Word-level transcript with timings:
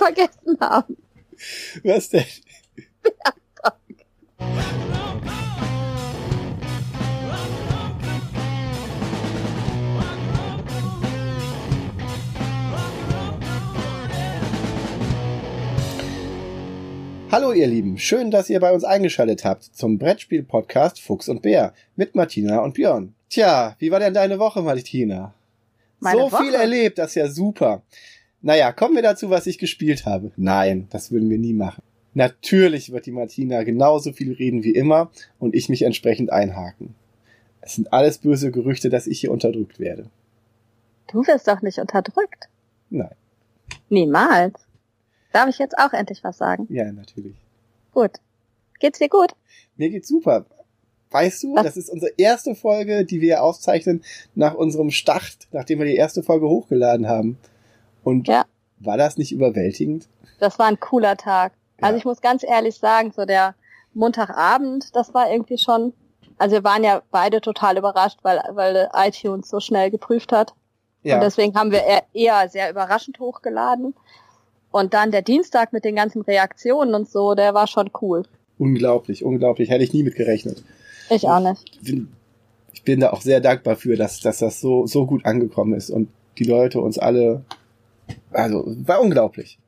vergessen 0.00 0.56
haben. 0.60 0.96
Was 1.84 2.08
denn? 2.08 2.24
Hallo 17.32 17.52
ihr 17.52 17.68
Lieben, 17.68 17.96
schön, 17.96 18.32
dass 18.32 18.50
ihr 18.50 18.58
bei 18.58 18.72
uns 18.72 18.82
eingeschaltet 18.82 19.44
habt 19.44 19.62
zum 19.62 19.98
Brettspiel-Podcast 19.98 21.00
Fuchs 21.00 21.28
und 21.28 21.42
Bär 21.42 21.74
mit 21.94 22.16
Martina 22.16 22.58
und 22.58 22.74
Björn. 22.74 23.14
Tja, 23.28 23.76
wie 23.78 23.92
war 23.92 24.00
denn 24.00 24.14
deine 24.14 24.40
Woche, 24.40 24.62
Martina? 24.62 25.32
Meine 26.00 26.22
so 26.22 26.32
Woche? 26.32 26.42
viel 26.42 26.54
erlebt, 26.54 26.98
das 26.98 27.10
ist 27.10 27.14
ja 27.14 27.28
super. 27.28 27.82
Naja, 28.42 28.72
kommen 28.72 28.94
wir 28.94 29.02
dazu, 29.02 29.30
was 29.30 29.46
ich 29.46 29.58
gespielt 29.58 30.06
habe. 30.06 30.32
Nein, 30.36 30.88
das 30.90 31.10
würden 31.10 31.28
wir 31.28 31.38
nie 31.38 31.52
machen. 31.52 31.82
Natürlich 32.14 32.90
wird 32.90 33.06
die 33.06 33.12
Martina 33.12 33.62
genauso 33.62 34.12
viel 34.12 34.32
reden 34.32 34.64
wie 34.64 34.72
immer 34.72 35.10
und 35.38 35.54
ich 35.54 35.68
mich 35.68 35.82
entsprechend 35.82 36.32
einhaken. 36.32 36.94
Es 37.60 37.74
sind 37.74 37.92
alles 37.92 38.18
böse 38.18 38.50
Gerüchte, 38.50 38.88
dass 38.88 39.06
ich 39.06 39.20
hier 39.20 39.30
unterdrückt 39.30 39.78
werde. 39.78 40.06
Du 41.12 41.26
wirst 41.26 41.46
doch 41.46 41.60
nicht 41.62 41.78
unterdrückt. 41.78 42.48
Nein, 42.88 43.14
Niemals. 43.88 44.54
Darf 45.32 45.48
ich 45.48 45.58
jetzt 45.58 45.78
auch 45.78 45.92
endlich 45.92 46.24
was 46.24 46.38
sagen? 46.38 46.66
ja, 46.70 46.90
natürlich. 46.90 47.36
Gut. 47.92 48.12
Geht's 48.80 48.98
dir 48.98 49.08
gut? 49.08 49.32
Mir 49.76 49.90
geht's 49.90 50.08
super. 50.08 50.46
Weißt 51.10 51.42
du, 51.42 51.54
Was? 51.54 51.64
das 51.64 51.76
ist 51.76 51.90
unsere 51.90 52.12
erste 52.16 52.54
Folge, 52.54 53.04
die 53.04 53.20
wir 53.20 53.42
aufzeichnen 53.42 54.02
nach 54.34 54.54
unserem 54.54 54.90
Start, 54.90 55.36
nachdem 55.52 55.80
wir 55.80 55.86
die 55.86 55.96
erste 55.96 56.22
Folge 56.22 56.48
hochgeladen 56.48 57.08
haben. 57.08 57.36
Und 58.02 58.28
Ja. 58.28 58.44
war 58.78 58.96
das 58.96 59.16
nicht 59.18 59.32
überwältigend? 59.32 60.08
Das 60.38 60.58
war 60.58 60.66
ein 60.66 60.80
cooler 60.80 61.16
Tag. 61.16 61.52
Also 61.80 61.92
Ja. 61.94 61.98
ich 61.98 62.04
muss 62.04 62.20
ganz 62.20 62.42
ehrlich 62.44 62.76
sagen, 62.76 63.12
so 63.14 63.24
der 63.24 63.54
Montagabend, 63.94 64.94
das 64.96 65.12
war 65.14 65.30
irgendwie 65.30 65.58
schon, 65.58 65.92
also 66.38 66.56
wir 66.56 66.64
waren 66.64 66.82
ja 66.84 67.02
beide 67.10 67.40
total 67.40 67.76
überrascht, 67.78 68.18
weil, 68.22 68.40
weil 68.52 68.88
iTunes 68.94 69.48
so 69.48 69.60
schnell 69.60 69.90
geprüft 69.90 70.32
hat. 70.32 70.54
Ja, 71.02 71.14
Und 71.16 71.22
deswegen 71.22 71.54
haben 71.54 71.70
wir 71.70 71.82
eher, 71.84 72.02
eher 72.12 72.48
sehr 72.48 72.70
überraschend 72.70 73.18
hochgeladen. 73.20 73.94
Und 74.70 74.94
dann 74.94 75.10
der 75.10 75.22
Dienstag 75.22 75.72
mit 75.72 75.84
den 75.84 75.96
ganzen 75.96 76.22
Reaktionen 76.22 76.94
und 76.94 77.08
so, 77.08 77.34
der 77.34 77.54
war 77.54 77.66
schon 77.66 77.90
cool. 78.00 78.22
unglaublich, 78.58 79.24
unglaublich. 79.24 79.70
Hätte 79.70 79.84
ich 79.84 79.92
nie 79.94 80.02
mit 80.02 80.14
gerechnet. 80.16 80.62
Ich 81.08 81.26
auch 81.26 81.40
nicht. 81.40 81.64
Ich 81.72 81.80
bin, 81.82 82.12
ich 82.74 82.82
bin 82.84 83.00
da 83.00 83.10
auch 83.12 83.22
sehr 83.22 83.40
dankbar 83.40 83.76
für, 83.76 83.96
dass, 83.96 84.20
dass 84.20 84.38
das 84.38 84.60
so, 84.60 84.86
so 84.86 85.06
gut 85.06 85.24
angekommen 85.24 85.72
ist 85.74 85.88
und 85.90 86.08
die 86.38 86.44
Leute 86.44 86.80
uns 86.80 86.98
alle, 86.98 87.42
also, 88.32 88.64
war 88.86 89.00
unglaublich. 89.00 89.58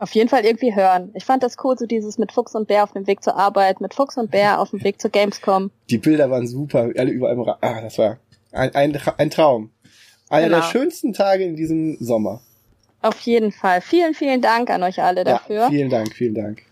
Auf 0.00 0.14
jeden 0.14 0.28
Fall 0.28 0.44
irgendwie 0.44 0.74
hören. 0.76 1.10
Ich 1.14 1.24
fand 1.24 1.42
das 1.42 1.56
cool, 1.64 1.76
so 1.76 1.84
dieses 1.86 2.18
mit 2.18 2.30
Fuchs 2.30 2.54
und 2.54 2.68
Bär 2.68 2.84
auf 2.84 2.92
dem 2.92 3.06
Weg 3.08 3.22
zur 3.22 3.36
Arbeit, 3.36 3.80
mit 3.80 3.94
Fuchs 3.94 4.16
und 4.16 4.30
Bär 4.30 4.60
auf 4.60 4.70
dem 4.70 4.84
Weg 4.84 5.00
zur 5.00 5.10
Gamescom. 5.10 5.70
Die 5.90 5.98
Bilder 5.98 6.30
waren 6.30 6.46
super, 6.46 6.90
alle 6.96 7.10
überall 7.10 7.34
im 7.34 7.40
Ra 7.40 7.58
Ah, 7.60 7.80
das 7.80 7.98
war 7.98 8.18
ein, 8.52 8.72
ein, 8.74 8.96
ein 9.16 9.30
Traum. 9.30 9.70
Einer 10.28 10.48
der 10.48 10.58
Genau. 10.58 10.70
schönsten 10.70 11.12
Tage 11.12 11.42
in 11.44 11.56
diesem 11.56 11.96
Sommer. 11.98 12.40
Auf 13.02 13.18
jeden 13.20 13.50
Fall. 13.50 13.80
Vielen, 13.80 14.14
vielen 14.14 14.40
Dank 14.40 14.70
an 14.70 14.82
euch 14.82 15.02
alle 15.02 15.24
dafür. 15.24 15.62
Ja, 15.62 15.68
vielen 15.68 15.90
Dank, 15.90 16.12
vielen 16.14 16.34
Dank. 16.34 16.62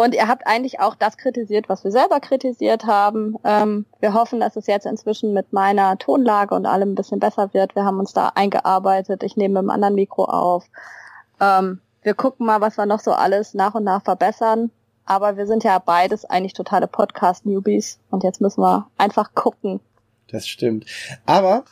Und 0.00 0.14
ihr 0.14 0.28
habt 0.28 0.46
eigentlich 0.46 0.80
auch 0.80 0.94
das 0.94 1.18
kritisiert, 1.18 1.68
was 1.68 1.84
wir 1.84 1.90
selber 1.90 2.20
kritisiert 2.20 2.86
haben. 2.86 3.36
Ähm, 3.44 3.84
wir 4.00 4.14
hoffen, 4.14 4.40
dass 4.40 4.56
es 4.56 4.66
jetzt 4.66 4.86
inzwischen 4.86 5.34
mit 5.34 5.52
meiner 5.52 5.98
Tonlage 5.98 6.54
und 6.54 6.64
allem 6.64 6.92
ein 6.92 6.94
bisschen 6.94 7.20
besser 7.20 7.52
wird. 7.52 7.74
Wir 7.74 7.84
haben 7.84 7.98
uns 7.98 8.14
da 8.14 8.28
eingearbeitet. 8.34 9.22
Ich 9.22 9.36
nehme 9.36 9.54
mit 9.54 9.58
einem 9.58 9.70
anderen 9.70 9.96
Mikro 9.96 10.24
auf. 10.24 10.64
Ähm, 11.38 11.80
wir 12.02 12.14
gucken 12.14 12.46
mal, 12.46 12.62
was 12.62 12.78
wir 12.78 12.86
noch 12.86 13.00
so 13.00 13.12
alles 13.12 13.52
nach 13.52 13.74
und 13.74 13.84
nach 13.84 14.02
verbessern. 14.02 14.70
Aber 15.04 15.36
wir 15.36 15.46
sind 15.46 15.64
ja 15.64 15.78
beides 15.78 16.24
eigentlich 16.24 16.54
totale 16.54 16.86
Podcast-Newbies. 16.86 17.98
Und 18.10 18.24
jetzt 18.24 18.40
müssen 18.40 18.62
wir 18.62 18.86
einfach 18.96 19.34
gucken. 19.34 19.80
Das 20.28 20.48
stimmt. 20.48 20.86
Aber, 21.26 21.64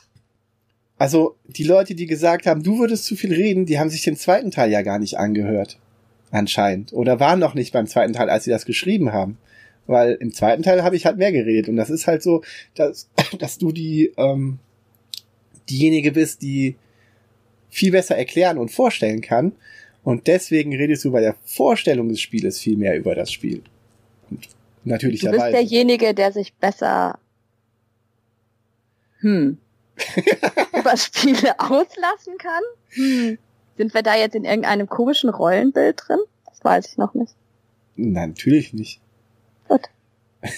also, 0.99 1.37
die 1.47 1.65
Leute, 1.65 1.95
die 1.95 2.07
gesagt 2.07 2.45
haben, 2.45 2.63
du 2.63 2.79
würdest 2.79 3.07
zu 3.07 3.17
viel 3.17 3.33
reden, 3.33 3.65
die 3.65 3.79
haben 3.81 3.89
sich 3.89 4.03
den 4.03 4.17
zweiten 4.17 4.51
Teil 4.51 4.71
ja 4.71 4.83
gar 4.83 4.99
nicht 4.99 5.17
angehört. 5.17 5.79
Anscheinend. 6.31 6.93
Oder 6.93 7.21
waren 7.21 7.39
noch 7.39 7.55
nicht 7.55 7.73
beim 7.73 7.87
zweiten 7.87 8.13
Teil, 8.13 8.31
als 8.31 8.45
sie 8.45 8.51
das 8.51 8.65
geschrieben 8.67 9.13
haben. 9.13 9.39
Weil 9.87 10.13
im 10.21 10.35
zweiten 10.35 10.63
Teil 10.63 10.83
habe 10.83 10.97
ich 10.97 11.07
halt 11.07 11.17
mehr 11.17 11.33
geredet. 11.33 11.69
Und 11.69 11.77
das 11.77 11.89
ist 11.89 12.07
halt 12.07 12.23
so, 12.23 12.43
dass, 12.75 13.09
dass 13.39 13.59
du 13.59 13.73
die, 13.73 14.13
ähm, 14.17 14.59
diejenige 15.71 16.13
bist, 16.13 16.43
die 16.43 16.77
viel 17.71 17.93
besser 17.93 18.17
erklären 18.17 18.59
und 18.59 18.71
vorstellen 18.71 19.21
kann. 19.21 19.53
Und 20.05 20.27
deswegen 20.27 20.75
redest 20.75 21.05
du 21.05 21.13
bei 21.13 21.21
der 21.21 21.37
Vorstellung 21.45 22.09
des 22.09 22.21
Spieles 22.21 22.59
viel 22.59 22.77
mehr 22.77 22.97
über 22.97 23.15
das 23.15 23.33
Spiel. 23.33 23.63
Und 24.31 24.49
Du 24.85 24.91
bist 24.91 25.03
natürlicherweise. 25.03 25.53
derjenige, 25.53 26.15
der 26.15 26.33
sich 26.33 26.55
besser 26.55 27.19
hm, 29.21 29.59
über 30.79 30.97
Spiele 30.97 31.59
auslassen 31.59 32.39
kann. 32.39 32.63
Hm. 32.91 33.39
Sind 33.79 33.95
wir 33.95 34.03
da 34.03 34.15
jetzt 34.17 34.35
in 34.35 34.45
irgendeinem 34.45 34.89
komischen 34.89 35.31
Rollenbild 35.31 36.03
drin? 36.07 36.19
Das 36.47 36.63
weiß 36.63 36.87
ich 36.89 36.99
noch 36.99 37.15
nicht. 37.15 37.35
Nein, 37.97 38.31
natürlich 38.31 38.75
nicht. 38.75 39.01
Gut. 39.69 39.89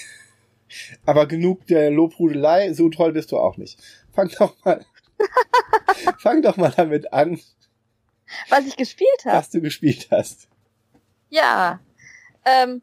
Aber 1.05 1.27
genug 1.27 1.65
der 1.67 1.91
Lobhudelei, 1.91 2.73
so 2.73 2.89
toll 2.89 3.13
bist 3.13 3.31
du 3.31 3.37
auch 3.37 3.57
nicht. 3.57 3.79
Fang 4.11 4.29
doch 4.39 4.55
mal, 4.65 4.85
fang 6.19 6.41
doch 6.41 6.57
mal 6.57 6.73
damit 6.75 7.13
an, 7.13 7.39
Was 8.49 8.65
ich 8.65 8.75
gespielt 8.77 9.25
habe. 9.25 9.37
was 9.37 9.49
du 9.49 9.61
gespielt 9.61 10.07
hast. 10.11 10.47
Ja. 11.29 11.79
Ähm, 12.45 12.81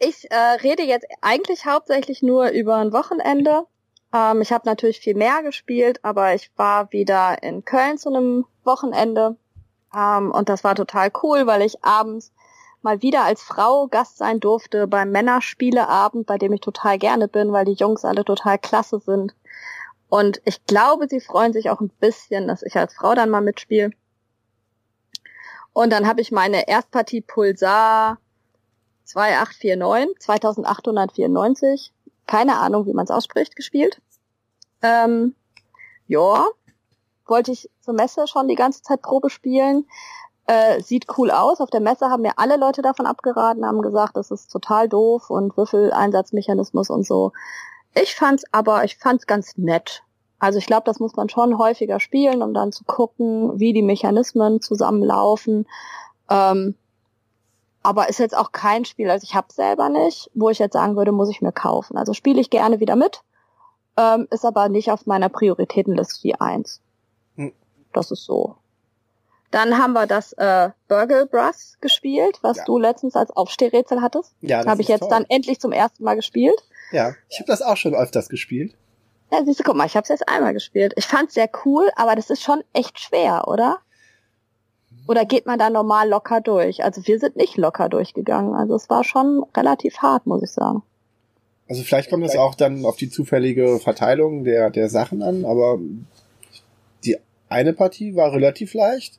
ich 0.00 0.30
äh, 0.30 0.34
rede 0.34 0.82
jetzt 0.82 1.06
eigentlich 1.20 1.66
hauptsächlich 1.66 2.22
nur 2.22 2.48
über 2.50 2.76
ein 2.76 2.92
Wochenende. 2.92 3.66
Ähm, 4.12 4.40
ich 4.40 4.52
habe 4.52 4.66
natürlich 4.66 5.00
viel 5.00 5.14
mehr 5.14 5.42
gespielt, 5.42 6.04
aber 6.04 6.34
ich 6.34 6.50
war 6.56 6.92
wieder 6.92 7.42
in 7.42 7.64
Köln 7.64 7.98
zu 7.98 8.08
einem 8.10 8.46
Wochenende. 8.64 9.36
Ähm, 9.94 10.30
und 10.30 10.48
das 10.48 10.64
war 10.64 10.74
total 10.74 11.10
cool, 11.22 11.46
weil 11.46 11.62
ich 11.62 11.84
abends 11.84 12.32
mal 12.82 13.00
wieder 13.00 13.24
als 13.24 13.42
Frau 13.42 13.86
Gast 13.86 14.18
sein 14.18 14.40
durfte 14.40 14.86
beim 14.86 15.10
Männerspieleabend, 15.10 16.26
bei 16.26 16.36
dem 16.36 16.52
ich 16.52 16.60
total 16.60 16.98
gerne 16.98 17.28
bin, 17.28 17.52
weil 17.52 17.64
die 17.64 17.72
Jungs 17.72 18.04
alle 18.04 18.24
total 18.24 18.58
klasse 18.58 18.98
sind. 19.00 19.34
Und 20.08 20.42
ich 20.44 20.66
glaube, 20.66 21.08
sie 21.08 21.20
freuen 21.20 21.52
sich 21.52 21.70
auch 21.70 21.80
ein 21.80 21.90
bisschen, 22.00 22.48
dass 22.48 22.62
ich 22.62 22.76
als 22.76 22.94
Frau 22.94 23.14
dann 23.14 23.30
mal 23.30 23.40
mitspiele. 23.40 23.90
Und 25.72 25.90
dann 25.90 26.06
habe 26.06 26.20
ich 26.20 26.32
meine 26.32 26.68
Erstpartie 26.68 27.22
Pulsar 27.22 28.18
2849, 29.04 30.20
2894, 30.20 31.92
keine 32.26 32.58
Ahnung, 32.58 32.86
wie 32.86 32.92
man 32.92 33.04
es 33.04 33.10
ausspricht, 33.10 33.56
gespielt. 33.56 34.00
Ähm, 34.82 35.34
ja, 36.06 36.46
wollte 37.26 37.52
ich 37.52 37.70
zur 37.80 37.94
Messe 37.94 38.26
schon 38.26 38.48
die 38.48 38.54
ganze 38.54 38.82
Zeit 38.82 39.02
Probe 39.02 39.30
spielen. 39.30 39.86
Äh, 40.46 40.80
sieht 40.82 41.06
cool 41.16 41.30
aus. 41.30 41.60
Auf 41.60 41.70
der 41.70 41.80
Messe 41.80 42.10
haben 42.10 42.22
mir 42.22 42.32
alle 42.36 42.56
Leute 42.56 42.82
davon 42.82 43.06
abgeraten, 43.06 43.64
haben 43.64 43.80
gesagt, 43.80 44.16
das 44.16 44.30
ist 44.30 44.50
total 44.50 44.88
doof 44.88 45.30
und 45.30 45.56
Würfeleinsatzmechanismus 45.56 46.90
und 46.90 47.06
so. 47.06 47.32
Ich 47.94 48.14
fand's 48.14 48.44
aber, 48.50 48.84
ich 48.84 48.96
fand's 48.96 49.26
ganz 49.26 49.56
nett. 49.56 50.02
Also 50.38 50.58
ich 50.58 50.66
glaube, 50.66 50.82
das 50.86 50.98
muss 50.98 51.14
man 51.14 51.28
schon 51.28 51.58
häufiger 51.58 52.00
spielen, 52.00 52.42
um 52.42 52.52
dann 52.52 52.72
zu 52.72 52.82
gucken, 52.84 53.60
wie 53.60 53.72
die 53.72 53.82
Mechanismen 53.82 54.60
zusammenlaufen. 54.60 55.66
Ähm, 56.28 56.74
aber 57.82 58.08
ist 58.08 58.18
jetzt 58.18 58.36
auch 58.36 58.52
kein 58.52 58.84
Spiel, 58.84 59.10
also 59.10 59.24
ich 59.24 59.34
habe 59.34 59.52
selber 59.52 59.88
nicht, 59.88 60.30
wo 60.34 60.50
ich 60.50 60.58
jetzt 60.58 60.72
sagen 60.74 60.96
würde, 60.96 61.12
muss 61.12 61.28
ich 61.30 61.42
mir 61.42 61.52
kaufen. 61.52 61.96
Also 61.96 62.12
spiele 62.14 62.40
ich 62.40 62.50
gerne 62.50 62.80
wieder 62.80 62.96
mit, 62.96 63.22
ähm, 63.96 64.28
ist 64.30 64.44
aber 64.44 64.68
nicht 64.68 64.90
auf 64.90 65.06
meiner 65.06 65.28
Prioritätenliste 65.28 66.20
die 66.22 66.40
eins. 66.40 66.80
Hm. 67.36 67.52
Das 67.92 68.10
ist 68.10 68.24
so. 68.24 68.56
Dann 69.50 69.76
haben 69.76 69.92
wir 69.92 70.06
das 70.06 70.32
äh, 70.34 70.70
Burgle 70.88 71.26
Brass 71.26 71.76
gespielt, 71.82 72.38
was 72.42 72.58
Ja. 72.58 72.64
du 72.64 72.78
letztens 72.78 73.16
als 73.16 73.30
Aufstehrätsel 73.36 74.00
hattest. 74.00 74.34
Ja, 74.40 74.58
Das 74.62 74.66
habe 74.66 74.80
ich 74.80 74.88
jetzt 74.88 75.00
toll. 75.00 75.10
dann 75.10 75.26
endlich 75.28 75.60
zum 75.60 75.72
ersten 75.72 76.04
Mal 76.04 76.14
gespielt. 76.16 76.62
Ja, 76.90 77.12
ich 77.28 77.38
habe 77.38 77.46
das 77.48 77.60
auch 77.60 77.76
schon 77.76 77.94
öfters 77.94 78.28
gespielt. 78.30 78.74
Ja, 79.30 79.44
siehst 79.44 79.60
du, 79.60 79.64
guck 79.64 79.76
mal, 79.76 79.86
ich 79.86 79.94
habe 79.96 80.02
es 80.04 80.08
jetzt 80.08 80.28
einmal 80.28 80.52
gespielt. 80.54 80.92
Ich 80.96 81.06
fand's 81.06 81.34
sehr 81.34 81.50
cool, 81.64 81.90
aber 81.96 82.16
das 82.16 82.30
ist 82.30 82.42
schon 82.42 82.62
echt 82.72 82.98
schwer, 83.00 83.46
oder? 83.48 83.78
Oder 85.08 85.24
geht 85.24 85.46
man 85.46 85.58
da 85.58 85.68
normal 85.70 86.08
locker 86.08 86.40
durch? 86.40 86.84
Also 86.84 87.06
wir 87.06 87.18
sind 87.18 87.36
nicht 87.36 87.56
locker 87.56 87.88
durchgegangen. 87.88 88.54
Also 88.54 88.74
es 88.76 88.88
war 88.88 89.04
schon 89.04 89.44
relativ 89.56 89.98
hart, 89.98 90.26
muss 90.26 90.42
ich 90.42 90.50
sagen. 90.50 90.82
Also 91.68 91.82
vielleicht 91.82 92.10
kommt 92.10 92.24
es 92.24 92.36
auch 92.36 92.54
dann 92.54 92.84
auf 92.84 92.96
die 92.96 93.08
zufällige 93.08 93.78
Verteilung 93.78 94.44
der, 94.44 94.70
der 94.70 94.88
Sachen 94.88 95.22
an, 95.22 95.44
aber 95.44 95.78
die 97.04 97.16
eine 97.48 97.72
Partie 97.72 98.14
war 98.14 98.32
relativ 98.32 98.74
leicht 98.74 99.18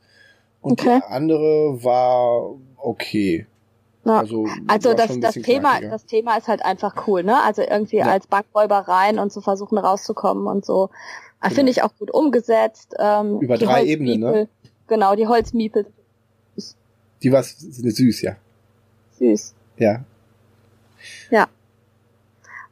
und 0.62 0.74
Okay. 0.74 1.00
die 1.04 1.12
andere 1.12 1.84
war 1.84 2.52
okay. 2.78 3.48
Ja. 4.06 4.20
Also, 4.20 4.46
Also 4.68 4.94
das, 4.94 5.20
das 5.20 5.34
Thema, 5.36 5.72
knackiger. 5.72 5.90
das 5.92 6.06
Thema 6.06 6.36
ist 6.38 6.48
halt 6.48 6.64
einfach 6.64 7.08
cool, 7.08 7.24
ne? 7.24 7.42
Also 7.44 7.62
irgendwie 7.62 7.98
Ja. 7.98 8.08
als 8.08 8.28
Bankräuber 8.28 8.80
rein 8.80 9.18
und 9.18 9.32
zu 9.32 9.42
versuchen 9.42 9.78
rauszukommen 9.78 10.46
und 10.48 10.66
so. 10.66 10.90
Ah, 11.40 11.48
Genau. 11.48 11.56
Finde 11.56 11.72
ich 11.72 11.84
auch 11.84 11.96
gut 11.98 12.12
umgesetzt. 12.12 12.94
Ähm, 13.00 13.40
Über 13.40 13.58
drei 13.58 13.86
Ebenen, 13.86 14.20
ne? 14.20 14.48
Genau, 14.88 15.16
die 15.16 15.28
Holzmiepel 15.28 15.86
Die 17.22 17.32
war 17.32 17.44
süß, 17.44 18.22
ja. 18.22 18.36
Süß. 19.18 19.54
Ja. 19.78 20.04
Ja. 21.30 21.48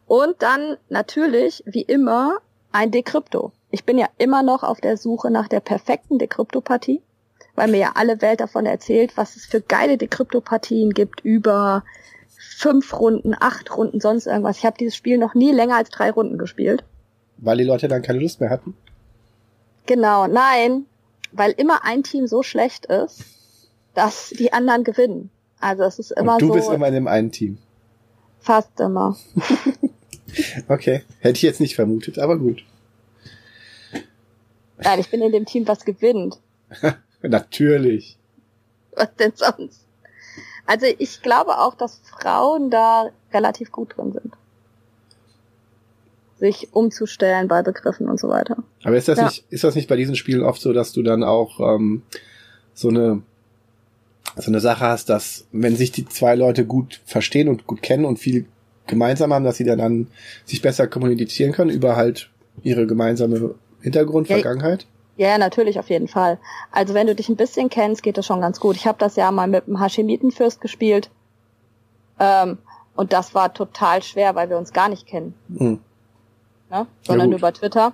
Und 0.07 0.41
dann 0.41 0.77
natürlich, 0.89 1.63
wie 1.65 1.83
immer, 1.83 2.37
ein 2.71 2.91
Dekrypto. 2.91 3.51
Ich 3.69 3.85
bin 3.85 3.97
ja 3.97 4.07
immer 4.17 4.43
noch 4.43 4.63
auf 4.63 4.81
der 4.81 4.97
Suche 4.97 5.31
nach 5.31 5.47
der 5.47 5.61
perfekten 5.61 6.19
Dekrypto-Partie, 6.19 7.01
weil 7.55 7.69
mir 7.69 7.77
ja 7.77 7.91
alle 7.95 8.21
Welt 8.21 8.41
davon 8.41 8.65
erzählt, 8.65 9.15
was 9.15 9.37
es 9.37 9.45
für 9.45 9.61
geile 9.61 9.97
Dekrypto-Partien 9.97 10.91
gibt 10.91 11.21
über 11.21 11.83
fünf 12.27 12.93
Runden, 12.99 13.33
acht 13.39 13.75
Runden, 13.75 14.01
sonst 14.01 14.27
irgendwas. 14.27 14.57
Ich 14.57 14.65
habe 14.65 14.77
dieses 14.77 14.95
Spiel 14.95 15.17
noch 15.17 15.33
nie 15.33 15.51
länger 15.51 15.77
als 15.77 15.89
drei 15.89 16.11
Runden 16.11 16.37
gespielt. 16.37 16.83
Weil 17.37 17.57
die 17.57 17.63
Leute 17.63 17.87
dann 17.87 18.01
keine 18.01 18.19
Lust 18.19 18.39
mehr 18.41 18.49
hatten? 18.49 18.75
Genau, 19.85 20.27
nein, 20.27 20.85
weil 21.31 21.51
immer 21.51 21.83
ein 21.83 22.03
Team 22.03 22.27
so 22.27 22.43
schlecht 22.43 22.85
ist, 22.85 23.23
dass 23.93 24.29
die 24.29 24.53
anderen 24.53 24.83
gewinnen. 24.83 25.29
Also 25.59 25.83
es 25.83 25.99
ist 25.99 26.11
immer 26.11 26.33
Und 26.33 26.41
du 26.41 26.47
so. 26.47 26.53
bist 26.53 26.69
immer 26.69 26.87
in 26.87 26.93
dem 26.93 27.07
einen 27.07 27.31
Team. 27.31 27.57
Fast 28.39 28.79
immer. 28.79 29.17
Okay. 30.69 31.03
Hätte 31.19 31.35
ich 31.35 31.41
jetzt 31.41 31.59
nicht 31.59 31.75
vermutet, 31.75 32.17
aber 32.17 32.37
gut. 32.37 32.63
Nein, 34.77 34.99
ich 34.99 35.09
bin 35.09 35.21
in 35.21 35.31
dem 35.31 35.45
Team, 35.45 35.67
was 35.67 35.85
gewinnt. 35.85 36.39
Natürlich. 37.21 38.17
Was 38.95 39.13
denn 39.15 39.33
sonst? 39.35 39.85
Also 40.65 40.85
ich 40.97 41.21
glaube 41.21 41.59
auch, 41.59 41.75
dass 41.75 41.99
Frauen 41.99 42.69
da 42.69 43.09
relativ 43.33 43.71
gut 43.71 43.97
drin 43.97 44.13
sind. 44.13 44.33
Sich 46.41 46.69
umzustellen 46.73 47.47
bei 47.47 47.61
Begriffen 47.61 48.09
und 48.09 48.19
so 48.19 48.27
weiter. 48.27 48.57
Aber 48.83 48.97
ist 48.97 49.07
das 49.07 49.19
Ja. 49.19 49.25
nicht, 49.25 49.45
ist 49.51 49.63
das 49.63 49.75
nicht 49.75 49.88
bei 49.88 49.95
diesen 49.95 50.15
Spielen 50.15 50.43
oft 50.43 50.59
so, 50.59 50.73
dass 50.73 50.91
du 50.91 51.03
dann 51.03 51.23
auch 51.23 51.59
ähm, 51.59 52.01
so 52.73 52.89
eine 52.89 53.21
so 54.38 54.49
eine 54.49 54.59
Sache 54.59 54.85
hast, 54.85 55.09
dass 55.09 55.45
wenn 55.51 55.75
sich 55.75 55.91
die 55.91 56.05
zwei 56.07 56.35
Leute 56.35 56.65
gut 56.65 56.99
verstehen 57.05 57.47
und 57.47 57.67
gut 57.67 57.81
kennen 57.83 58.05
und 58.05 58.17
viel 58.17 58.45
gemeinsam 58.88 59.33
haben, 59.33 59.45
dass 59.45 59.57
sie 59.57 59.65
dann, 59.65 59.77
dann 59.77 60.07
sich 60.45 60.61
besser 60.61 60.88
kommunizieren 60.88 61.51
können 61.51 61.69
über 61.69 61.95
halt 61.95 62.29
ihre 62.63 62.88
gemeinsame 62.88 63.55
Hintergrund, 63.81 64.27
Ja, 64.29 64.38
Vergangenheit? 64.38 64.88
Ja, 65.17 65.38
natürlich, 65.38 65.77
auf 65.79 65.89
jeden 65.89 66.07
Fall. 66.07 66.39
Also 66.71 66.93
wenn 66.95 67.07
du 67.07 67.13
dich 67.13 67.29
ein 67.29 67.35
bisschen 67.35 67.69
kennst, 67.69 68.01
geht 68.03 68.17
das 68.17 68.25
schon 68.25 68.41
ganz 68.41 68.59
gut. 68.59 68.75
Ich 68.77 68.88
habe 68.88 68.97
das 68.97 69.15
ja 69.15 69.29
mal 69.31 69.47
mit 69.47 69.67
dem 69.67 69.79
Hashemitenfürst 69.79 70.59
gespielt. 70.61 71.11
Ähm, 72.19 72.57
und 72.95 73.13
das 73.13 73.35
war 73.35 73.53
total 73.53 74.01
schwer, 74.01 74.33
weil 74.35 74.49
wir 74.49 74.57
uns 74.57 74.73
gar 74.73 74.89
nicht 74.89 75.05
kennen, 75.07 75.33
Hm. 75.55 75.79
Ne? 76.71 76.88
sondern 77.06 77.29
nur 77.29 77.39
über 77.39 77.53
Twitter. 77.53 77.94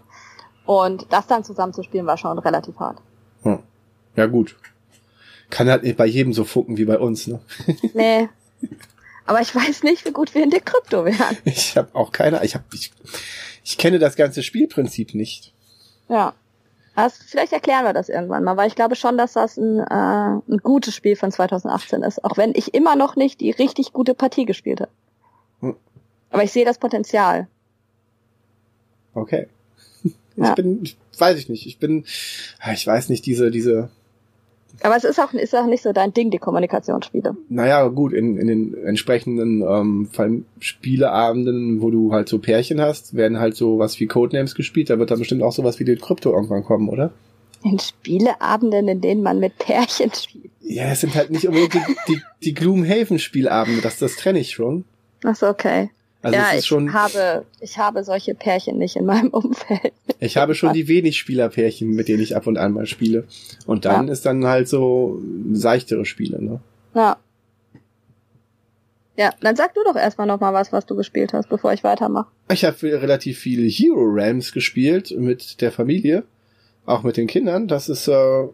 Und 0.65 1.07
das 1.09 1.27
dann 1.27 1.44
zusammenzuspielen 1.44 2.06
war 2.06 2.18
schon 2.18 2.38
relativ 2.39 2.77
hart. 2.79 3.00
Hm. 3.44 3.59
Ja 4.15 4.25
gut. 4.25 4.56
Kann 5.50 5.69
halt 5.69 5.83
nicht 5.83 5.97
bei 5.97 6.06
jedem 6.06 6.33
so 6.33 6.44
funken 6.44 6.77
wie 6.77 6.85
bei 6.85 7.00
uns, 7.00 7.27
ne? 7.27 7.39
Nee. 7.94 8.29
Aber 9.25 9.41
ich 9.41 9.53
weiß 9.53 9.83
nicht, 9.83 10.06
wie 10.06 10.12
gut 10.12 10.33
wir 10.33 10.44
in 10.44 10.50
der 10.50 10.62
Krypto 10.62 11.03
wären. 11.06 11.38
Ich 11.44 11.75
habe 11.77 11.89
auch 11.94 12.12
keine, 12.12 12.44
ich 12.45 12.56
habe 12.56 12.63
ich, 12.74 12.91
ich 13.63 13.77
kenne 13.77 14.00
das 14.00 14.15
ganze 14.15 14.41
Spielprinzip 14.41 15.13
nicht. 15.13 15.53
Ja. 16.07 16.33
Also 16.95 17.18
vielleicht 17.27 17.53
erklären 17.53 17.85
wir 17.85 17.94
das 17.94 18.09
irgendwann 18.09 18.44
mal, 18.44 18.57
weil 18.57 18.68
ich 18.68 18.75
glaube 18.75 18.95
schon, 18.95 19.18
dass 19.18 19.33
das 19.33 19.57
ein, 19.57 19.80
äh, 19.80 19.83
ein 20.50 20.57
gutes 20.63 20.95
Spiel 20.95 21.15
von 21.15 21.31
2018 21.31 22.01
ist, 22.01 22.23
auch 22.23 22.38
wenn 22.38 22.53
ich 22.56 22.73
immer 22.73 22.95
noch 22.95 23.15
nicht 23.15 23.39
die 23.39 23.51
richtig 23.51 23.94
gute 23.94 24.15
Partie 24.15 24.45
gespielt 24.45 24.81
habe. 24.81 24.91
Hm. 25.59 25.75
Aber 26.31 26.44
ich 26.44 26.51
sehe 26.51 26.65
das 26.65 26.80
Potenzial. 26.80 27.47
Okay. 29.17 29.47
Ich 30.03 30.13
Ja. 30.43 30.53
bin, 30.53 30.83
ich, 30.83 30.95
weiß 31.17 31.39
ich 31.39 31.49
nicht. 31.49 31.65
Ich 31.65 31.79
bin, 31.79 32.05
ah, 32.59 32.71
ich 32.71 32.85
weiß 32.85 33.09
nicht, 33.09 33.25
diese, 33.25 33.49
diese, 33.49 33.89
Aber 34.83 34.95
es 34.95 35.03
ist 35.03 35.19
auch, 35.19 35.33
ist 35.33 35.55
auch 35.55 35.65
nicht 35.65 35.81
so 35.81 35.91
dein 35.93 36.13
Ding, 36.13 36.29
die 36.29 36.37
Kommunikationsspiele. 36.37 37.35
naja, 37.49 37.87
gut, 37.87 38.13
in, 38.13 38.37
in 38.37 38.47
den 38.47 38.73
entsprechenden 38.85 39.61
ähm, 39.63 40.07
vor 40.11 40.25
allem 40.25 40.45
Spieleabenden, 40.59 41.81
wo 41.81 41.89
du 41.89 42.13
halt 42.13 42.29
so 42.29 42.37
Pärchen 42.37 42.79
hast, 42.79 43.15
werden 43.15 43.39
halt 43.39 43.55
so 43.55 43.79
was 43.79 43.99
wie 43.99 44.05
Codenames 44.07 44.53
gespielt. 44.53 44.89
Da 44.91 44.99
wird 44.99 45.09
dann 45.09 45.17
bestimmt 45.19 45.41
auch 45.41 45.51
sowas 45.53 45.79
wie 45.79 45.85
die 45.85 45.95
Krypto 45.95 46.31
irgendwann 46.31 46.63
kommen, 46.63 46.87
oder? 46.89 47.11
In 47.63 47.79
Spieleabenden, 47.79 48.87
in 48.87 49.01
denen 49.01 49.23
man 49.23 49.39
mit 49.39 49.57
Pärchen 49.57 50.11
spielt. 50.13 50.51
Ja, 50.61 50.91
es 50.91 51.01
sind 51.01 51.15
halt 51.15 51.31
nicht 51.31 51.47
unbedingt 51.47 51.73
die, 51.73 51.79
die, 52.07 52.21
die 52.43 52.53
Gloomhaven-Spielabende, 52.53 53.81
das, 53.81 53.97
das 53.97 54.15
trenne 54.17 54.39
ich 54.39 54.51
schon. 54.51 54.85
Ach 55.23 55.35
so, 55.35 55.47
okay. 55.47 55.89
Also 56.27 56.39
ja, 56.39 56.57
ich 56.57 56.65
schon, 56.65 56.91
habe, 56.91 57.45
ich 57.62 57.77
habe 57.77 58.03
solche 58.03 58.35
Pärchen 58.35 58.77
nicht 58.77 58.97
in 58.97 59.06
meinem 59.06 59.29
Umfeld. 59.31 59.94
ich 60.19 60.35
habe 60.35 60.56
schon 60.56 60.74
die 60.74 60.88
wenig 60.89 61.18
Spielerpärchen, 61.18 61.89
mit 61.89 62.09
denen 62.09 62.21
ich 62.21 62.35
ab 62.35 62.47
und 62.47 62.57
an 62.57 62.74
mal 62.74 62.85
spiele. 62.85 63.25
Und 63.65 63.85
dann 63.85 64.07
Ja. 64.07 64.13
ist 64.13 64.25
dann 64.25 64.45
halt 64.45 64.68
so 64.68 65.21
seichtere 65.53 66.06
Spiele, 66.06 66.44
ne? 66.44 66.59
Ja. 66.94 67.15
Ja, 69.15 69.31
dann 69.41 69.56
sag 69.56 69.74
du 69.74 69.83
doch 69.83 69.95
erstmal 69.95 70.27
noch 70.27 70.39
mal 70.39 70.53
was, 70.53 70.71
was 70.71 70.85
du 70.85 70.95
gespielt 70.95 71.33
hast, 71.33 71.50
bevor 71.50 71.71
ich 71.74 71.83
weitermache. 71.83 72.27
Ich 72.51 72.65
habe 72.65 72.75
relativ 72.83 73.39
viele 73.39 73.63
Hero 73.68 74.03
Realms 74.03 74.51
gespielt 74.51 75.12
mit 75.18 75.62
der 75.62 75.71
Familie, 75.71 76.23
auch 76.85 77.03
mit 77.03 77.15
den 77.18 77.25
Kindern. 77.27 77.68
Das 77.68 77.89
ist 77.89 78.07
äh, 78.07 78.12
ja, 78.12 78.50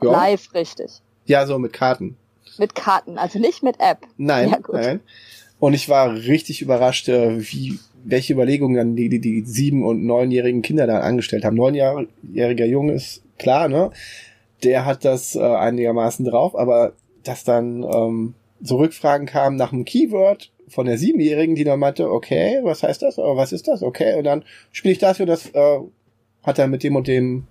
Live 0.00 0.54
richtig. 0.54 1.02
ja 1.26 1.46
so 1.46 1.58
mit 1.58 1.72
Karten. 1.72 2.16
Mit 2.58 2.74
Karten, 2.74 3.18
also 3.18 3.38
nicht 3.38 3.62
mit 3.62 3.76
App. 3.80 3.98
Nein, 4.16 4.48
Ja, 4.48 4.58
nein. 4.72 5.00
Und 5.58 5.74
ich 5.74 5.88
war 5.88 6.14
richtig 6.14 6.62
überrascht, 6.62 7.08
äh, 7.08 7.40
wie 7.40 7.78
welche 8.04 8.34
Überlegungen 8.34 8.76
dann 8.76 8.96
die, 8.96 9.08
die, 9.08 9.20
die 9.20 9.42
sieben- 9.42 9.84
und 9.84 10.04
neunjährigen 10.04 10.62
Kinder 10.62 10.86
da 10.86 11.00
angestellt 11.00 11.44
haben. 11.44 11.56
Neunjähriger 11.56 12.66
Junge 12.66 12.92
ist 12.92 13.22
klar, 13.38 13.68
ne? 13.68 13.90
Der 14.62 14.84
hat 14.84 15.04
das 15.04 15.34
äh, 15.34 15.40
einigermaßen 15.40 16.24
drauf, 16.24 16.56
aber 16.56 16.92
dass 17.24 17.44
dann 17.44 17.82
ähm, 17.82 18.34
so 18.62 18.76
Rückfragen 18.76 19.26
kamen 19.26 19.56
nach 19.56 19.72
einem 19.72 19.84
Keyword 19.84 20.52
von 20.68 20.86
der 20.86 20.98
Siebenjährigen, 20.98 21.54
die 21.54 21.64
dann 21.64 21.78
meinte, 21.78 22.10
okay, 22.10 22.60
was 22.62 22.82
heißt 22.82 23.02
das? 23.02 23.18
Oh, 23.18 23.36
was 23.36 23.52
ist 23.52 23.68
das? 23.68 23.82
Okay, 23.82 24.16
und 24.16 24.24
dann 24.24 24.44
spiele 24.72 24.92
ich 24.92 24.98
das 24.98 25.20
und 25.20 25.26
das 25.26 25.50
äh, 25.50 25.78
hat 26.42 26.58
er 26.58 26.68
mit 26.68 26.82
dem 26.82 26.96
und 26.96 27.08
dem 27.08 27.46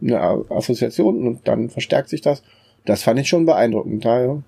eine 0.00 0.20
Assoziation 0.50 1.26
und 1.26 1.46
dann 1.46 1.70
verstärkt 1.70 2.08
sich 2.08 2.22
das. 2.22 2.42
Das 2.84 3.02
fand 3.02 3.20
ich 3.20 3.28
schon 3.28 3.46
beeindruckend. 3.46 4.04
Da, 4.04 4.42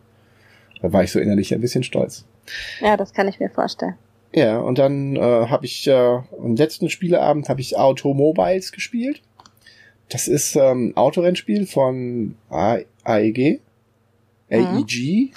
da 0.81 0.93
war 0.93 1.05
ich 1.05 1.13
so 1.13 1.21
innerlich 1.21 1.55
ein 1.55 1.61
bisschen 1.61 1.85
stolz. 1.85 2.25
Ja, 2.81 2.97
das 2.97 3.13
kann 3.13 3.29
ich 3.29 3.41
mir 3.41 3.51
vorstellen. 3.51 3.95
Ja, 4.35 4.59
und 4.59 4.79
dann 4.79 5.15
äh, 5.17 5.21
habe 5.21 5.65
ich 5.65 5.87
äh, 5.87 5.93
am 5.93 6.57
letzten 6.57 6.89
Spieleabend 6.91 7.49
habe 7.49 7.61
ich 7.61 7.77
Automobiles 7.79 8.73
gespielt. 8.73 9.23
Das 10.09 10.29
ist 10.29 10.57
ähm, 10.57 10.93
Autorennspiel 10.97 11.67
von 11.67 12.35
AEG, 12.51 13.61
AEG. 14.51 15.33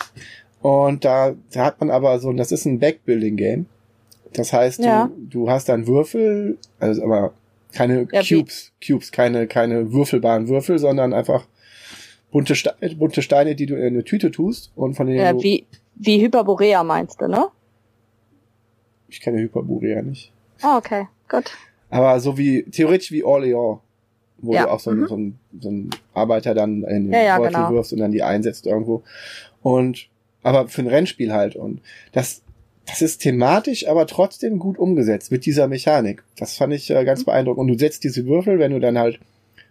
Und 0.62 1.06
da, 1.06 1.36
da 1.52 1.66
hat 1.66 1.80
man 1.80 1.92
aber 1.92 2.20
so, 2.20 2.34
das 2.34 2.52
ist 2.52 2.66
ein 2.66 2.80
Backbuilding-Game. 2.80 3.68
Das 4.34 4.52
heißt, 4.52 4.80
Ja. 4.84 5.08
du, 5.08 5.44
du 5.46 5.50
hast 5.50 5.70
dann 5.70 5.88
Würfel, 5.88 6.58
also 6.80 7.04
aber 7.04 7.34
keine 7.74 8.08
Ja, 8.12 8.22
Cubes, 8.22 8.72
Cubes, 8.86 9.12
keine, 9.12 9.48
keine 9.48 9.92
würfelbaren 9.94 10.48
Würfel, 10.48 10.80
sondern 10.80 11.14
einfach 11.14 11.46
bunte, 12.32 12.56
Ste 12.56 12.74
bunte 12.98 13.22
Steine, 13.22 13.56
die 13.56 13.66
du 13.68 13.76
in 13.76 13.86
eine 13.86 14.04
Tüte 14.04 14.32
tust 14.32 14.72
und 14.76 14.96
von 14.96 15.08
denen 15.08 15.20
Ja, 15.20 15.34
du, 15.34 15.44
wie, 15.44 15.66
wie 16.00 16.22
Hyperborea 16.22 16.84
meinst 16.84 17.22
du, 17.22 17.28
ne? 17.28 17.48
ich 19.10 19.22
kenne 19.22 19.40
Hyperborea 19.40 20.02
nicht. 20.02 20.32
Ah, 20.62 20.78
okay, 20.78 21.08
gut. 21.30 21.52
Aber 21.90 22.20
so 22.20 22.38
wie, 22.38 22.64
theoretisch 22.64 23.12
wie 23.12 23.24
Orléans, 23.24 23.80
wo 24.40 24.54
Ja, 24.54 24.64
du 24.64 24.72
auch 24.72 24.80
so, 24.80 24.90
einen 24.92 25.02
mhm. 25.02 25.08
so, 25.08 25.16
einen, 25.16 25.40
so 25.62 25.70
einen 25.70 25.90
Arbeiter 26.14 26.54
dann 26.54 26.84
in 26.84 27.06
den 27.06 27.14
Ja, 27.14 27.22
ja, 27.22 27.38
Beutel 27.38 27.54
genau. 27.56 27.72
wirfst 27.72 27.94
und 27.94 28.00
dann 28.00 28.12
die 28.12 28.24
einsetzt 28.24 28.68
irgendwo. 28.68 29.04
Und, 29.62 30.10
aber 30.44 30.68
für 30.68 30.82
ein 30.82 30.88
Rennspiel 30.88 31.32
halt. 31.32 31.56
Und 31.56 31.82
das, 32.12 32.42
das 32.86 33.02
ist 33.02 33.20
thematisch, 33.20 33.88
aber 33.88 34.06
trotzdem 34.08 34.60
gut 34.60 34.78
umgesetzt 34.78 35.32
mit 35.32 35.46
dieser 35.46 35.68
Mechanik. 35.68 36.24
Das 36.38 36.58
fand 36.58 36.74
ich 36.74 36.90
äh, 36.90 37.02
Mhm. 37.02 37.06
ganz 37.06 37.24
beeindruckend. 37.24 37.62
Und 37.62 37.68
du 37.70 37.80
setzt 37.80 38.04
diese 38.04 38.26
Würfel, 38.26 38.60
wenn 38.60 38.72
du 38.72 38.80
dann 38.80 38.98
halt 38.98 39.20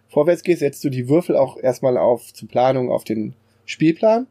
vorwärts 0.09 0.41
gehst, 0.43 0.59
setzt 0.61 0.83
du 0.83 0.89
die 0.89 1.07
Würfel 1.09 1.35
auch 1.37 1.57
erstmal 1.57 1.97
auf 1.97 2.33
zur 2.33 2.47
Planung 2.47 2.89
auf 2.91 3.03
den 3.03 3.35
Spielplan 3.65 4.25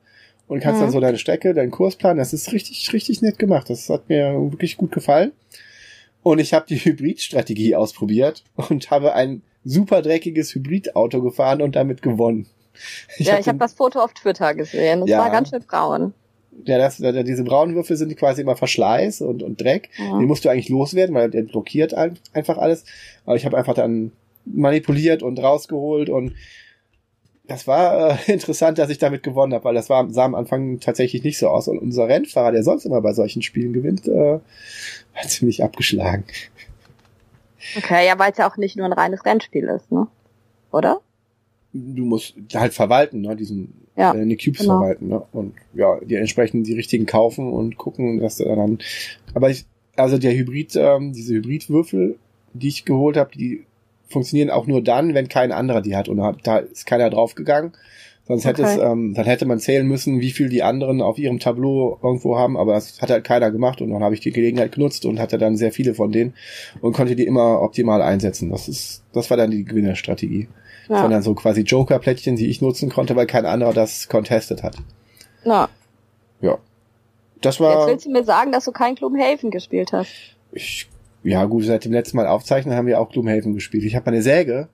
und 0.48 0.60
kannst 0.60 0.78
Mhm. 0.80 0.84
dann 0.84 0.92
so 0.92 1.00
deine 1.00 1.18
Strecke, 1.18 1.54
deinen 1.54 1.70
Kurs 1.70 1.96
planen. 1.96 2.18
Das 2.18 2.32
ist 2.32 2.52
richtig, 2.52 2.92
richtig 2.92 3.22
nett 3.22 3.38
gemacht. 3.38 3.68
Das 3.70 3.88
hat 3.88 4.08
mir 4.08 4.32
wirklich 4.50 4.76
gut 4.76 4.92
gefallen. 4.92 5.32
Und 6.22 6.38
ich 6.40 6.52
habe 6.54 6.66
die 6.68 6.76
Hybridstrategie 6.84 7.74
ausprobiert 7.76 8.44
und 8.56 8.90
habe 8.90 9.14
ein 9.14 9.42
super 9.64 10.02
dreckiges 10.02 10.54
Hybridauto 10.54 11.20
gefahren 11.22 11.62
und 11.62 11.74
damit 11.76 12.02
gewonnen. 12.02 12.46
ja, 13.18 13.32
hab 13.34 13.40
ich 13.40 13.48
habe 13.48 13.58
das 13.58 13.74
Foto 13.74 14.00
auf 14.00 14.12
Twitter 14.14 14.54
gesehen. 14.54 15.00
Das 15.00 15.10
Ja. 15.10 15.18
war 15.18 15.30
ganz 15.30 15.50
schön 15.50 15.62
braun. 15.66 16.14
ja, 16.64 16.78
das, 16.78 16.98
da- 16.98 17.22
diese 17.22 17.42
braunen 17.44 17.74
Würfel 17.74 17.96
sind 17.96 18.16
quasi 18.16 18.42
immer 18.42 18.56
Verschleiß 18.56 19.20
und, 19.22 19.42
und 19.42 19.60
Dreck. 19.60 19.90
Ja. 19.98 20.18
Den 20.18 20.26
musst 20.26 20.44
du 20.44 20.48
eigentlich 20.48 20.68
loswerden, 20.68 21.14
weil 21.14 21.30
der 21.30 21.42
blockiert 21.42 21.94
ein, 21.94 22.18
einfach 22.32 22.56
alles. 22.58 22.84
Aber 23.24 23.36
ich 23.36 23.44
habe 23.44 23.56
einfach 23.58 23.74
dann 23.74 24.12
manipuliert 24.44 25.22
und 25.22 25.38
rausgeholt 25.42 26.08
und 26.08 26.34
das 27.48 27.66
war 27.66 28.10
äh, 28.28 28.32
interessant, 28.32 28.78
dass 28.78 28.90
ich 28.90 28.98
damit 28.98 29.22
gewonnen 29.22 29.54
habe, 29.54 29.64
weil 29.64 29.74
das 29.74 29.88
war, 29.88 30.10
sah 30.10 30.24
am 30.24 30.34
Anfang 30.34 30.80
tatsächlich 30.80 31.22
nicht 31.22 31.38
so 31.38 31.48
aus. 31.48 31.68
Und 31.68 31.78
unser 31.78 32.08
Rennfahrer, 32.08 32.52
der 32.52 32.62
sonst 32.62 32.84
immer 32.84 33.00
bei 33.00 33.12
solchen 33.12 33.42
Spielen 33.42 33.72
gewinnt, 33.72 34.06
äh, 34.08 34.40
war 34.40 35.22
ziemlich 35.26 35.62
abgeschlagen. 35.62 36.24
Okay, 37.76 38.06
ja, 38.06 38.18
weil 38.18 38.32
es 38.32 38.38
ja 38.38 38.48
auch 38.50 38.56
nicht 38.56 38.76
nur 38.76 38.86
ein 38.86 38.92
reines 38.92 39.24
Rennspiel 39.24 39.64
ist, 39.64 39.90
ne? 39.90 40.06
Oder? 40.70 41.00
Du 41.72 42.04
musst 42.04 42.34
halt 42.54 42.74
verwalten, 42.74 43.20
ne, 43.20 43.36
diesen 43.36 43.86
Ja, 43.96 44.14
äh, 44.14 44.26
die 44.26 44.36
Cubes 44.36 44.60
genau. 44.60 44.78
verwalten. 44.78 45.08
Ne? 45.08 45.22
Und 45.32 45.54
ja, 45.74 45.98
die 46.00 46.14
entsprechend 46.14 46.66
die 46.66 46.74
richtigen 46.74 47.06
kaufen 47.06 47.52
und 47.52 47.76
gucken, 47.76 48.20
dass 48.20 48.40
er 48.40 48.56
dann. 48.56 48.78
Aber 49.34 49.50
ich, 49.50 49.66
also 49.96 50.18
der 50.18 50.34
Hybrid, 50.34 50.76
ähm, 50.76 51.12
diese 51.12 51.34
Hybridwürfel, 51.34 52.18
die 52.52 52.68
ich 52.68 52.84
geholt 52.84 53.16
habe, 53.16 53.30
die 53.36 53.66
funktionieren 54.08 54.50
auch 54.50 54.66
nur 54.66 54.82
dann, 54.82 55.14
wenn 55.14 55.28
kein 55.28 55.52
anderer 55.52 55.80
die 55.82 55.96
hat. 55.96 56.08
Und 56.08 56.18
da- 56.42 56.58
ist 56.58 56.86
keiner 56.86 57.10
draufgegangen. 57.10 57.72
Sonst 58.28 58.44
hätte 58.44 58.62
es, 58.64 58.76
ähm, 58.76 59.14
dann 59.14 59.24
hätte 59.24 59.46
man 59.46 59.60
zählen 59.60 59.86
müssen, 59.86 60.20
wie 60.20 60.32
viel 60.32 60.48
die 60.48 60.64
anderen 60.64 61.00
auf 61.00 61.16
ihrem 61.16 61.38
Tableau 61.38 61.96
irgendwo 62.02 62.36
haben, 62.36 62.56
aber 62.56 62.72
das 62.72 63.00
hat 63.00 63.08
halt 63.10 63.22
keiner 63.22 63.52
gemacht 63.52 63.80
und 63.80 63.90
dann 63.90 64.02
habe 64.02 64.14
ich 64.16 64.20
die 64.20 64.32
Gelegenheit 64.32 64.72
genutzt 64.72 65.06
und 65.06 65.20
hatte 65.20 65.38
dann 65.38 65.56
sehr 65.56 65.70
viele 65.70 65.94
von 65.94 66.10
denen 66.10 66.34
und 66.80 66.92
konnte 66.92 67.14
die 67.14 67.24
immer 67.24 67.62
optimal 67.62 68.02
einsetzen. 68.02 68.50
Das 68.50 68.66
ist, 68.66 69.04
das 69.12 69.30
war 69.30 69.36
dann 69.36 69.52
die 69.52 69.64
Gewinnerstrategie. 69.64 70.48
Ja. 70.88 71.02
Sondern 71.02 71.22
so 71.22 71.34
quasi 71.34 71.60
Joker-Plättchen, 71.62 72.34
die 72.36 72.46
ich 72.48 72.60
nutzen 72.60 72.90
konnte, 72.90 73.14
weil 73.16 73.26
kein 73.26 73.44
anderer 73.46 73.72
das 73.72 74.08
contestet 74.08 74.62
hat. 74.64 74.76
Na, 75.44 75.68
Ja. 76.40 76.58
Das 77.42 77.56
jetzt 77.56 77.60
war, 77.60 77.86
willst 77.86 78.06
du 78.06 78.10
mir 78.10 78.24
sagen, 78.24 78.50
dass 78.50 78.64
du 78.64 78.72
kein 78.72 78.94
Gloomhaven 78.96 79.50
gespielt 79.52 79.92
hast. 79.92 80.10
ich, 80.52 80.88
ja 81.26 81.44
gut, 81.44 81.64
seit 81.64 81.84
dem 81.84 81.92
letzten 81.92 82.16
Mal 82.16 82.26
aufzeichnen 82.26 82.74
haben 82.74 82.86
wir 82.86 83.00
auch 83.00 83.10
Gloomhaven 83.10 83.54
gespielt. 83.54 83.84
Ich 83.84 83.94
habe 83.96 84.10
meine 84.10 84.22
Säge, 84.22 84.68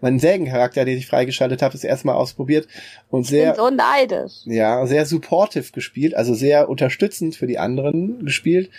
meinen 0.00 0.18
Sägencharakter, 0.18 0.84
den 0.84 0.98
ich 0.98 1.06
freigeschaltet 1.06 1.62
habe, 1.62 1.72
das 1.72 1.84
erste 1.84 2.06
Mal 2.06 2.14
ausprobiert 2.14 2.68
und 3.08 3.22
Ich 3.22 3.28
sehr, 3.28 3.52
bin 3.52 3.56
so 3.56 3.70
neidisch. 3.70 4.32
ja, 4.44 4.86
sehr 4.86 5.06
supportive 5.06 5.72
gespielt, 5.72 6.14
also 6.14 6.34
sehr 6.34 6.68
unterstützend 6.68 7.36
für 7.36 7.46
die 7.46 7.58
anderen 7.58 8.24
gespielt. 8.24 8.70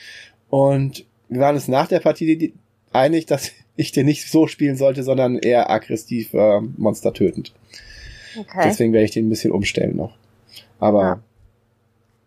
Und 0.50 1.06
wir 1.30 1.40
waren 1.42 1.56
uns 1.56 1.68
nach 1.68 1.88
der 1.88 2.02
Partie 2.02 2.54
einig, 2.94 3.26
dass 3.26 3.52
ich 3.76 3.92
den 3.92 4.06
nicht 4.06 4.30
so 4.30 4.48
spielen 4.48 4.76
sollte, 4.78 5.04
sondern 5.04 5.38
eher 5.40 5.70
aggressiv 5.72 6.34
äh, 6.34 6.62
Monster 6.78 7.14
tötend. 7.14 7.54
Okay. 8.38 8.62
Deswegen 8.66 8.94
werde 8.94 9.06
ich 9.06 9.12
den 9.12 9.26
ein 9.26 9.30
bisschen 9.30 9.52
umstellen 9.52 9.96
noch. 9.96 10.14
Aber 10.80 11.02
Ja. 11.02 11.24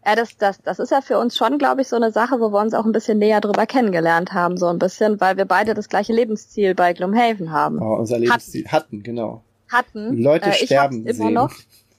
Ja, 0.06 0.14
das, 0.16 0.36
das, 0.36 0.60
das 0.60 0.78
ist 0.78 0.90
ja 0.90 1.00
für 1.00 1.18
uns 1.18 1.36
schon, 1.36 1.58
glaube 1.58 1.80
ich, 1.80 1.88
so 1.88 1.96
eine 1.96 2.12
Sache, 2.12 2.38
wo 2.38 2.50
wir 2.50 2.60
uns 2.60 2.74
auch 2.74 2.84
ein 2.84 2.92
bisschen 2.92 3.18
näher 3.18 3.40
drüber 3.40 3.66
kennengelernt 3.66 4.32
haben, 4.32 4.56
so 4.58 4.66
ein 4.66 4.78
bisschen, 4.78 5.20
weil 5.20 5.36
wir 5.36 5.46
beide 5.46 5.72
das 5.72 5.88
gleiche 5.88 6.12
Lebensziel 6.12 6.74
bei 6.74 6.92
Gloomhaven 6.92 7.50
haben. 7.50 7.80
oh, 7.80 7.96
unser 7.96 8.18
Lebensziel 8.18 8.66
hatten, 8.68 9.02
genau. 9.02 9.42
Hatten. 9.68 10.16
Leute 10.18 10.50
äh, 10.50 10.52
ich 10.52 10.66
sterben 10.66 11.04
hab's 11.06 11.16
immer 11.18 11.26
sehen. 11.26 11.34
noch. 11.34 11.54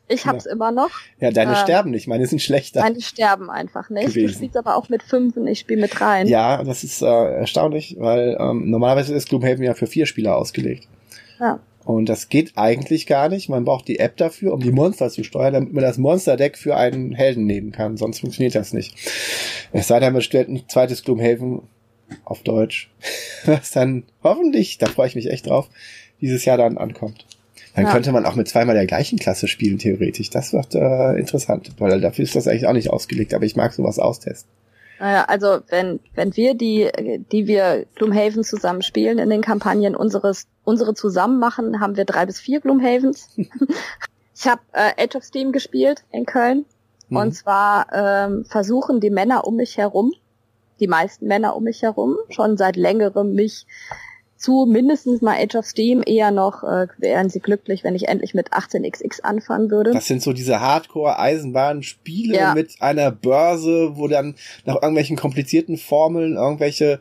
Ich 0.07 0.27
hab's 0.27 0.45
immer 0.45 0.71
noch. 0.71 0.91
Ja, 1.19 1.31
deine 1.31 1.53
Ähm, 1.53 1.57
sterben 1.57 1.89
nicht, 1.89 2.07
meine 2.07 2.27
sind 2.27 2.39
schlechter. 2.39 2.81
Meine 2.81 3.01
sterben 3.01 3.49
einfach 3.49 3.89
nicht. 3.89 4.09
Gewesen. 4.09 4.27
Du 4.27 4.33
spielst 4.33 4.57
aber 4.57 4.75
auch 4.75 4.87
mit 4.87 5.01
Fünfen, 5.01 5.47
ich 5.47 5.59
spiele 5.59 5.81
mit 5.81 5.99
Dreien. 5.99 6.27
Ja, 6.27 6.63
das 6.63 6.83
ist 6.83 7.01
äh, 7.01 7.05
erstaunlich, 7.05 7.95
weil 7.99 8.37
ähm, 8.39 8.69
normalerweise 8.69 9.15
ist 9.15 9.29
Gloomhaven 9.29 9.63
ja 9.63 9.73
für 9.73 9.87
vier 9.87 10.05
Spieler 10.05 10.37
ausgelegt. 10.37 10.87
Ja. 11.39 11.59
Und 11.85 12.09
das 12.09 12.29
geht 12.29 12.53
eigentlich 12.55 13.05
gar 13.05 13.29
nicht. 13.29 13.47
Man 13.47 13.63
braucht 13.63 13.87
die 13.87 13.99
App 13.99 14.17
dafür, 14.17 14.53
um 14.53 14.59
die 14.59 14.71
Monster 14.71 15.09
zu 15.09 15.23
steuern, 15.23 15.53
damit 15.53 15.71
man 15.73 15.83
das 15.83 15.97
Monster-Deck 15.99 16.57
für 16.57 16.75
einen 16.75 17.13
Helden 17.13 17.45
nehmen 17.45 17.71
kann. 17.71 17.95
Sonst 17.95 18.19
funktioniert 18.19 18.55
das 18.55 18.73
nicht. 18.73 18.95
Es 19.71 19.87
sei 19.87 19.99
denn, 19.99 20.11
man 20.13 20.23
stellt 20.23 20.49
ein 20.49 20.63
zweites 20.67 21.03
Gloomhaven 21.03 21.61
auf 22.23 22.41
Deutsch, 22.41 22.89
was 23.45 23.71
dann 23.71 24.03
hoffentlich, 24.23 24.79
da 24.79 24.87
freue 24.87 25.07
ich 25.07 25.15
mich 25.15 25.29
echt 25.29 25.47
drauf, 25.47 25.69
dieses 26.21 26.43
Jahr 26.45 26.57
dann 26.57 26.77
ankommt. 26.77 27.25
Dann 27.75 27.85
Ja. 27.85 27.91
könnte 27.91 28.11
man 28.11 28.25
auch 28.25 28.35
mit 28.35 28.47
zweimal 28.47 28.73
der 28.75 28.87
gleichen 28.87 29.19
Klasse 29.19 29.47
spielen, 29.47 29.77
theoretisch. 29.77 30.29
Das 30.29 30.53
wird 30.53 30.73
äh, 30.75 31.19
interessant, 31.19 31.71
weil 31.77 32.01
dafür 32.01 32.23
ist 32.23 32.35
das 32.35 32.47
eigentlich 32.47 32.67
auch 32.67 32.73
nicht 32.73 32.89
ausgelegt, 32.89 33.33
aber 33.33 33.45
ich 33.45 33.55
mag 33.55 33.73
sowas 33.73 33.99
austesten. 33.99 34.49
Naja, 34.99 35.25
also 35.25 35.59
wenn, 35.69 35.99
wenn 36.13 36.35
wir 36.35 36.53
die, 36.55 36.89
die 37.31 37.47
wir 37.47 37.85
Gloomhaven 37.95 38.43
zusammen 38.43 38.81
spielen 38.81 39.17
in 39.17 39.29
den 39.29 39.41
Kampagnen 39.41 39.95
unseres, 39.95 40.47
unsere 40.63 40.93
zusammen 40.93 41.39
machen, 41.39 41.79
haben 41.81 41.97
wir 41.97 42.05
drei 42.05 42.25
bis 42.25 42.39
vier 42.39 42.61
Gloomhavens. 42.61 43.29
ich 44.35 44.47
habe 44.47 44.61
äh, 44.71 45.03
Age 45.03 45.15
of 45.15 45.23
Steam 45.23 45.51
gespielt 45.51 46.05
in 46.11 46.25
Köln. 46.25 46.65
Mhm. 47.09 47.17
Und 47.17 47.31
zwar 47.33 47.87
ähm, 47.93 48.45
versuchen 48.45 48.99
die 48.99 49.09
Männer 49.09 49.45
um 49.45 49.55
mich 49.55 49.77
herum, 49.77 50.13
die 50.79 50.87
meisten 50.87 51.27
Männer 51.27 51.55
um 51.55 51.63
mich 51.63 51.81
herum, 51.81 52.17
schon 52.29 52.57
seit 52.57 52.75
längerem 52.75 53.33
mich 53.33 53.67
zu 54.45 54.65
mindestens 54.69 55.21
mal 55.21 55.35
Age 55.41 55.55
of 55.55 55.65
Steam 55.65 56.03
eher 56.05 56.29
noch, 56.31 56.63
äh, 56.63 56.87
wären 56.97 57.29
sie 57.29 57.39
glücklich, 57.39 57.83
wenn 57.83 57.95
ich 57.95 58.07
endlich 58.07 58.33
mit 58.33 58.53
18xx 58.53 59.21
anfangen 59.21 59.71
würde. 59.71 59.91
Das 59.91 60.05
sind 60.07 60.21
so 60.21 60.33
diese 60.33 60.59
Hardcore-Eisenbahn-Spiele 60.61 62.35
Ja. 62.37 62.53
mit 62.53 62.75
einer 62.79 63.11
Börse, 63.11 63.97
wo 63.97 64.07
dann 64.07 64.35
nach 64.65 64.75
irgendwelchen 64.75 65.17
komplizierten 65.17 65.77
Formeln 65.77 66.35
irgendwelche 66.35 66.99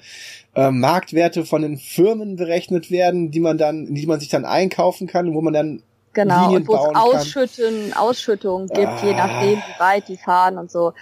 äh, 0.54 0.70
Marktwerte 0.70 1.44
von 1.44 1.62
den 1.62 1.76
Firmen 1.78 2.36
berechnet 2.36 2.90
werden, 2.90 3.30
die 3.30 3.40
man 3.40 3.58
dann, 3.58 3.92
die 3.94 4.06
man 4.06 4.20
sich 4.20 4.28
dann 4.28 4.44
einkaufen 4.44 5.06
kann, 5.06 5.34
wo 5.34 5.40
man 5.40 5.52
dann 5.52 5.82
Genau, 6.12 6.42
Linien 6.44 6.62
und 6.62 6.68
wo 6.68 6.76
es 6.76 6.84
kann. 6.84 6.96
Ausschütten, 6.96 7.92
Ausschüttungen 7.92 8.68
gibt, 8.68 8.86
Ah. 8.86 9.04
je 9.04 9.14
nachdem, 9.14 9.58
wie 9.58 9.80
weit 9.80 10.06
die 10.08 10.16
fahren 10.16 10.58
und 10.58 10.70
so. 10.70 10.92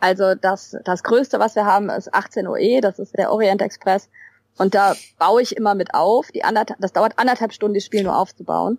Also 0.00 0.34
das, 0.34 0.76
das 0.84 1.04
Größte, 1.04 1.38
was 1.38 1.54
wir 1.54 1.64
haben, 1.64 1.88
ist 1.88 2.12
18 2.12 2.48
OE, 2.48 2.80
das 2.80 2.98
ist 2.98 3.16
der 3.16 3.30
Orient 3.32 3.62
Express. 3.62 4.08
Und 4.58 4.74
da 4.74 4.94
baue 5.18 5.42
ich 5.42 5.56
immer 5.56 5.74
mit 5.74 5.94
auf. 5.94 6.30
Die 6.32 6.44
anderthalb, 6.44 6.80
das 6.80 6.92
dauert 6.92 7.18
anderthalb 7.18 7.52
Stunden, 7.52 7.74
das 7.74 7.84
Spiel 7.84 8.02
nur 8.02 8.16
aufzubauen. 8.16 8.78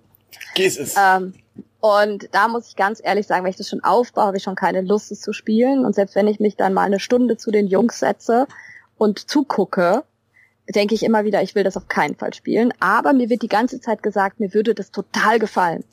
Geht's 0.55 0.77
es. 0.77 0.95
Ähm, 0.97 1.33
und 1.79 2.29
da 2.31 2.47
muss 2.47 2.69
ich 2.69 2.75
ganz 2.75 2.99
ehrlich 3.03 3.27
sagen, 3.27 3.43
wenn 3.43 3.51
ich 3.51 3.57
das 3.57 3.69
schon 3.69 3.83
aufbaue, 3.83 4.25
habe 4.25 4.37
ich 4.37 4.43
schon 4.43 4.55
keine 4.55 4.81
Lust, 4.81 5.11
es 5.11 5.21
zu 5.21 5.33
spielen. 5.33 5.85
Und 5.85 5.93
selbst 5.93 6.15
wenn 6.15 6.27
ich 6.27 6.39
mich 6.39 6.55
dann 6.55 6.73
mal 6.73 6.83
eine 6.83 6.99
Stunde 6.99 7.37
zu 7.37 7.51
den 7.51 7.67
Jungs 7.67 7.99
setze 7.99 8.47
und 8.97 9.29
zugucke, 9.29 10.03
denke 10.73 10.95
ich 10.95 11.03
immer 11.03 11.23
wieder, 11.23 11.41
ich 11.41 11.55
will 11.55 11.63
das 11.63 11.77
auf 11.77 11.87
keinen 11.87 12.15
Fall 12.15 12.33
spielen. 12.33 12.73
Aber 12.79 13.13
mir 13.13 13.29
wird 13.29 13.41
die 13.41 13.47
ganze 13.47 13.79
Zeit 13.79 14.03
gesagt, 14.03 14.39
mir 14.39 14.53
würde 14.53 14.73
das 14.73 14.91
total 14.91 15.39
gefallen. 15.39 15.83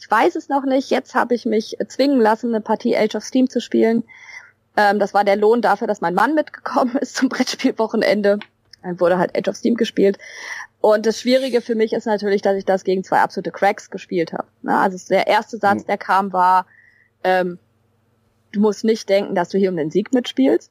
Ich 0.00 0.08
weiß 0.08 0.36
es 0.36 0.48
noch 0.48 0.64
nicht. 0.64 0.90
Jetzt 0.90 1.14
habe 1.14 1.34
ich 1.34 1.44
mich 1.44 1.76
zwingen 1.88 2.20
lassen, 2.20 2.54
eine 2.54 2.60
Partie 2.60 2.96
Age 2.96 3.16
of 3.16 3.24
Steam 3.24 3.50
zu 3.50 3.60
spielen. 3.60 4.04
Ähm, 4.76 5.00
das 5.00 5.12
war 5.12 5.24
der 5.24 5.36
Lohn 5.36 5.60
dafür, 5.60 5.88
dass 5.88 6.00
mein 6.00 6.14
Mann 6.14 6.34
mitgekommen 6.34 6.96
ist 7.00 7.16
zum 7.16 7.28
Brettspielwochenende. 7.28 8.38
Dann 8.82 9.00
wurde 9.00 9.18
halt 9.18 9.36
Age 9.36 9.48
of 9.48 9.56
Steam 9.56 9.74
gespielt. 9.76 10.18
Und 10.80 11.06
das 11.06 11.20
Schwierige 11.20 11.60
für 11.60 11.74
mich 11.74 11.92
ist 11.92 12.06
natürlich, 12.06 12.42
dass 12.42 12.56
ich 12.56 12.64
das 12.64 12.84
gegen 12.84 13.02
zwei 13.02 13.18
absolute 13.20 13.50
Cracks 13.50 13.90
gespielt 13.90 14.32
habe. 14.32 14.46
Na, 14.62 14.82
Also 14.82 14.98
der 15.08 15.26
erste 15.26 15.58
Satz, 15.58 15.82
Mhm. 15.82 15.86
der 15.86 15.98
kam, 15.98 16.32
war, 16.32 16.66
ähm, 17.24 17.58
du 18.52 18.60
musst 18.60 18.84
nicht 18.84 19.08
denken, 19.08 19.34
dass 19.34 19.48
du 19.48 19.58
hier 19.58 19.70
um 19.70 19.76
den 19.76 19.90
Sieg 19.90 20.12
mitspielst. 20.12 20.70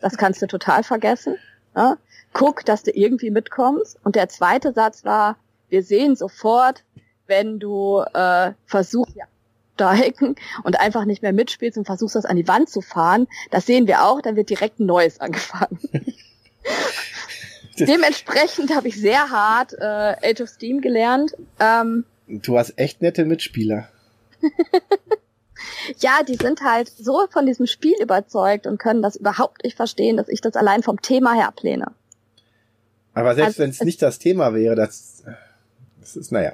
Das 0.00 0.16
kannst 0.16 0.40
du 0.42 0.46
total 0.46 0.82
vergessen. 0.84 1.36
Ja? 1.74 1.96
Guck, 2.32 2.64
dass 2.64 2.82
du 2.84 2.90
irgendwie 2.92 3.30
mitkommst. 3.30 3.98
Und 4.04 4.14
der 4.16 4.28
zweite 4.28 4.72
Satz 4.72 5.04
war, 5.04 5.36
wir 5.68 5.82
sehen 5.82 6.14
sofort, 6.14 6.84
wenn 7.26 7.58
du 7.58 8.00
äh, 8.14 8.52
versuchst, 8.66 9.16
ja, 9.16 9.24
steigen 9.74 10.34
und 10.64 10.80
einfach 10.80 11.04
nicht 11.04 11.22
mehr 11.22 11.32
mitspielst 11.32 11.78
und 11.78 11.84
versuchst, 11.84 12.16
das 12.16 12.24
an 12.24 12.36
die 12.36 12.48
Wand 12.48 12.68
zu 12.68 12.80
fahren. 12.80 13.28
Das 13.50 13.64
sehen 13.66 13.86
wir 13.86 14.04
auch, 14.04 14.20
dann 14.20 14.34
wird 14.34 14.50
direkt 14.50 14.80
ein 14.80 14.86
neues 14.86 15.20
angefangen. 15.20 15.78
Dementsprechend 17.86 18.74
habe 18.74 18.88
ich 18.88 18.96
sehr 18.96 19.30
hart 19.30 19.74
äh, 19.74 20.30
Age 20.30 20.42
of 20.42 20.48
Steam 20.48 20.80
gelernt. 20.80 21.34
Ähm, 21.60 22.04
du 22.26 22.58
hast 22.58 22.78
echt 22.78 23.02
nette 23.02 23.24
Mitspieler. 23.24 23.88
ja, 25.98 26.22
die 26.26 26.36
sind 26.36 26.62
halt 26.62 26.88
so 26.88 27.26
von 27.30 27.46
diesem 27.46 27.66
Spiel 27.66 27.94
überzeugt 28.00 28.66
und 28.66 28.78
können 28.78 29.02
das 29.02 29.16
überhaupt 29.16 29.64
nicht 29.64 29.76
verstehen, 29.76 30.16
dass 30.16 30.28
ich 30.28 30.40
das 30.40 30.54
allein 30.54 30.82
vom 30.82 31.00
Thema 31.00 31.34
her 31.34 31.48
ablehne. 31.48 31.92
Aber 33.14 33.34
selbst 33.34 33.48
Also, 33.48 33.58
wenn 33.60 33.70
es 33.70 33.80
nicht 33.82 34.00
das 34.02 34.18
Thema 34.18 34.54
wäre, 34.54 34.76
das, 34.76 35.24
das 36.00 36.16
ist, 36.16 36.32
naja. 36.32 36.52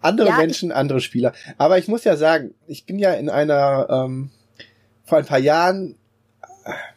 Andere 0.00 0.28
Ja, 0.28 0.36
Menschen, 0.36 0.70
andere 0.70 1.00
Spieler. 1.00 1.32
Aber 1.58 1.78
ich 1.78 1.88
muss 1.88 2.04
ja 2.04 2.16
sagen, 2.16 2.54
ich 2.68 2.84
bin 2.86 2.98
ja 2.98 3.14
in 3.14 3.28
einer, 3.28 3.88
ähm, 3.90 4.30
vor 5.04 5.18
ein 5.18 5.24
paar 5.24 5.38
Jahren 5.38 5.96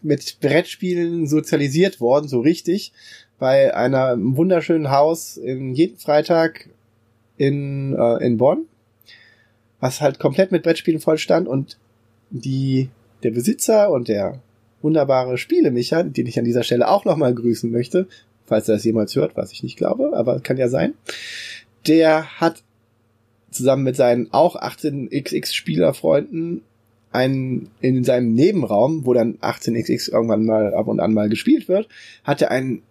mit 0.02 0.40
Brettspielen 0.40 1.28
sozialisiert 1.28 2.02
worden, 2.02 2.28
so 2.28 2.40
richtig, 2.40 2.94
bei 3.38 3.74
einer 3.76 4.08
einem 4.08 4.36
wunderschönen 4.36 4.92
Haus 4.92 5.38
in 5.38 5.74
jeden 5.74 5.98
Freitag 5.98 6.70
in, 7.38 7.96
äh, 7.98 8.26
in 8.26 8.38
Bonn, 8.38 8.66
was 9.80 10.02
halt 10.02 10.20
komplett 10.20 10.52
mit 10.52 10.64
Brettspielen 10.64 11.00
voll 11.00 11.18
stand 11.18 11.48
und 11.48 11.78
die, 12.30 12.90
der 13.24 13.32
Besitzer 13.32 13.92
und 13.92 14.08
der 14.08 14.42
wunderbare 14.82 15.38
Spielemicha, 15.38 16.04
den 16.04 16.28
ich 16.28 16.38
an 16.38 16.46
dieser 16.46 16.64
Stelle 16.64 16.88
auch 16.88 17.06
nochmal 17.06 17.34
grüßen 17.34 17.72
möchte, 17.72 18.08
falls 18.46 18.68
er 18.68 18.76
das 18.76 18.84
jemals 18.84 19.16
hört, 19.16 19.38
was 19.38 19.52
ich 19.52 19.64
nicht 19.64 19.78
glaube, 19.78 20.12
aber 20.14 20.40
kann 20.42 20.58
ja 20.58 20.70
sein, 20.70 20.94
der 21.88 22.26
hat 22.40 22.64
zusammen 23.52 23.84
mit 23.84 23.96
seinen 23.96 24.32
auch 24.32 24.56
18xx 24.56 25.54
Spielerfreunden 25.54 26.62
einen, 27.12 27.72
in 27.82 28.04
seinem 28.04 28.34
Nebenraum, 28.34 29.06
wo 29.06 29.14
dann 29.14 29.38
18xx 29.40 30.12
irgendwann 30.12 30.46
mal 30.46 30.74
ab 30.74 30.88
und 30.88 31.00
an 31.00 31.14
mal 31.14 31.30
gespielt 31.30 31.68
wird, 31.68 31.88
hatte 32.24 32.52
einen 32.52 32.84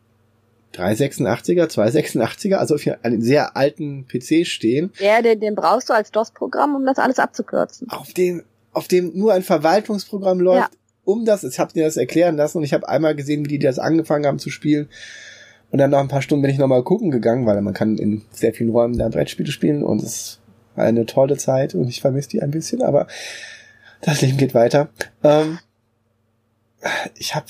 386er, 0.75 1.66
286er, 1.66 2.56
also 2.56 2.76
einen 3.02 3.22
sehr 3.22 3.56
alten 3.56 4.06
PC 4.06 4.46
stehen, 4.46 4.92
Ja, 4.98 5.22
den, 5.22 5.40
den 5.40 5.54
brauchst 5.54 5.88
du 5.88 5.94
als 5.94 6.10
DOS-Programm, 6.10 6.75
um 6.75 6.84
das 6.84 6.98
alles 6.98 7.18
abzukürzen. 7.18 7.88
auf 7.90 8.12
dem, 8.12 8.42
auf 8.72 8.87
dem 8.88 9.16
nur 9.16 9.32
ein 9.32 9.42
Verwaltungsprogramm 9.42 10.40
läuft, 10.40 10.72
um 11.04 11.25
das, 11.25 11.42
ich 11.42 11.58
habe 11.58 11.72
dir 11.72 11.84
das 11.84 11.96
erklären 11.96 12.37
lassen 12.37 12.58
und 12.58 12.64
ich 12.64 12.75
habe 12.75 12.88
einmal 12.88 13.14
gesehen, 13.14 13.44
wie 13.44 13.48
die 13.48 13.58
das 13.58 13.78
angefangen 13.78 14.26
haben 14.26 14.38
zu 14.38 14.50
spielen. 14.50 14.88
Und 15.70 15.78
dann 15.78 15.90
nach 15.90 16.00
ein 16.00 16.08
paar 16.08 16.22
Stunden 16.22 16.42
bin 16.42 16.50
ich 16.50 16.58
nochmal 16.58 16.82
gucken 16.82 17.10
gegangen, 17.10 17.46
weil 17.46 17.60
man 17.60 17.75
kann 17.75 17.98
in 17.98 18.22
sehr 18.30 18.54
vielen 18.54 18.70
Räumen 18.70 18.98
da 18.98 19.08
Brettspiele 19.08 19.50
spielen 19.50 19.82
und 19.82 20.02
es 20.02 20.38
eine 20.76 21.06
tolle 21.06 21.37
Zeit 21.37 21.75
und 21.75 21.88
ich 21.88 22.00
vermisse 22.00 22.28
die 22.28 22.42
ein 22.42 22.50
bisschen, 22.50 22.82
aber 22.82 23.06
das 24.00 24.20
Leben 24.20 24.38
geht 24.38 24.54
weiter. 24.54 24.88
Ähm, 25.22 25.58
ich 27.16 27.34
hab, 27.34 27.46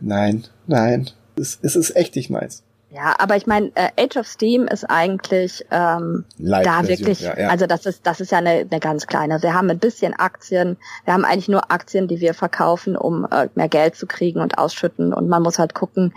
nein, 0.00 0.44
nein, 0.66 1.10
es, 1.38 1.58
es 1.62 1.76
ist 1.76 1.96
echt 1.96 2.16
nicht 2.16 2.30
meins. 2.30 2.62
Ja, 2.90 3.14
aber 3.18 3.36
ich 3.36 3.46
meine, 3.46 3.72
äh, 3.74 3.90
Age 3.98 4.16
of 4.16 4.26
Steam 4.26 4.66
ist 4.68 4.84
eigentlich 4.84 5.66
ähm, 5.70 6.24
da 6.38 6.86
wirklich, 6.86 7.20
ja, 7.20 7.38
ja. 7.38 7.48
also 7.48 7.66
das 7.66 7.84
ist 7.84 8.06
das 8.06 8.20
ist 8.20 8.30
ja 8.32 8.38
eine, 8.38 8.66
eine 8.70 8.80
ganz 8.80 9.06
kleine. 9.06 9.42
Wir 9.42 9.52
haben 9.52 9.68
ein 9.68 9.78
bisschen 9.80 10.14
Aktien, 10.14 10.78
wir 11.04 11.12
haben 11.12 11.24
eigentlich 11.24 11.48
nur 11.48 11.70
Aktien, 11.70 12.08
die 12.08 12.20
wir 12.20 12.32
verkaufen, 12.32 12.96
um 12.96 13.26
äh, 13.30 13.48
mehr 13.54 13.68
Geld 13.68 13.96
zu 13.96 14.06
kriegen 14.06 14.40
und 14.40 14.56
ausschütten. 14.56 15.12
Und 15.12 15.28
man 15.28 15.42
muss 15.42 15.58
halt 15.58 15.74
gucken, 15.74 16.14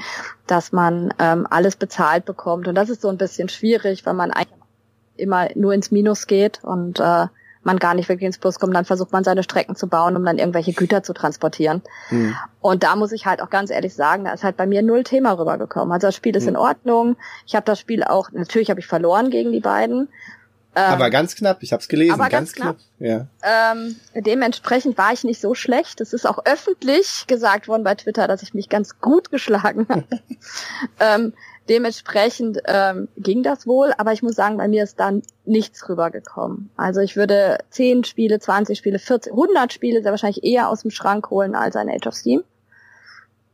dass 0.48 0.72
man 0.72 1.14
ähm, 1.20 1.48
alles 1.50 1.76
bezahlt 1.76 2.24
bekommt. 2.24 2.68
Und 2.68 2.76
das 2.76 2.90
ist 2.90 3.02
so 3.02 3.10
ein 3.10 3.18
bisschen 3.18 3.50
schwierig, 3.50 4.06
weil 4.06 4.14
man 4.14 4.32
eigentlich 4.32 4.60
immer 5.18 5.50
nur 5.56 5.74
ins 5.74 5.92
Minus 5.92 6.28
geht 6.28 6.64
und 6.64 7.00
äh, 7.00 7.26
man 7.70 7.78
gar 7.78 7.94
nicht 7.94 8.10
wirklich 8.10 8.26
ins 8.26 8.40
Plus 8.40 8.60
kommt, 8.60 8.76
dann 8.76 8.86
versucht 8.86 9.12
man 9.12 9.24
seine 9.24 9.44
Strecken 9.44 9.76
zu 9.76 9.88
bauen, 9.88 10.16
um 10.16 10.26
dann 10.26 10.40
irgendwelche 10.40 10.74
Güter 10.74 11.04
zu 11.04 11.14
transportieren. 11.14 11.82
Mhm. 12.10 12.36
Und 12.62 12.84
da 12.84 12.96
muss 12.96 13.12
ich 13.12 13.26
halt 13.26 13.42
auch 13.42 13.50
ganz 13.50 13.70
ehrlich 13.70 13.94
sagen, 13.94 14.26
da 14.26 14.34
ist 14.34 14.44
halt 14.44 14.58
bei 14.58 14.66
mir 14.66 14.82
null 14.82 15.04
Thema 15.04 15.34
rübergekommen. 15.34 15.92
Also 15.92 16.08
das 16.08 16.16
Spiel 16.16 16.36
ist 16.36 16.44
mhm. 16.44 16.50
in 16.50 16.58
Ordnung. 16.58 17.16
Ich 17.46 17.56
habe 17.56 17.66
das 17.66 17.80
Spiel 17.80 18.04
auch, 18.04 18.32
natürlich 18.32 18.70
habe 18.70 18.80
ich 18.80 18.88
verloren 18.88 19.30
gegen 19.30 19.52
die 19.52 19.60
beiden. 19.60 20.10
Ähm, 20.76 20.94
aber 20.94 21.10
ganz 21.10 21.36
knapp, 21.36 21.64
ich 21.64 21.74
habe 21.74 21.82
es 21.82 21.88
gelesen, 21.88 22.14
aber 22.14 22.30
ganz, 22.30 22.54
ganz 22.54 22.54
knapp. 22.54 22.78
knapp. 22.98 23.28
Ja. 23.44 23.74
Ähm, 23.74 23.96
dementsprechend 24.14 24.98
war 24.98 25.12
ich 25.14 25.24
nicht 25.24 25.42
so 25.42 25.56
schlecht. 25.56 26.00
Es 26.00 26.14
ist 26.14 26.26
auch 26.26 26.46
öffentlich 26.46 27.26
gesagt 27.28 27.68
worden 27.68 27.84
bei 27.84 27.96
Twitter, 27.96 28.28
dass 28.28 28.44
ich 28.44 28.54
mich 28.54 28.70
ganz 28.70 29.00
gut 29.00 29.32
geschlagen 29.32 29.88
habe. 29.90 30.06
ähm, 31.00 31.34
Dementsprechend 31.70 32.58
ähm, 32.66 33.10
ging 33.16 33.44
das 33.44 33.68
wohl, 33.68 33.94
aber 34.00 34.12
ich 34.12 34.24
muss 34.24 34.34
sagen, 34.34 34.58
bei 34.58 34.68
mir 34.68 34.84
ist 34.84 35.00
dann 35.00 35.22
nichts 35.46 35.88
rübergekommen. 35.88 36.72
Also 36.76 37.00
ich 37.00 37.16
würde 37.16 37.60
10 37.70 38.06
Spiele, 38.06 38.40
20 38.40 38.76
Spiele, 38.76 38.98
40, 38.98 39.32
100 39.32 39.72
Spiele 39.72 40.02
sehr 40.02 40.10
wahrscheinlich 40.10 40.44
eher 40.44 40.68
aus 40.68 40.82
dem 40.82 40.90
Schrank 40.90 41.30
holen 41.30 41.54
als 41.54 41.76
ein 41.76 41.88
Age 41.88 42.08
of 42.08 42.16
Steam. 42.16 42.44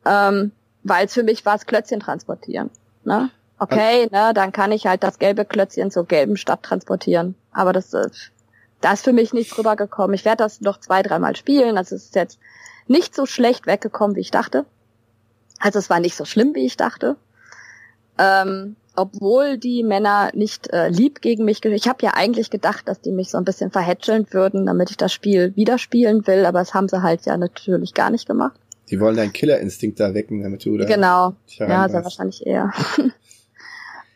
Ähm, 0.06 0.54
Weil 0.84 1.08
es 1.08 1.14
für 1.14 1.24
mich 1.24 1.46
war 1.46 1.56
es 1.56 1.66
Klötzchen 1.66 2.00
transportieren. 2.00 2.70
Ne? 3.04 3.32
Okay, 3.58 4.08
ne, 4.12 4.34
dann 4.34 4.52
kann 4.52 4.72
ich 4.72 4.86
halt 4.86 5.04
das 5.04 5.18
gelbe 5.18 5.46
Klötzchen 5.46 5.92
zur 5.92 6.06
gelben 6.06 6.38
Stadt 6.38 6.64
transportieren. 6.64 7.36
Aber 7.52 7.72
das, 7.72 7.94
äh, 7.94 8.10
da 8.82 8.94
ist 8.94 9.04
für 9.04 9.14
mich 9.14 9.34
nichts 9.34 9.58
rübergekommen. 9.58 10.14
Ich 10.14 10.26
werde 10.26 10.44
das 10.44 10.62
noch 10.62 10.80
zwei, 10.80 11.02
dreimal 11.02 11.36
spielen. 11.36 11.76
Das 11.76 11.92
ist 11.92 12.16
jetzt 12.16 12.38
nicht 12.88 13.16
so 13.16 13.26
schlecht 13.26 13.66
weggekommen, 13.66 14.16
wie 14.16 14.22
ich 14.22 14.32
dachte. 14.32 14.66
Also 15.60 15.80
es 15.80 15.90
war 15.90 16.00
nicht 16.00 16.16
so 16.16 16.26
schlimm, 16.26 16.54
wie 16.54 16.66
ich 16.66 16.76
dachte. 16.76 17.16
Ähm, 18.18 18.76
obwohl 18.96 19.58
die 19.58 19.84
Männer 19.84 20.32
nicht 20.34 20.72
äh, 20.72 20.90
lieb 20.90 21.22
gegen 21.22 21.44
mich, 21.46 21.64
ich 21.64 21.88
habe 21.88 22.06
ja 22.06 22.14
eigentlich 22.14 22.50
gedacht, 22.50 22.88
dass 22.88 23.02
die 23.02 23.12
mich 23.12 23.30
so 23.30 23.38
ein 23.38 23.44
bisschen 23.44 23.72
verhätscheln 23.72 24.28
würden, 24.32 24.66
damit 24.66 24.90
ich 24.90 24.98
das 24.98 25.12
Spiel 25.12 25.56
wieder 25.56 25.78
spielen 25.78 26.26
will, 26.28 26.46
aber 26.46 26.60
das 26.60 26.74
haben 26.74 26.88
sie 26.88 27.02
halt 27.02 27.26
ja 27.26 27.36
natürlich 27.38 27.94
gar 27.94 28.10
nicht 28.10 28.26
gemacht. 28.26 28.58
Die 28.90 29.00
wollen 29.00 29.18
deinen 29.18 29.34
Killerinstinkt 29.34 30.00
da 30.00 30.14
wecken, 30.14 30.44
damit 30.44 30.64
du 30.64 30.78
da 30.78 30.86
Genau, 30.86 31.34
ja, 31.58 31.90
sehr 31.90 32.04
wahrscheinlich 32.04 32.46
eher. 32.46 32.72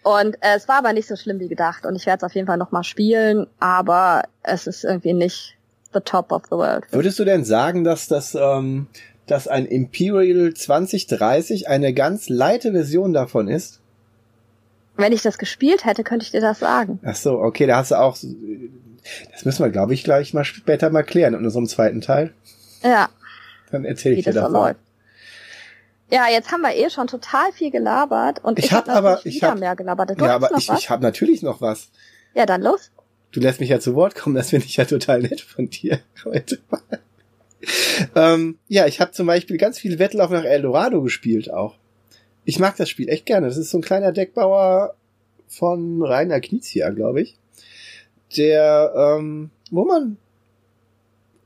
und 0.03 0.35
äh, 0.41 0.55
es 0.55 0.67
war 0.67 0.77
aber 0.77 0.93
nicht 0.93 1.07
so 1.07 1.15
schlimm 1.15 1.39
wie 1.39 1.47
gedacht 1.49 1.85
und 1.85 1.95
ich 1.95 2.05
werde 2.05 2.17
es 2.17 2.23
auf 2.23 2.35
jeden 2.35 2.47
Fall 2.47 2.57
nochmal 2.57 2.83
spielen, 2.83 3.47
aber 3.59 4.23
es 4.43 4.67
ist 4.67 4.83
irgendwie 4.83 5.13
nicht 5.13 5.57
the 5.93 5.99
top 6.03 6.31
of 6.31 6.43
the 6.45 6.51
world. 6.51 6.85
Würdest 6.91 7.19
du 7.19 7.25
denn 7.25 7.43
sagen, 7.43 7.83
dass 7.83 8.07
das 8.07 8.35
ähm, 8.35 8.87
dass 9.29 9.47
ein 9.47 9.65
Imperial 9.65 10.53
2030 10.53 11.67
eine 11.67 11.93
ganz 11.93 12.29
leite 12.29 12.71
Version 12.71 13.13
davon 13.13 13.47
ist? 13.47 13.79
Wenn 14.97 15.13
ich 15.13 15.21
das 15.21 15.37
gespielt 15.37 15.85
hätte, 15.85 16.03
könnte 16.03 16.25
ich 16.25 16.31
dir 16.31 16.41
das 16.41 16.59
sagen. 16.59 16.99
Ach 17.03 17.15
so, 17.15 17.39
okay, 17.39 17.67
da 17.67 17.77
hast 17.77 17.91
du 17.91 17.95
auch. 17.95 18.17
Das 19.31 19.45
müssen 19.45 19.63
wir, 19.63 19.69
glaube 19.69 19.93
ich, 19.93 20.03
gleich 20.03 20.33
mal 20.33 20.43
später 20.43 20.89
mal 20.89 21.03
klären 21.03 21.33
in 21.33 21.45
unserem 21.45 21.67
zweiten 21.67 22.01
Teil. 22.01 22.33
Ja. 22.83 23.07
Dann 23.71 23.85
erzähle 23.85 24.15
ich 24.15 24.25
dir 24.25 24.33
das 24.33 24.51
davon. 24.51 24.75
Ja, 26.11 26.27
jetzt 26.29 26.51
haben 26.51 26.61
wir 26.61 26.75
eh 26.75 26.89
schon 26.89 27.07
total 27.07 27.51
viel 27.51 27.71
gelabert 27.71 28.43
und 28.43 28.57
ich, 28.57 28.65
ich 28.65 28.71
habe 28.71 28.91
hab 28.91 28.97
aber 28.97 29.25
ich 29.25 29.43
habe 29.43 29.59
mehr 29.59 29.75
gelabert. 29.75 30.19
Du 30.19 30.25
ja, 30.25 30.35
aber 30.35 30.49
ich, 30.57 30.69
ich 30.69 30.89
habe 30.89 31.03
natürlich 31.03 31.43
noch 31.43 31.61
was. 31.61 31.89
Ja, 32.33 32.45
dann 32.45 32.61
los. 32.61 32.91
Du 33.31 33.39
lässt 33.39 33.59
mich 33.59 33.69
ja 33.69 33.79
zu 33.79 33.93
Wort 33.93 34.15
kommen, 34.15 34.35
das 34.35 34.49
finde 34.49 34.65
ich 34.65 34.77
ja 34.77 34.85
total 34.85 35.21
nett 35.21 35.41
von 35.41 35.69
dir 35.69 35.99
heute. 36.25 36.59
ähm, 38.15 38.57
ja, 38.67 38.87
ich 38.87 38.99
habe 38.99 39.11
zum 39.11 39.27
Beispiel 39.27 39.57
ganz 39.57 39.77
viel 39.77 39.99
Wettlauf 39.99 40.31
nach 40.31 40.43
Eldorado 40.43 41.01
gespielt 41.01 41.53
auch. 41.53 41.75
Ich 42.45 42.57
mag 42.57 42.75
das 42.77 42.89
Spiel 42.89 43.09
echt 43.09 43.27
gerne. 43.27 43.47
Das 43.47 43.57
ist 43.57 43.69
so 43.69 43.77
ein 43.77 43.83
kleiner 43.83 44.11
Deckbauer 44.11 44.95
von 45.47 46.01
Rainer 46.01 46.39
Knizia, 46.39 46.89
glaube 46.89 47.21
ich. 47.21 47.37
Der, 48.35 48.93
ähm, 48.95 49.51
wo 49.69 49.85
man 49.85 50.17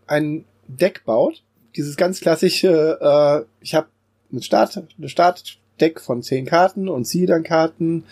ein 0.08 0.46
Deck 0.68 1.04
baut. 1.06 1.44
Dieses 1.76 1.98
ganz 1.98 2.20
klassische, 2.20 3.00
äh, 3.02 3.46
ich 3.62 3.74
habe 3.74 3.88
ein 4.34 4.42
Start, 4.42 4.82
eine 4.98 5.10
Startdeck 5.10 6.02
von 6.02 6.22
zehn 6.22 6.46
Karten 6.46 6.90
und 6.90 7.06
ziehe 7.06 7.28
dann 7.28 7.44
Karten 7.44 8.04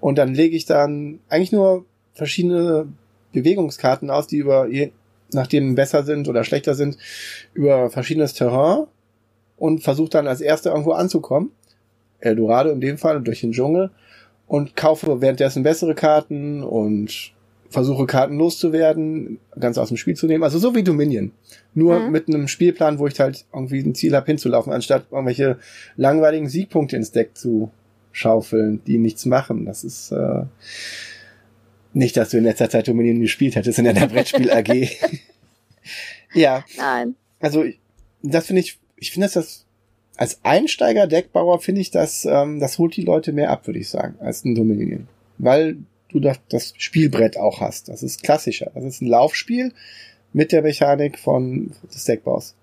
und 0.00 0.16
dann 0.16 0.34
lege 0.34 0.56
ich 0.56 0.64
dann 0.64 1.20
eigentlich 1.28 1.52
nur 1.52 1.84
verschiedene 2.14 2.86
Bewegungskarten 3.32 4.10
aus, 4.10 4.26
die 4.26 4.36
über 4.36 4.68
je 4.68 4.92
nachdem 5.32 5.74
besser 5.74 6.04
sind 6.04 6.28
oder 6.28 6.44
schlechter 6.44 6.74
sind, 6.74 6.96
über 7.52 7.90
verschiedenes 7.90 8.34
Terrain 8.34 8.86
und 9.56 9.82
versuche 9.82 10.10
dann 10.10 10.28
als 10.28 10.40
erster 10.40 10.70
irgendwo 10.70 10.92
anzukommen. 10.92 11.50
Eldorado 12.20 12.70
in 12.70 12.80
dem 12.80 12.98
Fall 12.98 13.16
und 13.16 13.26
durch 13.26 13.40
den 13.40 13.52
Dschungel 13.52 13.90
und 14.46 14.76
kaufe 14.76 15.20
währenddessen 15.20 15.62
bessere 15.62 15.94
Karten 15.94 16.62
und 16.62 17.32
versuche 17.74 18.06
Karten 18.06 18.38
loszuwerden, 18.38 19.38
ganz 19.58 19.76
aus 19.76 19.88
dem 19.88 19.98
Spiel 19.98 20.16
zu 20.16 20.26
nehmen. 20.26 20.42
Also 20.42 20.58
so 20.58 20.74
wie 20.74 20.82
Dominion. 20.82 21.32
Nur 21.74 22.00
mhm. 22.00 22.10
mit 22.12 22.28
einem 22.28 22.48
Spielplan, 22.48 22.98
wo 22.98 23.06
ich 23.06 23.20
halt 23.20 23.44
irgendwie 23.52 23.80
ein 23.80 23.94
Ziel 23.94 24.14
habe 24.14 24.26
hinzulaufen, 24.26 24.72
anstatt 24.72 25.06
irgendwelche 25.10 25.58
langweiligen 25.96 26.48
Siegpunkte 26.48 26.96
ins 26.96 27.12
Deck 27.12 27.36
zu 27.36 27.70
schaufeln, 28.12 28.80
die 28.86 28.96
nichts 28.96 29.26
machen. 29.26 29.66
Das 29.66 29.84
ist 29.84 30.12
äh, 30.12 30.44
nicht, 31.92 32.16
dass 32.16 32.30
du 32.30 32.38
in 32.38 32.44
letzter 32.44 32.70
Zeit 32.70 32.88
Dominion 32.88 33.20
gespielt 33.20 33.56
hättest 33.56 33.78
in 33.78 33.86
einer 33.86 34.06
Brettspiel 34.06 34.50
AG. 34.50 34.88
ja. 36.34 36.64
Nein. 36.78 37.16
Also 37.40 37.64
das 38.22 38.46
finde 38.46 38.60
ich, 38.60 38.78
ich 38.96 39.12
finde 39.12 39.26
das, 39.26 39.34
das 39.34 39.66
als 40.16 40.38
Einsteiger-Deckbauer 40.44 41.60
finde 41.60 41.80
ich, 41.80 41.90
das, 41.90 42.24
ähm, 42.24 42.60
das 42.60 42.78
holt 42.78 42.96
die 42.96 43.02
Leute 43.02 43.32
mehr 43.32 43.50
ab, 43.50 43.66
würde 43.66 43.80
ich 43.80 43.88
sagen, 43.90 44.14
als 44.20 44.44
ein 44.44 44.54
Dominion. 44.54 45.08
Weil 45.38 45.78
du 46.14 46.20
das, 46.20 46.38
das 46.48 46.72
Spielbrett 46.78 47.36
auch 47.36 47.60
hast. 47.60 47.88
Das 47.88 48.02
ist 48.02 48.22
klassischer. 48.22 48.70
Das 48.74 48.84
ist 48.84 49.02
ein 49.02 49.08
Laufspiel 49.08 49.72
mit 50.32 50.52
der 50.52 50.62
Mechanik 50.62 51.18
von 51.18 51.72
des 51.92 52.04
Deckbaus. 52.04 52.54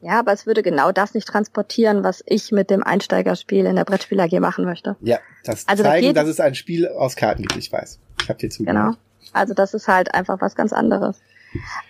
Ja, 0.00 0.20
aber 0.20 0.32
es 0.32 0.46
würde 0.46 0.62
genau 0.62 0.92
das 0.92 1.14
nicht 1.14 1.26
transportieren, 1.26 2.04
was 2.04 2.22
ich 2.26 2.52
mit 2.52 2.70
dem 2.70 2.84
Einsteigerspiel 2.84 3.66
in 3.66 3.74
der 3.74 3.84
Brettspiel 3.84 4.20
AG 4.20 4.38
machen 4.38 4.64
möchte. 4.64 4.96
Ja, 5.00 5.18
das 5.42 5.66
also 5.66 5.82
zeigen, 5.82 6.14
da 6.14 6.22
dass 6.22 6.30
es 6.30 6.38
ein 6.38 6.54
Spiel 6.54 6.86
aus 6.86 7.16
Karten 7.16 7.42
gibt, 7.42 7.56
ich 7.56 7.72
weiß. 7.72 7.98
Ich 8.22 8.28
habe 8.28 8.38
dir 8.38 8.50
zugehört. 8.50 8.76
Genau. 8.76 8.96
Also 9.32 9.54
das 9.54 9.74
ist 9.74 9.88
halt 9.88 10.14
einfach 10.14 10.40
was 10.40 10.54
ganz 10.54 10.72
anderes. 10.72 11.20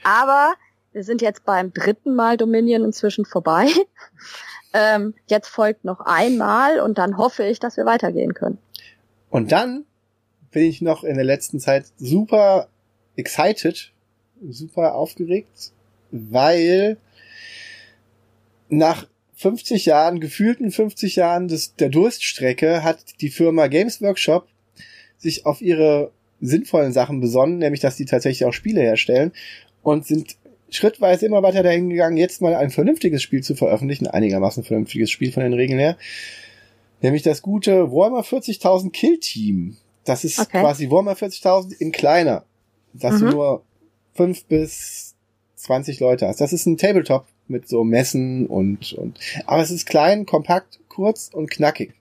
Aber 0.05 0.55
wir 0.93 1.05
sind 1.05 1.21
jetzt 1.21 1.45
beim 1.45 1.73
dritten 1.73 2.15
Mal 2.15 2.39
Dominion 2.39 2.85
inzwischen 2.85 3.25
vorbei. 3.25 3.67
Ähm, 4.75 5.15
jetzt 5.27 5.49
folgt 5.49 5.85
noch 5.85 6.01
einmal 6.01 6.81
und 6.81 6.99
dann 6.99 7.17
hoffe 7.17 7.43
ich, 7.43 7.59
dass 7.59 7.79
wir 7.79 7.87
weitergehen 7.87 8.35
können. 8.35 8.59
Und 9.31 9.51
dann 9.51 9.87
bin 10.51 10.65
ich 10.65 10.81
noch 10.81 11.05
in 11.05 11.17
der 11.17 11.25
letzten 11.25 11.61
Zeit 11.61 11.87
super 11.97 12.69
excited, 13.17 13.93
super 14.49 14.95
aufgeregt, 14.95 15.73
weil 16.11 16.97
nach 18.69 19.07
50 19.37 19.87
Jahren, 19.87 20.21
gefühlten 20.21 20.71
50 20.71 21.17
Jahren 21.17 21.49
des, 21.49 21.75
der 21.77 21.89
Durststrecke 21.89 22.83
hat 22.83 23.21
die 23.21 23.31
Firma 23.31 23.69
Games 23.69 24.03
Workshop 24.03 24.49
sich 25.17 25.47
auf 25.47 25.61
ihre 25.61 26.13
sinnvollen 26.41 26.93
Sachen 26.93 27.21
besonnen, 27.21 27.59
nämlich 27.59 27.81
dass 27.81 27.97
die 27.97 28.05
tatsächlich 28.05 28.47
auch 28.47 28.53
Spiele 28.53 28.81
herstellen 28.81 29.33
und 29.83 30.07
sind 30.07 30.37
schrittweise 30.71 31.27
immer 31.27 31.43
weiter 31.43 31.63
dahin 31.63 31.89
gegangen, 31.89 32.17
jetzt 32.17 32.41
mal 32.41 32.55
ein 32.55 32.71
vernünftiges 32.71 33.23
Spiel 33.23 33.43
zu 33.43 33.55
veröffentlichen, 33.55 34.07
einigermaßen 34.07 34.65
vernünftiges 34.65 35.11
Spiel 35.11 35.33
von 35.33 35.43
den 35.43 35.55
Regeln 35.55 35.79
her. 35.79 35.97
Nämlich 37.01 37.23
das 37.23 37.43
gute 37.43 37.93
Warhammer 37.93 38.23
40.000 38.23 38.91
Kill 38.91 39.19
Team. 39.19 39.77
Das 40.09 40.25
ist 40.25 40.39
okay. 40.39 40.61
quasi 40.61 40.91
Warhammer 40.91 41.15
40.000 41.15 41.75
in 41.79 41.93
kleiner. 41.93 42.45
Dass 42.93 43.15
mhm. 43.15 43.19
du 43.19 43.31
nur 43.31 43.63
fünf 44.15 44.45
bis 44.47 45.15
20 45.57 46.01
Leute 46.01 46.27
hast. 46.27 46.41
Das 46.41 46.53
ist 46.53 46.67
ein 46.67 46.77
Tabletop 46.77 47.27
mit 47.47 47.69
so 47.69 47.85
Messen 47.85 48.47
und, 48.47 48.93
und, 48.95 49.19
aber 49.47 49.63
es 49.63 49.71
ist 49.71 49.87
klein, 49.87 50.27
kompakt, 50.27 50.81
kurz 50.89 51.31
und 51.33 51.51
knackig. 51.51 51.95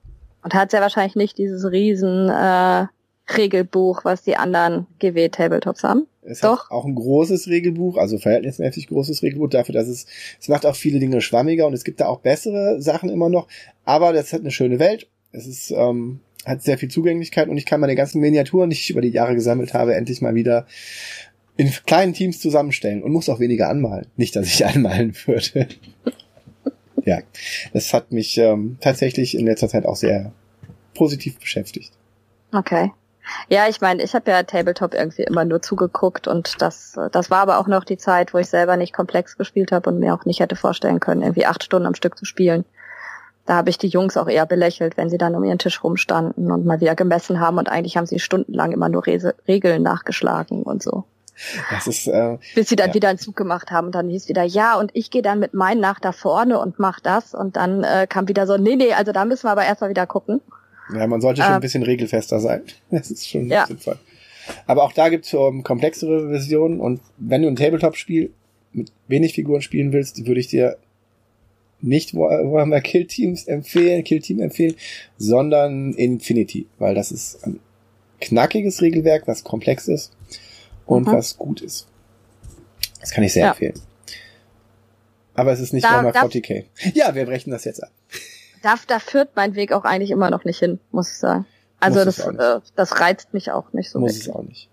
Und 0.43 0.53
hat 0.53 0.71
sehr 0.71 0.81
wahrscheinlich 0.81 1.15
nicht 1.15 1.37
dieses 1.37 1.69
riesen, 1.71 2.29
äh, 2.29 2.87
Regelbuch, 3.35 4.05
was 4.05 4.23
die 4.23 4.37
anderen 4.37 4.87
GW-Tabletops 4.99 5.83
haben. 5.83 6.07
Es 6.21 6.41
Doch. 6.41 6.65
hat 6.65 6.71
auch 6.71 6.85
ein 6.85 6.95
großes 6.95 7.47
Regelbuch, 7.47 7.97
also 7.97 8.17
verhältnismäßig 8.17 8.87
großes 8.87 9.21
Regelbuch 9.21 9.49
dafür, 9.49 9.73
dass 9.73 9.87
es, 9.87 10.05
es 10.39 10.47
macht 10.47 10.65
auch 10.65 10.75
viele 10.75 10.99
Dinge 10.99 11.21
schwammiger 11.21 11.67
und 11.67 11.73
es 11.73 11.83
gibt 11.83 11.99
da 11.99 12.07
auch 12.07 12.19
bessere 12.19 12.81
Sachen 12.81 13.09
immer 13.09 13.29
noch, 13.29 13.47
aber 13.85 14.13
das 14.13 14.33
hat 14.33 14.41
eine 14.41 14.51
schöne 14.51 14.79
Welt. 14.79 15.07
Es 15.31 15.45
ist, 15.45 15.71
ähm, 15.71 16.21
hat 16.47 16.63
sehr 16.63 16.77
viel 16.77 16.89
Zugänglichkeit 16.89 17.49
und 17.49 17.57
ich 17.57 17.65
kann 17.65 17.81
meine 17.81 17.95
ganzen 17.95 18.21
Miniaturen, 18.21 18.69
die 18.69 18.75
ich 18.75 18.89
über 18.89 19.01
die 19.01 19.09
Jahre 19.09 19.35
gesammelt 19.35 19.73
habe, 19.73 19.95
endlich 19.95 20.21
mal 20.21 20.35
wieder 20.35 20.65
in 21.57 21.71
kleinen 21.85 22.13
Teams 22.13 22.39
zusammenstellen 22.39 23.03
und 23.03 23.11
muss 23.11 23.29
auch 23.29 23.39
weniger 23.39 23.69
anmalen. 23.69 24.07
Nicht, 24.15 24.35
dass 24.35 24.47
ich 24.47 24.65
anmalen 24.65 25.13
würde. 25.25 25.67
ja, 27.03 27.19
das 27.73 27.93
hat 27.93 28.11
mich 28.11 28.37
ähm, 28.37 28.77
tatsächlich 28.79 29.37
in 29.37 29.45
letzter 29.45 29.67
Zeit 29.67 29.85
auch 29.85 29.95
sehr 29.95 30.31
positiv 30.93 31.39
beschäftigt. 31.39 31.93
Okay. 32.53 32.91
Ja, 33.49 33.67
ich 33.67 33.81
meine, 33.81 34.01
ich 34.01 34.13
habe 34.13 34.31
ja 34.31 34.43
Tabletop 34.43 34.93
irgendwie 34.93 35.23
immer 35.23 35.43
nur 35.43 35.61
zugeguckt 35.61 36.27
und 36.27 36.61
das, 36.61 36.97
das 37.11 37.29
war 37.29 37.39
aber 37.39 37.59
auch 37.59 37.67
noch 37.67 37.83
die 37.83 37.97
Zeit, 37.97 38.33
wo 38.33 38.37
ich 38.37 38.47
selber 38.47 38.77
nicht 38.77 38.93
komplex 38.93 39.37
gespielt 39.37 39.73
habe 39.73 39.89
und 39.89 39.99
mir 39.99 40.13
auch 40.13 40.23
nicht 40.23 40.39
hätte 40.39 40.55
vorstellen 40.55 41.01
können, 41.01 41.21
irgendwie 41.21 41.45
acht 41.45 41.63
Stunden 41.63 41.87
am 41.87 41.95
Stück 41.95 42.17
zu 42.17 42.23
spielen. 42.23 42.63
Da 43.47 43.55
habe 43.55 43.69
ich 43.71 43.77
die 43.79 43.87
Jungs 43.87 44.17
auch 44.17 44.27
eher 44.27 44.45
belächelt, 44.45 44.97
wenn 44.97 45.09
sie 45.09 45.17
dann 45.17 45.33
um 45.33 45.43
ihren 45.43 45.57
Tisch 45.57 45.83
rumstanden 45.83 46.51
und 46.51 46.65
mal 46.65 46.79
wieder 46.81 46.95
gemessen 46.95 47.39
haben 47.39 47.57
und 47.57 47.69
eigentlich 47.69 47.97
haben 47.97 48.05
sie 48.05 48.19
stundenlang 48.19 48.71
immer 48.73 48.89
nur 48.89 49.07
Re 49.07 49.33
Regeln 49.47 49.81
nachgeschlagen 49.81 50.61
und 50.63 50.83
so. 50.83 51.05
Das 51.71 51.87
ist, 51.87 52.07
äh, 52.07 52.37
Bis 52.55 52.67
sie 52.69 52.75
dann 52.75 52.89
ja. 52.89 52.93
wieder 52.95 53.09
einen 53.09 53.19
Zug 53.19 53.35
gemacht 53.35 53.71
haben 53.71 53.87
und 53.87 53.95
dann 53.95 54.09
hieß 54.09 54.27
wieder, 54.27 54.43
ja, 54.43 54.75
und 54.77 54.91
ich 54.95 55.11
gehe 55.11 55.21
dann 55.21 55.39
mit 55.39 55.53
meinen 55.53 55.79
nach 55.79 55.99
da 55.99 56.11
vorne 56.11 56.59
und 56.59 56.77
mach 56.79 56.99
das 56.99 57.33
und 57.33 57.55
dann 57.55 57.83
äh, 57.83 58.05
kam 58.09 58.27
wieder 58.27 58.47
so, 58.47 58.57
nee, 58.57 58.75
nee, 58.75 58.91
also 58.93 59.11
da 59.11 59.23
müssen 59.23 59.45
wir 59.45 59.51
aber 59.51 59.63
erstmal 59.65 59.89
wieder 59.91 60.05
gucken. 60.07 60.41
Ja, 60.93 61.05
man 61.07 61.21
sollte 61.21 61.41
schon 61.41 61.51
Ähm. 61.51 61.55
ein 61.55 61.61
bisschen 61.61 61.83
regelfester 61.83 62.39
sein. 62.39 62.63
Das 62.91 63.09
ist 63.11 63.29
schon 63.29 63.47
Ja. 63.47 63.65
sinnvoll. 63.65 63.97
Aber 64.65 64.83
auch 64.83 64.93
da 64.93 65.09
gibt's 65.09 65.33
um, 65.33 65.63
komplexere 65.63 66.27
Versionen 66.29 66.79
und 66.81 67.01
wenn 67.17 67.41
du 67.43 67.47
ein 67.47 67.55
Tabletop-Spiel 67.55 68.33
mit 68.73 68.91
wenig 69.07 69.33
Figuren 69.33 69.61
spielen 69.61 69.93
willst, 69.93 70.25
würde 70.25 70.39
ich 70.39 70.47
dir 70.47 70.77
nicht 71.81 72.15
War- 72.15 72.51
Warhammer 72.51 72.81
Kill 72.81 73.05
Teams 73.05 73.45
empfehlen, 73.45 74.03
Kill 74.03 74.19
Team 74.21 74.39
empfehlen, 74.39 74.75
sondern 75.17 75.93
Infinity, 75.93 76.67
weil 76.79 76.95
das 76.95 77.11
ist 77.11 77.43
ein 77.45 77.59
knackiges 78.21 78.81
Regelwerk, 78.81 79.27
was 79.27 79.43
komplex 79.43 79.87
ist 79.87 80.11
und 80.85 81.07
Mhm. 81.07 81.11
was 81.11 81.37
gut 81.37 81.61
ist. 81.61 81.87
Das 82.99 83.11
kann 83.11 83.23
ich 83.23 83.33
sehr 83.33 83.43
Ja. 83.45 83.49
empfehlen. 83.51 83.79
Aber 85.35 85.51
es 85.51 85.59
ist 85.59 85.71
nicht 85.73 85.83
Da- 85.85 85.91
Warhammer 85.91 86.11
da- 86.13 86.21
40k. 86.21 86.65
Ja, 86.95 87.13
wir 87.13 87.25
brechen 87.25 87.51
das 87.51 87.63
jetzt 87.65 87.83
ab. 87.83 87.91
Da, 88.63 88.73
da 88.87 88.97
führt 88.99 89.35
mein 89.35 89.53
Weg 89.53 89.71
auch 89.71 89.83
eigentlich 89.83 90.09
immer 90.09 90.31
noch 90.31 90.43
nicht 90.45 90.57
hin, 90.57 90.79
muss 90.91 91.11
ich 91.11 91.17
sagen. 91.17 91.45
Also 91.79 92.03
Muss 92.03 92.15
das, 92.15 92.27
äh, 92.27 92.59
das 92.75 92.99
reizt 92.99 93.35
mich 93.35 93.51
auch 93.51 93.71
nicht 93.71 93.91
so 93.91 93.99
Muss 93.99 94.13
wirklich. 94.13 94.27
es 94.29 94.33
auch 94.35 94.41
nicht. 94.43 94.69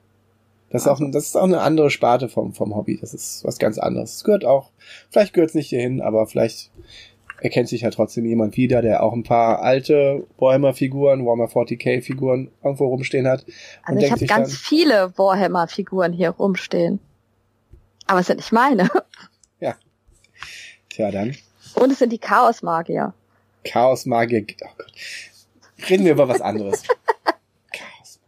Das 0.75 0.83
ist 0.83 0.89
auch, 0.89 0.99
das 1.13 1.27
ist 1.27 1.37
auch 1.37 1.45
eine 1.45 1.61
andere 1.61 1.89
Sparte 1.89 2.29
vom, 2.29 2.53
vom 2.53 2.75
Hobby. 2.75 2.99
Das 3.01 3.15
ist 3.15 3.45
was 3.45 3.61
ganz 3.61 3.79
anderes. 3.79 4.17
Es 4.17 4.25
gehört 4.25 4.45
auch, 4.45 4.73
vielleicht 5.09 5.33
gehört 5.33 5.51
es 5.51 5.55
nicht 5.55 5.69
hierhin, 5.69 6.03
aber 6.03 6.27
vielleicht 6.27 6.73
erkennt 7.41 7.69
sich 7.69 7.83
ja 7.83 7.91
trotzdem 7.91 8.25
jemand 8.25 8.57
wieder, 8.57 8.83
der 8.83 9.05
auch 9.05 9.13
ein 9.13 9.23
paar 9.23 9.63
alte 9.63 10.27
Warhammer-Figuren, 10.37 11.25
Warhammer 11.25 11.45
40k-Figuren 11.45 12.51
irgendwo 12.65 12.89
rumstehen 12.89 13.29
hat. 13.29 13.47
Also 13.85 14.05
ich 14.05 14.11
habe 14.11 14.27
ganz 14.27 14.57
viele 14.57 15.17
Warhammer-Figuren 15.17 16.13
hier 16.13 16.31
rumstehen. 16.31 16.99
Aber 18.09 18.19
es 18.19 18.27
sind 18.27 18.39
nicht 18.39 18.51
meine. 18.51 18.91
tja, 20.89 21.13
dann, 21.13 21.37
Und 21.77 21.93
es 21.93 22.01
sind 22.01 22.11
die 22.11 22.19
Chaos-Magier. 22.19 23.15
Chaos 23.63 24.07
Magier, 24.07 24.45
oh 24.65 24.69
Gott. 24.77 24.93
Reden 25.89 26.05
wir 26.05 26.13
über 26.13 26.27
was 26.27 26.41
anderes. 26.41 26.83
Chaos. 27.73 28.19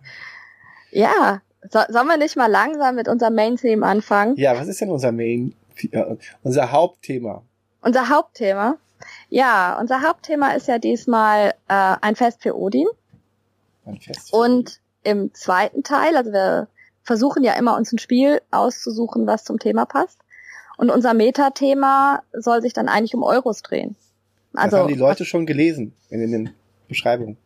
Ja, 0.92 1.42
so, 1.70 1.80
sollen 1.88 2.06
wir 2.06 2.16
nicht 2.16 2.36
mal 2.36 2.50
langsam 2.50 2.94
mit 2.94 3.08
unserem 3.08 3.34
Main-Theme 3.34 3.84
anfangen? 3.84 4.36
Ja, 4.36 4.58
was 4.58 4.68
ist 4.68 4.80
denn 4.80 4.90
unser 4.90 5.12
Main, 5.12 5.54
äh, 5.90 6.16
unser 6.42 6.72
Hauptthema? 6.72 7.42
Unser 7.82 8.08
Hauptthema. 8.08 8.76
Ja, 9.28 9.78
unser 9.78 10.02
Hauptthema 10.02 10.52
ist 10.52 10.68
ja 10.68 10.78
diesmal 10.78 11.54
äh, 11.68 11.96
ein 12.00 12.16
Fest 12.16 12.42
für 12.42 12.56
Odin. 12.56 12.86
Ein 13.84 14.00
Fest. 14.00 14.32
Und 14.32 14.80
im 15.04 15.32
zweiten 15.34 15.82
Teil, 15.82 16.16
also 16.16 16.32
wir 16.32 16.68
versuchen 17.04 17.44
ja 17.44 17.52
immer 17.54 17.76
uns 17.76 17.92
ein 17.92 17.98
Spiel 17.98 18.40
auszusuchen, 18.50 19.26
was 19.26 19.44
zum 19.44 19.58
Thema 19.58 19.86
passt. 19.86 20.18
Und 20.76 20.90
unser 20.90 21.14
Metathema 21.14 22.22
soll 22.32 22.60
sich 22.60 22.72
dann 22.72 22.88
eigentlich 22.88 23.14
um 23.14 23.22
Euros 23.22 23.62
drehen. 23.62 23.96
Also 24.54 24.76
das 24.76 24.84
haben 24.84 24.92
die 24.92 24.98
Leute 24.98 25.24
schon 25.24 25.46
gelesen 25.46 25.92
in, 26.10 26.20
in 26.20 26.32
den 26.32 26.50
Beschreibungen. 26.88 27.36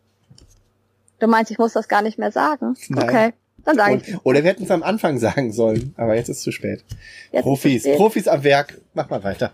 du 1.18 1.26
meinst, 1.26 1.50
ich 1.50 1.58
muss 1.58 1.72
das 1.72 1.88
gar 1.88 2.02
nicht 2.02 2.18
mehr 2.18 2.32
sagen? 2.32 2.76
Nein. 2.88 3.04
Okay, 3.04 3.32
dann 3.64 3.76
sage 3.76 3.96
ich. 3.96 4.14
Und, 4.14 4.20
oder 4.24 4.42
wir 4.42 4.50
hätten 4.50 4.64
es 4.64 4.70
am 4.70 4.82
Anfang 4.82 5.18
sagen 5.18 5.52
sollen, 5.52 5.94
aber 5.96 6.14
jetzt 6.14 6.28
ist 6.28 6.38
es 6.38 6.42
zu 6.42 6.52
spät. 6.52 6.84
Jetzt 7.32 7.42
Profis, 7.42 7.76
es 7.76 7.82
spät. 7.82 7.96
Profis 7.96 8.28
am 8.28 8.44
Werk. 8.44 8.80
Mach 8.94 9.08
mal 9.10 9.22
weiter. 9.22 9.52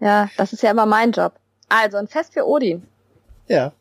Ja, 0.00 0.28
das 0.36 0.52
ist 0.52 0.62
ja 0.62 0.70
immer 0.70 0.86
mein 0.86 1.12
Job. 1.12 1.34
Also 1.68 1.96
ein 1.96 2.08
Fest 2.08 2.34
für 2.34 2.46
Odin. 2.46 2.86
Ja. 3.48 3.72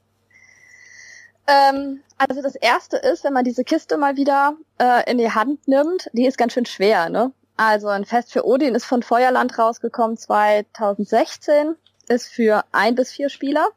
Ähm, 1.47 2.01
also 2.17 2.41
das 2.41 2.55
erste 2.55 2.97
ist, 2.97 3.23
wenn 3.23 3.33
man 3.33 3.43
diese 3.43 3.63
Kiste 3.63 3.97
mal 3.97 4.15
wieder 4.15 4.55
äh, 4.79 5.09
in 5.09 5.17
die 5.17 5.31
Hand 5.31 5.67
nimmt, 5.67 6.09
die 6.13 6.25
ist 6.25 6.37
ganz 6.37 6.53
schön 6.53 6.65
schwer, 6.65 7.09
ne? 7.09 7.31
Also 7.57 7.87
ein 7.87 8.05
Fest 8.05 8.33
für 8.33 8.45
Odin 8.45 8.75
ist 8.75 8.85
von 8.85 9.01
Feuerland 9.01 9.57
rausgekommen 9.57 10.17
2016, 10.17 11.75
ist 12.09 12.27
für 12.27 12.63
ein 12.71 12.95
bis 12.95 13.11
vier 13.11 13.29
Spieler. 13.29 13.69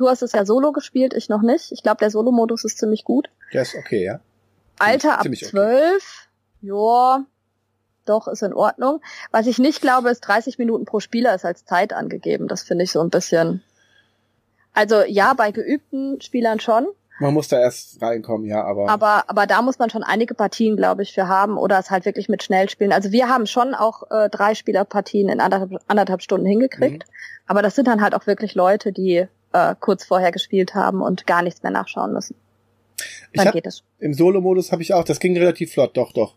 Du 0.00 0.08
hast 0.08 0.22
es 0.22 0.32
ja 0.32 0.46
solo 0.46 0.72
gespielt, 0.72 1.12
ich 1.12 1.28
noch 1.28 1.42
nicht. 1.42 1.72
Ich 1.72 1.82
glaube, 1.82 1.98
der 1.98 2.08
Solo-Modus 2.10 2.64
ist 2.64 2.78
ziemlich 2.78 3.04
gut. 3.04 3.28
Der 3.52 3.60
ist 3.62 3.74
okay, 3.74 4.02
ja. 4.02 4.20
Alter 4.78 5.16
ab 5.18 5.22
ziemlich 5.24 5.42
okay. 5.42 5.50
12, 5.50 6.28
ja, 6.62 7.24
doch, 8.06 8.26
ist 8.26 8.42
in 8.42 8.54
Ordnung. 8.54 9.02
Was 9.30 9.46
ich 9.46 9.58
nicht 9.58 9.82
glaube, 9.82 10.08
ist 10.08 10.22
30 10.22 10.56
Minuten 10.56 10.86
pro 10.86 11.00
Spieler 11.00 11.34
ist 11.34 11.44
als 11.44 11.66
Zeit 11.66 11.92
angegeben. 11.92 12.48
Das 12.48 12.62
finde 12.62 12.84
ich 12.84 12.92
so 12.92 13.02
ein 13.02 13.10
bisschen. 13.10 13.62
Also 14.72 15.02
ja, 15.06 15.34
bei 15.34 15.50
geübten 15.50 16.18
Spielern 16.22 16.60
schon, 16.60 16.86
Man 17.18 17.34
muss 17.34 17.48
da 17.48 17.60
erst 17.60 18.00
reinkommen, 18.00 18.46
ja, 18.46 18.64
aber, 18.64 18.88
aber, 18.88 19.24
aber 19.26 19.46
da 19.46 19.60
muss 19.60 19.78
man 19.78 19.90
schon 19.90 20.02
einige 20.02 20.32
Partien, 20.34 20.78
glaube 20.78 21.02
ich, 21.02 21.12
für 21.12 21.28
haben 21.28 21.58
oder 21.58 21.78
es 21.78 21.90
halt 21.90 22.06
wirklich 22.06 22.30
mit 22.30 22.42
schnell 22.42 22.70
spielen. 22.70 22.94
Also 22.94 23.12
wir 23.12 23.28
haben 23.28 23.44
schon 23.46 23.74
auch 23.74 24.10
äh, 24.10 24.30
drei 24.30 24.54
Spielerpartien 24.54 25.28
in 25.28 25.40
anderthalb, 25.40 25.82
anderthalb 25.88 26.22
Stunden 26.22 26.46
hingekriegt, 26.46 27.04
Mhm. 27.06 27.12
aber 27.46 27.60
das 27.60 27.74
sind 27.74 27.86
dann 27.86 28.00
halt 28.00 28.14
auch 28.14 28.26
wirklich 28.26 28.54
Leute, 28.54 28.92
die 28.92 29.28
äh, 29.52 29.74
kurz 29.78 30.04
vorher 30.04 30.32
gespielt 30.32 30.74
haben 30.74 31.02
und 31.02 31.26
gar 31.26 31.42
nichts 31.42 31.62
mehr 31.62 31.72
nachschauen 31.72 32.12
müssen. 32.12 32.34
Dann 33.34 33.46
hab, 33.46 33.54
geht 33.54 33.66
es. 33.66 33.82
im 33.98 34.14
Solo-Modus 34.14 34.72
habe 34.72 34.82
ich 34.82 34.92
auch, 34.92 35.04
das 35.04 35.20
ging 35.20 35.36
relativ 35.36 35.72
flott, 35.72 35.96
doch, 35.96 36.12
doch. 36.12 36.34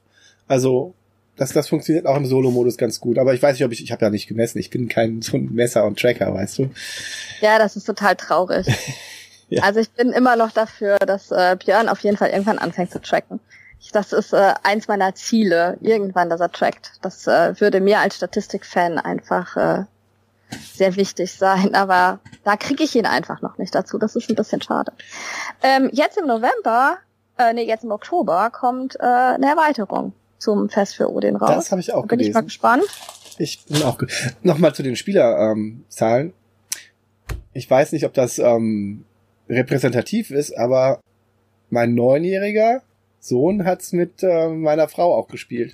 Also, 0.47 0.93
das, 1.35 1.51
das 1.51 1.67
funktioniert 1.67 2.05
auch 2.05 2.15
im 2.15 2.25
Solo-Modus 2.25 2.77
ganz 2.77 2.99
gut. 2.99 3.17
Aber 3.17 3.33
ich 3.33 3.41
weiß 3.41 3.53
nicht, 3.53 3.65
ob 3.65 3.71
ich, 3.71 3.83
ich 3.83 3.91
habe 3.91 4.05
ja 4.05 4.11
nicht 4.11 4.27
gemessen. 4.27 4.59
Ich 4.59 4.69
bin 4.69 4.87
kein 4.87 5.21
so 5.21 5.37
ein 5.37 5.53
Messer 5.53 5.85
und 5.85 5.99
Tracker, 5.99 6.33
weißt 6.33 6.59
du. 6.59 6.69
Ja, 7.41 7.57
das 7.57 7.75
ist 7.75 7.85
total 7.85 8.15
traurig. 8.15 8.67
Ja. 9.49 9.61
Also 9.61 9.81
ich 9.81 9.91
bin 9.91 10.11
immer 10.11 10.35
noch 10.35 10.51
dafür, 10.51 10.97
dass 10.97 11.29
äh, 11.29 11.55
Björn 11.63 11.87
auf 11.87 11.99
jeden 11.99 12.17
Fall 12.17 12.29
irgendwann 12.29 12.57
anfängt 12.57 12.91
zu 12.91 12.99
tracken. 12.99 13.39
Ich, 13.79 13.91
das 13.91 14.11
ist 14.11 14.33
äh, 14.33 14.53
eins 14.63 14.87
meiner 14.87 15.13
Ziele, 15.13 15.77
irgendwann, 15.81 16.29
dass 16.29 16.39
er 16.39 16.51
trackt. 16.51 16.93
Das 17.03 17.27
äh, 17.27 17.59
würde 17.59 17.79
mir 17.79 17.99
als 17.99 18.15
Statistikfan 18.15 18.97
einfach 18.97 19.55
äh, 19.57 19.83
sehr 20.75 20.95
wichtig 20.95 21.31
sein, 21.33 21.73
aber 21.75 22.19
da 22.43 22.55
kriege 22.57 22.83
ich 22.83 22.95
ihn 22.95 23.05
einfach 23.05 23.41
noch 23.41 23.57
nicht 23.57 23.73
dazu. 23.73 23.97
Das 23.97 24.15
ist 24.15 24.29
ein 24.29 24.35
bisschen 24.35 24.61
schade. 24.61 24.91
Ähm, 25.61 25.89
jetzt 25.93 26.17
im 26.17 26.27
November, 26.27 26.97
äh, 27.37 27.53
nee, 27.53 27.63
jetzt 27.65 27.83
im 27.83 27.91
Oktober 27.91 28.49
kommt 28.51 28.95
äh, 28.99 29.03
eine 29.03 29.47
Erweiterung 29.47 30.13
zum 30.37 30.69
Fest 30.69 30.95
für 30.95 31.09
Odin 31.11 31.35
raus. 31.37 31.49
Das 31.55 31.71
habe 31.71 31.81
ich 31.81 31.93
auch 31.93 32.01
Da 32.01 32.07
bin 32.07 32.19
ich 32.19 32.27
mal 32.33 32.41
gelesen. 32.41 32.47
gespannt. 32.47 32.83
Ich 33.37 33.65
bin 33.65 33.81
auch. 33.83 33.97
Nochmal 34.43 34.75
zu 34.75 34.83
den 34.83 34.95
Spielerzahlen. 34.95 36.27
Ähm, 36.27 36.33
ich 37.53 37.69
weiß 37.69 37.91
nicht, 37.93 38.05
ob 38.05 38.13
das 38.13 38.39
ähm, 38.39 39.05
repräsentativ 39.49 40.31
ist, 40.31 40.55
aber 40.57 40.99
mein 41.69 41.95
neunjähriger 41.95 42.81
Sohn 43.19 43.65
hat's 43.65 43.93
mit 43.93 44.21
äh, 44.21 44.49
meiner 44.49 44.87
Frau 44.87 45.15
auch 45.15 45.27
gespielt. 45.27 45.73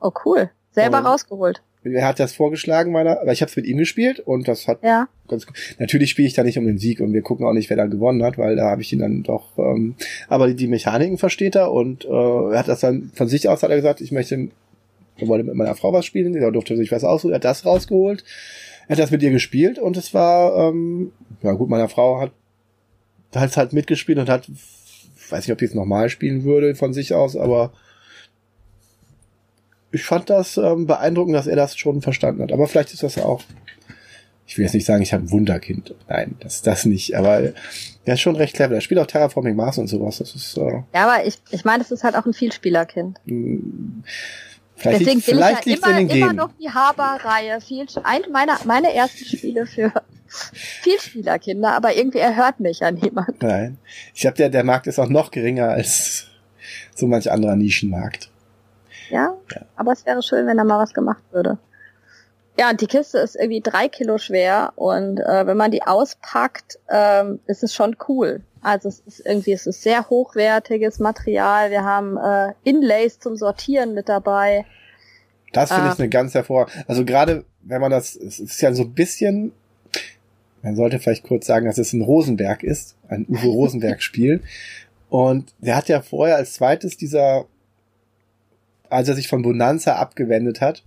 Oh 0.00 0.10
cool. 0.24 0.50
Selber 0.72 0.98
Und- 0.98 1.06
rausgeholt. 1.06 1.62
Er 1.94 2.06
hat 2.06 2.20
das 2.20 2.32
vorgeschlagen, 2.32 2.92
meiner, 2.92 3.20
aber 3.20 3.32
ich 3.32 3.40
habe 3.42 3.50
es 3.50 3.56
mit 3.56 3.66
ihm 3.66 3.78
gespielt 3.78 4.20
und 4.20 4.48
das 4.48 4.66
hat 4.68 4.82
Ja. 4.82 5.08
ganz 5.28 5.46
gut. 5.46 5.56
Natürlich 5.78 6.10
spiele 6.10 6.28
ich 6.28 6.34
da 6.34 6.42
nicht 6.42 6.58
um 6.58 6.66
den 6.66 6.78
Sieg 6.78 7.00
und 7.00 7.12
wir 7.12 7.22
gucken 7.22 7.46
auch 7.46 7.52
nicht, 7.52 7.70
wer 7.70 7.76
da 7.76 7.86
gewonnen 7.86 8.22
hat, 8.22 8.38
weil 8.38 8.56
da 8.56 8.70
habe 8.70 8.82
ich 8.82 8.92
ihn 8.92 8.98
dann 9.00 9.22
doch. 9.22 9.56
Ähm, 9.58 9.94
aber 10.28 10.52
die 10.52 10.66
Mechaniken 10.66 11.18
versteht 11.18 11.54
er 11.54 11.72
und 11.72 12.04
äh, 12.04 12.08
er 12.08 12.58
hat 12.58 12.68
das 12.68 12.80
dann 12.80 13.10
von 13.14 13.28
sich 13.28 13.48
aus 13.48 13.62
hat 13.62 13.70
er 13.70 13.76
gesagt, 13.76 14.00
ich 14.00 14.12
möchte, 14.12 14.48
er 15.18 15.28
wollte 15.28 15.44
mit 15.44 15.54
meiner 15.54 15.74
Frau 15.74 15.92
was 15.92 16.04
spielen, 16.06 16.34
er 16.34 16.52
durfte 16.52 16.76
sich 16.76 16.92
was 16.92 17.04
aussuchen, 17.04 17.32
er 17.32 17.36
hat 17.36 17.44
das 17.44 17.64
rausgeholt, 17.64 18.24
er 18.88 18.92
hat 18.92 19.02
das 19.02 19.10
mit 19.10 19.22
ihr 19.22 19.30
gespielt 19.30 19.78
und 19.78 19.96
es 19.96 20.14
war, 20.14 20.68
ähm, 20.70 21.12
ja 21.42 21.52
gut, 21.52 21.68
meiner 21.68 21.88
Frau 21.88 22.20
hat 22.20 22.32
hat 23.34 23.56
halt 23.56 23.72
mitgespielt 23.72 24.18
und 24.18 24.28
hat, 24.28 24.48
weiß 25.28 25.46
nicht, 25.46 25.52
ob 25.52 25.58
die 25.58 25.66
es 25.66 25.74
nochmal 25.74 26.08
spielen 26.08 26.44
würde 26.44 26.74
von 26.74 26.94
sich 26.94 27.12
aus, 27.12 27.36
aber 27.36 27.72
ich 29.92 30.02
fand 30.04 30.28
das 30.30 30.56
ähm, 30.56 30.86
beeindruckend, 30.86 31.34
dass 31.34 31.46
er 31.46 31.56
das 31.56 31.76
schon 31.76 32.02
verstanden 32.02 32.42
hat. 32.42 32.52
Aber 32.52 32.66
vielleicht 32.66 32.92
ist 32.92 33.02
das 33.02 33.18
auch. 33.18 33.42
Ich 34.48 34.56
will 34.56 34.64
jetzt 34.64 34.74
nicht 34.74 34.86
sagen, 34.86 35.02
ich 35.02 35.12
habe 35.12 35.24
ein 35.24 35.30
Wunderkind. 35.32 35.94
Nein, 36.08 36.36
das 36.40 36.62
das 36.62 36.84
nicht. 36.84 37.16
Aber 37.16 37.40
er 38.04 38.14
ist 38.14 38.20
schon 38.20 38.36
recht 38.36 38.54
clever. 38.54 38.74
Er 38.76 38.80
spielt 38.80 39.00
auch 39.00 39.06
Terraforming 39.06 39.56
Mars 39.56 39.78
und 39.78 39.88
sowas. 39.88 40.18
Das 40.18 40.34
ist 40.36 40.56
äh, 40.56 40.82
Ja, 40.94 41.08
aber 41.08 41.26
ich, 41.26 41.38
ich 41.50 41.64
meine, 41.64 41.82
es 41.82 41.90
ist 41.90 42.04
halt 42.04 42.14
auch 42.14 42.26
ein 42.26 42.32
Vielspielerkind. 42.32 43.18
mh, 43.24 44.04
vielleicht 44.76 45.00
Deswegen 45.00 45.16
liegt, 45.16 45.26
bin 45.26 45.34
vielleicht 45.36 45.66
ich 45.66 45.72
liegt 45.72 45.86
ja 45.86 45.90
in 45.92 45.98
immer, 45.98 46.08
den 46.08 46.16
immer 46.16 46.26
Genen. 46.28 46.36
noch 46.36 46.50
die 46.60 46.70
Haber-Reihe. 46.70 47.58
Ein 48.04 48.20
meiner, 48.32 48.58
meine 48.66 48.94
ersten 48.94 49.24
Spiele 49.24 49.66
für 49.66 49.92
Vielspielerkinder, 50.82 51.72
aber 51.72 51.96
irgendwie 51.96 52.18
erhört 52.18 52.60
mich 52.60 52.80
ja 52.80 52.90
niemand. 52.90 53.42
Nein, 53.42 53.78
ich 54.14 54.26
habe 54.26 54.36
der 54.36 54.48
der 54.48 54.64
Markt 54.64 54.86
ist 54.86 54.98
auch 54.98 55.08
noch 55.08 55.30
geringer 55.30 55.70
als 55.70 56.26
so 56.94 57.06
manch 57.06 57.30
anderer 57.32 57.56
Nischenmarkt. 57.56 58.30
Ja, 59.10 59.34
ja, 59.54 59.62
aber 59.76 59.92
es 59.92 60.04
wäre 60.06 60.22
schön, 60.22 60.46
wenn 60.46 60.56
da 60.56 60.64
mal 60.64 60.78
was 60.78 60.94
gemacht 60.94 61.22
würde. 61.30 61.58
Ja, 62.58 62.70
und 62.70 62.80
die 62.80 62.86
Kiste 62.86 63.18
ist 63.18 63.36
irgendwie 63.36 63.60
drei 63.60 63.88
Kilo 63.88 64.16
schwer 64.16 64.72
und 64.76 65.20
äh, 65.20 65.46
wenn 65.46 65.58
man 65.58 65.70
die 65.70 65.82
auspackt, 65.82 66.78
ähm, 66.88 67.38
ist 67.46 67.62
es 67.62 67.74
schon 67.74 67.96
cool. 68.08 68.40
Also 68.62 68.88
es 68.88 69.00
ist 69.00 69.20
irgendwie, 69.24 69.52
es 69.52 69.66
ist 69.66 69.82
sehr 69.82 70.08
hochwertiges 70.08 70.98
Material. 70.98 71.70
Wir 71.70 71.84
haben 71.84 72.16
äh, 72.16 72.54
Inlays 72.64 73.20
zum 73.20 73.36
Sortieren 73.36 73.94
mit 73.94 74.08
dabei. 74.08 74.64
Das 75.52 75.70
finde 75.70 75.88
äh, 75.88 75.92
ich 75.92 75.98
eine 75.98 76.08
ganz 76.08 76.34
hervorragende. 76.34 76.84
Also 76.88 77.04
gerade 77.04 77.44
wenn 77.62 77.80
man 77.80 77.90
das, 77.90 78.16
es 78.16 78.40
ist 78.40 78.60
ja 78.60 78.72
so 78.72 78.84
ein 78.84 78.94
bisschen, 78.94 79.52
man 80.62 80.76
sollte 80.76 80.98
vielleicht 80.98 81.24
kurz 81.24 81.46
sagen, 81.46 81.66
dass 81.66 81.78
es 81.78 81.92
ein 81.92 82.02
Rosenberg 82.02 82.62
ist, 82.62 82.96
ein 83.08 83.26
Uwe 83.28 83.46
Rosenberg-Spiel. 83.46 84.42
Und 85.08 85.54
der 85.58 85.76
hat 85.76 85.88
ja 85.88 86.02
vorher 86.02 86.36
als 86.36 86.54
zweites 86.54 86.96
dieser, 86.96 87.44
als 88.90 89.08
er 89.08 89.14
sich 89.14 89.28
von 89.28 89.42
Bonanza 89.42 89.96
abgewendet 89.96 90.60
hat, 90.60 90.82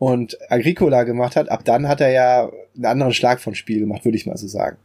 und 0.00 0.38
Agricola 0.50 1.02
gemacht 1.04 1.36
hat, 1.36 1.50
ab 1.50 1.62
dann 1.64 1.86
hat 1.86 2.00
er 2.00 2.10
ja 2.10 2.50
einen 2.74 2.86
anderen 2.86 3.12
Schlag 3.12 3.38
von 3.38 3.54
Spiel 3.54 3.80
gemacht, 3.80 4.06
würde 4.06 4.16
ich 4.16 4.24
mal 4.24 4.38
so 4.38 4.48
sagen. 4.48 4.78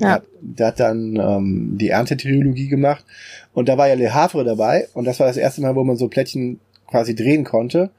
Ja. 0.00 0.20
Der 0.40 0.66
hat 0.66 0.80
dann 0.80 1.16
ähm, 1.16 1.78
die 1.78 1.90
Erntetrilogie 1.90 2.66
gemacht 2.66 3.04
und 3.54 3.68
da 3.68 3.78
war 3.78 3.88
ja 3.88 3.94
Le 3.94 4.12
Havre 4.12 4.44
dabei 4.44 4.88
und 4.94 5.04
das 5.04 5.20
war 5.20 5.28
das 5.28 5.36
erste 5.36 5.60
Mal, 5.60 5.76
wo 5.76 5.84
man 5.84 5.96
so 5.96 6.08
Plättchen 6.08 6.58
quasi 6.88 7.14
drehen 7.14 7.44
konnte. 7.44 7.90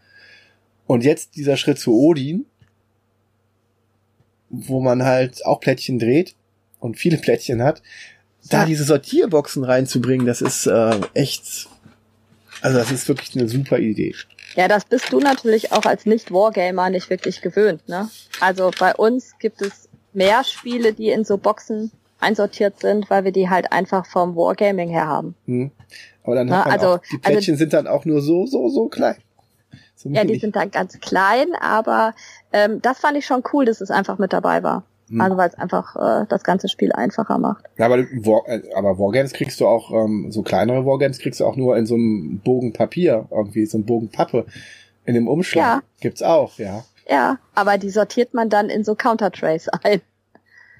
Und 0.86 1.06
jetzt 1.06 1.38
dieser 1.38 1.56
Schritt 1.56 1.80
zu 1.80 1.98
Odin, 1.98 2.46
wo 4.50 4.82
man 4.82 5.04
halt 5.04 5.46
auch 5.46 5.62
Plättchen 5.62 5.98
dreht 5.98 6.36
und 6.82 6.98
viele 6.98 7.18
Plättchen 7.22 7.64
hat, 7.64 7.82
da 8.50 8.66
diese 8.66 8.84
Sortierboxen 8.84 9.64
reinzubringen, 9.64 10.26
das 10.26 10.42
ist 10.42 10.66
äh, 10.66 11.00
echt, 11.14 11.70
also 12.62 12.78
das 12.78 12.92
ist 12.92 13.08
wirklich 13.08 13.36
eine 13.36 13.48
super 13.48 13.80
Idee. 13.80 14.16
Ja, 14.56 14.68
das 14.68 14.86
bist 14.86 15.12
du 15.12 15.20
natürlich 15.20 15.72
auch 15.72 15.86
als 15.86 16.06
Nicht-Wargamer 16.06 16.90
nicht 16.90 17.10
wirklich 17.10 17.42
gewöhnt, 17.42 17.88
ne? 17.88 18.10
Also 18.40 18.72
bei 18.78 18.96
uns 18.96 19.38
gibt 19.40 19.62
es 19.62 19.90
mehr 20.14 20.44
Spiele, 20.44 20.94
die 20.94 21.10
in 21.10 21.24
so 21.24 21.38
Boxen 21.38 21.92
einsortiert 22.20 22.80
sind, 22.80 23.10
weil 23.10 23.24
wir 23.24 23.32
die 23.32 23.50
halt 23.50 23.72
einfach 23.72 24.06
vom 24.06 24.36
Wargaming 24.36 24.90
her 24.90 25.08
haben. 25.08 25.36
Hm. 25.46 25.72
Aber 26.24 26.36
dann 26.36 26.52
hat 26.52 26.66
man 26.66 26.74
also, 26.74 26.88
auch, 26.88 27.00
die 27.00 27.18
also 27.18 27.22
Plättchen 27.22 27.54
also, 27.54 27.60
sind 27.60 27.74
dann 27.74 27.88
auch 27.88 28.06
nur 28.06 28.22
so, 28.22 28.46
so, 28.46 28.70
so 28.70 28.88
klein. 28.88 29.16
So 29.96 30.10
ja, 30.10 30.24
die 30.24 30.40
sind 30.40 30.56
dann 30.56 30.72
ganz 30.72 31.00
klein, 31.00 31.48
aber 31.60 32.14
ähm, 32.54 32.82
das 32.82 33.00
fand 33.00 33.18
ich 33.18 33.26
schon 33.26 33.44
cool, 33.52 33.66
dass 33.66 33.82
es 33.82 33.92
einfach 33.92 34.18
mit 34.18 34.32
dabei 34.32 34.64
war. 34.64 34.84
Hm. 35.10 35.22
Also 35.22 35.38
weil 35.38 35.50
es 35.50 35.56
einfach 35.56 35.96
äh, 35.96 36.26
das 36.30 36.44
ganze 36.44 36.70
Spiel 36.70 36.92
einfacher 36.92 37.38
macht. 37.38 37.66
Ja, 37.78 37.86
aber, 37.86 37.98
War, 37.98 38.48
äh, 38.48 38.62
aber 38.76 39.00
Wargames 39.00 39.34
kriegst 39.34 39.60
du 39.60 39.68
auch, 39.68 39.92
ähm, 39.92 40.32
so 40.32 40.44
kleinere 40.44 40.86
Wargames 40.86 41.20
kriegst 41.20 41.40
du 41.40 41.46
auch 41.46 41.56
nur 41.56 41.78
in 41.78 41.86
so 41.86 41.96
einem 41.96 42.40
Bogen 42.44 42.74
Papier, 42.74 43.28
irgendwie, 43.32 43.66
so 43.66 43.78
einem 43.78 43.86
Bogen 43.86 44.10
Pappe. 44.10 44.46
In 45.06 45.16
dem 45.16 45.28
Umschlag. 45.28 45.64
Ja. 45.64 45.82
Gibt's 46.02 46.22
auch, 46.22 46.60
ja. 46.60 46.84
Ja, 47.10 47.40
aber 47.56 47.80
die 47.80 47.90
sortiert 47.90 48.36
man 48.36 48.50
dann 48.50 48.70
in 48.70 48.84
so 48.84 48.94
Countertrays 48.94 49.68
ein. 49.84 50.02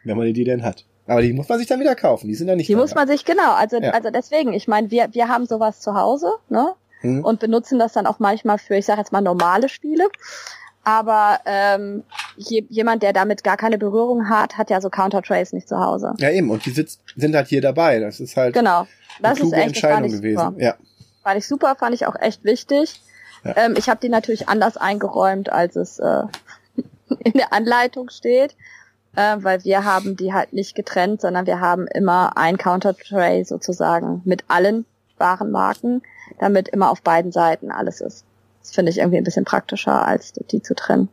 Wenn 0.04 0.18
man 0.18 0.32
die 0.34 0.44
denn 0.44 0.64
hat. 0.64 0.86
Aber 1.08 1.24
die 1.24 1.34
muss 1.34 1.50
man 1.50 1.58
sich 1.58 1.68
dann 1.68 1.80
wieder 1.80 1.96
kaufen, 1.96 2.28
die 2.28 2.36
sind 2.36 2.48
ja 2.48 2.56
nicht 2.56 2.70
Die 2.70 2.76
muss 2.76 2.94
man 2.94 3.08
sich, 3.08 3.26
genau, 3.26 3.54
also, 3.54 3.82
ja. 3.82 3.90
also 3.92 4.12
deswegen, 4.12 4.54
ich 4.54 4.68
meine, 4.68 4.92
wir, 4.92 5.10
wir 5.12 5.28
haben 5.28 5.48
sowas 5.48 5.80
zu 5.80 5.96
Hause, 5.96 6.32
ne? 6.50 6.76
Hm. 7.02 7.24
Und 7.24 7.40
benutzen 7.40 7.80
das 7.80 7.94
dann 7.94 8.06
auch 8.06 8.20
manchmal 8.20 8.60
für, 8.60 8.76
ich 8.76 8.86
sage 8.86 9.00
jetzt 9.00 9.12
mal, 9.12 9.22
normale 9.22 9.70
Spiele. 9.70 10.08
Aber 10.84 11.40
ähm, 11.46 12.04
je, 12.38 12.66
jemand, 12.70 13.04
der 13.04 13.14
damit 13.14 13.44
gar 13.44 13.58
keine 13.58 13.78
Berührung 13.78 14.30
hat, 14.30 14.58
hat 14.58 14.70
ja 14.70 14.82
so 14.82 14.90
Counter-Trace 14.90 15.54
nicht 15.54 15.68
zu 15.68 15.78
Hause. 15.78 16.14
Ja, 16.18 16.30
eben. 16.32 16.50
Und 16.50 16.66
die 16.66 16.72
sitz, 16.72 17.00
sind 17.16 17.36
halt 17.36 17.48
hier 17.48 17.62
dabei. 17.62 18.00
Das 18.00 18.20
ist 18.20 18.38
halt 18.38 18.54
genau. 18.54 18.88
das 19.22 19.32
eine 19.32 19.36
kluge 19.36 19.56
ist 19.56 19.62
echt, 19.62 19.68
Entscheidung 19.68 20.10
gewesen. 20.10 20.40
Super. 20.40 20.54
Ja. 20.58 20.76
Fand 21.24 21.38
ich 21.38 21.48
super, 21.48 21.76
fand 21.76 21.94
ich 21.96 22.06
auch 22.06 22.16
echt 22.16 22.44
wichtig. 22.44 23.02
Ja. 23.44 23.58
Ähm, 23.58 23.76
ich 23.78 23.90
habe 23.90 24.00
die 24.00 24.10
natürlich 24.10 24.48
anders 24.48 24.78
eingeräumt, 24.78 25.52
als 25.52 25.76
es 25.76 26.00
äh, 26.00 26.24
in 27.24 27.34
der 27.34 27.54
Anleitung 27.54 28.10
steht, 28.10 28.56
äh, 29.16 29.36
weil 29.40 29.64
wir 29.64 29.84
haben 29.84 30.16
die 30.16 30.34
halt 30.34 30.54
nicht 30.54 30.76
getrennt, 30.76 31.22
sondern 31.22 31.46
wir 31.46 31.60
haben 31.60 31.88
immer 31.88 32.38
ein 32.38 32.58
Counter-Tray 32.58 33.44
sozusagen 33.44 34.22
mit 34.26 34.46
allen 34.48 34.86
Warenmarken, 35.18 36.02
damit 36.40 36.70
immer 36.70 36.90
auf 36.90 37.02
beiden 37.02 37.32
Seiten 37.32 37.72
alles 37.72 38.02
ist. 38.02 38.26
Das 38.70 38.76
finde 38.76 38.92
ich 38.92 39.00
irgendwie 39.00 39.18
ein 39.18 39.24
bisschen 39.24 39.46
praktischer, 39.46 40.06
als 40.06 40.32
die 40.34 40.62
zu 40.62 40.76
trennen. 40.76 41.10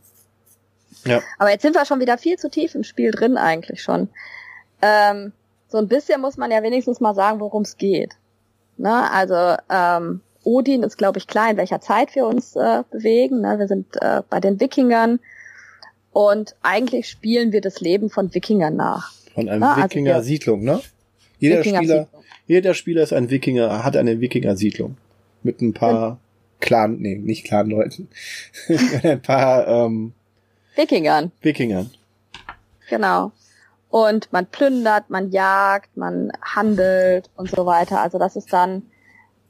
Ja. 1.06 1.22
Aber 1.38 1.50
jetzt 1.50 1.62
sind 1.62 1.74
wir 1.74 1.86
schon 1.86 2.00
wieder 2.00 2.18
viel 2.18 2.36
zu 2.36 2.50
tief 2.50 2.74
im 2.74 2.84
Spiel 2.84 3.12
drin 3.12 3.38
eigentlich 3.38 3.82
schon. 3.82 4.10
Ähm, 4.82 5.32
so 5.68 5.78
ein 5.78 5.88
bisschen 5.88 6.20
muss 6.20 6.36
man 6.36 6.50
ja 6.50 6.62
wenigstens 6.62 7.00
mal 7.00 7.14
sagen, 7.14 7.40
worum 7.40 7.62
es 7.62 7.78
geht. 7.78 8.14
Ne? 8.76 9.10
Also 9.10 9.56
ähm, 9.70 10.20
Odin 10.44 10.82
ist, 10.82 10.98
glaube 10.98 11.18
ich, 11.18 11.26
klar, 11.26 11.50
in 11.50 11.56
welcher 11.56 11.80
Zeit 11.80 12.14
wir 12.14 12.26
uns 12.26 12.56
äh, 12.56 12.82
bewegen. 12.90 13.40
Ne? 13.40 13.58
Wir 13.58 13.68
sind 13.68 13.86
äh, 14.02 14.20
bei 14.28 14.38
den 14.38 14.60
Wikingern 14.60 15.18
und 16.12 16.56
eigentlich 16.60 17.08
spielen 17.08 17.52
wir 17.52 17.62
das 17.62 17.80
Leben 17.80 18.10
von 18.10 18.34
Wikingern 18.34 18.76
nach. 18.76 19.12
Von 19.32 19.48
einem 19.48 19.60
ne? 19.60 19.76
Wikinger-Siedlung, 19.82 20.62
ne? 20.62 20.82
Jeder 21.38 21.60
Wikinger 21.60 21.78
Spieler, 21.78 22.08
jeder 22.46 22.74
Spieler 22.74 23.02
ist 23.02 23.14
ein 23.14 23.30
Wikinger, 23.30 23.82
hat 23.82 23.96
eine 23.96 24.20
Wikinger-Siedlung 24.20 24.98
mit 25.42 25.62
ein 25.62 25.72
paar 25.72 26.18
Clan, 26.60 26.96
nee, 26.98 27.16
nicht 27.16 27.44
Clan-Leuten, 27.44 28.08
ein 29.02 29.22
paar 29.22 29.66
ähm, 29.68 30.12
Wikingern. 30.76 31.32
Wikingern. 31.40 31.90
Genau. 32.88 33.32
Und 33.88 34.32
man 34.32 34.46
plündert, 34.46 35.10
man 35.10 35.30
jagt, 35.30 35.96
man 35.96 36.32
handelt 36.42 37.30
und 37.36 37.50
so 37.50 37.66
weiter. 37.66 38.00
Also 38.00 38.18
das 38.18 38.36
ist 38.36 38.52
dann 38.52 38.82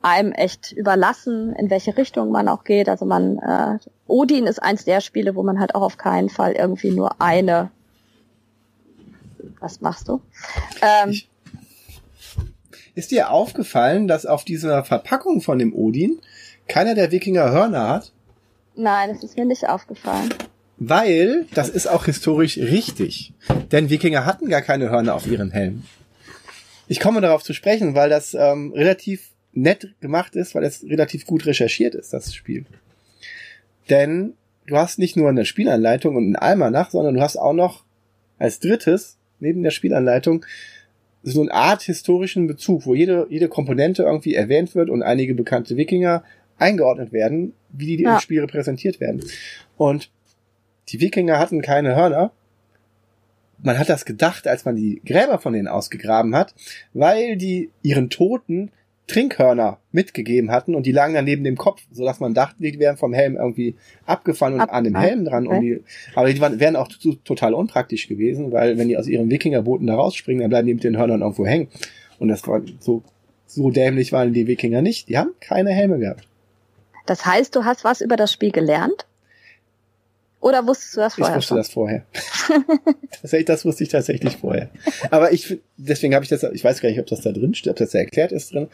einem 0.02 0.32
echt 0.32 0.72
überlassen, 0.72 1.52
in 1.54 1.68
welche 1.68 1.96
Richtung 1.96 2.30
man 2.30 2.48
auch 2.48 2.64
geht. 2.64 2.88
Also 2.88 3.06
man, 3.06 3.38
äh, 3.38 3.78
Odin 4.06 4.46
ist 4.46 4.62
eins 4.62 4.84
der 4.84 5.00
Spiele, 5.00 5.34
wo 5.34 5.42
man 5.42 5.58
halt 5.58 5.74
auch 5.74 5.82
auf 5.82 5.96
keinen 5.96 6.28
Fall 6.28 6.52
irgendwie 6.52 6.90
nur 6.90 7.20
eine. 7.20 7.70
Was 9.58 9.80
machst 9.80 10.08
du? 10.08 10.20
Ähm, 10.80 11.10
ich, 11.10 11.28
ist 12.94 13.10
dir 13.10 13.30
aufgefallen, 13.30 14.06
dass 14.06 14.26
auf 14.26 14.44
dieser 14.44 14.84
Verpackung 14.84 15.40
von 15.40 15.58
dem 15.58 15.74
Odin 15.74 16.20
keiner 16.68 16.94
der 16.94 17.10
Wikinger 17.12 17.50
Hörner 17.50 17.88
hat? 17.88 18.12
Nein, 18.74 19.10
das 19.12 19.24
ist 19.24 19.36
mir 19.36 19.44
nicht 19.44 19.68
aufgefallen. 19.68 20.28
Weil, 20.78 21.46
das 21.54 21.70
ist 21.70 21.86
auch 21.86 22.04
historisch 22.04 22.58
richtig. 22.58 23.32
Denn 23.72 23.88
Wikinger 23.88 24.26
hatten 24.26 24.48
gar 24.48 24.62
keine 24.62 24.90
Hörner 24.90 25.14
auf 25.14 25.26
ihren 25.26 25.50
Helmen. 25.50 25.86
Ich 26.86 27.00
komme 27.00 27.20
darauf 27.20 27.42
zu 27.42 27.54
sprechen, 27.54 27.94
weil 27.94 28.10
das 28.10 28.34
ähm, 28.34 28.72
relativ 28.72 29.30
nett 29.52 29.94
gemacht 30.00 30.36
ist, 30.36 30.54
weil 30.54 30.64
es 30.64 30.84
relativ 30.84 31.26
gut 31.26 31.46
recherchiert 31.46 31.94
ist, 31.94 32.12
das 32.12 32.34
Spiel. 32.34 32.66
Denn 33.88 34.34
du 34.66 34.76
hast 34.76 34.98
nicht 34.98 35.16
nur 35.16 35.30
eine 35.30 35.46
Spielanleitung 35.46 36.14
und 36.14 36.24
einen 36.24 36.36
Almanach, 36.36 36.90
sondern 36.90 37.14
du 37.14 37.20
hast 37.20 37.36
auch 37.36 37.54
noch 37.54 37.84
als 38.38 38.60
drittes, 38.60 39.16
neben 39.40 39.62
der 39.62 39.70
Spielanleitung, 39.70 40.44
so 41.22 41.40
eine 41.40 41.52
Art 41.52 41.82
historischen 41.82 42.46
Bezug, 42.46 42.86
wo 42.86 42.94
jede, 42.94 43.26
jede 43.30 43.48
Komponente 43.48 44.02
irgendwie 44.02 44.34
erwähnt 44.34 44.74
wird 44.74 44.90
und 44.90 45.02
einige 45.02 45.34
bekannte 45.34 45.76
Wikinger 45.76 46.22
eingeordnet 46.58 47.12
werden, 47.12 47.52
wie 47.70 47.96
die 47.96 48.04
ja. 48.04 48.14
im 48.14 48.20
Spiel 48.20 48.40
repräsentiert 48.40 49.00
werden. 49.00 49.24
Und 49.76 50.10
die 50.88 51.00
Wikinger 51.00 51.38
hatten 51.38 51.62
keine 51.62 51.96
Hörner. 51.96 52.32
Man 53.62 53.78
hat 53.78 53.88
das 53.88 54.04
gedacht, 54.04 54.46
als 54.46 54.64
man 54.64 54.76
die 54.76 55.00
Gräber 55.04 55.38
von 55.38 55.52
denen 55.52 55.68
ausgegraben 55.68 56.34
hat, 56.34 56.54
weil 56.92 57.36
die 57.36 57.70
ihren 57.82 58.10
Toten 58.10 58.70
Trinkhörner 59.06 59.78
mitgegeben 59.92 60.50
hatten 60.50 60.74
und 60.74 60.84
die 60.84 60.92
lagen 60.92 61.14
dann 61.14 61.24
neben 61.24 61.44
dem 61.44 61.56
Kopf, 61.56 61.82
so 61.92 62.04
dass 62.04 62.18
man 62.18 62.34
dachte, 62.34 62.56
die 62.58 62.78
wären 62.78 62.96
vom 62.96 63.12
Helm 63.12 63.36
irgendwie 63.36 63.76
abgefallen 64.04 64.54
und 64.54 64.60
Ab 64.62 64.72
an 64.72 64.84
dem 64.84 64.96
Helm 64.96 65.24
dran. 65.24 65.46
Okay. 65.46 65.60
Die, 65.60 65.82
aber 66.16 66.32
die 66.32 66.40
waren, 66.40 66.58
wären 66.58 66.74
auch 66.74 66.88
total 67.24 67.54
unpraktisch 67.54 68.08
gewesen, 68.08 68.50
weil 68.50 68.76
wenn 68.78 68.88
die 68.88 68.96
aus 68.96 69.06
ihren 69.06 69.30
Wikingerbooten 69.30 69.86
da 69.86 69.94
rausspringen, 69.94 70.40
dann 70.40 70.50
bleiben 70.50 70.66
die 70.66 70.74
mit 70.74 70.84
den 70.84 70.98
Hörnern 70.98 71.20
irgendwo 71.20 71.46
hängen. 71.46 71.68
Und 72.18 72.28
das 72.28 72.46
war 72.48 72.62
so, 72.80 73.02
so 73.46 73.70
dämlich 73.70 74.12
waren 74.12 74.32
die 74.32 74.48
Wikinger 74.48 74.82
nicht. 74.82 75.08
Die 75.08 75.18
haben 75.18 75.30
keine 75.40 75.70
Helme 75.70 76.00
gehabt. 76.00 76.26
Das 77.06 77.24
heißt, 77.24 77.54
du 77.54 77.64
hast 77.64 77.84
was 77.84 78.00
über 78.00 78.16
das 78.16 78.32
Spiel 78.32 78.50
gelernt? 78.50 79.06
Oder 80.40 80.66
wusstest 80.66 80.96
du 80.96 81.00
das 81.00 81.14
vorher? 81.14 81.34
Ich 81.34 81.38
wusste 81.38 81.48
schon? 81.48 81.56
das 81.56 81.70
vorher. 81.70 82.04
tatsächlich, 83.10 83.46
das 83.46 83.64
wusste 83.64 83.84
ich 83.84 83.90
tatsächlich 83.90 84.36
vorher. 84.36 84.70
Aber 85.10 85.32
ich, 85.32 85.58
deswegen 85.76 86.14
habe 86.14 86.24
ich 86.24 86.28
das, 86.28 86.42
ich 86.44 86.62
weiß 86.62 86.80
gar 86.80 86.88
nicht, 86.88 87.00
ob 87.00 87.06
das 87.06 87.22
da 87.22 87.32
drin 87.32 87.54
steht, 87.54 87.70
ob 87.70 87.76
das 87.76 87.90
da 87.90 87.98
erklärt 87.98 88.32
ist 88.32 88.52
drin, 88.52 88.68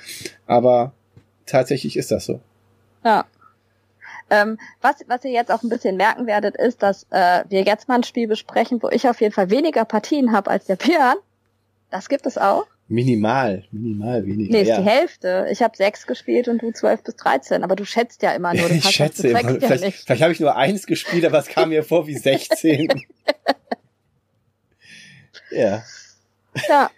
aber 0.47 0.93
tatsächlich 1.47 1.97
ist 1.97 2.11
das 2.11 2.27
so. 2.27 2.41
Ja. 3.05 3.25
Ähm, 4.29 4.59
was, 4.81 4.97
was 5.07 5.25
ihr 5.25 5.31
jetzt 5.31 5.51
auch 5.51 5.63
ein 5.63 5.69
bisschen 5.69 5.97
merken 5.97 6.27
werdet, 6.27 6.57
ist, 6.57 6.83
dass 6.83 7.07
äh, 7.11 7.45
wir 7.49 7.63
jetzt 7.63 7.89
mal 7.89 7.97
ein 7.97 8.03
Spiel 8.03 8.29
besprechen, 8.29 8.83
wo 8.83 8.89
ich 8.89 9.09
auf 9.09 9.21
jeden 9.21 9.33
Fall 9.33 9.51
weniger 9.51 9.85
Partien 9.85 10.33
habe 10.33 10.51
als 10.51 10.67
der 10.67 10.77
Björn. 10.77 11.17
Das 11.91 12.09
gibt 12.09 12.27
es 12.27 12.39
auch. 12.39 12.67
Minimal, 12.89 13.65
minimal 13.71 14.27
weniger. 14.27 14.53
Nee, 14.53 14.63
ist 14.63 14.69
ja. 14.69 14.81
die 14.81 14.87
Hälfte. 14.87 15.47
Ich 15.51 15.63
habe 15.63 15.75
sechs 15.77 16.07
gespielt 16.07 16.49
und 16.49 16.61
du 16.61 16.73
zwölf 16.73 17.03
bis 17.03 17.17
dreizehn. 17.17 17.65
Aber 17.65 17.75
du 17.75 17.87
schätzt 17.87 18.23
ja 18.23 18.33
immer 18.33 18.53
nur. 18.53 18.71
ich 18.71 18.85
schätze 18.85 19.29
immer. 19.29 19.41
Ja 19.41 19.59
vielleicht, 19.61 19.85
nicht. 19.85 19.99
vielleicht 20.05 20.23
habe 20.23 20.33
ich 20.33 20.41
nur 20.41 20.57
eins 20.57 20.87
gespielt, 20.87 21.25
aber 21.25 21.39
es 21.39 21.47
kam 21.47 21.71
mir 21.71 21.85
vor 21.85 22.07
wie 22.07 22.19
sechzehn. 22.19 22.89
ja. 25.51 25.83
Ja. 26.69 26.91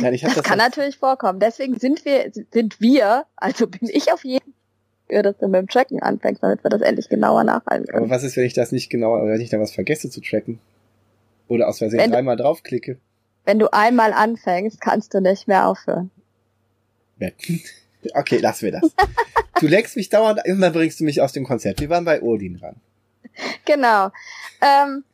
Nein, 0.00 0.14
ich 0.14 0.22
hab 0.24 0.30
Das 0.30 0.36
das 0.36 0.44
kann 0.44 0.58
jetzt- 0.58 0.76
natürlich 0.76 0.96
vorkommen. 0.96 1.40
Deswegen 1.40 1.78
sind 1.78 2.04
wir, 2.04 2.30
sind 2.52 2.80
wir, 2.80 3.26
also 3.36 3.66
bin 3.66 3.88
ich 3.88 4.12
auf 4.12 4.24
jeden 4.24 4.54
Fall, 5.08 5.22
dass 5.22 5.36
du 5.38 5.48
mit 5.48 5.60
dem 5.60 5.68
Tracken 5.68 6.00
anfängst, 6.00 6.42
damit 6.42 6.62
wir 6.64 6.70
das 6.70 6.80
endlich 6.80 7.08
genauer 7.08 7.44
nachhalten 7.44 7.88
Aber 7.88 7.98
können. 7.98 8.10
was 8.10 8.22
ist, 8.22 8.36
wenn 8.36 8.44
ich 8.44 8.54
das 8.54 8.72
nicht 8.72 8.90
genau, 8.90 9.14
wenn 9.26 9.40
ich 9.40 9.50
da 9.50 9.58
was 9.60 9.72
vergesse 9.72 10.10
zu 10.10 10.20
tracken? 10.20 10.60
Oder 11.48 11.68
aus 11.68 11.78
Versehen 11.78 11.98
Wenn 11.98 12.12
dreimal 12.12 12.36
draufklicke? 12.36 12.98
Wenn 13.44 13.58
du 13.58 13.72
einmal 13.72 14.12
anfängst, 14.12 14.80
kannst 14.80 15.14
du 15.14 15.20
nicht 15.20 15.48
mehr 15.48 15.66
aufhören. 15.66 16.10
Okay, 18.14 18.38
lassen 18.38 18.64
wir 18.64 18.72
das. 18.80 18.94
Du 19.60 19.66
leckst 19.66 19.94
mich 19.94 20.08
dauernd, 20.08 20.40
immer 20.46 20.70
bringst 20.70 21.00
du 21.00 21.04
mich 21.04 21.20
aus 21.20 21.32
dem 21.32 21.44
Konzept. 21.44 21.80
Wir 21.80 21.90
waren 21.90 22.06
bei 22.06 22.22
Odin 22.22 22.56
dran. 22.58 22.76
Genau. 23.66 24.10
Ähm, 24.62 25.04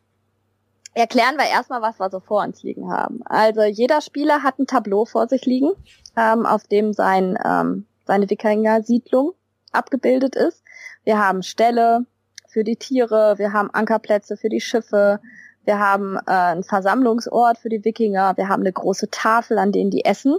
erklären 0.94 1.36
wir 1.36 1.46
erstmal, 1.46 1.82
was 1.82 1.98
wir 1.98 2.10
so 2.10 2.20
vor 2.20 2.42
uns 2.44 2.62
liegen 2.62 2.88
haben. 2.88 3.22
Also 3.24 3.64
jeder 3.64 4.00
Spieler 4.00 4.44
hat 4.44 4.60
ein 4.60 4.66
Tableau 4.66 5.04
vor 5.04 5.28
sich 5.28 5.44
liegen, 5.46 5.72
ähm, 6.16 6.46
auf 6.46 6.64
dem 6.68 6.92
sein, 6.92 7.36
ähm, 7.44 7.86
seine 8.04 8.30
Wikinger-Siedlung 8.30 9.32
abgebildet 9.72 10.36
ist. 10.36 10.62
Wir 11.04 11.18
haben 11.18 11.42
Ställe 11.42 12.06
für 12.48 12.64
die 12.64 12.76
Tiere, 12.76 13.34
wir 13.38 13.52
haben 13.52 13.70
Ankerplätze 13.70 14.36
für 14.36 14.48
die 14.48 14.60
Schiffe, 14.60 15.20
wir 15.66 15.78
haben 15.78 16.16
äh, 16.16 16.30
einen 16.30 16.64
Versammlungsort 16.64 17.58
für 17.58 17.68
die 17.68 17.84
Wikinger, 17.84 18.36
wir 18.36 18.48
haben 18.48 18.62
eine 18.62 18.72
große 18.72 19.10
Tafel, 19.10 19.58
an 19.58 19.72
denen 19.72 19.90
die 19.90 20.04
essen. 20.04 20.36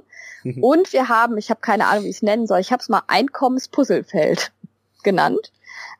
Und 0.61 0.93
wir 0.93 1.09
haben, 1.09 1.37
ich 1.37 1.49
habe 1.49 1.59
keine 1.59 1.87
Ahnung, 1.87 2.05
wie 2.05 2.09
ich 2.09 2.17
es 2.17 2.21
nennen 2.21 2.47
soll, 2.47 2.59
ich 2.59 2.71
habe 2.71 2.81
es 2.81 2.87
mal 2.87 3.01
Einkommenspuzzlefeld 3.07 4.53
genannt. 5.03 5.51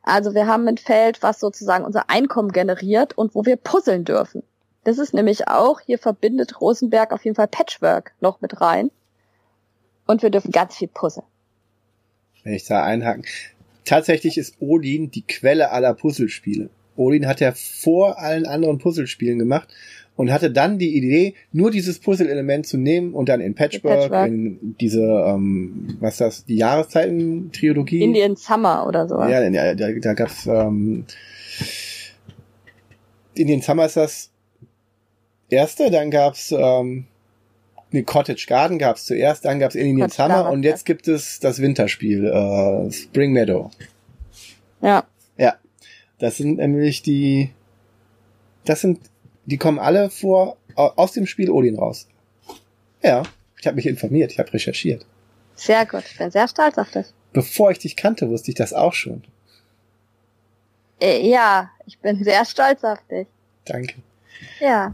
Also 0.03 0.33
wir 0.33 0.47
haben 0.47 0.67
ein 0.67 0.77
Feld, 0.77 1.21
was 1.21 1.39
sozusagen 1.39 1.83
unser 1.83 2.09
Einkommen 2.09 2.53
generiert 2.53 3.17
und 3.17 3.35
wo 3.35 3.45
wir 3.45 3.57
puzzeln 3.57 4.05
dürfen. 4.05 4.43
Das 4.85 4.99
ist 4.99 5.13
nämlich 5.13 5.49
auch, 5.49 5.81
hier 5.81 5.99
verbindet 5.99 6.61
Rosenberg 6.61 7.11
auf 7.11 7.25
jeden 7.25 7.35
Fall 7.35 7.49
Patchwork 7.49 8.13
noch 8.21 8.39
mit 8.39 8.61
rein. 8.61 8.89
Und 10.05 10.23
wir 10.23 10.29
dürfen 10.29 10.51
ganz 10.51 10.77
viel 10.77 10.87
puzzeln. 10.87 11.25
Wenn 12.43 12.53
ich 12.53 12.65
da 12.65 12.83
einhaken. 12.83 13.25
Tatsächlich 13.83 14.37
ist 14.37 14.55
Odin 14.61 15.11
die 15.11 15.27
Quelle 15.27 15.71
aller 15.71 15.93
Puzzlespiele. 15.93 16.69
Odin 16.97 17.27
hat 17.27 17.39
ja 17.39 17.53
vor 17.53 18.19
allen 18.19 18.45
anderen 18.45 18.79
Puzzlespielen 18.79 19.39
gemacht 19.39 19.69
und 20.17 20.31
hatte 20.31 20.51
dann 20.51 20.79
die 20.79 20.97
Idee, 20.97 21.35
nur 21.53 21.71
dieses 21.71 21.99
Puzzle-Element 21.99 22.65
zu 22.65 22.77
nehmen 22.77 23.13
und 23.13 23.29
dann 23.29 23.39
in 23.39 23.53
Patchwork, 23.53 24.09
Patchwork. 24.09 24.27
in 24.27 24.75
diese, 24.81 25.03
ähm, 25.03 25.97
was 25.99 26.15
ist 26.15 26.21
das, 26.21 26.45
die 26.45 26.57
Jahreszeiten-Trilogie. 26.57 28.01
Indian 28.01 28.35
Summer 28.35 28.85
oder 28.87 29.07
so. 29.07 29.15
Ja, 29.19 29.47
ja 29.47 29.75
da, 29.75 29.91
da 29.91 30.13
gab's 30.13 30.47
ähm, 30.47 31.05
in 33.35 33.47
den 33.47 33.61
Summer 33.61 33.85
ist 33.85 33.95
das 33.95 34.31
erste, 35.49 35.91
dann 35.91 36.09
gab's 36.09 36.51
ähm, 36.51 37.05
ne 37.91 38.03
Cottage 38.03 38.45
Garden 38.49 38.79
gab's 38.79 39.05
zuerst, 39.05 39.45
dann 39.45 39.59
gab's 39.59 39.75
Indian 39.75 40.09
Cottage 40.09 40.15
Summer 40.15 40.43
Garden, 40.43 40.53
und 40.53 40.63
jetzt 40.63 40.85
gibt 40.85 41.07
es 41.07 41.39
das 41.39 41.61
Winterspiel 41.61 42.25
äh, 42.25 42.91
Spring 42.91 43.33
Meadow. 43.33 43.69
ja. 44.81 45.05
Ja, 45.39 45.53
das 46.19 46.37
sind 46.37 46.57
nämlich 46.57 47.01
die, 47.01 47.51
das 48.65 48.81
sind, 48.81 48.99
die 49.45 49.57
kommen 49.57 49.79
alle 49.79 50.09
vor 50.09 50.57
au- 50.75 50.91
aus 50.95 51.11
dem 51.13 51.25
Spiel 51.25 51.49
Odin 51.51 51.77
raus. 51.77 52.07
Ja, 53.03 53.23
ich 53.59 53.67
habe 53.67 53.75
mich 53.75 53.85
informiert, 53.85 54.31
ich 54.31 54.39
habe 54.39 54.51
recherchiert. 54.53 55.05
Sehr 55.55 55.85
gut. 55.85 56.03
Ich 56.09 56.17
bin 56.17 56.29
sehr 56.31 56.47
stolz 56.47 56.77
auf 56.77 56.91
dich. 56.91 57.07
Bevor 57.33 57.71
ich 57.71 57.79
dich 57.79 57.95
kannte, 57.95 58.29
wusste 58.29 58.51
ich 58.51 58.55
das 58.55 58.73
auch 58.73 58.93
schon. 58.93 59.23
Äh, 61.01 61.27
ja, 61.27 61.69
ich 61.85 61.99
bin 61.99 62.23
sehr 62.23 62.45
stolz 62.45 62.83
auf 62.83 62.99
dich. 63.09 63.27
Danke. 63.65 63.95
Ja. 64.59 64.93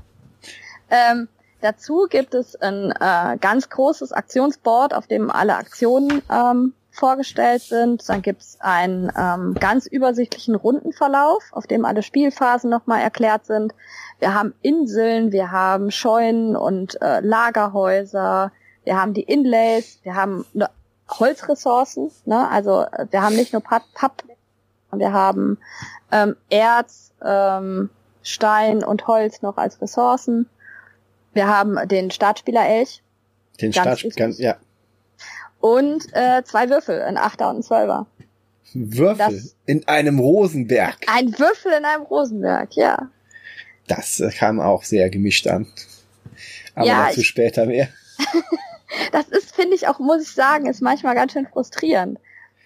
Ähm, 0.89 1.27
dazu 1.61 2.07
gibt 2.09 2.33
es 2.33 2.55
ein 2.55 2.91
äh, 2.91 3.37
ganz 3.39 3.69
großes 3.69 4.11
Aktionsboard, 4.11 4.93
auf 4.93 5.07
dem 5.07 5.29
alle 5.31 5.55
Aktionen 5.55 6.21
ähm, 6.31 6.73
vorgestellt 6.93 7.61
sind. 7.63 8.07
Dann 8.07 8.21
gibt 8.21 8.41
es 8.41 8.57
einen 8.61 9.11
ähm, 9.17 9.55
ganz 9.59 9.87
übersichtlichen 9.87 10.55
Rundenverlauf, 10.55 11.43
auf 11.51 11.67
dem 11.67 11.85
alle 11.85 12.03
Spielphasen 12.03 12.69
nochmal 12.69 13.01
erklärt 13.01 13.45
sind. 13.45 13.73
Wir 14.19 14.33
haben 14.33 14.53
Inseln, 14.61 15.31
wir 15.31 15.51
haben 15.51 15.91
Scheunen 15.91 16.55
und 16.55 17.01
äh, 17.01 17.19
Lagerhäuser, 17.19 18.51
wir 18.85 19.01
haben 19.01 19.13
die 19.13 19.23
Inlays, 19.23 19.99
wir 20.03 20.15
haben 20.15 20.45
ne- 20.53 20.69
Holzressourcen, 21.09 22.11
ne? 22.25 22.47
also 22.49 22.81
äh, 22.83 23.07
wir 23.11 23.21
haben 23.21 23.35
nicht 23.35 23.53
nur 23.53 23.61
Papp, 23.61 23.83
Papp 23.93 24.23
wir 24.95 25.11
haben 25.11 25.57
ähm, 26.11 26.35
Erz, 26.49 27.11
ähm, 27.25 27.89
Stein 28.21 28.83
und 28.83 29.07
Holz 29.07 29.41
noch 29.41 29.57
als 29.57 29.81
Ressourcen. 29.81 30.47
Wir 31.33 31.47
haben 31.47 31.87
den 31.87 32.11
Startspieler-Elch 32.11 33.01
Den 33.59 33.71
Ganz 33.71 33.75
Start, 33.75 33.97
wichtig. 34.03 34.15
ganz, 34.15 34.37
ja. 34.37 34.55
Und 35.63 36.03
äh, 36.11 36.43
zwei 36.43 36.69
Würfel, 36.69 37.01
ein 37.03 37.15
Achter 37.17 37.49
und 37.49 37.57
ein 37.59 37.63
Zwölfer. 37.63 38.05
Würfel 38.73 39.17
Das- 39.37 39.55
in 39.65 39.87
einem 39.87 40.19
Rosenberg. 40.19 40.97
Ein 41.07 41.31
Würfel 41.39 41.71
in 41.71 41.85
einem 41.85 42.03
Rosenberg, 42.03 42.75
ja. 42.75 43.09
Das 43.87 44.19
äh, 44.19 44.29
kam 44.29 44.59
auch 44.59 44.83
sehr 44.83 45.09
gemischt 45.09 45.47
an. 45.47 45.65
Aber 46.75 46.85
Ja, 46.85 47.05
dazu 47.07 47.21
ich- 47.21 47.27
später 47.27 47.65
mehr. 47.65 47.87
Das 49.11 49.27
ist, 49.29 49.55
finde 49.55 49.75
ich 49.75 49.87
auch, 49.87 49.97
muss 49.97 50.21
ich 50.21 50.31
sagen, 50.33 50.67
ist 50.67 50.81
manchmal 50.81 51.15
ganz 51.15 51.31
schön 51.33 51.47
frustrierend. 51.47 52.19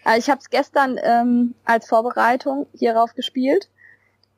Also 0.03 0.19
ich 0.19 0.29
habe 0.29 0.41
es 0.41 0.49
gestern 0.49 0.99
ähm, 1.01 1.53
als 1.63 1.87
Vorbereitung 1.87 2.67
hierauf 2.77 3.15
gespielt 3.15 3.69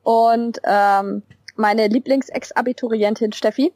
und 0.03 0.59
ähm, 0.65 1.23
meine 1.55 1.87
Lieblings-Ex-Abiturientin 1.87 3.31
Steffi 3.33 3.73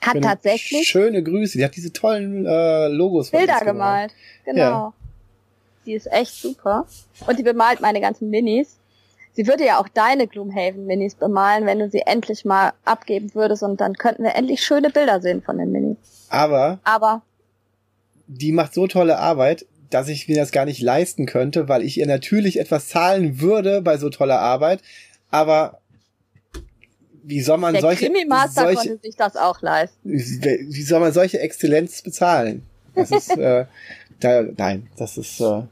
hat 0.00 0.12
Schöne- 0.12 0.26
tatsächlich 0.26 0.86
Schöne 0.88 1.22
Grüße. 1.22 1.58
Die 1.58 1.64
hat 1.64 1.74
diese 1.76 1.92
tollen 1.92 2.46
äh, 2.46 2.88
Logos 2.88 3.30
Bilder 3.30 3.60
gemalt. 3.64 4.12
Genau. 4.44 4.60
Ja. 4.60 4.92
Die 5.84 5.94
ist 5.94 6.10
echt 6.12 6.34
super. 6.34 6.86
Und 7.26 7.38
die 7.38 7.42
bemalt 7.42 7.80
meine 7.80 8.00
ganzen 8.00 8.28
Minis. 8.30 8.78
Sie 9.34 9.46
würde 9.46 9.66
ja 9.66 9.78
auch 9.78 9.88
deine 9.88 10.26
Gloomhaven 10.26 10.86
Minis 10.86 11.14
bemalen, 11.14 11.66
wenn 11.66 11.78
du 11.78 11.90
sie 11.90 12.00
endlich 12.06 12.44
mal 12.44 12.72
abgeben 12.84 13.34
würdest 13.34 13.62
und 13.62 13.80
dann 13.80 13.94
könnten 13.94 14.22
wir 14.24 14.34
endlich 14.34 14.62
schöne 14.62 14.90
Bilder 14.90 15.20
sehen 15.20 15.42
von 15.42 15.58
den 15.58 15.70
Minis. 15.72 15.96
Aber 16.30 16.78
Aber 16.84 17.22
die 18.26 18.52
macht 18.52 18.74
so 18.74 18.86
tolle 18.86 19.18
Arbeit, 19.18 19.66
dass 19.90 20.08
ich 20.08 20.26
mir 20.26 20.36
das 20.36 20.50
gar 20.52 20.64
nicht 20.64 20.80
leisten 20.82 21.26
könnte, 21.26 21.68
weil 21.68 21.82
ich 21.82 21.98
ihr 21.98 22.06
natürlich 22.06 22.58
etwas 22.58 22.88
zahlen 22.88 23.40
würde 23.40 23.82
bei 23.82 23.98
so 23.98 24.08
toller 24.10 24.40
Arbeit. 24.40 24.80
Aber 25.30 25.80
wie 27.26 27.40
soll 27.40 27.58
man 27.58 27.72
der 27.72 27.82
solche, 27.82 28.06
solche 28.06 28.74
konnte 28.74 28.98
sich 29.02 29.16
das 29.16 29.36
auch 29.36 29.60
leisten. 29.60 30.10
wie 30.10 30.82
soll 30.82 31.00
man 31.00 31.12
solche 31.12 31.40
Exzellenz 31.40 32.02
bezahlen? 32.02 32.62
Das 32.94 33.10
ist 33.10 33.30
äh, 33.36 33.66
da, 34.20 34.42
nein, 34.56 34.88
das 34.96 35.18
ist 35.18 35.40
äh, 35.40 35.44
Ja. 35.44 35.66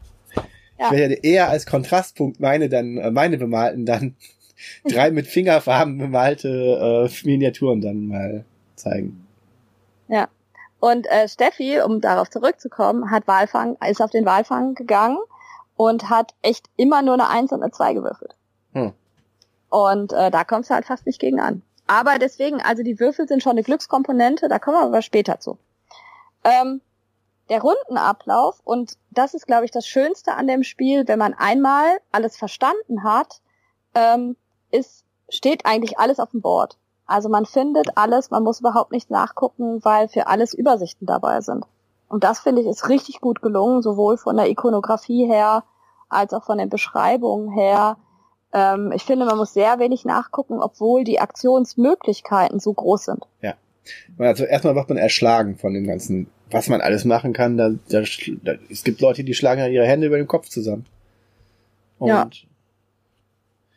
ich 0.78 0.90
werde 0.90 1.14
eher 1.14 1.48
als 1.48 1.66
Kontrastpunkt 1.66 2.40
meine 2.40 2.68
dann 2.68 2.98
äh, 2.98 3.10
meine 3.10 3.38
bemalten 3.38 3.86
dann 3.86 4.16
drei 4.88 5.10
mit 5.10 5.26
Fingerfarben 5.26 5.98
bemalte 5.98 7.08
äh, 7.08 7.26
Miniaturen 7.26 7.80
dann 7.80 8.08
mal 8.08 8.44
zeigen. 8.74 9.26
Ja. 10.08 10.28
Und 10.80 11.06
äh, 11.06 11.28
Steffi, 11.28 11.80
um 11.80 12.00
darauf 12.00 12.28
zurückzukommen, 12.28 13.10
hat 13.10 13.26
Walfang, 13.26 13.76
ist 13.88 14.02
auf 14.02 14.10
den 14.10 14.26
Walfang 14.26 14.74
gegangen 14.74 15.18
und 15.76 16.10
hat 16.10 16.34
echt 16.42 16.68
immer 16.76 17.00
nur 17.00 17.14
eine 17.14 17.28
Eins 17.28 17.52
und 17.52 17.62
eine 17.62 17.72
Zwei 17.72 17.94
gewürfelt. 17.94 18.34
Und 19.74 20.12
äh, 20.12 20.30
da 20.30 20.44
kommst 20.44 20.70
du 20.70 20.74
halt 20.74 20.84
fast 20.84 21.04
nicht 21.04 21.18
gegen 21.18 21.40
an. 21.40 21.62
Aber 21.88 22.20
deswegen, 22.20 22.62
also 22.62 22.84
die 22.84 23.00
Würfel 23.00 23.26
sind 23.26 23.42
schon 23.42 23.52
eine 23.52 23.64
Glückskomponente, 23.64 24.48
da 24.48 24.60
kommen 24.60 24.76
wir 24.76 24.84
aber 24.84 25.02
später 25.02 25.40
zu. 25.40 25.58
Ähm, 26.44 26.80
der 27.48 27.60
Rundenablauf, 27.60 28.60
und 28.62 28.92
das 29.10 29.34
ist, 29.34 29.48
glaube 29.48 29.64
ich, 29.64 29.72
das 29.72 29.88
Schönste 29.88 30.36
an 30.36 30.46
dem 30.46 30.62
Spiel, 30.62 31.08
wenn 31.08 31.18
man 31.18 31.34
einmal 31.34 31.98
alles 32.12 32.36
verstanden 32.36 33.02
hat, 33.02 33.40
ähm, 33.96 34.36
ist, 34.70 35.04
steht 35.28 35.66
eigentlich 35.66 35.98
alles 35.98 36.20
auf 36.20 36.30
dem 36.30 36.40
Board. 36.40 36.78
Also 37.04 37.28
man 37.28 37.44
findet 37.44 37.96
alles, 37.96 38.30
man 38.30 38.44
muss 38.44 38.60
überhaupt 38.60 38.92
nicht 38.92 39.10
nachgucken, 39.10 39.84
weil 39.84 40.06
für 40.06 40.28
alles 40.28 40.54
Übersichten 40.54 41.04
dabei 41.04 41.40
sind. 41.40 41.66
Und 42.08 42.22
das 42.22 42.38
finde 42.38 42.62
ich 42.62 42.68
ist 42.68 42.88
richtig 42.88 43.20
gut 43.20 43.42
gelungen, 43.42 43.82
sowohl 43.82 44.18
von 44.18 44.36
der 44.36 44.48
Ikonografie 44.48 45.26
her 45.26 45.64
als 46.08 46.32
auch 46.32 46.44
von 46.44 46.58
den 46.58 46.68
Beschreibungen 46.68 47.50
her. 47.50 47.96
Ähm, 48.54 48.92
ich 48.94 49.02
finde, 49.02 49.26
man 49.26 49.36
muss 49.36 49.52
sehr 49.52 49.78
wenig 49.78 50.04
nachgucken, 50.04 50.60
obwohl 50.60 51.04
die 51.04 51.20
Aktionsmöglichkeiten 51.20 52.60
so 52.60 52.72
groß 52.72 53.04
sind. 53.04 53.24
Also 54.16 54.44
erstmal 54.44 54.74
wird 54.76 54.88
man 54.88 54.96
erschlagen 54.96 55.56
von 55.58 55.74
dem 55.74 55.86
ganzen, 55.86 56.28
was 56.50 56.68
man 56.68 56.80
alles 56.80 57.04
machen 57.04 57.34
kann. 57.34 57.58
Da, 57.58 57.70
da, 57.90 58.02
da, 58.42 58.54
es 58.70 58.82
gibt 58.82 59.00
Leute, 59.00 59.24
die 59.24 59.34
schlagen 59.34 59.60
ja 59.60 59.66
ihre 59.66 59.86
Hände 59.86 60.06
über 60.06 60.16
den 60.16 60.26
Kopf 60.26 60.48
zusammen. 60.48 60.86
Und 61.98 62.08
Ja. 62.08 62.30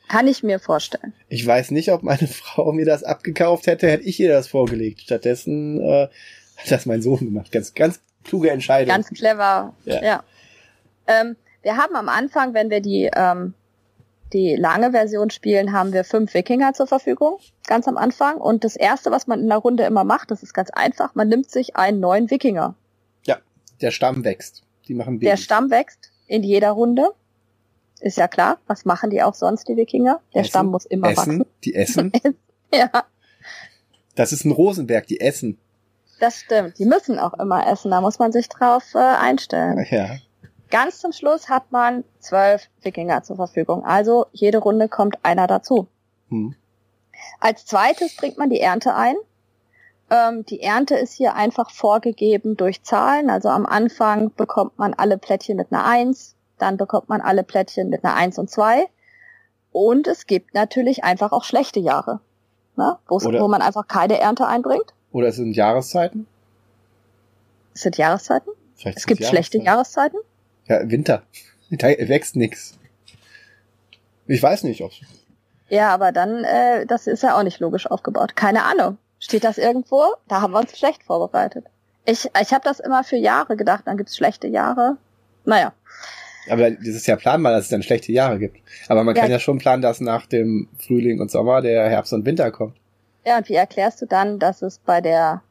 Kann 0.07 0.27
ich 0.27 0.41
mir 0.41 0.59
vorstellen. 0.59 1.13
ich 1.27 1.45
weiß 1.45 1.71
nicht, 1.71 1.91
ob 1.91 2.03
meine 2.03 2.27
Frau 2.27 2.71
mir 2.71 2.85
das 2.85 3.03
abgekauft 3.03 3.67
hätte, 3.67 3.89
hätte 3.89 4.05
ich 4.05 4.19
ihr 4.19 4.29
das 4.29 4.47
vorgelegt. 4.47 5.01
Stattdessen 5.01 5.81
äh, 5.81 6.07
hat 6.55 6.71
das 6.71 6.85
mein 6.85 7.01
Sohn 7.01 7.19
gemacht. 7.19 7.51
Ganz, 7.51 7.73
ganz 7.73 7.99
kluge 8.23 8.49
Entscheidung. 8.49 8.95
Ganz 8.95 9.09
clever. 9.09 9.73
Ja. 9.83 10.01
Ja. 10.01 10.23
Ähm, 11.07 11.35
wir 11.63 11.75
haben 11.75 11.95
am 11.95 12.07
Anfang, 12.07 12.53
wenn 12.53 12.69
wir 12.69 12.79
die, 12.79 13.09
ähm, 13.13 13.53
die 14.33 14.55
lange 14.55 14.91
Version 14.91 15.29
spielen, 15.29 15.71
haben 15.71 15.93
wir 15.93 16.03
fünf 16.03 16.33
Wikinger 16.33 16.73
zur 16.73 16.87
Verfügung, 16.87 17.39
ganz 17.65 17.87
am 17.87 17.97
Anfang. 17.97 18.37
Und 18.37 18.63
das 18.63 18.75
erste, 18.75 19.11
was 19.11 19.27
man 19.27 19.39
in 19.39 19.47
der 19.47 19.57
Runde 19.57 19.83
immer 19.83 20.03
macht, 20.03 20.31
das 20.31 20.43
ist 20.43 20.53
ganz 20.53 20.69
einfach, 20.69 21.15
man 21.15 21.29
nimmt 21.29 21.49
sich 21.49 21.75
einen 21.75 21.99
neuen 21.99 22.29
Wikinger. 22.29 22.75
Ja, 23.25 23.37
der 23.81 23.91
Stamm 23.91 24.23
wächst. 24.23 24.63
Die 24.87 24.93
machen 24.93 25.19
Babys. 25.19 25.29
Der 25.29 25.37
Stamm 25.37 25.69
wächst 25.69 26.11
in 26.27 26.43
jeder 26.43 26.71
Runde. 26.71 27.11
Ist 27.99 28.17
ja 28.17 28.27
klar. 28.27 28.59
Was 28.67 28.85
machen 28.85 29.09
die 29.09 29.23
auch 29.23 29.33
sonst, 29.33 29.67
die 29.67 29.75
Wikinger? 29.75 30.21
Der 30.33 30.41
essen, 30.41 30.49
Stamm 30.49 30.67
muss 30.67 30.85
immer 30.85 31.09
essen, 31.09 31.39
wachsen. 31.39 31.45
Die 31.63 31.75
essen. 31.75 32.11
ja. 32.73 32.89
Das 34.15 34.31
ist 34.31 34.45
ein 34.45 34.51
Rosenberg, 34.51 35.07
die 35.07 35.19
essen. 35.19 35.57
Das 36.19 36.39
stimmt. 36.39 36.79
Die 36.79 36.85
müssen 36.85 37.19
auch 37.19 37.33
immer 37.35 37.67
essen. 37.67 37.91
Da 37.91 38.01
muss 38.01 38.19
man 38.19 38.31
sich 38.31 38.49
drauf 38.49 38.83
äh, 38.95 38.97
einstellen. 38.97 39.85
Ja. 39.89 40.17
Ganz 40.69 40.99
zum 40.99 41.11
Schluss 41.11 41.49
hat 41.49 41.71
man 41.71 42.03
zwölf 42.19 42.69
Wikinger 42.81 43.23
zur 43.23 43.37
Verfügung. 43.37 43.85
Also 43.85 44.25
jede 44.31 44.57
Runde 44.57 44.89
kommt 44.89 45.23
einer 45.23 45.47
dazu. 45.47 45.87
Hm. 46.29 46.55
Als 47.39 47.65
zweites 47.65 48.15
bringt 48.15 48.37
man 48.37 48.49
die 48.49 48.59
Ernte 48.59 48.93
ein. 48.93 49.15
Ähm, 50.09 50.45
die 50.45 50.61
Ernte 50.61 50.95
ist 50.95 51.13
hier 51.13 51.35
einfach 51.35 51.71
vorgegeben 51.71 52.55
durch 52.57 52.83
Zahlen. 52.83 53.29
Also 53.29 53.49
am 53.49 53.65
Anfang 53.65 54.33
bekommt 54.35 54.77
man 54.77 54.93
alle 54.93 55.17
Plättchen 55.17 55.57
mit 55.57 55.71
einer 55.71 55.85
Eins, 55.85 56.35
dann 56.57 56.77
bekommt 56.77 57.09
man 57.09 57.21
alle 57.21 57.43
Plättchen 57.43 57.89
mit 57.89 58.03
einer 58.03 58.15
Eins 58.15 58.37
und 58.37 58.49
zwei. 58.49 58.87
Und 59.71 60.07
es 60.07 60.25
gibt 60.25 60.53
natürlich 60.53 61.03
einfach 61.03 61.31
auch 61.31 61.43
schlechte 61.43 61.79
Jahre, 61.79 62.21
ne? 62.77 62.97
wo 63.07 63.47
man 63.47 63.61
einfach 63.61 63.87
keine 63.87 64.19
Ernte 64.19 64.47
einbringt. 64.47 64.93
Oder 65.11 65.27
es 65.27 65.35
sind 65.35 65.53
Jahreszeiten? 65.53 66.25
Es 67.73 67.81
sind 67.81 67.97
Jahreszeiten? 67.97 68.51
Vielleicht 68.75 68.97
es 68.99 69.05
gibt 69.05 69.19
Jahreszeiten. 69.19 69.45
schlechte 69.45 69.65
Jahreszeiten? 69.65 70.17
Ja, 70.67 70.89
Winter. 70.89 71.23
Da 71.69 71.87
wächst 71.87 72.35
nix. 72.35 72.77
Ich 74.25 74.41
weiß 74.41 74.63
nicht, 74.63 74.81
ob. 74.81 74.91
Ja, 75.69 75.93
aber 75.93 76.11
dann, 76.11 76.43
äh, 76.43 76.85
das 76.85 77.07
ist 77.07 77.23
ja 77.23 77.37
auch 77.37 77.43
nicht 77.43 77.59
logisch 77.59 77.87
aufgebaut. 77.87 78.35
Keine 78.35 78.63
Ahnung. 78.63 78.97
Steht 79.19 79.43
das 79.43 79.57
irgendwo? 79.57 80.03
Da 80.27 80.41
haben 80.41 80.53
wir 80.53 80.59
uns 80.59 80.77
schlecht 80.77 81.03
vorbereitet. 81.03 81.65
Ich, 82.05 82.29
ich 82.41 82.53
habe 82.53 82.63
das 82.63 82.79
immer 82.79 83.03
für 83.03 83.17
Jahre 83.17 83.57
gedacht, 83.57 83.83
dann 83.85 83.97
gibt's 83.97 84.15
schlechte 84.15 84.47
Jahre. 84.47 84.97
Naja. 85.43 85.73
Aber 86.49 86.71
das 86.71 86.87
ist 86.87 87.07
ja 87.07 87.17
planbar, 87.17 87.51
dass 87.51 87.65
es 87.65 87.69
dann 87.69 87.83
schlechte 87.83 88.11
Jahre 88.11 88.39
gibt. 88.39 88.57
Aber 88.87 89.03
man 89.03 89.15
ja. 89.15 89.21
kann 89.21 89.31
ja 89.31 89.39
schon 89.39 89.57
planen, 89.57 89.81
dass 89.81 89.99
nach 89.99 90.25
dem 90.25 90.69
Frühling 90.77 91.19
und 91.19 91.31
Sommer 91.31 91.61
der 91.61 91.89
Herbst 91.89 92.13
und 92.13 92.25
Winter 92.25 92.51
kommt. 92.51 92.77
Ja, 93.25 93.37
und 93.37 93.49
wie 93.49 93.55
erklärst 93.55 94.01
du 94.01 94.05
dann, 94.05 94.39
dass 94.39 94.61
es 94.61 94.79
bei 94.79 95.01
der 95.01 95.41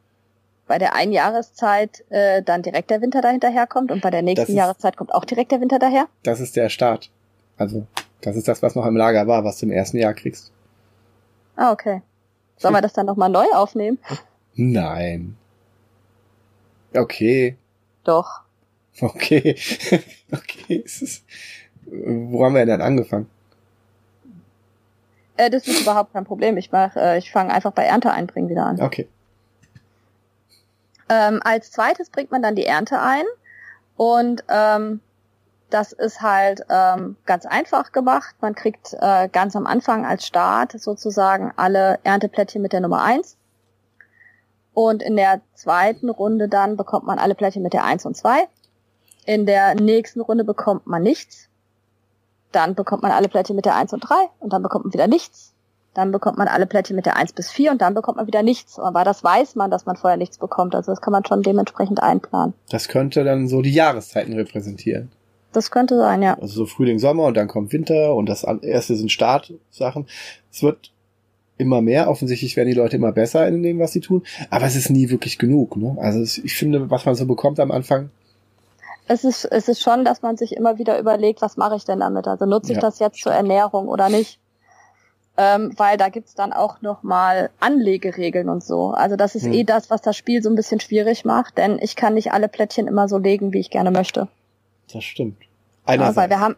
bei 0.67 0.77
der 0.77 0.93
einen 0.93 1.11
Jahreszeit 1.11 2.03
äh, 2.09 2.43
dann 2.43 2.61
direkt 2.61 2.89
der 2.89 3.01
Winter 3.01 3.21
dahinter 3.21 3.67
kommt 3.67 3.91
und 3.91 4.01
bei 4.01 4.11
der 4.11 4.21
nächsten 4.21 4.51
ist, 4.51 4.57
Jahreszeit 4.57 4.97
kommt 4.97 5.13
auch 5.13 5.25
direkt 5.25 5.51
der 5.51 5.61
Winter 5.61 5.79
daher? 5.79 6.07
Das 6.23 6.39
ist 6.39 6.55
der 6.55 6.69
Start. 6.69 7.09
Also, 7.57 7.87
das 8.21 8.35
ist 8.35 8.47
das, 8.47 8.61
was 8.61 8.75
noch 8.75 8.85
im 8.85 8.95
Lager 8.95 9.27
war, 9.27 9.43
was 9.43 9.59
du 9.59 9.65
im 9.65 9.71
ersten 9.71 9.97
Jahr 9.97 10.13
kriegst. 10.13 10.51
Ah, 11.55 11.71
okay. 11.71 12.01
Sollen 12.57 12.73
wir 12.73 12.81
das 12.81 12.93
dann 12.93 13.05
nochmal 13.05 13.29
neu 13.29 13.45
aufnehmen? 13.53 13.99
Nein. 14.55 15.37
Okay. 16.95 17.55
Doch. 18.03 18.41
Okay. 18.99 19.55
okay. 20.31 20.83
Wo 21.85 22.43
haben 22.43 22.55
wir 22.55 22.65
denn 22.65 22.81
angefangen? 22.81 23.29
Äh, 25.37 25.49
das 25.49 25.67
ist 25.67 25.81
überhaupt 25.81 26.13
kein 26.13 26.25
Problem. 26.25 26.57
Ich 26.57 26.71
mach, 26.71 26.95
äh, 26.95 27.19
ich 27.19 27.31
fange 27.31 27.53
einfach 27.53 27.71
bei 27.71 27.83
Ernte 27.83 28.11
einbringen 28.11 28.49
wieder 28.49 28.65
an. 28.65 28.81
Okay. 28.81 29.07
Ähm, 31.09 31.41
als 31.43 31.71
zweites 31.71 32.09
bringt 32.09 32.31
man 32.31 32.41
dann 32.41 32.55
die 32.55 32.65
Ernte 32.65 32.99
ein 33.01 33.25
und 33.95 34.43
ähm, 34.49 35.01
das 35.69 35.91
ist 35.91 36.21
halt 36.21 36.61
ähm, 36.69 37.17
ganz 37.25 37.45
einfach 37.45 37.91
gemacht. 37.91 38.35
Man 38.41 38.55
kriegt 38.55 38.93
äh, 38.99 39.27
ganz 39.29 39.55
am 39.55 39.67
Anfang 39.67 40.05
als 40.05 40.25
Start 40.25 40.73
sozusagen 40.79 41.51
alle 41.57 41.99
Ernteplättchen 42.03 42.61
mit 42.61 42.73
der 42.73 42.81
Nummer 42.81 43.01
eins 43.03 43.37
Und 44.73 45.03
in 45.03 45.17
der 45.17 45.41
zweiten 45.55 46.09
Runde 46.09 46.47
dann 46.47 46.77
bekommt 46.77 47.05
man 47.05 47.19
alle 47.19 47.35
Plättchen 47.35 47.63
mit 47.63 47.73
der 47.73 47.83
eins 47.83 48.05
und 48.05 48.15
zwei. 48.15 48.47
In 49.25 49.45
der 49.45 49.75
nächsten 49.75 50.21
Runde 50.21 50.45
bekommt 50.45 50.87
man 50.87 51.03
nichts. 51.03 51.49
Dann 52.53 52.75
bekommt 52.75 53.03
man 53.03 53.11
alle 53.11 53.27
Plättchen 53.27 53.57
mit 53.57 53.65
der 53.65 53.75
eins 53.75 53.91
und 53.91 53.99
drei 53.99 54.29
und 54.39 54.53
dann 54.53 54.63
bekommt 54.63 54.85
man 54.85 54.93
wieder 54.93 55.07
nichts 55.07 55.53
dann 55.97 56.11
bekommt 56.11 56.37
man 56.37 56.47
alle 56.47 56.67
Plättchen 56.67 56.95
mit 56.95 57.07
der 57.07 57.17
1 57.17 57.33
bis 57.33 57.49
4 57.49 57.71
und 57.71 57.81
dann 57.81 57.95
bekommt 57.95 58.17
man 58.17 58.27
wieder 58.27 58.43
nichts. 58.43 58.77
Aber 58.77 59.03
das 59.03 59.23
weiß 59.23 59.55
man, 59.55 59.71
dass 59.71 59.87
man 59.87 59.95
vorher 59.95 60.15
nichts 60.15 60.37
bekommt. 60.37 60.75
Also 60.75 60.91
das 60.91 61.01
kann 61.01 61.11
man 61.11 61.25
schon 61.25 61.41
dementsprechend 61.41 62.03
einplanen. 62.03 62.53
Das 62.69 62.87
könnte 62.87 63.23
dann 63.23 63.47
so 63.47 63.63
die 63.63 63.73
Jahreszeiten 63.73 64.33
repräsentieren. 64.33 65.11
Das 65.53 65.71
könnte 65.71 65.97
sein, 65.97 66.21
ja. 66.21 66.35
Also 66.35 66.53
so 66.53 66.65
Frühling, 66.67 66.99
Sommer 66.99 67.23
und 67.23 67.35
dann 67.35 67.47
kommt 67.47 67.73
Winter 67.73 68.13
und 68.13 68.29
das 68.29 68.43
erste 68.43 68.95
sind 68.95 69.11
Startsachen. 69.11 70.05
Es 70.51 70.61
wird 70.61 70.91
immer 71.57 71.81
mehr. 71.81 72.11
Offensichtlich 72.11 72.55
werden 72.55 72.69
die 72.69 72.75
Leute 72.75 72.97
immer 72.97 73.11
besser 73.11 73.47
in 73.47 73.63
dem, 73.63 73.79
was 73.79 73.91
sie 73.91 74.01
tun. 74.01 74.21
Aber 74.51 74.67
es 74.67 74.75
ist 74.75 74.91
nie 74.91 75.09
wirklich 75.09 75.39
genug. 75.39 75.77
Ne? 75.77 75.97
Also 75.99 76.41
ich 76.43 76.53
finde, 76.53 76.91
was 76.91 77.07
man 77.07 77.15
so 77.15 77.25
bekommt 77.25 77.59
am 77.59 77.71
Anfang. 77.71 78.11
Es 79.07 79.23
ist, 79.23 79.45
es 79.45 79.67
ist 79.67 79.81
schon, 79.81 80.05
dass 80.05 80.21
man 80.21 80.37
sich 80.37 80.55
immer 80.55 80.77
wieder 80.77 80.99
überlegt, 80.99 81.41
was 81.41 81.57
mache 81.57 81.75
ich 81.75 81.85
denn 81.85 82.01
damit? 82.01 82.27
Also 82.27 82.45
nutze 82.45 82.73
ich 82.73 82.75
ja. 82.75 82.81
das 82.81 82.99
jetzt 82.99 83.19
zur 83.19 83.31
Ernährung 83.31 83.87
oder 83.87 84.09
nicht? 84.09 84.39
Ähm, 85.37 85.71
weil 85.77 85.97
da 85.97 86.09
gibt's 86.09 86.33
dann 86.33 86.51
auch 86.51 86.81
nochmal 86.81 87.51
Anlegeregeln 87.59 88.49
und 88.49 88.63
so. 88.63 88.89
Also 88.89 89.15
das 89.15 89.35
ist 89.35 89.45
hm. 89.45 89.53
eh 89.53 89.63
das, 89.63 89.89
was 89.91 90.01
das 90.01 90.17
Spiel 90.17 90.41
so 90.41 90.49
ein 90.49 90.55
bisschen 90.55 90.79
schwierig 90.79 91.25
macht, 91.25 91.57
denn 91.57 91.77
ich 91.79 91.95
kann 91.95 92.15
nicht 92.15 92.33
alle 92.33 92.47
Plättchen 92.47 92.87
immer 92.87 93.07
so 93.07 93.17
legen, 93.19 93.53
wie 93.53 93.59
ich 93.59 93.69
gerne 93.69 93.91
möchte. 93.91 94.27
Das 94.91 95.03
stimmt. 95.03 95.37
Einerseits. 95.85 96.15
Ja, 96.15 96.21
weil 96.21 96.29
wir 96.29 96.39
haben, 96.39 96.55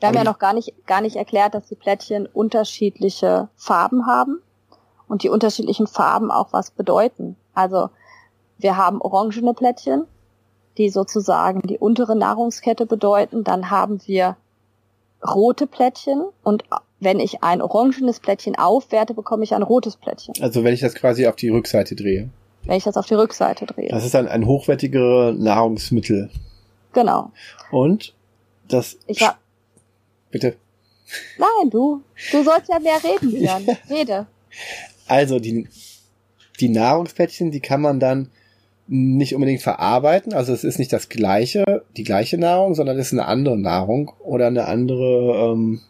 wir 0.00 0.08
haben 0.08 0.16
ja 0.16 0.24
noch 0.24 0.40
gar 0.40 0.52
nicht, 0.52 0.86
gar 0.86 1.00
nicht 1.00 1.16
erklärt, 1.16 1.54
dass 1.54 1.68
die 1.68 1.76
Plättchen 1.76 2.26
unterschiedliche 2.26 3.48
Farben 3.54 4.06
haben 4.06 4.42
und 5.06 5.22
die 5.22 5.28
unterschiedlichen 5.28 5.86
Farben 5.86 6.30
auch 6.32 6.52
was 6.52 6.72
bedeuten. 6.72 7.36
Also 7.54 7.90
wir 8.58 8.76
haben 8.76 9.00
orangene 9.00 9.54
Plättchen, 9.54 10.04
die 10.78 10.90
sozusagen 10.90 11.60
die 11.62 11.78
untere 11.78 12.16
Nahrungskette 12.16 12.86
bedeuten. 12.86 13.44
Dann 13.44 13.70
haben 13.70 14.00
wir 14.06 14.36
rote 15.26 15.66
Plättchen 15.66 16.24
und 16.42 16.64
wenn 17.00 17.20
ich 17.20 17.42
ein 17.42 17.60
orangenes 17.60 18.20
Plättchen 18.20 18.56
aufwerte, 18.56 19.14
bekomme 19.14 19.44
ich 19.44 19.54
ein 19.54 19.62
rotes 19.62 19.96
Plättchen. 19.96 20.34
Also 20.40 20.64
wenn 20.64 20.72
ich 20.72 20.80
das 20.80 20.94
quasi 20.94 21.26
auf 21.26 21.36
die 21.36 21.48
Rückseite 21.48 21.94
drehe. 21.94 22.30
Wenn 22.64 22.76
ich 22.76 22.84
das 22.84 22.96
auf 22.96 23.06
die 23.06 23.14
Rückseite 23.14 23.66
drehe. 23.66 23.88
Das 23.88 24.04
ist 24.04 24.14
dann 24.14 24.26
ein 24.26 24.46
hochwertigere 24.46 25.34
Nahrungsmittel. 25.38 26.30
Genau. 26.92 27.30
Und 27.70 28.14
das. 28.68 28.98
Ich 29.06 29.20
war. 29.20 29.38
Bitte. 30.30 30.56
Nein, 31.38 31.70
du. 31.70 32.02
Du 32.32 32.42
sollst 32.42 32.68
ja 32.68 32.78
mehr 32.78 32.98
reden, 33.02 33.30
Björn. 33.38 33.66
Rede. 33.88 34.26
Also 35.06 35.38
die, 35.38 35.68
die 36.58 36.68
Nahrungsplättchen, 36.68 37.50
die 37.50 37.60
kann 37.60 37.80
man 37.80 38.00
dann 38.00 38.30
nicht 38.88 39.34
unbedingt 39.34 39.62
verarbeiten. 39.62 40.32
Also 40.32 40.52
es 40.52 40.64
ist 40.64 40.78
nicht 40.78 40.92
das 40.92 41.08
gleiche, 41.08 41.84
die 41.96 42.04
gleiche 42.04 42.38
Nahrung, 42.38 42.74
sondern 42.74 42.98
es 42.98 43.08
ist 43.08 43.12
eine 43.12 43.26
andere 43.26 43.58
Nahrung 43.58 44.12
oder 44.20 44.46
eine 44.46 44.66
andere, 44.66 45.52
ähm, 45.52 45.80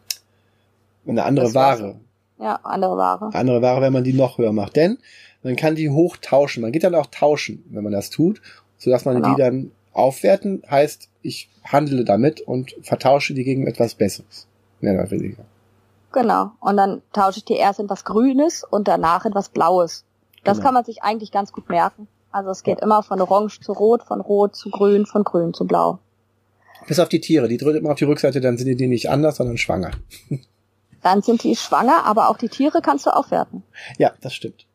eine 1.07 1.25
andere 1.25 1.55
Ware. 1.55 1.97
Ja, 2.39 2.59
andere 2.63 2.97
Ware. 2.97 3.31
Andere 3.33 3.63
Ware, 3.63 3.81
wenn 3.81 3.93
man 3.93 4.05
die 4.05 4.13
noch 4.13 4.39
höher 4.39 4.53
macht. 4.53 4.77
Denn 4.77 4.99
man 5.43 5.57
kann 5.57 5.75
die 5.75 5.91
hoch 5.91 6.17
tauschen. 6.17 6.63
Man 6.63 6.73
geht 6.73 6.85
dann 6.85 6.95
auch 6.95 7.07
tauschen, 7.07 7.65
wenn 7.71 7.85
man 7.85 7.93
das 7.93 8.11
tut, 8.11 8.41
sodass 8.79 9.05
man 9.05 9.17
genau. 9.17 9.35
die 9.35 9.41
dann 9.41 9.73
aufwerten. 9.93 10.63
Heißt, 10.69 11.09
ich 11.23 11.51
handle 11.65 12.05
damit 12.05 12.41
und 12.41 12.75
vertausche 12.83 13.35
die 13.35 13.45
gegen 13.45 13.67
etwas 13.67 13.95
Besseres. 13.95 14.47
Mehr 14.81 14.95
oder 14.95 15.11
weniger. 15.11 15.45
Genau. 16.13 16.51
Und 16.61 16.77
dann 16.77 17.03
tausche 17.13 17.39
ich 17.39 17.45
die 17.45 17.57
erst 17.57 17.81
in 17.81 17.91
was 17.91 18.05
Grünes 18.05 18.65
und 18.65 18.89
danach 18.89 19.25
in 19.25 19.35
was 19.35 19.49
Blaues. 19.49 20.05
Das 20.45 20.59
genau. 20.59 20.67
kann 20.67 20.75
man 20.75 20.85
sich 20.85 21.03
eigentlich 21.03 21.33
ganz 21.33 21.53
gut 21.53 21.69
merken. 21.69 22.09
Also 22.37 22.51
es 22.51 22.63
geht 22.63 22.81
immer 22.81 23.03
von 23.03 23.19
Orange 23.19 23.61
zu 23.61 23.73
Rot, 23.73 24.03
von 24.03 24.21
Rot 24.21 24.55
zu 24.55 24.69
Grün, 24.69 25.07
von 25.07 25.25
Grün 25.25 25.55
zu 25.55 25.67
Blau. 25.67 26.01
Bis 26.87 26.99
auf 26.99 27.09
die 27.09 27.23
Tiere. 27.23 27.49
Die 27.49 27.57
drückt 27.57 27.79
immer 27.79 27.93
auf 27.93 27.97
die 27.97 28.05
Rückseite, 28.05 28.43
dann 28.43 28.59
sind 28.59 28.79
die 28.79 28.89
nicht 28.89 29.09
anders, 29.09 29.37
sondern 29.37 29.57
schwanger. 29.57 29.93
Dann 31.03 31.23
sind 31.23 31.45
die 31.45 31.55
schwanger, 31.55 32.05
aber 32.05 32.29
auch 32.29 32.37
die 32.37 32.49
Tiere 32.49 32.81
kannst 32.83 33.07
du 33.07 33.11
aufwerten. 33.11 33.63
Ja, 33.97 34.13
das 34.23 34.35
stimmt. 34.35 34.67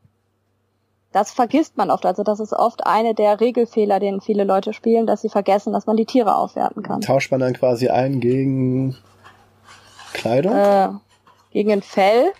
Das 1.11 1.31
vergisst 1.31 1.75
man 1.75 1.91
oft. 1.91 2.05
Also 2.05 2.23
das 2.23 2.39
ist 2.39 2.53
oft 2.53 2.85
eine 2.87 3.13
der 3.13 3.41
Regelfehler, 3.41 3.99
den 3.99 4.21
viele 4.21 4.45
Leute 4.45 4.71
spielen, 4.71 5.05
dass 5.05 5.21
sie 5.21 5.29
vergessen, 5.29 5.73
dass 5.73 5.87
man 5.87 5.97
die 5.97 6.05
Tiere 6.05 6.35
aufwerten 6.35 6.83
kann. 6.83 7.01
Tauscht 7.01 7.31
man 7.31 7.41
dann 7.41 7.53
quasi 7.53 7.89
ein 7.89 8.21
gegen 8.21 8.95
Kleidung? 10.13 10.55
Äh, 10.55 10.89
gegen 11.51 11.73
ein 11.73 11.81
Fell. 11.81 12.31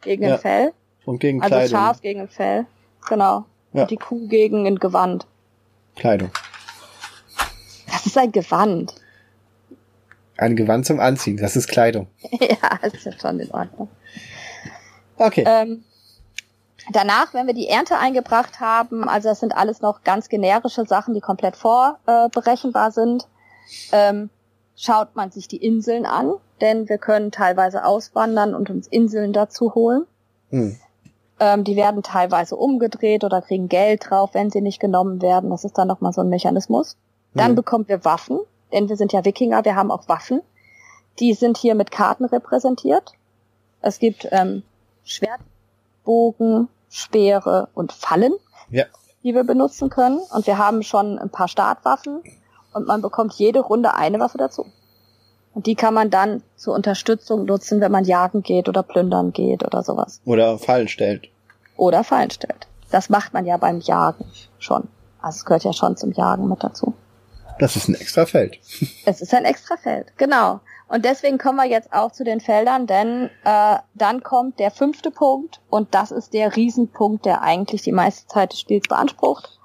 Gegen 0.00 0.22
ja. 0.22 0.34
ein 0.34 0.40
Fell. 0.40 0.72
Und 1.04 1.20
gegen 1.20 1.42
also 1.42 1.54
Kleidung. 1.54 1.76
Also 1.76 1.76
Schaf 1.76 2.00
gegen 2.00 2.20
ein 2.22 2.28
Fell. 2.28 2.66
Genau. 3.08 3.44
Ja. 3.72 3.84
Die 3.86 3.96
Kuh 3.96 4.28
gegen 4.28 4.66
ein 4.66 4.78
Gewand. 4.78 5.26
Kleidung. 5.96 6.30
Das 7.86 8.06
ist 8.06 8.16
ein 8.16 8.32
Gewand. 8.32 8.94
Ein 10.36 10.56
Gewand 10.56 10.86
zum 10.86 11.00
Anziehen, 11.00 11.36
das 11.36 11.54
ist 11.54 11.68
Kleidung. 11.68 12.06
ja, 12.40 12.78
ist 12.82 13.04
ja 13.04 13.12
schon 13.12 13.40
in 13.40 13.50
Ordnung. 13.50 13.88
Okay. 15.16 15.44
Ähm, 15.46 15.84
danach, 16.92 17.34
wenn 17.34 17.46
wir 17.46 17.52
die 17.52 17.68
Ernte 17.68 17.98
eingebracht 17.98 18.58
haben, 18.58 19.08
also 19.08 19.28
das 19.28 19.40
sind 19.40 19.54
alles 19.54 19.82
noch 19.82 20.02
ganz 20.02 20.28
generische 20.30 20.86
Sachen, 20.86 21.12
die 21.12 21.20
komplett 21.20 21.56
vorberechenbar 21.56 22.88
äh, 22.88 22.92
sind, 22.92 23.28
ähm, 23.92 24.30
schaut 24.76 25.14
man 25.14 25.30
sich 25.30 25.46
die 25.46 25.58
Inseln 25.58 26.06
an, 26.06 26.32
denn 26.62 26.88
wir 26.88 26.96
können 26.96 27.30
teilweise 27.30 27.84
auswandern 27.84 28.54
und 28.54 28.70
uns 28.70 28.86
Inseln 28.86 29.34
dazu 29.34 29.74
holen. 29.74 30.06
Hm. 30.48 30.76
Ähm, 31.40 31.64
die 31.64 31.74
werden 31.74 32.02
teilweise 32.02 32.54
umgedreht 32.54 33.24
oder 33.24 33.40
kriegen 33.40 33.68
Geld 33.68 34.10
drauf, 34.10 34.30
wenn 34.34 34.50
sie 34.50 34.60
nicht 34.60 34.78
genommen 34.78 35.22
werden. 35.22 35.50
Das 35.50 35.64
ist 35.64 35.78
dann 35.78 35.88
nochmal 35.88 36.12
so 36.12 36.20
ein 36.20 36.28
Mechanismus. 36.28 36.96
Dann 37.34 37.48
hm. 37.48 37.54
bekommen 37.56 37.88
wir 37.88 38.04
Waffen, 38.04 38.38
denn 38.72 38.88
wir 38.88 38.96
sind 38.96 39.12
ja 39.12 39.24
Wikinger, 39.24 39.64
wir 39.64 39.74
haben 39.74 39.90
auch 39.90 40.08
Waffen. 40.08 40.42
Die 41.18 41.34
sind 41.34 41.56
hier 41.56 41.74
mit 41.74 41.90
Karten 41.90 42.26
repräsentiert. 42.26 43.12
Es 43.80 43.98
gibt 43.98 44.28
ähm, 44.30 44.62
Schwert, 45.04 45.40
Bogen, 46.04 46.68
Speere 46.90 47.68
und 47.74 47.92
Fallen, 47.92 48.34
ja. 48.68 48.84
die 49.22 49.34
wir 49.34 49.44
benutzen 49.44 49.90
können. 49.90 50.20
Und 50.34 50.46
wir 50.46 50.58
haben 50.58 50.82
schon 50.82 51.18
ein 51.18 51.30
paar 51.30 51.48
Startwaffen 51.48 52.22
und 52.72 52.86
man 52.86 53.00
bekommt 53.00 53.34
jede 53.34 53.60
Runde 53.60 53.94
eine 53.94 54.20
Waffe 54.20 54.38
dazu. 54.38 54.66
Und 55.54 55.66
die 55.66 55.74
kann 55.74 55.94
man 55.94 56.10
dann 56.10 56.42
zur 56.56 56.74
Unterstützung 56.74 57.44
nutzen, 57.44 57.80
wenn 57.80 57.90
man 57.90 58.04
jagen 58.04 58.42
geht 58.42 58.68
oder 58.68 58.82
plündern 58.82 59.32
geht 59.32 59.64
oder 59.64 59.82
sowas. 59.82 60.20
Oder 60.24 60.58
Fallen 60.58 60.88
stellt. 60.88 61.28
Oder 61.76 62.04
Fallen 62.04 62.30
stellt. 62.30 62.68
Das 62.90 63.08
macht 63.08 63.32
man 63.32 63.46
ja 63.46 63.56
beim 63.56 63.80
Jagen 63.80 64.26
schon. 64.58 64.88
Also 65.20 65.38
es 65.38 65.44
gehört 65.44 65.64
ja 65.64 65.72
schon 65.72 65.96
zum 65.96 66.12
Jagen 66.12 66.48
mit 66.48 66.62
dazu. 66.62 66.94
Das 67.58 67.76
ist 67.76 67.88
ein 67.88 67.94
extra 67.94 68.26
Feld. 68.26 68.58
Es 69.04 69.20
ist 69.20 69.34
ein 69.34 69.44
extra 69.44 69.76
Feld, 69.76 70.16
genau. 70.16 70.60
Und 70.88 71.04
deswegen 71.04 71.38
kommen 71.38 71.58
wir 71.58 71.66
jetzt 71.66 71.92
auch 71.92 72.10
zu 72.10 72.24
den 72.24 72.40
Feldern, 72.40 72.86
denn 72.86 73.30
äh, 73.44 73.76
dann 73.94 74.22
kommt 74.22 74.58
der 74.58 74.70
fünfte 74.70 75.10
Punkt 75.10 75.60
und 75.68 75.94
das 75.94 76.10
ist 76.10 76.32
der 76.32 76.56
Riesenpunkt, 76.56 77.26
der 77.26 77.42
eigentlich 77.42 77.82
die 77.82 77.92
meiste 77.92 78.26
Zeit 78.26 78.52
des 78.52 78.60
Spiels 78.60 78.88
beansprucht. 78.88 79.58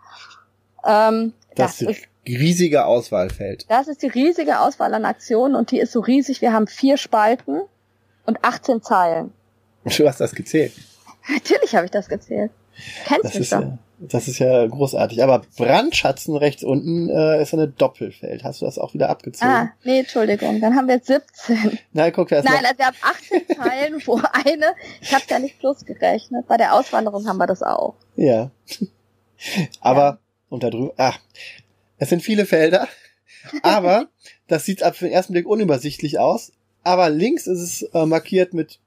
Ähm, 0.84 1.34
das, 1.56 1.80
das 1.80 1.90
ist 1.90 2.08
riesige 2.34 2.86
Auswahlfeld. 2.86 3.66
Das 3.70 3.88
ist 3.88 4.02
die 4.02 4.08
riesige 4.08 4.60
Auswahl 4.60 4.94
an 4.94 5.06
Aktionen 5.06 5.56
und 5.56 5.72
die 5.72 5.80
ist 5.80 5.92
so 5.92 6.00
riesig. 6.00 6.42
Wir 6.42 6.54
haben 6.54 6.68
vier 6.68 6.98
Spalten 6.98 7.62
und 8.26 8.44
18 8.44 8.82
Zeilen. 8.82 9.32
Du 9.84 10.08
hast 10.08 10.20
das 10.20 10.34
gezählt. 10.34 10.74
Natürlich 11.30 11.76
habe 11.76 11.86
ich 11.86 11.92
das 11.92 12.08
gezählt. 12.08 12.52
Kennst 13.06 13.24
das 13.24 13.36
ist 13.36 13.52
ja, 13.52 13.78
das 14.00 14.28
ist 14.28 14.40
ja 14.40 14.66
großartig. 14.68 15.24
Aber 15.24 15.44
Brandschatzen 15.58 16.36
rechts 16.36 16.64
unten 16.64 17.10
äh, 17.10 17.42
ist 17.42 17.54
eine 17.54 17.68
Doppelfeld. 17.68 18.44
Hast 18.44 18.62
du 18.62 18.66
das 18.66 18.78
auch 18.78 18.94
wieder 18.94 19.10
abgezogen? 19.10 19.50
Ah, 19.50 19.70
nee, 19.84 20.00
Entschuldigung. 20.00 20.60
Dann 20.60 20.76
haben 20.76 20.88
wir 20.88 20.96
jetzt 20.96 21.08
17. 21.08 21.80
Nein, 21.94 22.12
guck, 22.14 22.32
wer 22.32 22.40
ist 22.40 22.46
Nein, 22.46 22.66
also 22.66 22.78
wir 22.78 22.86
haben 22.86 22.98
18 23.02 23.42
Zeilen, 23.58 24.02
wo 24.06 24.22
eine, 24.34 24.76
ich 25.02 25.14
habe 25.14 25.24
ja 25.30 25.40
nicht 25.40 25.60
plus 25.60 25.86
gerechnet. 25.86 26.48
Bei 26.48 26.58
der 26.58 26.74
Auswanderung 26.74 27.28
haben 27.28 27.38
wir 27.38 27.48
das 27.48 27.64
auch. 27.64 27.96
Ja. 28.16 28.52
Aber, 29.82 30.02
ja. 30.02 30.20
und 30.50 30.64
da 30.64 30.70
drüben, 30.70 30.92
ach, 30.98 31.20
es 31.98 32.10
sind 32.10 32.22
viele 32.22 32.46
Felder, 32.46 32.88
aber 33.62 34.10
das 34.48 34.66
sieht 34.66 34.84
ab 34.84 34.96
für 34.96 35.06
den 35.06 35.14
ersten 35.14 35.34
Blick 35.34 35.48
unübersichtlich 35.48 36.20
aus. 36.20 36.52
Aber 36.84 37.10
links 37.10 37.48
ist 37.48 37.62
es 37.62 37.82
äh, 37.94 38.06
markiert 38.06 38.54
mit 38.54 38.80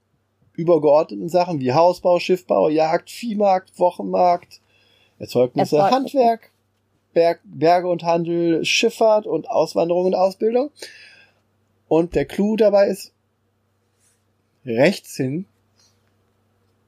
übergeordneten 0.55 1.29
Sachen 1.29 1.61
wie 1.61 1.73
Hausbau, 1.73 2.19
Schiffbau, 2.19 2.69
Jagd, 2.69 3.11
Viehmarkt, 3.11 3.79
Wochenmarkt, 3.79 4.61
Erzeugnisse, 5.19 5.77
Erzeug 5.77 5.93
Handwerk, 5.93 6.51
Berg, 7.13 7.41
Berge 7.45 7.89
und 7.89 8.03
Handel, 8.03 8.65
Schifffahrt 8.65 9.27
und 9.27 9.51
Auswanderung 9.51 10.07
und 10.07 10.15
Ausbildung. 10.15 10.71
Und 11.89 12.15
der 12.15 12.27
Clou 12.27 12.57
dabei 12.57 12.89
ist, 12.89 13.13
rechts 14.65 15.17
hin 15.17 15.47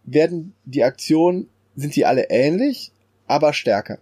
werden 0.04 0.54
die 0.64 0.84
Aktionen, 0.84 1.48
sind 1.76 1.96
die 1.96 2.04
alle 2.04 2.28
ähnlich, 2.30 2.92
aber 3.26 3.52
stärker. 3.52 3.98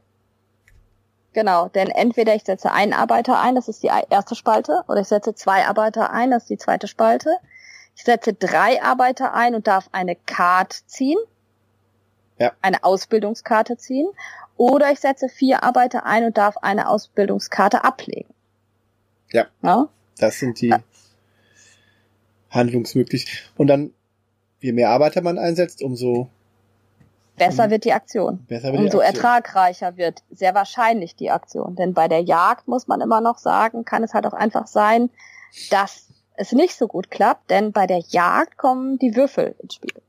Genau, 1.32 1.68
denn 1.68 1.88
entweder 1.88 2.34
ich 2.34 2.44
setze 2.44 2.72
einen 2.72 2.92
Arbeiter 2.92 3.40
ein, 3.40 3.54
das 3.54 3.68
ist 3.68 3.82
die 3.82 3.90
erste 4.10 4.34
Spalte, 4.34 4.82
oder 4.88 5.00
ich 5.00 5.08
setze 5.08 5.34
zwei 5.34 5.66
Arbeiter 5.66 6.10
ein, 6.10 6.30
das 6.30 6.44
ist 6.44 6.50
die 6.50 6.58
zweite 6.58 6.88
Spalte. 6.88 7.36
Ich 7.94 8.04
setze 8.04 8.32
drei 8.32 8.80
Arbeiter 8.82 9.34
ein 9.34 9.56
und 9.56 9.66
darf 9.66 9.88
eine 9.90 10.14
Karte 10.14 10.78
ziehen. 10.86 11.18
Ja. 12.38 12.52
Eine 12.62 12.84
Ausbildungskarte 12.84 13.76
ziehen. 13.76 14.08
Oder 14.56 14.92
ich 14.92 15.00
setze 15.00 15.28
vier 15.28 15.64
Arbeiter 15.64 16.06
ein 16.06 16.24
und 16.24 16.38
darf 16.38 16.56
eine 16.58 16.88
Ausbildungskarte 16.88 17.82
ablegen. 17.82 18.32
Ja. 19.32 19.46
ja? 19.62 19.88
Das 20.16 20.38
sind 20.38 20.60
die 20.60 20.68
ja. 20.68 20.78
Handlungsmöglichkeiten. 22.50 23.50
Und 23.56 23.66
dann, 23.66 23.92
je 24.60 24.72
mehr 24.72 24.90
Arbeiter 24.90 25.20
man 25.20 25.36
einsetzt, 25.36 25.82
umso 25.82 26.30
besser 27.38 27.70
wird 27.70 27.84
die 27.84 27.92
Aktion. 27.92 28.44
Besser 28.46 28.72
wird 28.72 28.82
Umso 28.82 28.98
die 28.98 29.04
Aktion. 29.04 29.24
ertragreicher 29.24 29.96
wird 29.96 30.22
sehr 30.30 30.54
wahrscheinlich 30.54 31.16
die 31.16 31.30
Aktion. 31.30 31.76
Denn 31.76 31.94
bei 31.94 32.08
der 32.08 32.20
Jagd 32.20 32.68
muss 32.68 32.86
man 32.86 33.00
immer 33.00 33.20
noch 33.20 33.38
sagen, 33.38 33.84
kann 33.84 34.02
es 34.02 34.14
halt 34.14 34.26
auch 34.26 34.32
einfach 34.32 34.66
sein, 34.66 35.10
dass 35.70 36.08
es 36.34 36.52
nicht 36.52 36.76
so 36.76 36.86
gut 36.86 37.10
klappt, 37.10 37.50
denn 37.50 37.72
bei 37.72 37.86
der 37.86 37.98
Jagd 37.98 38.56
kommen 38.58 38.98
die 38.98 39.16
Würfel 39.16 39.54
ins 39.60 39.74
Spiel. 39.74 40.02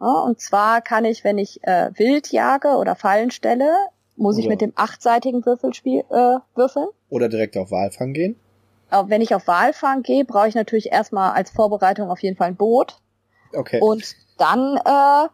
Ja, 0.00 0.20
und 0.20 0.40
zwar 0.40 0.82
kann 0.82 1.04
ich, 1.04 1.24
wenn 1.24 1.38
ich 1.38 1.62
äh, 1.64 1.90
wild 1.94 2.30
jage 2.32 2.76
oder 2.76 2.96
Fallen 2.96 3.30
stelle, 3.30 3.72
muss 4.16 4.36
oder 4.36 4.44
ich 4.44 4.48
mit 4.48 4.60
dem 4.60 4.72
achtseitigen 4.76 5.44
Würfel 5.46 5.74
spiel, 5.74 6.04
äh, 6.10 6.38
würfeln. 6.54 6.88
Oder 7.08 7.28
direkt 7.28 7.56
auf 7.56 7.70
Walfang 7.70 8.12
gehen. 8.12 8.38
Aber 8.90 9.08
wenn 9.08 9.20
ich 9.20 9.34
auf 9.34 9.46
Walfang 9.46 10.02
gehe, 10.02 10.24
brauche 10.24 10.48
ich 10.48 10.54
natürlich 10.54 10.92
erstmal 10.92 11.32
als 11.32 11.50
Vorbereitung 11.50 12.10
auf 12.10 12.22
jeden 12.22 12.36
Fall 12.36 12.48
ein 12.48 12.56
Boot. 12.56 13.00
Okay. 13.54 13.80
Und 13.80 14.16
dann 14.38 14.76
äh, 14.76 15.28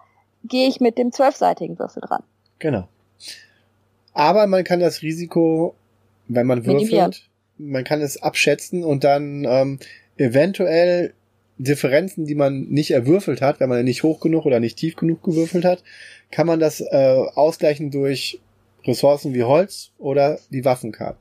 gehe 0.45 0.69
ich 0.69 0.81
mit 0.81 0.99
dem 0.99 1.13
zwölfseitigen 1.13 1.79
Würfel 1.79 2.03
dran. 2.03 2.23
Genau. 2.59 2.89
Aber 4.13 4.47
man 4.47 4.65
kann 4.65 4.81
das 4.81 5.03
Risiko, 5.03 5.75
wenn 6.29 6.47
man 6.47 6.67
würfelt, 6.67 6.91
Minimieren. 6.91 7.15
man 7.59 7.85
kann 7.85 8.01
es 8.01 8.23
abschätzen 8.23 8.85
und 8.85 9.05
dann 9.05 9.45
ähm, 9.45 9.79
eventuell 10.17 11.15
Differenzen, 11.59 12.27
die 12.27 12.35
man 12.35 12.65
nicht 12.69 12.91
erwürfelt 12.91 13.41
hat, 13.41 13.61
wenn 13.61 13.69
man 13.69 13.85
nicht 13.85 14.03
hoch 14.03 14.21
genug 14.21 14.47
oder 14.47 14.61
nicht 14.61 14.79
tief 14.79 14.97
genug 14.97 15.23
gewürfelt 15.23 15.65
hat, 15.65 15.83
kann 16.31 16.47
man 16.47 16.61
das 16.61 16.81
äh, 16.81 17.25
ausgleichen 17.35 17.91
durch 17.91 18.41
Ressourcen 18.85 19.35
wie 19.35 19.45
Holz 19.45 19.91
oder 19.99 20.39
die 20.51 20.65
Waffenkarten. 20.65 21.21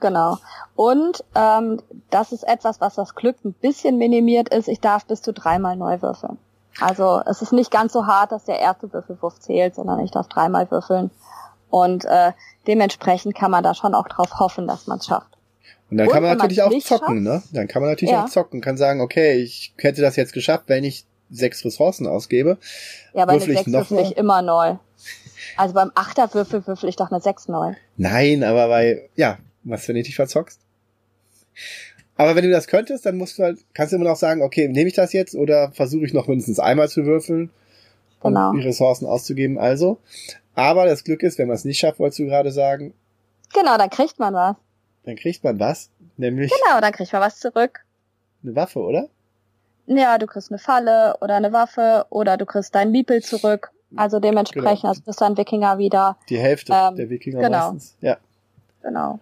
Genau. 0.00 0.38
Und 0.76 1.24
ähm, 1.34 1.82
das 2.10 2.32
ist 2.32 2.44
etwas, 2.44 2.80
was 2.80 2.94
das 2.94 3.14
Glück 3.14 3.36
ein 3.44 3.52
bisschen 3.52 3.98
minimiert 3.98 4.48
ist. 4.48 4.68
Ich 4.68 4.80
darf 4.80 5.04
bis 5.04 5.20
zu 5.20 5.32
dreimal 5.32 5.76
neu 5.76 6.00
würfeln. 6.00 6.38
Also 6.78 7.22
es 7.26 7.42
ist 7.42 7.52
nicht 7.52 7.70
ganz 7.70 7.92
so 7.92 8.06
hart, 8.06 8.32
dass 8.32 8.44
der 8.44 8.60
erste 8.60 8.92
Würfelwurf 8.92 9.40
zählt, 9.40 9.74
sondern 9.74 9.98
ich 10.00 10.10
darf 10.10 10.28
dreimal 10.28 10.70
würfeln. 10.70 11.10
Und 11.68 12.04
äh, 12.04 12.32
dementsprechend 12.66 13.34
kann 13.34 13.50
man 13.50 13.62
da 13.62 13.74
schon 13.74 13.94
auch 13.94 14.08
drauf 14.08 14.38
hoffen, 14.38 14.66
dass 14.66 14.86
man 14.86 14.98
es 14.98 15.06
schafft. 15.06 15.38
Und 15.90 15.98
dann 15.98 16.06
Und 16.06 16.12
kann 16.12 16.22
man 16.22 16.36
natürlich 16.36 16.62
auch 16.62 16.70
zocken, 16.70 16.82
schafft, 16.82 17.22
ne? 17.22 17.42
Dann 17.52 17.68
kann 17.68 17.82
man 17.82 17.90
natürlich 17.90 18.12
ja. 18.12 18.24
auch 18.24 18.28
zocken, 18.28 18.60
kann 18.60 18.76
sagen, 18.76 19.00
okay, 19.00 19.38
ich 19.38 19.74
hätte 19.78 20.02
das 20.02 20.16
jetzt 20.16 20.32
geschafft, 20.32 20.64
wenn 20.68 20.84
ich 20.84 21.04
sechs 21.30 21.64
Ressourcen 21.64 22.06
ausgebe. 22.06 22.58
Ja, 23.12 23.22
aber 23.24 23.32
eine 23.32 23.40
sechs 23.40 23.66
würfel 23.66 23.98
ich 23.98 24.16
immer 24.16 24.42
neu. 24.42 24.76
Also 25.56 25.74
beim 25.74 25.90
Achterwürfel 25.94 26.66
würfel 26.66 26.88
ich 26.88 26.96
doch 26.96 27.10
eine 27.10 27.20
sechs 27.20 27.48
neu. 27.48 27.74
Nein, 27.96 28.44
aber 28.44 28.68
bei, 28.68 29.10
ja, 29.16 29.38
was 29.64 29.86
wenn 29.88 29.96
du 29.96 30.02
dich 30.02 30.16
verzockst. 30.16 30.60
Aber 32.20 32.36
wenn 32.36 32.44
du 32.44 32.50
das 32.50 32.66
könntest, 32.66 33.06
dann 33.06 33.16
musst 33.16 33.38
du 33.38 33.44
halt, 33.44 33.60
kannst 33.72 33.92
du 33.92 33.96
immer 33.96 34.04
noch 34.04 34.16
sagen, 34.16 34.42
okay, 34.42 34.68
nehme 34.68 34.88
ich 34.88 34.94
das 34.94 35.14
jetzt 35.14 35.34
oder 35.34 35.72
versuche 35.72 36.04
ich 36.04 36.12
noch 36.12 36.28
mindestens 36.28 36.58
einmal 36.58 36.90
zu 36.90 37.06
würfeln, 37.06 37.48
um 38.20 38.34
genau. 38.34 38.52
die 38.52 38.60
Ressourcen 38.60 39.06
auszugeben. 39.06 39.58
Also, 39.58 39.96
aber 40.54 40.84
das 40.84 41.02
Glück 41.02 41.22
ist, 41.22 41.38
wenn 41.38 41.48
man 41.48 41.54
es 41.54 41.64
nicht 41.64 41.78
schafft, 41.78 41.98
wolltest 41.98 42.18
du 42.18 42.26
gerade 42.26 42.52
sagen. 42.52 42.92
Genau, 43.54 43.78
dann 43.78 43.88
kriegt 43.88 44.18
man 44.18 44.34
was. 44.34 44.56
Dann 45.04 45.16
kriegt 45.16 45.42
man 45.44 45.58
was, 45.58 45.88
nämlich. 46.18 46.52
Genau, 46.52 46.82
dann 46.82 46.92
kriegt 46.92 47.10
man 47.10 47.22
was 47.22 47.40
zurück. 47.40 47.86
Eine 48.42 48.54
Waffe, 48.54 48.80
oder? 48.80 49.08
Ja, 49.86 50.18
du 50.18 50.26
kriegst 50.26 50.50
eine 50.50 50.58
Falle 50.58 51.16
oder 51.22 51.36
eine 51.36 51.54
Waffe 51.54 52.04
oder 52.10 52.36
du 52.36 52.44
kriegst 52.44 52.74
dein 52.74 52.90
Miepel 52.90 53.22
zurück. 53.22 53.70
Also 53.96 54.20
dementsprechend, 54.20 54.82
genau. 54.82 54.90
also 54.90 55.00
bist 55.06 55.22
du 55.22 55.24
ein 55.24 55.38
Wikinger 55.38 55.78
wieder. 55.78 56.18
Die 56.28 56.38
Hälfte 56.38 56.74
ähm, 56.74 56.96
der 56.96 57.08
Wikinger 57.08 57.40
genau. 57.40 57.72
meistens. 57.72 57.96
Ja. 58.02 58.18
Genau. 58.82 59.20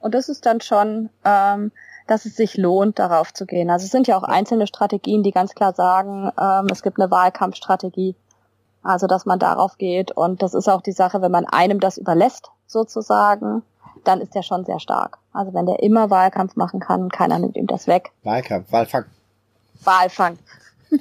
Und 0.00 0.14
das 0.14 0.30
ist 0.30 0.46
dann 0.46 0.62
schon 0.62 1.10
ähm, 1.26 1.72
dass 2.08 2.24
es 2.24 2.34
sich 2.34 2.56
lohnt, 2.56 2.98
darauf 2.98 3.32
zu 3.32 3.46
gehen. 3.46 3.70
Also 3.70 3.84
es 3.84 3.92
sind 3.92 4.08
ja 4.08 4.16
auch 4.16 4.24
einzelne 4.24 4.66
Strategien, 4.66 5.22
die 5.22 5.30
ganz 5.30 5.54
klar 5.54 5.74
sagen, 5.74 6.32
ähm, 6.40 6.66
es 6.72 6.82
gibt 6.82 6.98
eine 6.98 7.10
Wahlkampfstrategie. 7.10 8.16
Also 8.82 9.06
dass 9.06 9.26
man 9.26 9.38
darauf 9.38 9.76
geht. 9.76 10.12
Und 10.12 10.42
das 10.42 10.54
ist 10.54 10.68
auch 10.68 10.80
die 10.80 10.92
Sache, 10.92 11.20
wenn 11.20 11.30
man 11.30 11.44
einem 11.44 11.80
das 11.80 11.98
überlässt, 11.98 12.50
sozusagen, 12.66 13.62
dann 14.04 14.20
ist 14.20 14.34
der 14.34 14.42
schon 14.42 14.64
sehr 14.64 14.80
stark. 14.80 15.18
Also 15.32 15.52
wenn 15.52 15.66
der 15.66 15.82
immer 15.82 16.08
Wahlkampf 16.08 16.56
machen 16.56 16.80
kann, 16.80 17.10
keiner 17.10 17.38
nimmt 17.38 17.56
ihm 17.56 17.66
das 17.66 17.86
weg. 17.86 18.10
Wahlkampf, 18.22 18.72
Wahlfang. 18.72 19.04
Wahlfang. 19.84 20.38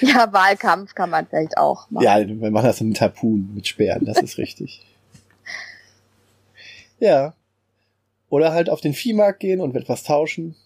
ja, 0.00 0.32
Wahlkampf 0.32 0.94
kann 0.94 1.10
man 1.10 1.26
vielleicht 1.26 1.56
auch 1.56 1.88
machen. 1.90 2.04
Ja, 2.04 2.18
wir 2.18 2.50
machen 2.50 2.66
das 2.66 2.80
mit 2.80 3.00
Harpunen, 3.00 3.54
mit 3.54 3.68
Speeren, 3.68 4.04
das 4.04 4.18
ist 4.18 4.38
richtig. 4.38 4.84
Ja, 7.00 7.32
oder 8.30 8.52
halt 8.52 8.70
auf 8.70 8.80
den 8.80 8.92
Viehmarkt 8.94 9.40
gehen 9.40 9.60
und 9.60 9.74
etwas 9.76 10.02
tauschen. 10.02 10.56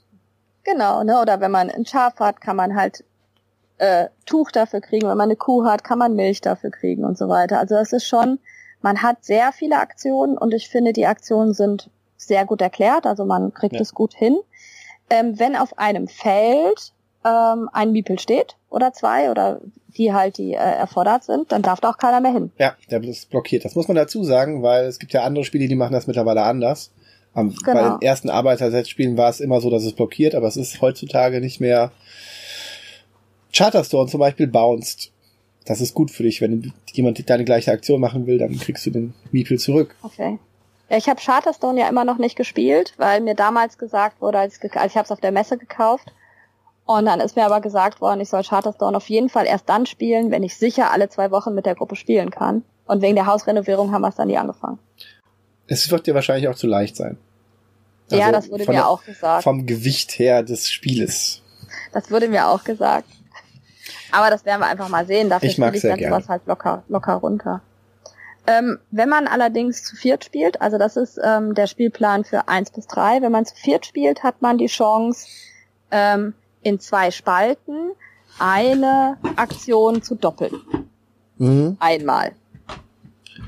Genau, 0.64 1.02
ne? 1.02 1.20
Oder 1.20 1.40
wenn 1.40 1.50
man 1.50 1.70
ein 1.70 1.86
Schaf 1.86 2.18
hat, 2.20 2.40
kann 2.40 2.56
man 2.56 2.74
halt 2.76 3.04
äh, 3.78 4.08
Tuch 4.26 4.50
dafür 4.52 4.80
kriegen. 4.80 5.08
Wenn 5.08 5.16
man 5.16 5.28
eine 5.28 5.36
Kuh 5.36 5.64
hat, 5.64 5.82
kann 5.84 5.98
man 5.98 6.14
Milch 6.14 6.40
dafür 6.40 6.70
kriegen 6.70 7.04
und 7.04 7.18
so 7.18 7.28
weiter. 7.28 7.58
Also 7.58 7.74
das 7.74 7.92
ist 7.92 8.06
schon, 8.06 8.38
man 8.80 9.02
hat 9.02 9.24
sehr 9.24 9.52
viele 9.52 9.78
Aktionen 9.78 10.38
und 10.38 10.54
ich 10.54 10.68
finde, 10.68 10.92
die 10.92 11.06
Aktionen 11.06 11.52
sind 11.54 11.90
sehr 12.16 12.44
gut 12.44 12.60
erklärt, 12.60 13.04
also 13.06 13.24
man 13.24 13.52
kriegt 13.52 13.74
Ja. 13.74 13.80
es 13.80 13.94
gut 13.94 14.14
hin. 14.14 14.38
Ähm, 15.10 15.38
wenn 15.40 15.56
auf 15.56 15.78
einem 15.78 16.06
Feld 16.06 16.92
ähm, 17.24 17.68
ein 17.72 17.90
Miepel 17.90 18.18
steht 18.20 18.56
oder 18.70 18.92
zwei 18.92 19.30
oder 19.30 19.60
die 19.96 20.12
halt 20.12 20.38
die 20.38 20.52
äh, 20.52 20.56
erfordert 20.56 21.24
sind, 21.24 21.50
dann 21.52 21.62
darf 21.62 21.80
da 21.80 21.90
auch 21.90 21.98
keiner 21.98 22.20
mehr 22.20 22.32
hin. 22.32 22.52
Ja, 22.58 22.76
der 22.90 23.02
ist 23.02 23.28
blockiert. 23.30 23.64
Das 23.64 23.74
muss 23.74 23.88
man 23.88 23.96
dazu 23.96 24.22
sagen, 24.24 24.62
weil 24.62 24.86
es 24.86 24.98
gibt 25.00 25.12
ja 25.12 25.22
andere 25.24 25.44
Spiele, 25.44 25.66
die 25.68 25.74
machen 25.74 25.92
das 25.92 26.06
mittlerweile 26.06 26.42
anders. 26.42 26.92
Am, 27.34 27.54
Bei 27.64 27.72
Genau. 27.72 27.96
den 27.98 28.02
ersten 28.02 28.28
Arbeiterset-Spielen 28.30 29.16
war 29.16 29.30
es 29.30 29.40
immer 29.40 29.60
so, 29.60 29.70
dass 29.70 29.84
es 29.84 29.94
blockiert, 29.94 30.34
aber 30.34 30.48
es 30.48 30.56
ist 30.56 30.80
heutzutage 30.82 31.40
nicht 31.40 31.60
mehr. 31.60 31.90
Charterstone 33.54 34.08
zum 34.10 34.20
Beispiel 34.20 34.46
bounced. 34.46 35.10
Das 35.64 35.80
ist 35.80 35.94
gut 35.94 36.10
für 36.10 36.24
dich. 36.24 36.40
Wenn 36.40 36.72
jemand 36.92 37.28
deine 37.30 37.44
gleiche 37.44 37.70
Aktion 37.72 38.00
machen 38.00 38.26
will, 38.26 38.38
dann 38.38 38.58
kriegst 38.58 38.84
du 38.86 38.90
den 38.90 39.14
Miepel 39.30 39.58
zurück. 39.58 39.94
Okay. 40.02 40.38
Ja, 40.90 40.96
ich 40.96 41.08
habe 41.08 41.20
Charterstone 41.20 41.80
ja 41.80 41.88
immer 41.88 42.04
noch 42.04 42.18
nicht 42.18 42.36
gespielt, 42.36 42.94
weil 42.98 43.20
mir 43.20 43.34
damals 43.34 43.78
gesagt 43.78 44.20
wurde, 44.20 44.38
als, 44.38 44.54
ich 44.56 44.60
ge- 44.60 44.70
als 44.74 44.92
ich 44.92 44.96
habe 44.96 45.04
es 45.04 45.12
auf 45.12 45.20
der 45.20 45.32
Messe 45.32 45.56
gekauft. 45.56 46.12
Und 46.84 47.06
dann 47.06 47.20
ist 47.20 47.36
mir 47.36 47.46
aber 47.46 47.60
gesagt 47.60 48.00
worden, 48.00 48.20
ich 48.20 48.28
soll 48.28 48.42
Charterstone 48.42 48.96
auf 48.96 49.08
jeden 49.08 49.28
Fall 49.28 49.46
erst 49.46 49.68
dann 49.68 49.86
spielen, 49.86 50.30
wenn 50.32 50.42
ich 50.42 50.56
sicher 50.56 50.90
alle 50.90 51.08
zwei 51.08 51.30
Wochen 51.30 51.54
mit 51.54 51.64
der 51.64 51.76
Gruppe 51.76 51.94
spielen 51.96 52.30
kann. 52.30 52.64
Und 52.86 53.00
wegen 53.00 53.14
der 53.14 53.26
Hausrenovierung 53.26 53.92
haben 53.92 54.02
wir 54.02 54.08
es 54.08 54.16
dann 54.16 54.26
nie 54.28 54.36
angefangen. 54.36 54.78
Es 55.72 55.90
wird 55.90 56.06
dir 56.06 56.14
wahrscheinlich 56.14 56.48
auch 56.48 56.54
zu 56.54 56.66
leicht 56.66 56.96
sein. 56.96 57.16
ja, 58.10 58.26
Also 58.26 58.32
das 58.32 58.50
wurde 58.50 58.64
mir 58.66 58.72
der- 58.72 58.88
auch 58.88 59.02
gesagt. 59.04 59.42
Vom 59.42 59.66
Gewicht 59.66 60.18
her 60.18 60.42
des 60.42 60.70
Spieles. 60.70 61.40
Das 61.92 62.10
wurde 62.10 62.28
mir 62.28 62.48
auch 62.48 62.62
gesagt. 62.64 63.08
Aber 64.10 64.28
das 64.28 64.44
werden 64.44 64.60
wir 64.60 64.66
einfach 64.66 64.88
mal 64.88 65.06
sehen. 65.06 65.30
Dafür 65.30 65.48
Ich 65.48 65.58
mag 65.58 65.74
ich 65.74 65.82
dann 65.82 65.96
gerne. 65.98 66.14
sowas 66.16 66.28
halt 66.28 66.42
locker, 66.46 66.82
locker 66.88 67.14
runter. 67.14 67.62
Ähm, 68.46 68.78
wenn 68.90 69.08
man 69.08 69.26
allerdings 69.28 69.84
zu 69.84 69.96
viert 69.96 70.24
spielt, 70.24 70.60
also 70.60 70.76
das 70.76 70.96
ist 70.96 71.18
ähm, 71.24 71.54
der 71.54 71.66
Spielplan 71.68 72.24
für 72.24 72.48
eins 72.48 72.70
bis 72.70 72.86
drei. 72.86 73.22
wenn 73.22 73.32
man 73.32 73.46
zu 73.46 73.54
viert 73.54 73.86
spielt, 73.86 74.22
hat 74.22 74.42
man 74.42 74.58
die 74.58 74.66
Chance, 74.66 75.26
ähm, 75.90 76.34
in 76.62 76.80
zwei 76.80 77.10
Spalten 77.10 77.92
eine 78.38 79.16
Aktion 79.36 80.02
zu 80.02 80.14
doppeln. 80.16 80.52
Mhm. 81.38 81.76
Einmal. 81.80 82.32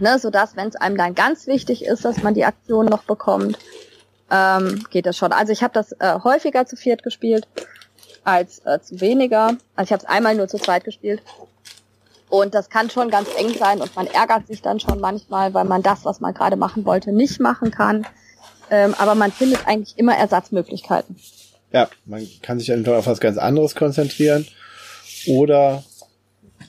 Ne, 0.01 0.19
sodass, 0.19 0.57
wenn 0.57 0.69
es 0.69 0.77
einem 0.77 0.97
dann 0.97 1.15
ganz 1.15 1.47
wichtig 1.47 1.85
ist, 1.85 2.05
dass 2.05 2.23
man 2.23 2.35
die 2.35 2.45
Aktion 2.45 2.87
noch 2.87 3.05
bekommt, 3.05 3.59
ähm, 4.31 4.85
geht 4.91 5.07
das 5.07 5.17
schon. 5.17 5.33
Also 5.33 5.53
ich 5.53 5.63
habe 5.63 5.73
das 5.73 5.93
äh, 5.93 6.19
häufiger 6.23 6.67
zu 6.67 6.77
viert 6.77 7.03
gespielt 7.03 7.47
als 8.25 8.61
äh, 8.65 8.81
zu 8.81 9.01
weniger. 9.01 9.57
Also 9.77 9.89
ich 9.89 9.93
habe 9.93 10.03
es 10.03 10.09
einmal 10.09 10.35
nur 10.35 10.49
zu 10.49 10.59
zweit 10.59 10.85
gespielt. 10.85 11.23
Und 12.29 12.55
das 12.55 12.69
kann 12.69 12.91
schon 12.91 13.11
ganz 13.11 13.29
eng 13.39 13.55
sein 13.57 13.81
und 13.81 13.95
man 13.95 14.09
ärgert 14.09 14.49
sich 14.49 14.61
dann 14.61 14.81
schon 14.81 14.99
manchmal, 14.99 15.55
weil 15.55 15.67
man 15.67 15.83
das, 15.83 16.05
was 16.05 16.21
man 16.21 16.35
gerade 16.35 16.57
machen 16.57 16.85
wollte, 16.85 17.13
nicht 17.13 17.39
machen 17.39 17.71
kann. 17.71 18.07
Ähm, 18.71 18.95
aber 18.99 19.15
man 19.15 19.31
findet 19.31 19.69
eigentlich 19.69 19.97
immer 19.99 20.17
Ersatzmöglichkeiten. 20.17 21.17
Ja, 21.71 21.89
man 22.07 22.27
kann 22.43 22.59
sich 22.59 22.71
entweder 22.71 22.99
auf 22.99 23.07
was 23.07 23.21
ganz 23.21 23.37
anderes 23.37 23.75
konzentrieren 23.75 24.49
oder 25.27 25.85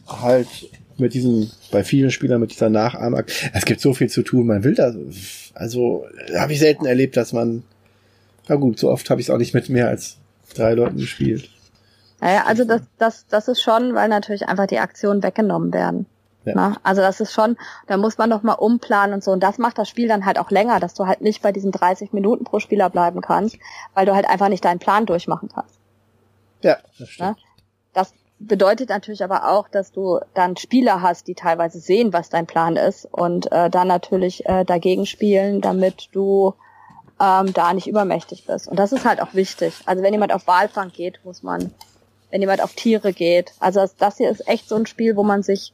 halt 0.08 0.48
mit 0.98 1.14
diesen, 1.14 1.52
bei 1.72 1.84
vielen 1.84 2.12
Spielern 2.12 2.40
mit 2.40 2.52
dieser 2.52 2.70
Nachahmung. 2.70 3.24
Es 3.54 3.66
gibt 3.66 3.82
so 3.82 3.94
viel 3.94 4.10
zu 4.10 4.24
tun, 4.24 4.48
man 4.48 4.64
will 4.64 4.76
da, 4.76 4.94
also 5.54 6.06
habe 6.36 6.54
ich 6.54 6.60
selten 6.60 6.86
erlebt, 6.86 7.18
dass 7.18 7.34
man, 7.34 7.64
na 8.48 8.56
gut, 8.56 8.80
so 8.80 8.90
oft 8.90 9.10
habe 9.10 9.22
ich 9.22 9.28
es 9.28 9.34
auch 9.34 9.38
nicht 9.38 9.54
mit 9.54 9.70
mehr 9.70 9.88
als 9.88 10.18
drei 10.54 10.74
Leuten 10.74 10.98
gespielt. 10.98 11.50
Naja, 12.22 12.46
also 12.48 12.64
das, 12.64 12.82
das, 12.98 13.26
das 13.28 13.48
ist 13.48 13.62
schon, 13.62 13.94
weil 13.94 14.10
natürlich 14.10 14.48
einfach 14.48 14.68
die 14.68 14.80
Aktionen 14.80 15.22
weggenommen 15.22 15.74
werden. 15.74 16.06
Ja. 16.46 16.54
Na, 16.56 16.78
also 16.84 17.02
das 17.02 17.20
ist 17.20 17.34
schon, 17.34 17.58
da 17.88 17.98
muss 17.98 18.18
man 18.18 18.30
noch 18.30 18.44
mal 18.44 18.54
umplanen 18.54 19.16
und 19.16 19.24
so. 19.24 19.32
Und 19.32 19.42
das 19.42 19.58
macht 19.58 19.78
das 19.78 19.90
Spiel 19.90 20.08
dann 20.08 20.26
halt 20.26 20.38
auch 20.38 20.52
länger, 20.52 20.80
dass 20.80 20.94
du 20.94 21.08
halt 21.08 21.22
nicht 21.22 21.42
bei 21.42 21.52
diesen 21.52 21.72
30 21.72 22.14
Minuten 22.14 22.46
pro 22.46 22.60
Spieler 22.60 22.90
bleiben 22.90 23.22
kannst, 23.22 23.58
weil 23.94 24.06
du 24.06 24.14
halt 24.14 24.30
einfach 24.30 24.50
nicht 24.50 24.64
deinen 24.64 24.80
Plan 24.80 25.06
durchmachen 25.06 25.50
kannst. 25.54 25.80
Ja, 26.62 26.78
das 27.00 27.10
stimmt. 27.10 27.38
Ne? 27.38 27.45
Bedeutet 28.40 28.90
natürlich 28.90 29.24
aber 29.24 29.50
auch, 29.50 29.70
dass 29.70 29.92
du 29.92 30.20
dann 30.34 30.58
Spieler 30.58 31.02
hast, 31.02 31.28
die 31.28 31.36
teilweise 31.36 31.80
sehen, 31.80 32.12
was 32.12 32.30
dein 32.30 32.46
Plan 32.46 32.76
ist 32.76 33.08
und 33.12 33.50
äh, 33.52 33.70
dann 33.70 33.88
natürlich 33.88 34.46
äh, 34.46 34.66
dagegen 34.66 35.06
spielen, 35.06 35.62
damit 35.62 36.10
du 36.12 36.54
ähm, 37.20 37.54
da 37.54 37.74
nicht 37.74 37.88
übermächtig 37.88 38.46
bist. 38.46 38.68
Und 38.68 38.78
das 38.78 38.92
ist 38.92 39.06
halt 39.06 39.22
auch 39.22 39.34
wichtig. 39.34 39.74
Also 39.86 40.04
wenn 40.04 40.14
jemand 40.14 40.34
auf 40.34 40.48
Walfang 40.48 40.90
geht, 40.90 41.24
muss 41.24 41.44
man, 41.44 41.72
wenn 42.30 42.42
jemand 42.42 42.62
auf 42.62 42.74
Tiere 42.74 43.14
geht, 43.14 43.54
also 43.60 43.80
das, 43.80 43.96
das 43.96 44.18
hier 44.18 44.30
ist 44.30 44.48
echt 44.48 44.68
so 44.68 44.76
ein 44.76 44.86
Spiel, 44.86 45.16
wo 45.16 45.24
man 45.24 45.42
sich, 45.42 45.72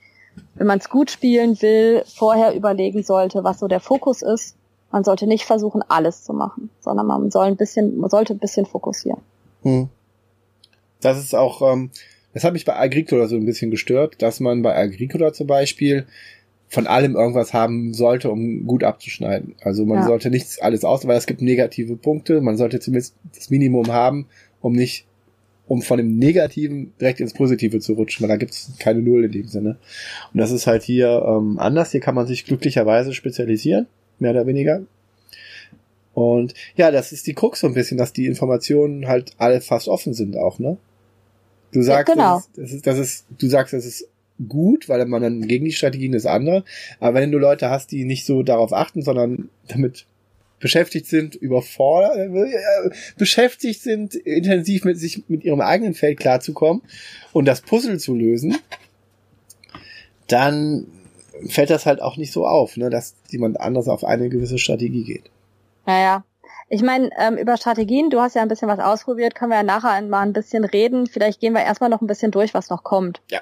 wenn 0.53 0.67
man 0.67 0.77
es 0.77 0.89
gut 0.89 1.09
spielen 1.09 1.59
will, 1.63 2.03
vorher 2.05 2.53
überlegen 2.53 3.01
sollte, 3.01 3.43
was 3.43 3.59
so 3.59 3.67
der 3.67 3.79
Fokus 3.79 4.21
ist. 4.21 4.55
Man 4.91 5.03
sollte 5.03 5.25
nicht 5.25 5.45
versuchen, 5.45 5.83
alles 5.87 6.23
zu 6.23 6.33
machen, 6.33 6.69
sondern 6.79 7.07
man 7.07 7.31
soll 7.31 7.45
ein 7.45 7.57
bisschen, 7.57 7.97
man 7.97 8.09
sollte 8.09 8.33
ein 8.33 8.39
bisschen 8.39 8.67
fokussieren. 8.67 9.21
Hm. 9.63 9.89
Das 10.99 11.17
ist 11.17 11.33
auch, 11.33 11.61
ähm, 11.61 11.89
das 12.33 12.43
hat 12.43 12.53
mich 12.53 12.65
bei 12.65 12.75
Agricola 12.75 13.27
so 13.27 13.35
ein 13.35 13.45
bisschen 13.45 13.71
gestört, 13.71 14.21
dass 14.21 14.39
man 14.39 14.61
bei 14.61 14.75
Agricola 14.75 15.33
zum 15.33 15.47
Beispiel 15.47 16.05
von 16.69 16.87
allem 16.87 17.15
irgendwas 17.15 17.53
haben 17.53 17.93
sollte, 17.93 18.31
um 18.31 18.65
gut 18.65 18.83
abzuschneiden. 18.85 19.55
Also 19.61 19.85
man 19.85 19.99
Ja. 19.99 20.05
sollte 20.05 20.29
nichts 20.29 20.59
alles 20.59 20.85
aus, 20.85 21.05
weil 21.05 21.17
es 21.17 21.25
gibt 21.27 21.41
negative 21.41 21.97
Punkte. 21.97 22.39
Man 22.39 22.55
sollte 22.55 22.79
zumindest 22.79 23.15
das 23.35 23.49
Minimum 23.49 23.91
haben, 23.91 24.27
um 24.61 24.71
nicht, 24.71 25.05
um 25.67 25.81
von 25.81 25.97
dem 25.97 26.17
Negativen 26.17 26.93
direkt 27.01 27.19
ins 27.19 27.33
Positive 27.33 27.79
zu 27.81 27.93
rutschen, 27.93 28.23
weil 28.23 28.29
da 28.29 28.37
gibt 28.37 28.53
es 28.53 28.71
keine 28.79 29.01
Null 29.01 29.25
in 29.25 29.31
dem 29.33 29.47
Sinne. 29.47 29.77
Und 30.33 30.37
das 30.39 30.51
ist 30.51 30.65
halt 30.65 30.83
hier 30.83 31.23
ähm, 31.27 31.59
anders. 31.59 31.91
Hier 31.91 31.99
kann 31.99 32.15
man 32.15 32.25
sich 32.27 32.45
glücklicherweise 32.45 33.13
spezialisieren, 33.13 33.87
mehr 34.19 34.31
oder 34.31 34.47
weniger. 34.47 34.81
Und 36.13 36.53
ja, 36.75 36.91
das 36.91 37.11
ist 37.11 37.27
die 37.27 37.33
Krux 37.33 37.59
so 37.61 37.67
ein 37.67 37.73
bisschen, 37.73 37.97
dass 37.97 38.13
die 38.13 38.25
Informationen 38.27 39.07
halt 39.07 39.31
alle 39.37 39.61
fast 39.61 39.87
offen 39.87 40.13
sind 40.13 40.37
auch, 40.37 40.59
ne? 40.59 40.77
Du 41.71 41.81
sagst, 41.81 42.13
genau. 42.13 42.41
das, 42.55 42.71
ist, 42.71 42.87
das 42.87 42.97
ist, 42.97 43.25
du 43.37 43.47
sagst, 43.47 43.73
das 43.73 43.85
ist 43.85 44.07
gut, 44.47 44.89
weil 44.89 45.05
man 45.05 45.21
dann 45.21 45.47
gegen 45.47 45.65
die 45.65 45.71
Strategien 45.71 46.11
des 46.11 46.25
anderen. 46.25 46.63
Aber 46.99 47.19
wenn 47.19 47.31
du 47.31 47.37
Leute 47.37 47.69
hast, 47.69 47.91
die 47.91 48.05
nicht 48.05 48.25
so 48.25 48.43
darauf 48.43 48.73
achten, 48.73 49.01
sondern 49.01 49.49
damit 49.67 50.05
beschäftigt 50.59 51.07
sind, 51.07 51.35
überfordert, 51.35 52.17
äh, 52.17 52.89
beschäftigt 53.17 53.81
sind, 53.81 54.15
intensiv 54.15 54.85
mit 54.85 54.99
sich, 54.99 55.23
mit 55.27 55.43
ihrem 55.43 55.61
eigenen 55.61 55.93
Feld 55.93 56.19
klarzukommen 56.19 56.83
und 57.33 57.45
das 57.45 57.61
Puzzle 57.61 57.99
zu 57.99 58.15
lösen, 58.15 58.57
dann 60.27 60.87
fällt 61.47 61.71
das 61.71 61.85
halt 61.85 62.01
auch 62.01 62.17
nicht 62.17 62.31
so 62.31 62.45
auf, 62.45 62.77
ne, 62.77 62.89
dass 62.89 63.15
jemand 63.29 63.59
anderes 63.59 63.87
auf 63.87 64.03
eine 64.03 64.29
gewisse 64.29 64.59
Strategie 64.59 65.03
geht. 65.03 65.23
Naja. 65.85 66.23
Ich 66.73 66.83
meine, 66.83 67.09
ähm, 67.17 67.35
über 67.35 67.57
Strategien, 67.57 68.09
du 68.09 68.21
hast 68.21 68.35
ja 68.35 68.41
ein 68.41 68.47
bisschen 68.47 68.69
was 68.69 68.79
ausprobiert, 68.79 69.35
können 69.35 69.51
wir 69.51 69.57
ja 69.57 69.63
nachher 69.63 70.01
mal 70.03 70.21
ein 70.21 70.31
bisschen 70.31 70.63
reden. 70.63 71.05
Vielleicht 71.05 71.41
gehen 71.41 71.53
wir 71.53 71.61
erstmal 71.63 71.89
noch 71.89 71.99
ein 71.99 72.07
bisschen 72.07 72.31
durch, 72.31 72.53
was 72.53 72.69
noch 72.69 72.85
kommt. 72.85 73.19
Ja. 73.29 73.41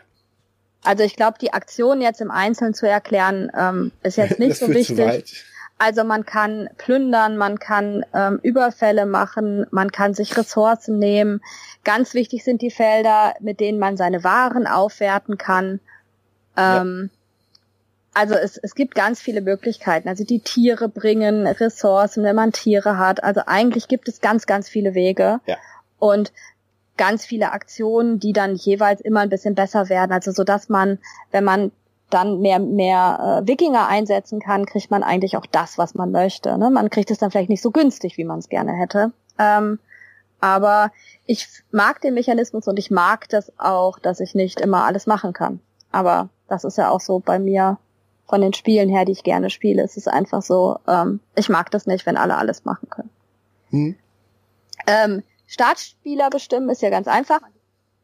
Also 0.84 1.04
ich 1.04 1.16
glaube, 1.16 1.38
die 1.40 1.54
Aktion 1.54 2.02
jetzt 2.02 2.22
im 2.22 2.32
Einzelnen 2.32 2.74
zu 2.74 2.90
erklären, 2.90 3.52
ähm, 3.56 3.92
ist 4.02 4.18
jetzt 4.18 4.40
nicht 4.40 4.58
so 4.58 4.68
wichtig. 4.70 5.46
Also 5.78 6.04
man 6.04 6.26
kann 6.26 6.70
plündern, 6.80 7.38
man 7.38 7.60
kann 7.60 8.04
ähm, 8.16 8.40
Überfälle 8.42 9.06
machen, 9.06 9.68
man 9.70 9.92
kann 9.92 10.16
sich 10.16 10.36
Ressourcen 10.36 10.98
nehmen. 10.98 11.42
Ganz 11.84 12.16
wichtig 12.16 12.44
sind 12.44 12.64
die 12.64 12.72
Felder, 12.72 13.36
mit 13.42 13.60
denen 13.60 13.78
man 13.78 13.96
seine 13.96 14.24
Waren 14.24 14.66
aufwerten 14.66 15.38
kann. 15.38 15.80
Ähm, 16.58 17.12
Also 18.14 18.36
es, 18.36 18.58
es 18.58 18.76
gibt 18.76 18.96
ganz 18.96 19.22
viele 19.22 19.42
Möglichkeiten. 19.42 20.10
Also 20.10 20.24
die 20.24 20.40
Tiere 20.40 20.90
bringen 20.90 21.48
Ressourcen, 21.48 22.24
wenn 22.24 22.36
man 22.36 22.52
Tiere 22.52 22.98
hat. 22.98 23.24
Also 23.24 23.42
eigentlich 23.46 23.88
gibt 23.88 24.08
es 24.08 24.22
ganz, 24.22 24.46
ganz 24.46 24.68
viele 24.68 24.96
Wege. 24.96 25.40
Ja. 25.46 25.58
Und 26.00 26.32
ganz 26.98 27.26
viele 27.26 27.52
Aktionen, 27.52 28.20
die 28.20 28.34
dann 28.34 28.56
jeweils 28.56 29.00
immer 29.02 29.22
ein 29.22 29.30
bisschen 29.30 29.56
besser 29.56 29.90
werden. 29.90 30.12
Also 30.12 30.32
so 30.32 30.44
dass 30.44 30.70
man, 30.70 31.00
wenn 31.32 31.44
man 31.44 31.72
dann 32.10 32.40
mehr 32.42 32.60
mehr 32.60 33.42
äh, 33.44 33.48
Wikinger 33.48 33.88
einsetzen 33.88 34.40
kann, 34.40 34.66
kriegt 34.66 34.90
man 34.90 35.04
eigentlich 35.04 35.38
auch 35.38 35.46
das, 35.46 35.78
was 35.78 35.94
man 35.94 36.12
möchte. 36.12 36.58
Ne? 36.58 36.70
Man 36.70 36.90
kriegt 36.90 37.12
es 37.12 37.20
dann 37.20 37.32
vielleicht 37.32 37.50
nicht 37.50 37.62
so 37.62 37.72
günstig, 37.72 38.18
wie 38.18 38.26
man 38.26 38.40
es 38.40 38.50
gerne 38.50 38.74
hätte. 38.74 39.12
Ähm, 39.38 39.80
aber 40.42 40.92
ich 41.26 41.48
mag 41.72 42.02
den 42.02 42.14
Mechanismus 42.16 42.68
und 42.68 42.80
ich 42.80 42.92
mag 42.92 43.30
das 43.30 43.52
auch, 43.60 44.00
dass 44.00 44.20
ich 44.20 44.36
nicht 44.36 44.60
immer 44.60 44.86
alles 44.86 45.06
machen 45.06 45.34
kann. 45.34 45.60
Aber 45.92 46.30
das 46.48 46.64
ist 46.64 46.78
ja 46.78 46.90
auch 46.90 47.02
so 47.02 47.20
bei 47.20 47.40
mir 47.40 47.78
von 48.30 48.42
den 48.42 48.54
Spielen 48.54 48.90
her, 48.90 49.06
die 49.06 49.12
ich 49.12 49.24
gerne 49.24 49.50
spiele. 49.50 49.84
Es 49.84 49.98
ist 49.98 50.08
einfach 50.08 50.42
so, 50.44 50.78
ähm, 50.88 51.20
ich 51.36 51.50
mag 51.50 51.72
das 51.72 51.88
nicht, 51.88 52.06
wenn 52.06 52.16
alle 52.16 52.38
alles 52.38 52.64
machen 52.64 52.88
können. 52.90 53.10
Hm? 53.72 53.96
Ähm, 54.88 55.24
Startspieler 55.48 56.30
bestimmen 56.30 56.70
ist 56.70 56.82
ja 56.84 56.92
ganz 56.92 57.08
einfach. 57.08 57.42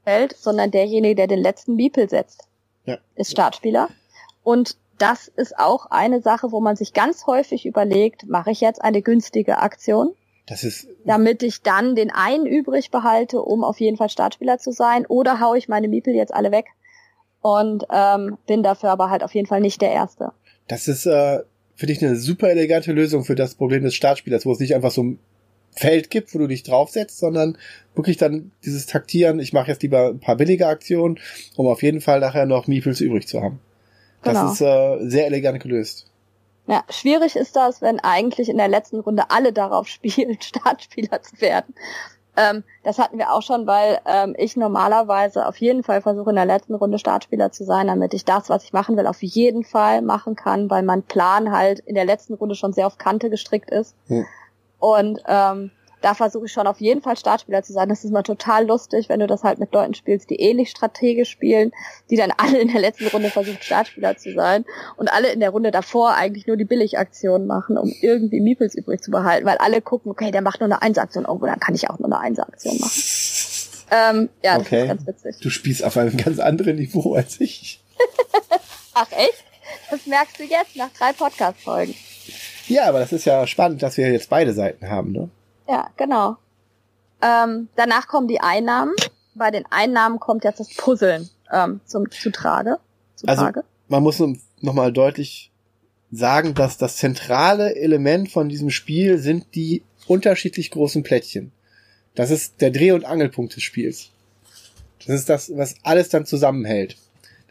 Feld, 0.03 0.35
sondern 0.35 0.71
derjenige, 0.71 1.15
der 1.15 1.27
den 1.27 1.39
letzten 1.39 1.77
Beeple 1.77 2.09
setzt, 2.09 2.47
Ja. 2.85 2.97
ist 3.15 3.31
Startspieler. 3.31 3.89
Und 4.43 4.77
das 4.97 5.27
ist 5.27 5.57
auch 5.57 5.87
eine 5.87 6.21
Sache, 6.21 6.51
wo 6.51 6.59
man 6.59 6.75
sich 6.75 6.93
ganz 6.93 7.27
häufig 7.27 7.65
überlegt, 7.65 8.27
mache 8.27 8.51
ich 8.51 8.61
jetzt 8.61 8.81
eine 8.81 9.01
günstige 9.01 9.59
Aktion, 9.59 10.13
Das 10.47 10.63
ist, 10.63 10.87
damit 11.05 11.43
ich 11.43 11.61
dann 11.63 11.95
den 11.95 12.11
einen 12.11 12.45
übrig 12.45 12.91
behalte, 12.91 13.41
um 13.41 13.63
auf 13.63 13.79
jeden 13.79 13.97
Fall 13.97 14.09
Startspieler 14.09 14.57
zu 14.57 14.71
sein, 14.71 15.05
oder 15.05 15.39
haue 15.39 15.57
ich 15.57 15.67
meine 15.67 15.87
Miepel 15.87 16.13
jetzt 16.15 16.33
alle 16.33 16.51
weg 16.51 16.67
und 17.45 17.85
ähm, 17.91 18.37
bin 18.47 18.63
dafür 18.63 18.89
aber 18.89 19.11
halt 19.11 19.23
auf 19.23 19.35
jeden 19.35 19.45
Fall 19.47 19.61
nicht 19.61 19.79
der 19.81 19.91
Erste. 19.91 20.31
das 20.67 20.87
ist, 20.87 21.05
äh, 21.05 21.41
finde 21.75 21.93
ich 21.93 22.03
eine 22.03 22.15
super 22.15 22.49
elegante 22.49 22.91
Lösung 22.91 23.23
für 23.23 23.35
das 23.35 23.53
Problem 23.53 23.83
des 23.83 23.93
Startspielers, 23.93 24.45
wo 24.47 24.51
es 24.51 24.59
nicht 24.59 24.73
einfach 24.73 24.89
so 24.89 25.03
ein 25.03 25.19
Feld 25.71 26.09
gibt, 26.09 26.33
wo 26.33 26.39
du 26.39 26.47
dich 26.47 26.63
draufsetzt, 26.63 27.19
sondern 27.19 27.57
wirklich 27.93 28.17
dann 28.17 28.51
dieses 28.63 28.87
Taktieren, 28.87 29.39
ich 29.39 29.53
mache 29.53 29.67
jetzt 29.69 29.83
lieber 29.83 30.07
ein 30.07 30.19
paar 30.19 30.37
billige 30.37 30.65
Aktionen, 30.67 31.19
um 31.55 31.67
auf 31.67 31.83
jeden 31.83 32.01
Fall 32.01 32.19
nachher 32.19 32.45
noch 32.47 32.65
Meeples 32.65 32.99
übrig 33.01 33.27
zu 33.27 33.41
haben. 33.43 33.59
Das 34.23 34.33
Genau. 34.33 34.51
ist 34.51 34.61
äh, 35.05 35.09
sehr 35.09 35.27
elegant 35.27 35.61
gelöst. 35.61 36.07
Ja, 36.67 36.83
schwierig 36.89 37.35
ist 37.35 37.55
das, 37.55 37.81
wenn 37.83 37.99
eigentlich 37.99 38.49
in 38.49 38.57
der 38.57 38.69
letzten 38.69 39.01
Runde 39.01 39.29
alle 39.29 39.53
darauf 39.53 39.87
spielen, 39.95 40.37
Startspieler 40.41 41.21
zu 41.21 41.39
werden. 41.41 41.75
Ähm, 42.37 42.63
das 42.83 42.99
hatten 42.99 43.17
wir 43.17 43.31
auch 43.31 43.41
schon, 43.41 43.65
weil 43.65 43.99
ähm, 44.05 44.35
ich 44.37 44.57
normalerweise 44.57 45.47
auf 45.47 45.57
jeden 45.57 45.83
Fall 45.83 46.01
versuche, 46.01 46.29
in 46.29 46.35
der 46.35 46.45
letzten 46.45 46.75
Runde 46.75 46.99
Startspieler 46.99 47.51
zu 47.51 47.63
sein, 47.63 47.87
damit 47.87 48.13
ich 48.13 48.25
das, 48.25 48.49
was 48.49 48.63
ich 48.63 48.73
machen 48.73 48.97
will, 48.97 49.07
auf 49.07 49.21
jeden 49.23 49.63
Fall 49.63 50.01
machen 50.01 50.35
kann, 50.35 50.69
weil 50.69 50.83
mein 50.83 51.03
Plan 51.03 51.51
halt 51.51 51.79
in 51.79 51.95
der 51.95 52.05
letzten 52.05 52.33
Runde 52.33 52.55
schon 52.55 52.73
sehr 52.73 52.87
auf 52.87 52.97
Kante 52.97 53.29
gestrickt 53.29 53.69
ist. 53.69 53.95
Hm. 54.07 54.25
Und 54.79 55.23
ähm, 55.27 55.71
da 56.01 56.13
versuche 56.13 56.45
ich 56.45 56.51
schon 56.51 56.67
auf 56.67 56.79
jeden 56.79 57.01
Fall 57.01 57.17
Startspieler 57.17 57.63
zu 57.63 57.73
sein. 57.73 57.89
Das 57.89 58.03
ist 58.03 58.11
mal 58.11 58.23
total 58.23 58.65
lustig, 58.67 59.09
wenn 59.09 59.19
du 59.19 59.27
das 59.27 59.43
halt 59.43 59.59
mit 59.59 59.73
Leuten 59.73 59.93
spielst, 59.93 60.29
die 60.29 60.35
ähnlich 60.35 60.69
strategisch 60.69 61.29
spielen, 61.29 61.71
die 62.09 62.15
dann 62.15 62.31
alle 62.37 62.59
in 62.59 62.67
der 62.71 62.81
letzten 62.81 63.07
Runde 63.07 63.29
versuchen, 63.29 63.57
Startspieler 63.61 64.17
zu 64.17 64.33
sein 64.33 64.65
und 64.97 65.07
alle 65.07 65.31
in 65.31 65.39
der 65.39 65.49
Runde 65.49 65.71
davor 65.71 66.13
eigentlich 66.15 66.47
nur 66.47 66.57
die 66.57 66.65
Billigaktionen 66.65 67.47
machen, 67.47 67.77
um 67.77 67.93
irgendwie 68.01 68.41
Meeples 68.41 68.75
übrig 68.75 69.01
zu 69.01 69.11
behalten, 69.11 69.45
weil 69.45 69.57
alle 69.57 69.81
gucken, 69.81 70.11
okay, 70.11 70.31
der 70.31 70.41
macht 70.41 70.59
nur 70.59 70.67
eine 70.67 70.81
Einsaktion, 70.81 71.25
oh, 71.25 71.37
dann 71.37 71.59
kann 71.59 71.75
ich 71.75 71.89
auch 71.89 71.99
nur 71.99 72.07
eine 72.07 72.19
Einsaktion 72.19 72.77
machen. 72.79 73.01
Ähm, 73.91 74.29
ja, 74.43 74.57
das 74.57 74.65
Okay. 74.67 74.81
ist 74.81 74.87
ganz 74.87 75.07
witzig. 75.07 75.35
Du 75.41 75.49
spielst 75.49 75.83
auf 75.83 75.95
einem 75.97 76.17
ganz 76.17 76.39
anderen 76.39 76.75
Niveau 76.77 77.13
als 77.13 77.39
ich. 77.39 77.79
Ach 78.93 79.11
echt? 79.11 79.43
Das 79.91 80.05
merkst 80.07 80.39
du 80.39 80.43
jetzt 80.43 80.75
nach 80.75 80.89
drei 80.97 81.13
Podcast-Folgen. 81.13 81.93
Ja, 82.67 82.85
aber 82.85 82.99
das 82.99 83.13
ist 83.13 83.25
ja 83.25 83.45
spannend, 83.45 83.83
dass 83.83 83.97
wir 83.97 84.11
jetzt 84.11 84.29
beide 84.29 84.53
Seiten 84.53 84.89
haben, 84.89 85.11
ne? 85.11 85.29
Ja, 85.67 85.89
genau. 85.97 86.37
Ähm, 87.21 87.69
danach 87.75 88.07
kommen 88.07 88.27
die 88.27 88.39
Einnahmen. 88.41 88.93
Bei 89.33 89.51
den 89.51 89.65
Einnahmen 89.69 90.19
kommt 90.19 90.43
jetzt 90.43 90.59
das 90.59 90.73
Puzzeln 90.75 91.29
ähm, 91.51 91.81
zum 91.85 92.09
zu 92.11 92.31
Trage. 92.31 92.77
Zu 93.15 93.27
Also- 93.27 93.43
Trage. 93.43 93.63
Man 93.87 94.01
muss 94.03 94.21
nochmal 94.61 94.91
deutlich 94.91 95.51
sagen, 96.11 96.53
dass 96.55 96.77
das 96.77 96.97
zentrale 96.97 97.75
Element 97.75 98.31
von 98.31 98.49
diesem 98.49 98.69
Spiel 98.71 99.17
sind 99.19 99.53
die 99.53 99.83
unterschiedlich 100.07 100.71
großen 100.71 101.03
Plättchen. 101.03 101.51
Das 102.15 102.31
ist 102.31 102.61
der 102.61 102.71
Dreh- 102.71 102.93
und 102.93 103.05
Angelpunkt 103.05 103.55
des 103.55 103.63
Spiels. 103.63 104.09
Das 105.05 105.15
ist 105.15 105.29
das, 105.29 105.51
was 105.55 105.75
alles 105.83 106.09
dann 106.09 106.25
zusammenhält. 106.25 106.97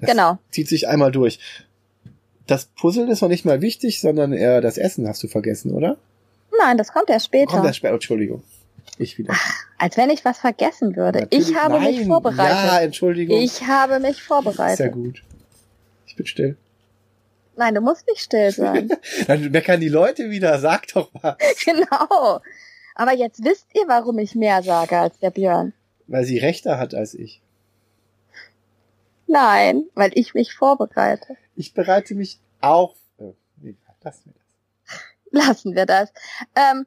Das 0.01 0.11
Genau. 0.11 0.39
zieht 0.51 0.69
sich 0.69 0.89
einmal 0.89 1.13
durch. 1.13 1.39
Das 2.47 2.67
Puzzle 2.67 3.09
ist 3.11 3.21
noch 3.23 3.29
nicht 3.29 3.45
mal 3.45 3.61
wichtig, 3.61 4.01
sondern 4.01 4.33
eher 4.33 4.61
das 4.61 4.77
Essen 4.77 5.07
hast 5.07 5.23
du 5.23 5.29
vergessen, 5.29 5.71
oder? 5.73 5.97
Nein, 6.59 6.79
das 6.79 6.93
kommt 6.93 7.11
erst 7.11 7.27
später. 7.27 7.53
Kommt 7.53 7.65
das 7.67 7.77
später? 7.77 7.95
Entschuldigung. 7.95 8.43
Ich 8.99 9.19
wieder. 9.19 9.35
Als 9.79 9.97
wenn 9.97 10.11
ich 10.11 10.25
was 10.25 10.39
vergessen 10.39 10.95
würde. 10.97 11.21
Natürlich- 11.23 11.49
ich 11.51 11.57
habe 11.57 11.81
mich 11.81 11.99
Nein, 11.99 12.07
vorbereitet. 12.07 12.57
Ja, 12.67 12.81
Entschuldigung. 12.81 13.39
Ich 13.41 13.67
habe 13.67 13.99
mich 13.99 14.23
vorbereitet. 14.23 14.79
ja 14.79 14.89
gut. 14.89 15.23
Ich 16.07 16.15
bin 16.17 16.27
still. 16.27 16.57
Nein, 17.57 17.75
du 17.75 17.81
musst 17.81 18.07
nicht 18.09 18.21
still 18.21 18.51
sein. 18.53 18.91
Dann 19.27 19.51
meckern 19.51 19.81
die 19.81 19.89
Leute 19.89 20.31
wieder. 20.31 20.59
Sag 20.61 20.87
doch 20.89 21.11
mal. 21.23 21.37
genau. 21.65 22.41
Aber 22.95 23.13
jetzt 23.13 23.43
wisst 23.45 23.67
ihr, 23.75 23.83
warum 23.89 24.19
ich 24.19 24.35
mehr 24.37 24.63
sage 24.63 24.97
als 24.99 25.19
der 25.19 25.31
Björn. 25.31 25.73
Weil 26.07 26.25
sie 26.25 26.39
rechter 26.39 26.79
hat 26.79 26.95
als 26.95 27.15
ich. 27.15 27.41
Nein, 29.27 29.85
weil 29.95 30.11
ich 30.15 30.35
mich 30.35 30.55
vorbereite. 30.55 31.37
Ich 31.57 31.75
bereite 31.75 32.15
mich 32.15 32.39
auch. 32.61 32.95
Äh, 33.19 33.33
nee, 33.61 33.75
lass 34.03 34.25
mir 34.27 34.33
das. 34.33 34.44
Lassen 35.35 35.75
wir 35.75 35.85
das. 35.85 36.13
Ähm, 36.55 36.87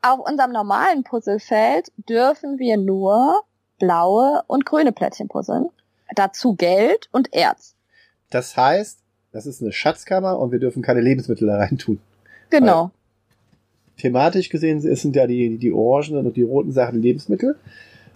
auf 0.00 0.20
unserem 0.20 0.52
normalen 0.52 1.02
Puzzlefeld 1.02 1.90
dürfen 2.08 2.58
wir 2.58 2.76
nur 2.76 3.42
blaue 3.78 4.42
und 4.46 4.64
grüne 4.64 4.92
Plättchen 4.92 5.28
puzzeln. 5.28 5.70
Dazu 6.14 6.54
Geld 6.54 7.08
und 7.10 7.34
Erz. 7.34 7.74
Das 8.30 8.56
heißt, 8.56 9.00
das 9.32 9.46
ist 9.46 9.60
eine 9.60 9.72
Schatzkammer 9.72 10.38
und 10.38 10.52
wir 10.52 10.60
dürfen 10.60 10.82
keine 10.82 11.00
Lebensmittel 11.00 11.48
da 11.48 11.56
rein 11.56 11.78
tun. 11.78 12.00
Genau. 12.50 12.90
Thematisch 13.96 14.48
gesehen 14.50 14.80
sind 14.80 15.16
ja 15.16 15.26
die, 15.26 15.58
die 15.58 15.72
orangenen 15.72 16.26
und 16.26 16.36
die 16.36 16.42
roten 16.42 16.70
Sachen 16.70 17.02
Lebensmittel. 17.02 17.58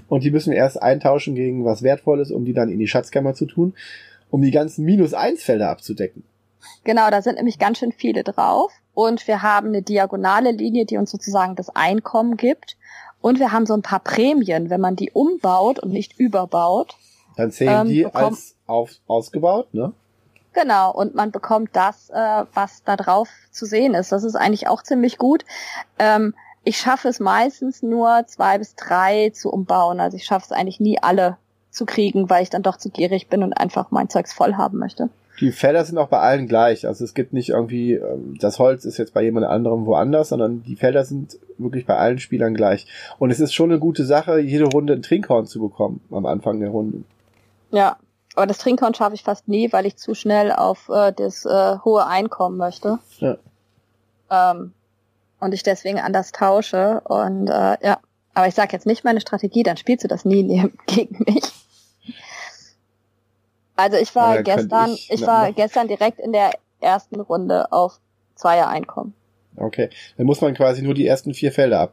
Und 0.09 0.23
die 0.23 0.31
müssen 0.31 0.53
wir 0.53 0.59
erst 0.59 0.81
eintauschen 0.81 1.35
gegen 1.35 1.65
was 1.65 1.83
Wertvolles, 1.83 2.31
um 2.31 2.45
die 2.45 2.53
dann 2.53 2.71
in 2.71 2.79
die 2.79 2.87
Schatzkammer 2.87 3.35
zu 3.35 3.47
tun, 3.47 3.75
um 4.31 4.43
die 4.43 4.51
ganzen 4.51 4.85
Minus-1-Felder 4.85 5.69
abzudecken. 5.69 6.23
Genau, 6.85 7.11
da 7.11 7.23
sind 7.23 7.37
nämlich 7.37 7.59
ganz 7.59 7.79
schön 7.79 7.93
viele 7.93 8.25
drauf. 8.25 8.73
Und 8.99 9.29
wir 9.29 9.43
haben 9.43 9.69
eine 9.69 9.81
diagonale 9.81 10.51
Linie, 10.51 10.85
die 10.85 10.97
uns 10.97 11.13
sozusagen 11.13 11.55
das 11.55 11.71
Einkommen 11.71 12.37
gibt. 12.37 12.77
Und 13.21 13.39
wir 13.39 13.53
haben 13.53 13.65
so 13.65 13.75
ein 13.75 13.83
paar 13.83 14.01
Prämien, 14.01 14.71
wenn 14.71 14.81
man 14.81 14.97
die 14.97 15.13
umbaut 15.13 15.79
und 15.79 15.93
nicht 15.93 16.19
überbaut. 16.19 16.97
Dann 17.37 17.53
zählen 17.53 17.83
Ähm, 17.83 17.87
die 17.87 18.07
als 18.07 18.57
auf, 18.67 18.91
ausgebaut, 19.07 19.73
ne? 19.73 19.93
Genau, 20.53 20.93
und 20.93 21.15
man 21.15 21.31
bekommt 21.31 21.71
das, 21.75 22.11
äh, 22.11 22.45
was 22.53 22.83
da 22.83 22.97
drauf 22.97 23.29
zu 23.53 23.67
sehen 23.67 23.95
ist. 23.95 24.11
Das 24.11 24.25
ist 24.25 24.35
eigentlich 24.35 24.67
auch 24.67 24.83
ziemlich 24.83 25.17
gut. 25.17 25.45
Ähm, 26.01 26.35
ich 26.65 26.77
schaffe 26.77 27.07
es 27.07 27.21
meistens 27.21 27.85
nur 27.85 28.27
zwei 28.27 28.59
bis 28.59 28.75
drei 28.75 29.31
zu 29.31 29.53
umbauen. 29.53 30.01
Also 30.01 30.17
ich 30.17 30.25
schaffe 30.25 30.47
es 30.47 30.51
eigentlich 30.51 30.81
nie 30.81 31.01
alle 31.01 31.37
zu 31.71 31.87
kriegen, 31.87 32.29
weil 32.31 32.43
ich 32.43 32.51
dann 32.51 32.65
doch 32.65 32.79
zu 32.79 32.91
gierig 32.91 33.29
bin 33.29 33.45
und 33.45 33.53
einfach 33.53 33.93
mein 33.93 34.09
Zeugs 34.09 34.33
voll 34.33 34.57
haben 34.57 34.79
möchte. 34.79 35.09
Die 35.41 35.53
Felder 35.53 35.85
sind 35.85 35.99
auch 35.99 36.09
bei 36.09 36.19
allen 36.19 36.49
gleich. 36.49 36.87
Also 36.87 37.05
es 37.05 37.15
gibt 37.15 37.33
nicht 37.33 37.51
irgendwie, 37.51 37.95
ähm, 37.95 38.37
das 38.41 38.59
Holz 38.59 38.85
ist 38.85 38.99
jetzt 38.99 39.15
bei 39.15 39.23
jemand 39.23 39.47
anderem 39.47 39.87
woanders, 39.87 40.31
sondern 40.31 40.63
die 40.63 40.77
Felder 40.77 41.05
sind 41.05 41.39
wirklich 41.59 41.87
bei 41.87 41.97
allen 41.97 42.19
Spielern 42.19 42.55
gleich. 42.55 42.87
Und 43.19 43.31
es 43.31 43.41
ist 43.41 43.55
schon 43.55 43.71
eine 43.71 43.79
gute 43.79 44.05
Sache, 44.05 44.41
jede 44.41 44.65
Runde 44.65 44.95
ein 44.95 45.03
Trinkhorn 45.03 45.47
zu 45.47 45.61
bekommen 45.61 46.01
am 46.11 46.27
Anfang 46.27 46.61
der 46.61 46.71
Runde. 46.71 47.05
Ja, 47.71 47.97
aber 48.35 48.47
das 48.47 48.59
Trinkhorn 48.59 48.95
schaffe 48.95 49.15
ich 49.15 49.23
fast 49.23 49.49
nie, 49.49 49.73
weil 49.73 49.87
ich 49.87 49.97
zu 49.97 50.15
schnell 50.15 50.53
auf 50.53 50.89
äh, 50.89 51.13
das 51.13 51.45
äh, 51.45 51.79
hohe 51.85 52.07
Einkommen 52.07 52.57
möchte. 52.57 52.99
Ja. 53.19 53.37
Ähm, 54.31 54.73
und 55.41 55.55
ich 55.55 55.63
deswegen 55.63 55.99
anders 55.99 56.33
tausche. 56.33 57.01
Und 57.05 57.49
äh, 57.49 57.77
ja, 57.85 57.99
aber 58.35 58.47
ich 58.47 58.55
sage 58.55 58.73
jetzt 58.73 58.87
nicht 58.87 59.05
meine 59.05 59.21
Strategie, 59.21 59.63
dann 59.63 59.77
spielst 59.77 60.05
du 60.05 60.09
das 60.09 60.25
nie 60.25 60.43
neben, 60.43 60.79
gegen 60.87 61.25
mich. 61.27 61.43
Also 63.79 63.97
ich 63.97 64.13
war 64.17 64.43
gestern, 64.43 64.91
ich- 64.95 65.09
ich, 65.09 65.21
na, 65.21 65.27
war 65.29 65.53
gestern 65.53 65.87
direkt 65.87 66.19
in 66.19 66.33
der 66.33 66.51
ersten 66.81 67.21
Runde 67.21 67.71
auf 67.71 68.01
Zweier 68.35 68.67
Einkommen. 68.69 69.15
Okay. 69.57 69.89
Dann 70.17 70.27
muss 70.27 70.41
man 70.41 70.55
quasi 70.55 70.83
nur 70.83 70.95
die 70.95 71.07
ersten 71.07 71.33
vier 71.33 71.53
Felder 71.53 71.79
ab. 71.81 71.93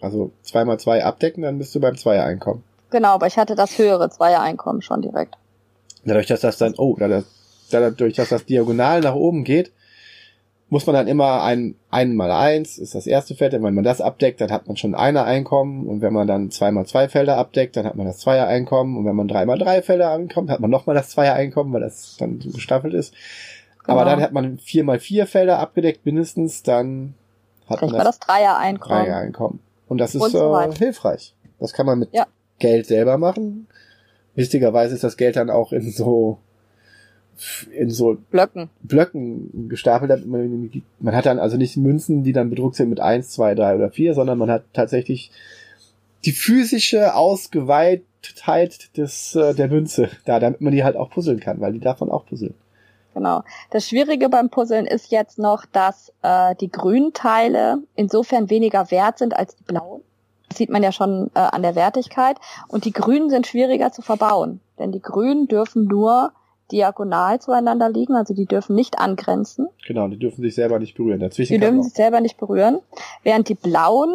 Also 0.00 0.30
zweimal 0.42 0.78
zwei 0.78 1.04
abdecken, 1.04 1.42
dann 1.42 1.58
bist 1.58 1.74
du 1.74 1.80
beim 1.80 1.96
Zweier 1.96 2.24
einkommen. 2.24 2.62
Genau, 2.90 3.08
aber 3.14 3.26
ich 3.26 3.36
hatte 3.36 3.56
das 3.56 3.78
höhere 3.78 4.10
Zweier 4.10 4.40
Einkommen 4.40 4.80
schon 4.80 5.02
direkt. 5.02 5.36
Dadurch, 6.04 6.26
dass 6.26 6.40
das 6.40 6.56
dann, 6.58 6.74
oh, 6.76 6.96
dadurch, 7.70 8.14
dass 8.14 8.28
das 8.28 8.44
diagonal 8.44 9.00
nach 9.00 9.14
oben 9.16 9.42
geht, 9.42 9.72
muss 10.70 10.86
man 10.86 10.94
dann 10.94 11.06
immer 11.08 11.42
ein, 11.42 11.76
ein 11.90 12.16
mal 12.16 12.30
eins 12.32 12.78
ist 12.78 12.94
das 12.94 13.06
erste 13.06 13.34
Feld. 13.34 13.54
Und 13.54 13.62
wenn 13.62 13.74
man 13.74 13.84
das 13.84 14.00
abdeckt, 14.00 14.40
dann 14.40 14.50
hat 14.50 14.66
man 14.66 14.76
schon 14.76 14.94
einer 14.94 15.24
Einkommen. 15.24 15.86
Und 15.86 16.00
wenn 16.00 16.12
man 16.12 16.26
dann 16.26 16.50
zwei 16.50 16.70
mal 16.72 16.86
zwei 16.86 17.08
Felder 17.08 17.36
abdeckt, 17.36 17.76
dann 17.76 17.86
hat 17.86 17.94
man 17.96 18.06
das 18.06 18.18
Zweier 18.18 18.46
Einkommen. 18.46 18.96
Und 18.96 19.04
wenn 19.04 19.14
man 19.14 19.28
drei 19.28 19.44
mal 19.46 19.58
drei 19.58 19.82
Felder 19.82 20.10
ankommt, 20.10 20.50
hat 20.50 20.60
man 20.60 20.70
nochmal 20.70 20.96
das 20.96 21.10
Zweier 21.10 21.34
Einkommen, 21.34 21.72
weil 21.72 21.82
das 21.82 22.16
dann 22.18 22.40
so 22.40 22.50
gestaffelt 22.50 22.94
ist. 22.94 23.14
Aber 23.86 24.00
Genau. 24.00 24.10
dann 24.12 24.22
hat 24.22 24.32
man 24.32 24.58
vier 24.58 24.82
mal 24.84 24.98
vier 24.98 25.26
Felder 25.26 25.58
abgedeckt 25.58 26.06
mindestens, 26.06 26.62
dann 26.62 27.14
hat 27.68 27.78
Kriegt 27.80 27.92
man 27.92 28.04
das 28.04 28.18
das 28.18 28.26
Dreier 28.26 28.56
Einkommen. 28.58 29.04
Dreier 29.04 29.16
Einkommen. 29.18 29.60
Und 29.86 29.98
das 29.98 30.14
ist 30.14 30.22
Und 30.22 30.30
so 30.32 30.58
äh, 30.58 30.72
hilfreich. 30.74 31.34
Das 31.60 31.72
kann 31.74 31.86
man 31.86 31.98
mit 31.98 32.08
Ja. 32.12 32.26
Geld 32.58 32.86
selber 32.86 33.18
machen. 33.18 33.68
Wichtigerweise 34.34 34.94
ist 34.94 35.04
das 35.04 35.16
Geld 35.16 35.36
dann 35.36 35.50
auch 35.50 35.72
in 35.72 35.90
so 35.90 36.38
in 37.72 37.90
so 37.90 38.16
Blöcken. 38.30 38.70
Blöcken 38.82 39.68
gestapelt. 39.68 40.10
damit 40.10 40.26
Man, 40.26 41.16
hat 41.16 41.26
dann 41.26 41.38
also 41.38 41.56
nicht 41.56 41.76
Münzen, 41.76 42.22
die 42.22 42.32
dann 42.32 42.50
bedruckt 42.50 42.76
sind 42.76 42.90
mit 42.90 43.00
eins, 43.00 43.30
zwei, 43.30 43.54
drei 43.54 43.74
oder 43.74 43.90
vier, 43.90 44.14
sondern 44.14 44.38
man 44.38 44.50
hat 44.50 44.64
tatsächlich 44.72 45.30
die 46.24 46.32
physische 46.32 47.14
Ausgeweihtheit 47.14 48.96
des, 48.96 49.34
äh, 49.34 49.54
der 49.54 49.68
Münze 49.68 50.08
da, 50.24 50.40
damit 50.40 50.60
man 50.60 50.72
die 50.72 50.84
halt 50.84 50.96
auch 50.96 51.10
puzzeln 51.10 51.40
kann, 51.40 51.60
weil 51.60 51.72
die 51.72 51.80
davon 51.80 52.10
auch 52.10 52.26
puzzeln. 52.26 52.54
Genau. 53.14 53.42
Das 53.70 53.88
Schwierige 53.88 54.28
beim 54.28 54.50
Puzzeln 54.50 54.86
ist 54.86 55.12
jetzt 55.12 55.38
noch, 55.38 55.66
dass 55.66 56.12
äh, 56.22 56.56
die 56.56 56.70
grünen 56.70 57.12
Teile 57.12 57.78
insofern 57.94 58.50
weniger 58.50 58.90
wert 58.90 59.18
sind 59.18 59.36
als 59.36 59.54
die 59.54 59.62
blauen. 59.62 60.02
Das 60.48 60.58
sieht 60.58 60.70
man 60.70 60.82
ja 60.82 60.92
schon 60.92 61.30
äh, 61.34 61.38
an 61.38 61.62
der 61.62 61.76
Wertigkeit. 61.76 62.38
Und 62.68 62.84
die 62.84 62.92
grünen 62.92 63.30
sind 63.30 63.46
schwieriger 63.46 63.92
zu 63.92 64.02
verbauen. 64.02 64.60
Denn 64.78 64.90
die 64.90 65.00
grünen 65.00 65.46
dürfen 65.46 65.84
nur 65.84 66.32
diagonal 66.72 67.40
zueinander 67.40 67.90
liegen, 67.90 68.14
also 68.14 68.34
die 68.34 68.46
dürfen 68.46 68.74
nicht 68.74 68.98
angrenzen. 68.98 69.68
Genau, 69.86 70.08
die 70.08 70.18
dürfen 70.18 70.42
sich 70.42 70.54
selber 70.54 70.78
nicht 70.78 70.96
berühren. 70.96 71.20
Dazwischen 71.20 71.54
Die 71.54 71.60
dürfen 71.60 71.82
sich 71.82 71.92
selber 71.92 72.20
nicht 72.20 72.38
berühren. 72.38 72.80
Während 73.22 73.48
die 73.48 73.54
blauen 73.54 74.14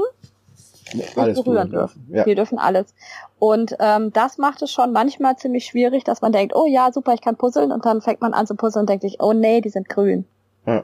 alles 1.15 1.43
berühren 1.43 1.69
dürfen. 1.69 2.07
Ja. 2.11 2.23
Die 2.23 2.35
dürfen 2.35 2.57
alles. 2.57 2.93
Und 3.37 3.75
ähm, 3.79 4.11
das 4.11 4.37
macht 4.37 4.61
es 4.61 4.71
schon 4.71 4.91
manchmal 4.91 5.37
ziemlich 5.37 5.65
schwierig, 5.65 6.03
dass 6.03 6.21
man 6.21 6.31
denkt, 6.31 6.55
oh 6.55 6.65
ja, 6.65 6.91
super, 6.91 7.13
ich 7.13 7.21
kann 7.21 7.35
puzzeln 7.35 7.71
und 7.71 7.85
dann 7.85 8.01
fängt 8.01 8.21
man 8.21 8.33
an 8.33 8.47
zu 8.47 8.55
puzzeln 8.55 8.81
und 8.81 8.89
denkt 8.89 9.03
sich, 9.03 9.21
oh 9.21 9.33
nee, 9.33 9.61
die 9.61 9.69
sind 9.69 9.87
grün. 9.87 10.25
Ja. 10.65 10.83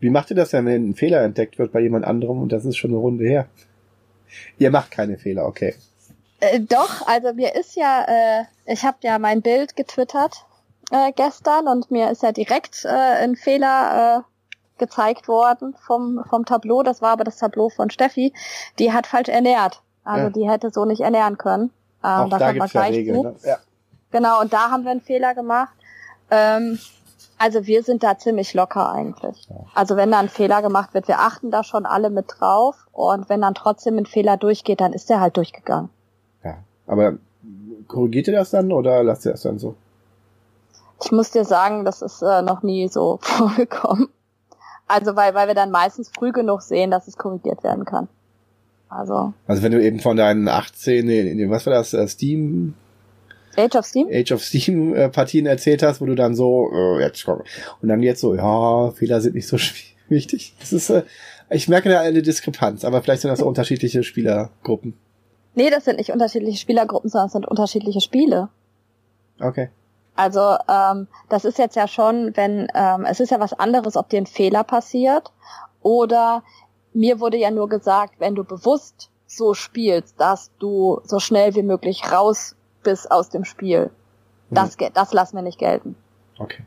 Wie 0.00 0.10
macht 0.10 0.30
ihr 0.30 0.36
das 0.36 0.50
denn, 0.50 0.66
wenn 0.66 0.90
ein 0.90 0.94
Fehler 0.94 1.22
entdeckt 1.22 1.58
wird 1.58 1.72
bei 1.72 1.80
jemand 1.80 2.04
anderem 2.04 2.42
und 2.42 2.52
das 2.52 2.64
ist 2.64 2.76
schon 2.76 2.90
eine 2.90 2.98
Runde 2.98 3.24
her? 3.24 3.46
Ihr 4.58 4.70
macht 4.70 4.90
keine 4.90 5.16
Fehler, 5.16 5.46
okay. 5.46 5.74
Äh, 6.40 6.60
doch, 6.60 7.06
also 7.06 7.32
mir 7.32 7.54
ist 7.54 7.76
ja, 7.76 8.04
äh, 8.06 8.44
ich 8.66 8.84
habe 8.84 8.98
ja 9.02 9.18
mein 9.18 9.42
Bild 9.42 9.76
getwittert 9.76 10.44
äh, 10.90 11.12
gestern 11.12 11.68
und 11.68 11.90
mir 11.90 12.10
ist 12.10 12.22
ja 12.22 12.32
direkt 12.32 12.84
äh, 12.84 12.88
ein 12.88 13.36
Fehler 13.36 14.18
äh, 14.18 14.78
gezeigt 14.78 15.28
worden 15.28 15.74
vom, 15.86 16.22
vom 16.28 16.44
Tableau. 16.44 16.82
Das 16.82 17.00
war 17.00 17.10
aber 17.10 17.24
das 17.24 17.38
Tableau 17.38 17.70
von 17.70 17.90
Steffi. 17.90 18.34
Die 18.78 18.92
hat 18.92 19.06
falsch 19.06 19.28
ernährt. 19.28 19.80
Also 20.04 20.24
Ja. 20.24 20.30
die 20.30 20.48
hätte 20.48 20.70
so 20.70 20.84
nicht 20.84 21.00
ernähren 21.00 21.38
können. 21.38 21.70
Äh, 22.02 22.08
Auch 22.08 22.28
da 22.28 22.38
da 22.38 22.52
gibt's 22.52 22.72
ja 22.74 22.82
Regeln. 22.82 23.22
Ne? 23.22 23.36
Ja. 23.42 23.56
Genau, 24.10 24.40
und 24.40 24.52
da 24.52 24.70
haben 24.70 24.84
wir 24.84 24.90
einen 24.90 25.00
Fehler 25.00 25.34
gemacht. 25.34 25.72
Ähm, 26.30 26.78
also 27.38 27.66
wir 27.66 27.82
sind 27.82 28.02
da 28.02 28.16
ziemlich 28.16 28.54
locker 28.54 28.90
eigentlich. 28.92 29.48
Also 29.74 29.96
wenn 29.96 30.10
da 30.10 30.18
ein 30.20 30.28
Fehler 30.28 30.62
gemacht 30.62 30.94
wird, 30.94 31.08
wir 31.08 31.18
achten 31.20 31.50
da 31.50 31.64
schon 31.64 31.84
alle 31.86 32.10
mit 32.10 32.26
drauf. 32.38 32.76
Und 32.92 33.28
wenn 33.28 33.40
dann 33.40 33.54
trotzdem 33.54 33.98
ein 33.98 34.06
Fehler 34.06 34.36
durchgeht, 34.36 34.80
dann 34.80 34.92
ist 34.92 35.10
der 35.10 35.20
halt 35.20 35.36
durchgegangen. 35.36 35.90
Aber 36.86 37.18
korrigiert 37.88 38.28
ihr 38.28 38.34
das 38.34 38.50
dann 38.50 38.72
oder 38.72 39.02
lasst 39.02 39.26
ihr 39.26 39.32
das 39.32 39.42
dann 39.42 39.58
so? 39.58 39.74
Ich 41.04 41.12
muss 41.12 41.30
dir 41.30 41.44
sagen, 41.44 41.84
das 41.84 42.02
ist 42.02 42.22
äh, 42.22 42.42
noch 42.42 42.62
nie 42.62 42.88
so 42.88 43.18
vorgekommen. 43.22 44.08
Also 44.88 45.16
weil, 45.16 45.34
weil 45.34 45.48
wir 45.48 45.54
dann 45.54 45.70
meistens 45.70 46.10
früh 46.16 46.32
genug 46.32 46.62
sehen, 46.62 46.90
dass 46.90 47.08
es 47.08 47.16
korrigiert 47.16 47.64
werden 47.64 47.84
kann. 47.84 48.08
Also 48.88 49.32
Also 49.46 49.62
wenn 49.62 49.72
du 49.72 49.82
eben 49.82 49.98
von 49.98 50.16
deinen 50.16 50.48
18, 50.48 51.04
nee, 51.04 51.50
was 51.50 51.66
war 51.66 51.72
das, 51.72 51.92
äh, 51.92 52.06
Steam, 52.06 52.74
Age 53.56 53.76
of 53.76 53.86
Steam? 53.86 54.08
Age 54.10 54.32
of 54.32 54.42
Steam 54.44 54.94
äh, 54.94 55.08
Partien 55.08 55.46
erzählt 55.46 55.82
hast, 55.82 56.00
wo 56.00 56.06
du 56.06 56.14
dann 56.14 56.34
so, 56.34 56.70
äh, 56.72 57.00
jetzt 57.00 57.24
komm. 57.24 57.42
Und 57.80 57.88
dann 57.88 58.02
jetzt 58.02 58.20
so, 58.20 58.34
ja, 58.34 58.90
Fehler 58.92 59.20
sind 59.20 59.34
nicht 59.34 59.48
so 59.48 59.56
wichtig. 60.08 60.54
Das 60.60 60.72
ist, 60.72 60.90
äh, 60.90 61.02
ich 61.50 61.68
merke 61.68 61.88
da 61.88 62.00
eine 62.00 62.22
Diskrepanz, 62.22 62.84
aber 62.84 63.02
vielleicht 63.02 63.22
sind 63.22 63.30
das 63.30 63.40
so 63.40 63.46
unterschiedliche 63.46 64.02
Spielergruppen. 64.02 64.94
Nee, 65.56 65.70
das 65.70 65.84
sind 65.84 65.96
nicht 65.96 66.12
unterschiedliche 66.12 66.58
Spielergruppen, 66.58 67.10
sondern 67.10 67.26
es 67.26 67.32
sind 67.32 67.46
unterschiedliche 67.48 68.00
Spiele. 68.00 68.48
Okay. 69.40 69.70
Also 70.14 70.56
ähm, 70.68 71.08
das 71.28 71.44
ist 71.44 71.58
jetzt 71.58 71.74
ja 71.76 71.88
schon, 71.88 72.36
wenn 72.36 72.68
ähm, 72.74 73.04
es 73.04 73.18
ist 73.20 73.30
ja 73.30 73.40
was 73.40 73.52
anderes, 73.52 73.96
ob 73.96 74.08
dir 74.08 74.18
ein 74.20 74.26
Fehler 74.26 74.62
passiert 74.64 75.32
oder 75.82 76.42
mir 76.94 77.20
wurde 77.20 77.36
ja 77.36 77.50
nur 77.50 77.68
gesagt, 77.68 78.14
wenn 78.20 78.34
du 78.34 78.44
bewusst 78.44 79.10
so 79.26 79.52
spielst, 79.54 80.20
dass 80.20 80.50
du 80.58 81.00
so 81.04 81.18
schnell 81.18 81.54
wie 81.54 81.62
möglich 81.62 82.10
raus 82.12 82.54
bist 82.82 83.10
aus 83.10 83.28
dem 83.28 83.44
Spiel. 83.44 83.90
Das, 84.50 84.76
ge- 84.76 84.90
das 84.94 85.12
lassen 85.12 85.36
wir 85.36 85.42
nicht 85.42 85.58
gelten. 85.58 85.96
Okay. 86.38 86.62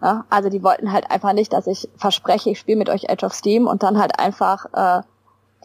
Ja? 0.00 0.24
Also 0.30 0.48
die 0.48 0.62
wollten 0.62 0.90
halt 0.92 1.10
einfach 1.10 1.34
nicht, 1.34 1.52
dass 1.52 1.66
ich 1.66 1.88
verspreche, 1.96 2.50
ich 2.50 2.58
spiele 2.58 2.78
mit 2.78 2.88
euch 2.88 3.04
Edge 3.04 3.26
of 3.26 3.34
Steam 3.34 3.66
und 3.66 3.82
dann 3.82 3.98
halt 4.00 4.18
einfach, 4.18 4.66
äh, 4.72 5.02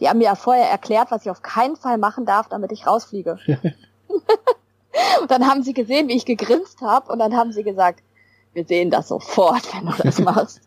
die 0.00 0.08
haben 0.08 0.18
mir 0.18 0.24
ja 0.24 0.34
vorher 0.34 0.70
erklärt, 0.70 1.10
was 1.10 1.22
ich 1.22 1.30
auf 1.30 1.42
keinen 1.42 1.76
Fall 1.76 1.98
machen 1.98 2.24
darf, 2.24 2.48
damit 2.48 2.72
ich 2.72 2.86
rausfliege. 2.86 3.38
und 5.20 5.30
dann 5.30 5.46
haben 5.46 5.62
sie 5.62 5.74
gesehen, 5.74 6.08
wie 6.08 6.16
ich 6.16 6.24
gegrinst 6.24 6.80
habe 6.80 7.12
und 7.12 7.18
dann 7.18 7.36
haben 7.36 7.52
sie 7.52 7.62
gesagt, 7.62 8.02
wir 8.52 8.64
sehen 8.64 8.90
das 8.90 9.08
sofort, 9.08 9.62
wenn 9.74 9.86
du 9.86 9.92
das 10.02 10.18
machst. 10.18 10.60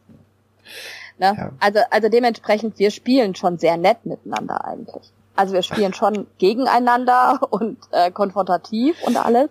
ne? 1.17 1.35
Ja. 1.37 1.51
Also, 1.59 1.79
also 1.89 2.09
dementsprechend, 2.09 2.79
wir 2.79 2.91
spielen 2.91 3.35
schon 3.35 3.57
sehr 3.57 3.77
nett 3.77 4.05
miteinander 4.05 4.65
eigentlich. 4.65 5.11
Also 5.35 5.53
wir 5.53 5.63
spielen 5.63 5.93
schon 5.93 6.27
gegeneinander 6.37 7.39
und 7.49 7.77
äh, 7.91 8.11
konfrontativ 8.11 9.01
und 9.03 9.17
alles. 9.17 9.49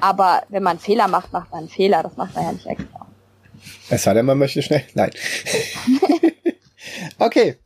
Aber 0.00 0.42
wenn 0.48 0.62
man 0.62 0.72
einen 0.72 0.80
Fehler 0.80 1.08
macht, 1.08 1.32
macht 1.32 1.50
man 1.50 1.60
einen 1.60 1.68
Fehler. 1.68 2.02
Das 2.02 2.16
macht 2.16 2.34
man 2.34 2.44
ja 2.44 2.52
nicht 2.52 2.66
extra. 2.66 3.06
Es 3.90 4.04
sei 4.04 4.14
denn, 4.14 4.24
man 4.24 4.38
möchte 4.38 4.62
schnell. 4.62 4.84
Nein. 4.94 5.10
okay. 7.18 7.58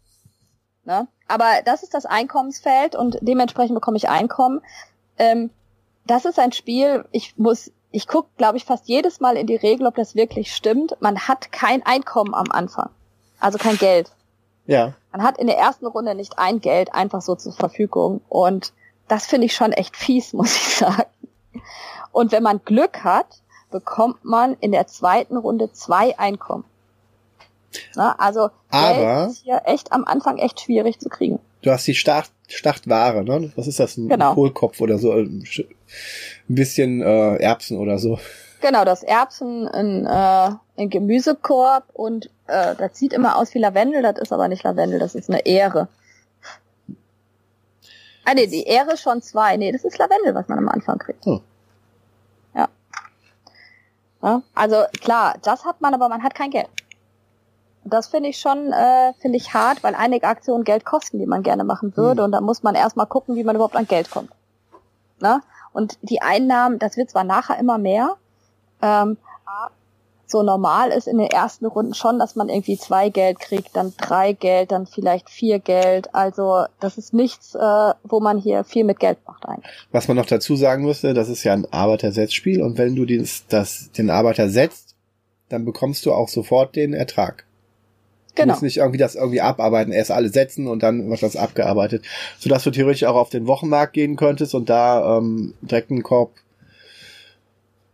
Ne? 0.84 1.06
Aber 1.28 1.62
das 1.64 1.82
ist 1.82 1.94
das 1.94 2.06
Einkommensfeld 2.06 2.96
und 2.96 3.18
dementsprechend 3.20 3.74
bekomme 3.74 3.96
ich 3.96 4.08
Einkommen. 4.08 4.60
Ähm, 5.18 5.50
das 6.06 6.24
ist 6.24 6.38
ein 6.38 6.52
Spiel, 6.52 7.04
ich 7.12 7.36
muss, 7.38 7.72
ich 7.90 8.06
gucke, 8.06 8.28
glaube 8.36 8.56
ich, 8.56 8.64
fast 8.64 8.86
jedes 8.88 9.20
Mal 9.20 9.36
in 9.36 9.46
die 9.46 9.56
Regel, 9.56 9.86
ob 9.86 9.94
das 9.94 10.14
wirklich 10.14 10.54
stimmt. 10.54 10.96
Man 11.00 11.20
hat 11.20 11.50
kein 11.52 11.84
Einkommen 11.84 12.34
am 12.34 12.50
Anfang. 12.50 12.90
Also 13.40 13.58
kein 13.58 13.78
Geld. 13.78 14.10
Ja. 14.66 14.94
Man 15.12 15.22
hat 15.22 15.38
in 15.38 15.46
der 15.46 15.58
ersten 15.58 15.86
Runde 15.86 16.14
nicht 16.14 16.38
ein 16.38 16.60
Geld 16.60 16.94
einfach 16.94 17.22
so 17.22 17.34
zur 17.34 17.52
Verfügung. 17.52 18.20
Und 18.28 18.72
das 19.08 19.26
finde 19.26 19.46
ich 19.46 19.54
schon 19.54 19.72
echt 19.72 19.96
fies, 19.96 20.32
muss 20.34 20.56
ich 20.56 20.76
sagen. 20.76 21.08
Und 22.12 22.32
wenn 22.32 22.42
man 22.42 22.64
Glück 22.64 23.02
hat, 23.02 23.42
bekommt 23.70 24.24
man 24.24 24.54
in 24.60 24.72
der 24.72 24.86
zweiten 24.86 25.36
Runde 25.36 25.72
zwei 25.72 26.18
Einkommen. 26.18 26.64
Na, 27.96 28.14
also 28.18 28.50
Aber- 28.70 29.26
ist 29.30 29.42
hier 29.44 29.62
echt 29.64 29.92
am 29.92 30.04
Anfang 30.04 30.38
echt 30.38 30.60
schwierig 30.60 30.98
zu 31.00 31.08
kriegen. 31.08 31.38
Du 31.62 31.70
hast 31.70 31.86
die 31.86 31.94
Start, 31.94 32.30
Startware, 32.48 33.24
ne? 33.24 33.52
Was 33.56 33.66
ist 33.66 33.80
das? 33.80 33.96
Ein 33.96 34.08
Genau. 34.08 34.34
Kohlkopf 34.34 34.80
oder 34.80 34.98
so? 34.98 35.12
Ein 35.12 35.42
Sch- 35.44 35.66
ein 36.48 36.54
bisschen 36.54 37.00
äh, 37.00 37.36
Erbsen 37.36 37.78
oder 37.78 37.98
so. 37.98 38.18
Genau, 38.60 38.84
das 38.84 39.02
Erbsen 39.02 39.66
in, 39.68 40.06
äh, 40.06 40.50
in 40.76 40.90
Gemüsekorb 40.90 41.84
und 41.92 42.26
äh, 42.46 42.74
das 42.76 42.98
sieht 42.98 43.12
immer 43.12 43.36
aus 43.36 43.54
wie 43.54 43.58
Lavendel, 43.58 44.02
das 44.02 44.18
ist 44.18 44.32
aber 44.32 44.48
nicht 44.48 44.62
Lavendel, 44.62 44.98
das 44.98 45.14
ist 45.14 45.28
eine 45.30 45.44
Ähre. 45.46 45.88
Ah 48.24 48.34
nee, 48.34 48.46
die 48.46 48.64
Ähre 48.66 48.96
schon 48.96 49.20
zwei. 49.22 49.56
Nee, 49.56 49.70
das 49.72 49.84
ist 49.84 49.98
Lavendel, 49.98 50.34
was 50.34 50.48
man 50.48 50.58
am 50.58 50.68
Anfang 50.68 50.98
kriegt. 50.98 51.24
Hm. 51.26 51.40
Ja. 52.54 52.68
ja. 54.22 54.42
Also 54.54 54.84
klar, 55.00 55.36
das 55.42 55.64
hat 55.64 55.80
man, 55.82 55.92
aber 55.94 56.08
man 56.08 56.22
hat 56.22 56.34
kein 56.34 56.50
Geld. 56.50 56.68
Und 57.84 57.92
Das 57.92 58.08
finde 58.08 58.30
ich 58.30 58.38
schon, 58.38 58.72
äh, 58.72 59.12
finde 59.20 59.36
ich 59.36 59.54
hart, 59.54 59.82
weil 59.82 59.94
einige 59.94 60.26
Aktionen 60.26 60.64
Geld 60.64 60.84
kosten, 60.84 61.18
die 61.18 61.26
man 61.26 61.42
gerne 61.42 61.64
machen 61.64 61.96
würde. 61.96 62.22
Hm. 62.22 62.26
Und 62.26 62.32
da 62.32 62.40
muss 62.40 62.62
man 62.62 62.74
erstmal 62.74 63.06
gucken, 63.06 63.36
wie 63.36 63.44
man 63.44 63.56
überhaupt 63.56 63.76
an 63.76 63.86
Geld 63.86 64.10
kommt. 64.10 64.30
Ne? 65.20 65.40
Und 65.72 65.98
die 66.02 66.22
Einnahmen, 66.22 66.78
das 66.78 66.96
wird 66.96 67.10
zwar 67.10 67.24
nachher 67.24 67.58
immer 67.58 67.78
mehr, 67.78 68.16
ähm, 68.80 69.16
so 70.26 70.42
normal 70.42 70.90
ist 70.90 71.06
in 71.06 71.18
den 71.18 71.30
ersten 71.30 71.66
Runden 71.66 71.94
schon, 71.94 72.18
dass 72.18 72.34
man 72.34 72.48
irgendwie 72.48 72.76
zwei 72.76 73.08
Geld 73.08 73.38
kriegt, 73.38 73.76
dann 73.76 73.92
drei 73.96 74.32
Geld, 74.32 74.72
dann 74.72 74.86
vielleicht 74.86 75.30
vier 75.30 75.58
Geld. 75.58 76.14
Also 76.14 76.64
das 76.80 76.98
ist 76.98 77.12
nichts, 77.14 77.54
äh, 77.54 77.94
wo 78.02 78.20
man 78.20 78.38
hier 78.38 78.64
viel 78.64 78.84
mit 78.84 78.98
Geld 78.98 79.18
macht 79.26 79.46
eigentlich. 79.46 79.70
Was 79.92 80.08
man 80.08 80.16
noch 80.16 80.26
dazu 80.26 80.56
sagen 80.56 80.84
müsste, 80.84 81.14
das 81.14 81.28
ist 81.28 81.44
ja 81.44 81.52
ein 81.52 81.70
Arbeitersetzspiel 81.70 82.62
und 82.62 82.78
wenn 82.78 82.96
du 82.96 83.04
dieses, 83.04 83.46
das, 83.46 83.92
den 83.92 84.10
Arbeiter 84.10 84.48
setzt, 84.48 84.96
dann 85.50 85.64
bekommst 85.64 86.04
du 86.06 86.12
auch 86.12 86.28
sofort 86.28 86.74
den 86.74 86.94
Ertrag. 86.94 87.44
Du 88.34 88.42
Genau. 88.42 88.52
musst 88.54 88.62
nicht 88.62 88.78
irgendwie 88.78 88.98
das 88.98 89.14
irgendwie 89.14 89.40
abarbeiten, 89.40 89.92
erst 89.92 90.10
alle 90.10 90.28
setzen 90.28 90.66
und 90.66 90.82
dann 90.82 91.08
wird 91.08 91.22
das 91.22 91.36
abgearbeitet. 91.36 92.04
Sodass 92.38 92.64
du 92.64 92.70
theoretisch 92.72 93.04
auch 93.04 93.14
auf 93.16 93.30
den 93.30 93.46
Wochenmarkt 93.46 93.92
gehen 93.92 94.16
könntest 94.16 94.54
und 94.54 94.68
da 94.68 95.18
ähm, 95.18 95.54
direkt 95.62 95.90
einen 95.90 96.02
Korb 96.02 96.32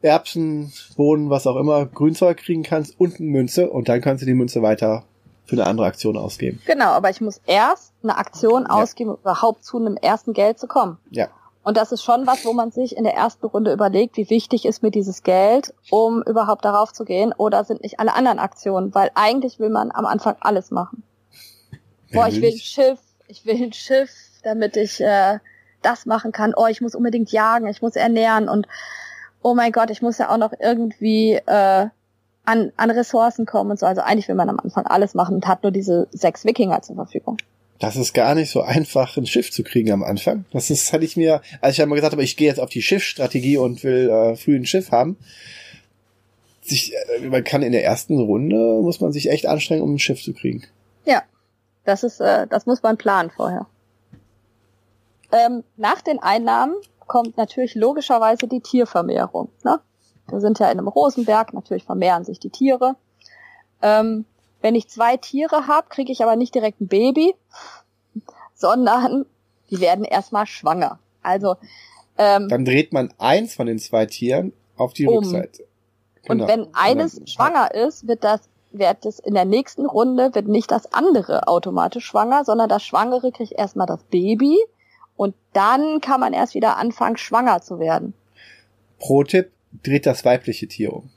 Erbsen, 0.03 0.73
Bohnen, 0.97 1.29
was 1.29 1.47
auch 1.47 1.57
immer, 1.57 1.85
Grünzeug 1.85 2.39
kriegen 2.39 2.63
kannst 2.63 2.99
und 2.99 3.21
eine 3.21 3.29
Münze 3.29 3.69
und 3.69 3.89
dann 3.91 4.01
kannst 4.01 4.23
du 4.23 4.27
die 4.27 4.33
Münze 4.35 4.63
weiter 4.63 5.05
für 5.45 5.57
eine 5.57 5.67
andere 5.67 5.87
Aktion 5.87 6.17
ausgeben. 6.17 6.63
Genau, 6.67 6.87
aber 6.93 7.11
ich 7.11 7.21
muss 7.21 7.41
erst 7.47 7.93
eine 8.03 8.17
Aktion 8.17 8.63
Ja. 8.63 8.69
ausgeben, 8.71 9.11
um 9.11 9.17
überhaupt 9.17 9.65
zu 9.65 9.77
einem 9.77 9.97
ersten 9.97 10.33
Geld 10.33 10.59
zu 10.59 10.67
kommen. 10.69 10.97
Ja. 11.11 11.29
Und 11.63 11.77
das 11.77 11.93
ist 11.93 12.03
schon 12.03 12.27
was, 12.27 12.45
wo 12.47 12.53
man 12.53 12.71
sich 12.71 12.97
in 12.97 13.05
der 13.05 13.15
ersten 13.15 13.47
Runde 13.47 13.73
überlegt, 13.73 14.17
wie 14.17 14.31
wichtig 14.31 14.65
ist 14.65 14.83
mir 14.83 14.91
dieses 14.91 15.23
Geld, 15.23 15.75
um 15.91 16.23
überhaupt 16.23 16.65
darauf 16.65 16.93
zu 16.93 17.05
gehen, 17.05 17.35
oder 17.37 17.65
sind 17.65 17.83
nicht 17.83 18.01
alle 18.01 18.15
anderen 18.15 18.39
Aktionen, 18.39 18.95
weil 18.95 19.11
eigentlich 19.15 19.59
will 19.59 19.69
man 19.69 19.91
am 19.91 20.07
Anfang 20.07 20.37
alles 20.41 20.71
machen. 20.71 21.03
Boah, 22.13 22.29
ich 22.29 22.41
will 22.41 22.53
ein 22.53 22.59
Schiff, 22.59 22.99
ich 23.29 23.45
will 23.45 23.63
ein 23.63 23.73
Schiff, 23.73 24.11
damit 24.43 24.77
ich 24.77 25.01
äh, 25.01 25.39
das 25.83 26.07
machen 26.07 26.33
kann. 26.33 26.55
Oh, 26.57 26.67
ich 26.67 26.81
muss 26.81 26.95
unbedingt 26.95 27.31
jagen, 27.31 27.67
ich 27.67 27.83
muss 27.83 27.95
ernähren 27.95 28.49
und 28.49 28.67
oh 29.43 29.55
mein 29.55 29.73
Gott, 29.73 29.91
ich 29.91 30.03
muss 30.03 30.19
ja 30.19 30.31
auch 30.31 30.39
noch 30.39 30.53
irgendwie 30.59 31.35
äh, 31.35 31.89
an, 32.45 32.73
an 32.77 32.91
Ressourcen 32.91 33.47
kommen 33.47 33.71
und 33.71 33.79
so. 33.79 33.87
Also 33.87 34.01
eigentlich 34.01 34.29
will 34.29 34.35
man 34.35 34.49
am 34.49 34.59
Anfang 34.59 34.87
alles 34.87 35.15
machen 35.15 35.37
und 35.37 35.47
hat 35.47 35.63
nur 35.63 35.73
diese 35.73 36.09
sechs 36.11 36.45
Wikinger 36.45 36.83
zur 36.83 36.97
Verfügung. 36.97 37.37
Das 37.81 37.97
ist 37.97 38.13
gar 38.13 38.35
nicht 38.35 38.51
so 38.51 38.61
einfach, 38.61 39.17
ein 39.17 39.27
Schiff 39.27 39.51
zu 39.51 39.65
kriegen 39.65 39.91
am 39.91 40.03
Anfang. 40.03 40.45
Das 40.53 40.69
ist, 40.69 40.93
hatte 40.93 41.05
ich 41.05 41.17
mir, 41.17 41.41
als 41.63 41.75
ich 41.75 41.83
einmal 41.83 41.97
gesagt 41.97 42.13
habe, 42.13 42.23
ich 42.23 42.37
gehe 42.37 42.47
jetzt 42.47 42.61
auf 42.61 42.69
die 42.69 42.83
Schiffsstrategie 42.83 43.57
und 43.57 43.83
will 43.83 44.11
äh, 44.11 44.37
früh 44.37 44.55
ein 44.55 44.67
Schiff 44.67 44.93
haben. 44.93 45.17
Sich, 46.61 46.93
äh, 46.95 47.27
man 47.27 47.43
kann 47.43 47.63
in 47.63 47.73
der 47.73 47.83
ersten 47.83 48.19
Runde, 48.19 48.81
muss 48.83 49.01
man 49.01 49.13
sich 49.13 49.31
echt 49.31 49.47
anstrengen, 49.47 49.83
um 49.83 49.95
ein 49.95 49.99
Schiff 49.99 50.23
zu 50.23 50.35
kriegen. 50.35 50.63
Ja, 51.07 51.23
das 51.85 52.05
ist, 52.05 52.21
äh, 52.21 52.47
das 52.47 52.67
muss 52.67 52.83
man 52.83 52.99
planen 52.99 53.31
vorher. 53.31 53.67
Ähm, 55.33 55.65
nach 55.79 56.03
den 56.03 56.19
Einnahmen 56.19 56.75
kommt 57.07 57.39
natürlich 57.39 57.75
logischerweise 57.75 58.47
die 58.47 58.61
Tiervermehrung. 58.61 59.49
Ne? 59.65 59.81
Wir 60.29 60.41
sind 60.41 60.59
ja 60.59 60.71
in 60.71 60.79
einem 60.79 60.89
Rosenberg, 60.89 61.55
natürlich 61.55 61.85
vermehren 61.85 62.25
sich 62.25 62.39
die 62.39 62.51
Tiere. 62.51 62.97
Ähm, 63.81 64.27
wenn 64.63 64.75
ich 64.75 64.89
zwei 64.89 65.17
Tiere 65.17 65.67
habe, 65.67 65.89
kriege 65.89 66.13
ich 66.13 66.23
aber 66.23 66.37
nicht 66.37 66.55
direkt 66.55 66.81
ein 66.81 66.89
Baby, 66.89 67.35
sondern 68.55 69.27
die 69.71 69.81
werden 69.81 70.05
erstmal 70.05 70.47
schwanger. 70.47 70.99
Also 71.23 71.57
ähm, 72.19 72.49
Dann 72.49 72.65
dreht 72.65 72.93
man 72.93 73.13
eins 73.19 73.55
von 73.55 73.67
den 73.67 73.79
zwei 73.79 74.07
Tieren 74.07 74.53
auf 74.77 74.93
die 74.93 75.07
Um. 75.07 75.19
Rückseite. 75.19 75.65
Und 76.29 76.39
Genau. 76.39 76.49
wenn 76.49 76.69
eines 76.75 77.17
dann- 77.17 77.27
schwanger 77.27 77.75
ist, 77.75 78.07
wird 78.07 78.25
das 78.25 78.43
wird 78.73 79.05
es 79.05 79.19
in 79.19 79.35
der 79.35 79.47
nächsten 79.47 79.85
Runde 79.85 80.33
wird 80.35 80.47
nicht 80.47 80.71
das 80.71 80.93
andere 80.93 81.49
automatisch 81.49 82.05
schwanger, 82.07 82.45
sondern 82.45 82.69
das 82.69 82.85
Schwangere 82.85 83.33
kriegt 83.33 83.51
erstmal 83.51 83.89
das 83.89 84.01
Baby 84.05 84.57
und 85.17 85.35
dann 85.55 86.01
kann 86.01 86.21
man 86.21 86.33
erst 86.33 86.55
wieder 86.55 86.77
anfangen, 86.77 87.17
schwanger 87.17 87.63
zu 87.63 87.81
werden. 87.81 88.15
Pro-Tipp, 89.01 89.51
dreht 89.83 90.07
das 90.07 90.25
weibliche 90.25 90.69
Tier 90.69 90.93
um. 90.93 91.11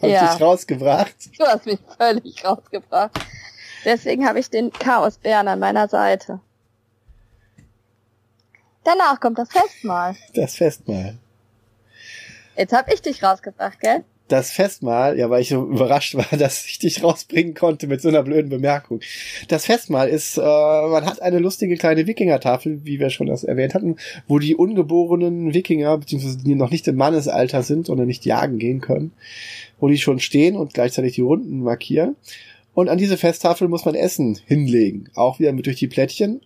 Hab 0.00 0.08
Ja. 0.08 0.24
ich 0.26 0.30
dich 0.32 0.40
rausgebracht? 0.40 1.14
Du 1.38 1.44
hast 1.44 1.66
mich 1.66 1.78
völlig 1.98 2.44
rausgebracht. 2.44 3.18
Deswegen 3.84 4.26
habe 4.26 4.38
ich 4.40 4.50
den 4.50 4.70
Chaosbären 4.72 5.48
an 5.48 5.58
meiner 5.58 5.88
Seite. 5.88 6.40
Danach 8.84 9.20
kommt 9.20 9.38
das 9.38 9.50
Festmahl. 9.50 10.16
Das 10.34 10.54
Festmahl. 10.56 11.18
Jetzt 12.56 12.72
habe 12.72 12.92
ich 12.92 13.02
dich 13.02 13.22
rausgebracht, 13.22 13.78
gell? 13.80 14.04
Das 14.28 14.50
Festmahl, 14.50 15.18
ja, 15.18 15.30
weil 15.30 15.40
ich 15.40 15.48
so 15.48 15.64
überrascht 15.64 16.14
war, 16.14 16.26
dass 16.38 16.66
ich 16.66 16.78
dich 16.78 17.02
rausbringen 17.02 17.54
konnte 17.54 17.86
mit 17.86 18.02
so 18.02 18.08
einer 18.08 18.22
blöden 18.22 18.50
Bemerkung. 18.50 19.00
Das 19.48 19.64
Festmahl 19.66 20.08
ist, 20.08 20.36
äh, 20.36 20.40
man 20.42 21.06
hat 21.06 21.22
eine 21.22 21.38
lustige 21.38 21.76
kleine 21.76 22.06
Wikingertafel, 22.06 22.84
wie 22.84 23.00
wir 23.00 23.08
schon 23.10 23.26
das 23.28 23.44
erwähnt 23.44 23.74
hatten, 23.74 23.96
wo 24.26 24.38
die 24.38 24.54
ungeborenen 24.54 25.54
Wikinger, 25.54 25.96
beziehungsweise 25.96 26.38
die 26.38 26.54
noch 26.56 26.70
nicht 26.70 26.86
im 26.88 26.96
Mannesalter 26.96 27.62
sind 27.62 27.88
oder 27.88 28.04
nicht 28.04 28.26
jagen 28.26 28.58
gehen 28.58 28.80
können, 28.82 29.12
wo 29.80 29.88
die 29.88 29.98
schon 29.98 30.20
stehen 30.20 30.56
und 30.56 30.74
gleichzeitig 30.74 31.14
die 31.14 31.20
Runden 31.22 31.60
markieren. 31.62 32.16
Und 32.74 32.88
an 32.88 32.98
diese 32.98 33.16
Festtafel 33.16 33.68
muss 33.68 33.84
man 33.84 33.94
Essen 33.94 34.38
hinlegen, 34.46 35.08
auch 35.14 35.38
wieder 35.40 35.52
mit 35.52 35.66
durch 35.66 35.78
die 35.78 35.88
Plättchen. 35.88 36.40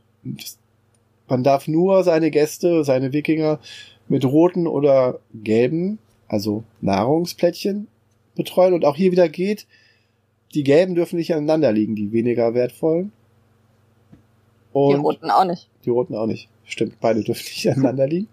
Man 1.28 1.44
darf 1.44 1.68
nur 1.68 2.04
seine 2.04 2.30
Gäste, 2.30 2.84
seine 2.84 3.12
Wikinger 3.12 3.60
mit 4.08 4.24
roten 4.24 4.66
oder 4.66 5.20
gelben, 5.34 5.98
also 6.28 6.64
Nahrungsplättchen 6.80 7.88
betreuen. 8.34 8.74
Und 8.74 8.84
auch 8.84 8.96
hier 8.96 9.12
wieder 9.12 9.28
geht, 9.28 9.66
die 10.54 10.64
gelben 10.64 10.94
dürfen 10.94 11.16
nicht 11.16 11.34
aneinander 11.34 11.72
liegen, 11.72 11.96
die 11.96 12.12
weniger 12.12 12.54
wertvollen. 12.54 13.12
Die 14.74 14.78
Und 14.78 15.00
Roten 15.00 15.30
auch 15.30 15.44
nicht. 15.44 15.68
die 15.84 15.90
roten 15.90 16.14
auch 16.14 16.26
nicht. 16.26 16.48
Stimmt, 16.64 16.98
beide 17.00 17.22
dürfen 17.22 17.44
nicht 17.44 17.68
aneinander 17.70 18.06
liegen. 18.06 18.28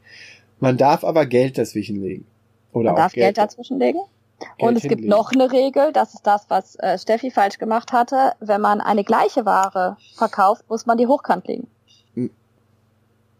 Man 0.59 0.77
darf 0.77 1.03
aber 1.03 1.25
Geld 1.25 1.57
dazwischen 1.57 2.01
legen. 2.01 2.25
Oder 2.71 2.91
Man 2.91 2.93
auch 2.93 3.03
darf 3.03 3.13
Geld 3.13 3.37
dazwischen 3.37 3.79
legen. 3.79 3.99
Und 4.59 4.77
es 4.77 4.83
gibt 4.83 5.03
noch 5.03 5.31
eine 5.31 5.51
Regel, 5.51 5.91
das 5.91 6.13
ist 6.13 6.25
das, 6.27 6.45
was 6.49 6.75
äh, 6.75 6.97
Steffi 6.97 7.31
falsch 7.31 7.57
gemacht 7.57 7.91
hatte. 7.93 8.33
Wenn 8.39 8.61
man 8.61 8.81
eine 8.81 9.03
gleiche 9.03 9.45
Ware 9.45 9.97
verkauft, 10.15 10.63
muss 10.69 10.85
man 10.85 10.97
die 10.97 11.07
hochkant 11.07 11.47
legen. 11.47 11.67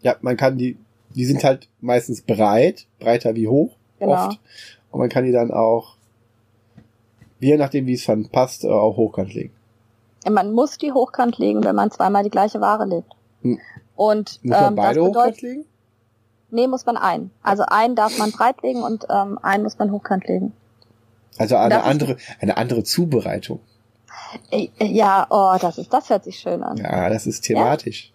Ja, 0.02 0.16
man 0.22 0.38
kann 0.38 0.58
die, 0.58 0.78
die 1.16 1.26
sind 1.26 1.44
halt 1.44 1.68
meistens 1.82 2.22
breit, 2.22 2.86
breiter 3.00 3.36
wie 3.36 3.48
hoch, 3.48 3.76
Genau. 4.00 4.14
oft. 4.28 4.40
Und 4.92 5.00
man 5.00 5.10
kann 5.10 5.26
die 5.26 5.32
dann 5.34 5.52
auch, 5.52 5.96
je 7.40 7.58
nachdem 7.58 7.86
wie 7.86 7.94
es 7.96 8.06
dann 8.06 8.30
passt, 8.30 8.64
äh, 8.64 8.70
auch 8.70 8.96
hochkant 8.96 9.34
legen. 9.34 9.54
Man 10.30 10.54
muss 10.54 10.78
die 10.78 10.92
hochkant 10.92 11.38
legen, 11.38 11.64
wenn 11.64 11.76
man 11.76 11.92
zweimal 11.92 12.24
die 12.24 12.30
gleiche 12.30 12.62
Ware 12.62 12.86
legt. 12.86 13.12
Hm. 13.42 13.60
Und 13.96 14.40
Muss 14.44 14.52
man 14.58 14.70
ähm, 14.70 14.76
das 14.78 14.86
beide 14.86 15.02
hochkant 15.02 15.14
bedeutet, 15.36 15.42
legen? 15.42 15.66
nee, 16.52 16.68
muss 16.68 16.86
man 16.86 16.96
einen. 16.98 17.32
Also 17.44 17.64
einen 17.68 17.96
darf 17.96 18.18
man 18.18 18.32
breit 18.32 18.62
legen 18.64 18.82
und 18.84 19.06
ähm, 19.10 19.38
einen 19.42 19.64
muss 19.64 19.78
man 19.80 19.92
hochkant 19.92 20.28
legen. 20.28 20.54
Also 21.38 21.56
eine 21.56 21.78
ich- 21.80 21.84
andere, 21.84 22.18
eine 22.42 22.58
andere 22.58 22.84
Zubereitung. 22.84 23.60
Äh, 24.52 24.68
Ja, 24.80 25.26
oh, 25.30 25.56
das 25.60 25.78
ist, 25.78 25.92
das 25.94 26.10
hört 26.10 26.24
sich 26.24 26.38
schön 26.40 26.62
an. 26.64 26.78
Ja, 26.78 27.10
das 27.10 27.26
ist 27.28 27.42
thematisch. 27.42 28.12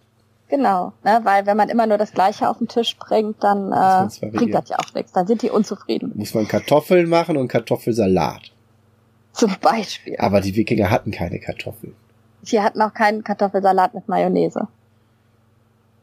Genau, 0.48 0.92
ne, 1.02 1.20
weil 1.24 1.46
wenn 1.46 1.56
man 1.56 1.68
immer 1.70 1.86
nur 1.86 1.96
das 1.98 2.12
Gleiche 2.12 2.48
auf 2.48 2.58
den 2.58 2.68
Tisch 2.68 2.96
bringt, 2.98 3.42
dann 3.42 3.72
äh, 3.72 4.26
bringt 4.30 4.54
das 4.54 4.68
ja 4.68 4.76
auch 4.78 4.94
nichts. 4.94 5.10
Dann 5.12 5.26
sind 5.26 5.42
die 5.42 5.50
unzufrieden. 5.50 6.12
Muss 6.14 6.34
man 6.34 6.46
Kartoffeln 6.46 7.08
machen 7.08 7.36
und 7.36 7.48
Kartoffelsalat. 7.48 8.52
Zum 9.32 9.56
Beispiel. 9.60 10.16
Aber 10.18 10.40
die 10.40 10.54
Wikinger 10.54 10.90
hatten 10.90 11.10
keine 11.10 11.40
Kartoffeln. 11.40 11.96
Sie 12.42 12.60
hatten 12.60 12.80
auch 12.82 12.92
keinen 12.94 13.24
Kartoffelsalat 13.24 13.94
mit 13.94 14.06
Mayonnaise. 14.06 14.68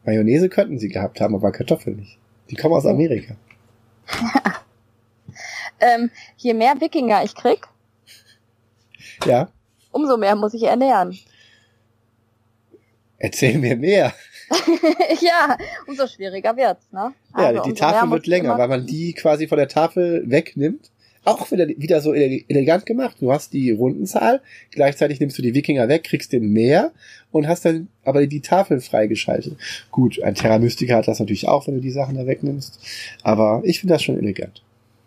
Mayonnaise 0.04 0.48
könnten 0.48 0.78
sie 0.78 0.88
gehabt 0.88 1.20
haben, 1.20 1.34
aber 1.36 1.52
Kartoffeln 1.52 1.96
nicht. 1.96 2.18
Die 2.50 2.56
kommen 2.56 2.74
aus 2.74 2.84
Ja. 2.84 2.90
Amerika. 2.90 3.36
Ähm, 5.82 6.10
je 6.36 6.54
mehr 6.54 6.80
Wikinger 6.80 7.24
ich 7.24 7.34
krieg, 7.34 7.66
Ja, 9.26 9.48
umso 9.90 10.16
mehr 10.16 10.36
muss 10.36 10.54
ich 10.54 10.62
ernähren. 10.62 11.18
erzähl 13.18 13.58
mir 13.58 13.76
mehr. 13.76 14.12
ja, 15.20 15.56
umso 15.86 16.06
schwieriger 16.06 16.56
wird's, 16.56 16.86
ne? 16.92 17.12
Ja, 17.36 17.46
Also 17.46 17.62
die 17.62 17.70
umso 17.70 17.84
mehr 17.84 17.92
Tafel 17.92 18.10
wird 18.10 18.26
länger, 18.26 18.58
weil 18.58 18.68
man 18.68 18.86
die 18.86 19.12
quasi 19.14 19.46
von 19.48 19.58
der 19.58 19.68
Tafel 19.68 20.24
wegnimmt. 20.26 20.90
Auch 21.24 21.52
wieder, 21.52 21.68
wieder 21.68 22.00
so 22.00 22.12
ele- 22.12 22.44
elegant 22.48 22.84
gemacht. 22.84 23.16
Du 23.20 23.32
hast 23.32 23.52
die 23.52 23.70
Rundenzahl, 23.70 24.40
gleichzeitig 24.72 25.20
nimmst 25.20 25.38
du 25.38 25.42
die 25.42 25.54
Wikinger 25.54 25.88
weg, 25.88 26.02
kriegst 26.02 26.32
den 26.32 26.52
mehr 26.52 26.90
und 27.30 27.46
hast 27.46 27.64
dann 27.64 27.86
aber 28.04 28.26
die 28.26 28.40
Tafel 28.40 28.80
freigeschaltet. 28.80 29.56
Gut, 29.92 30.20
ein 30.20 30.34
Terra 30.34 30.58
Mystica 30.58 30.96
hat 30.96 31.06
das 31.06 31.20
natürlich 31.20 31.46
auch, 31.46 31.68
wenn 31.68 31.74
du 31.74 31.80
die 31.80 31.92
Sachen 31.92 32.16
da 32.16 32.26
wegnimmst. 32.26 32.80
Aber 33.22 33.62
ich 33.64 33.78
finde 33.78 33.94
das 33.94 34.02
schon 34.02 34.18
elegant. 34.18 34.62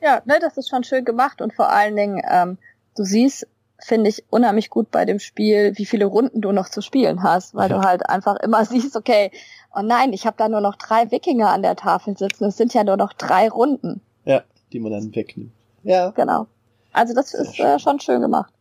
Ja, 0.06 0.22
ne, 0.26 0.38
das 0.40 0.56
ist 0.58 0.70
schon 0.70 0.84
schön 0.84 1.04
gemacht 1.04 1.42
und 1.42 1.52
vor 1.56 1.70
allen 1.70 1.96
Dingen, 1.96 2.22
ähm, 2.30 2.60
du 2.96 3.04
siehst, 3.04 3.48
finde 3.80 4.10
ich, 4.12 4.24
unheimlich 4.30 4.70
gut 4.70 4.92
bei 4.92 5.04
dem 5.04 5.18
Spiel, 5.18 5.74
wie 5.78 5.86
viele 5.88 6.06
Runden 6.06 6.42
du 6.42 6.52
noch 6.52 6.70
zu 6.70 6.82
spielen 6.82 7.24
hast, 7.24 7.56
weil 7.56 7.72
Ja. 7.72 7.78
du 7.80 7.84
halt 7.88 8.08
einfach 8.08 8.36
immer 8.38 8.64
siehst, 8.66 8.96
okay, 8.96 9.32
oh 9.76 9.82
nein, 9.82 10.14
ich 10.14 10.28
habe 10.28 10.38
da 10.38 10.48
nur 10.48 10.62
noch 10.62 10.76
drei 10.76 11.10
Wikinger 11.10 11.50
an 11.50 11.64
der 11.64 11.76
Tafel 11.76 12.16
sitzen, 12.16 12.46
es 12.46 12.56
sind 12.58 12.74
ja 12.76 12.84
nur 12.84 12.98
noch 12.98 13.14
drei 13.14 13.50
Runden. 13.50 14.00
Ja, 14.26 14.44
die 14.72 14.80
man 14.80 14.92
dann 14.92 15.14
wegnimmt. 15.16 15.52
Ja. 15.84 16.12
Genau. 16.12 16.46
Also 16.94 17.16
das 17.16 17.32
Sehr 17.32 17.42
ist 17.42 17.56
schön. 17.56 17.66
äh, 17.66 17.80
schon 17.80 18.00
schön 18.00 18.22
gemacht. 18.22 18.54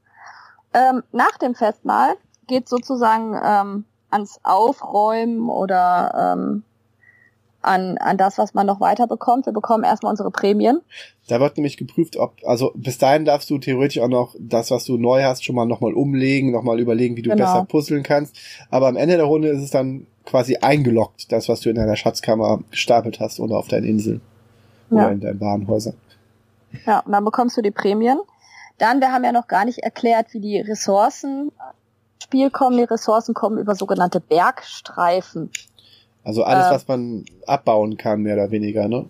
Ähm, 0.72 1.03
nach 1.12 1.36
dem 1.38 1.55
Festmahl 1.55 2.14
geht 2.47 2.68
sozusagen 2.70 3.38
ähm, 3.45 3.84
ans 4.11 4.40
Aufräumen 4.42 5.49
oder 5.51 6.32
ähm, 6.36 6.64
an, 7.64 7.98
an 7.98 8.16
das, 8.16 8.38
was 8.38 8.54
man 8.54 8.66
noch 8.66 8.80
weiter 8.80 9.06
bekommt. 9.06 9.46
Wir 9.46 9.52
bekommen 9.52 9.84
erstmal 9.84 10.10
unsere 10.10 10.30
Prämien. 10.30 10.80
Da 11.28 11.40
wird 11.40 11.56
nämlich 11.56 11.76
geprüft, 11.76 12.16
ob, 12.16 12.34
also 12.44 12.72
bis 12.74 12.98
dahin 12.98 13.24
darfst 13.24 13.48
du 13.50 13.58
theoretisch 13.58 14.00
auch 14.02 14.08
noch 14.08 14.34
das, 14.38 14.70
was 14.70 14.84
du 14.84 14.96
neu 14.98 15.22
hast, 15.24 15.44
schon 15.44 15.54
mal 15.56 15.64
nochmal 15.66 15.94
umlegen, 15.94 16.52
nochmal 16.52 16.78
überlegen, 16.80 17.16
wie 17.16 17.22
du 17.22 17.30
Genau. 17.30 17.42
besser 17.44 17.64
puzzeln 17.64 18.02
kannst. 18.02 18.36
Aber 18.70 18.88
am 18.88 18.96
Ende 18.96 19.16
der 19.16 19.24
Runde 19.26 19.48
ist 19.48 19.62
es 19.62 19.70
dann 19.70 20.06
quasi 20.26 20.56
eingeloggt, 20.56 21.32
das, 21.32 21.48
was 21.48 21.60
du 21.60 21.70
in 21.70 21.76
deiner 21.76 21.96
Schatzkammer 21.96 22.60
gestapelt 22.70 23.20
hast 23.20 23.40
oder 23.40 23.56
auf 23.58 23.68
deinen 23.68 23.84
Inseln 23.84 24.20
oder 24.90 25.02
Ja. 25.04 25.08
in 25.10 25.20
deinen 25.20 25.40
Warenhäusern. 25.40 25.94
Ja, 26.86 27.00
und 27.00 27.12
dann 27.12 27.24
bekommst 27.24 27.56
du 27.56 27.62
die 27.62 27.70
Prämien. 27.70 28.18
Dann, 28.78 29.00
wir 29.00 29.12
haben 29.12 29.24
ja 29.24 29.32
noch 29.32 29.46
gar 29.46 29.64
nicht 29.64 29.78
erklärt, 29.78 30.34
wie 30.34 30.40
die 30.40 30.58
Ressourcen 30.60 31.52
ins 32.14 32.24
Spiel 32.24 32.50
kommen. 32.50 32.76
Die 32.76 32.82
Ressourcen 32.84 33.32
kommen 33.34 33.58
über 33.58 33.74
sogenannte 33.76 34.18
Bergstreifen. 34.20 35.50
Also 36.25 36.43
alles, 36.45 36.66
Äh. 36.66 36.70
was 36.70 36.89
man 36.89 37.25
abbauen 37.47 37.97
kann, 37.97 38.22
mehr 38.22 38.35
oder 38.35 38.51
weniger, 38.51 38.89
ne? 38.89 39.07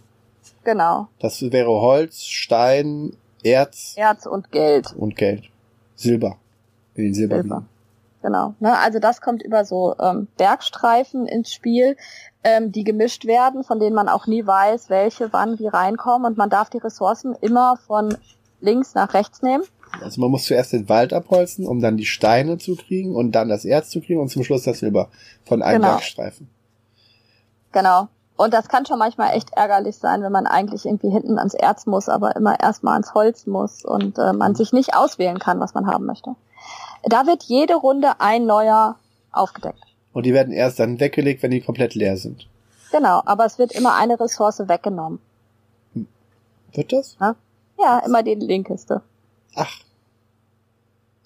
Genau. 0.64 1.08
Das 1.20 1.40
wäre 1.42 1.70
Holz, 1.70 2.24
Stein, 2.24 3.16
Erz 3.42 3.94
Erz 3.96 4.26
und 4.26 4.50
Geld. 4.50 4.92
und 4.96 5.16
Geld. 5.16 5.44
Silber. 5.94 6.36
In 6.94 7.04
den 7.04 7.14
Silberminen. 7.14 7.48
Silber. 7.50 7.64
Genau. 8.22 8.54
Ne? 8.58 8.76
Also 8.78 8.98
das 9.00 9.20
kommt 9.20 9.42
über 9.42 9.64
so 9.66 9.94
ähm, 10.00 10.28
Bergstreifen 10.38 11.26
ins 11.26 11.52
Spiel, 11.52 11.96
ähm, 12.42 12.72
die 12.72 12.82
gemischt 12.84 13.26
werden, 13.26 13.64
von 13.64 13.78
denen 13.78 13.94
man 13.94 14.08
auch 14.08 14.26
nie 14.26 14.46
weiß, 14.46 14.88
welche 14.88 15.32
wann 15.32 15.58
wie 15.58 15.66
reinkommen. 15.66 16.26
Und 16.26 16.38
man 16.38 16.48
darf 16.48 16.70
die 16.70 16.78
Ressourcen 16.78 17.36
immer 17.42 17.76
von 17.86 18.16
links 18.62 18.94
nach 18.94 19.12
rechts 19.12 19.42
nehmen. 19.42 19.64
Also 20.00 20.20
man 20.22 20.30
muss 20.30 20.44
zuerst 20.44 20.72
den 20.72 20.88
Wald 20.88 21.12
abholzen, 21.12 21.66
um 21.66 21.80
dann 21.80 21.96
die 21.98 22.06
Steine 22.06 22.56
zu 22.58 22.76
kriegen 22.76 23.14
und 23.14 23.32
dann 23.32 23.48
das 23.50 23.64
Erz 23.66 23.90
zu 23.90 24.00
kriegen 24.00 24.20
und 24.20 24.30
zum 24.30 24.42
Schluss 24.42 24.62
das 24.64 24.78
Silber 24.78 25.08
von 25.44 25.62
einem 25.62 25.82
Genau. 25.82 25.92
Bergstreifen. 25.94 26.48
Genau. 27.74 28.06
Und 28.36 28.54
das 28.54 28.68
kann 28.68 28.86
schon 28.86 28.98
manchmal 28.98 29.36
echt 29.36 29.50
ärgerlich 29.52 29.96
sein, 29.96 30.22
wenn 30.22 30.32
man 30.32 30.46
eigentlich 30.46 30.86
irgendwie 30.86 31.10
hinten 31.10 31.38
ans 31.38 31.54
Erz 31.54 31.86
muss, 31.86 32.08
aber 32.08 32.34
immer 32.36 32.58
erstmal 32.58 32.94
ans 32.94 33.14
Holz 33.14 33.46
muss 33.46 33.84
und 33.84 34.16
äh, 34.18 34.32
man 34.32 34.54
sich 34.54 34.72
nicht 34.72 34.96
auswählen 34.96 35.38
kann, 35.38 35.60
was 35.60 35.74
man 35.74 35.86
haben 35.86 36.06
möchte. 36.06 36.34
Da 37.02 37.26
wird 37.26 37.42
jede 37.44 37.74
Runde 37.74 38.20
ein 38.20 38.46
neuer 38.46 38.96
aufgedeckt. 39.30 39.82
Und 40.12 40.24
die 40.24 40.32
werden 40.32 40.52
erst 40.52 40.78
dann 40.78 41.00
weggelegt, 41.00 41.42
wenn 41.42 41.50
die 41.50 41.60
komplett 41.60 41.94
leer 41.94 42.16
sind. 42.16 42.48
Genau, 42.92 43.22
aber 43.24 43.44
es 43.44 43.58
wird 43.58 43.72
immer 43.72 43.94
eine 43.96 44.18
Ressource 44.18 44.60
weggenommen. 44.68 45.18
Wird 46.72 46.92
das? 46.92 47.16
Ja, 47.78 47.98
immer 48.06 48.22
die 48.22 48.34
linkeste. 48.34 49.02
Ach. 49.56 49.80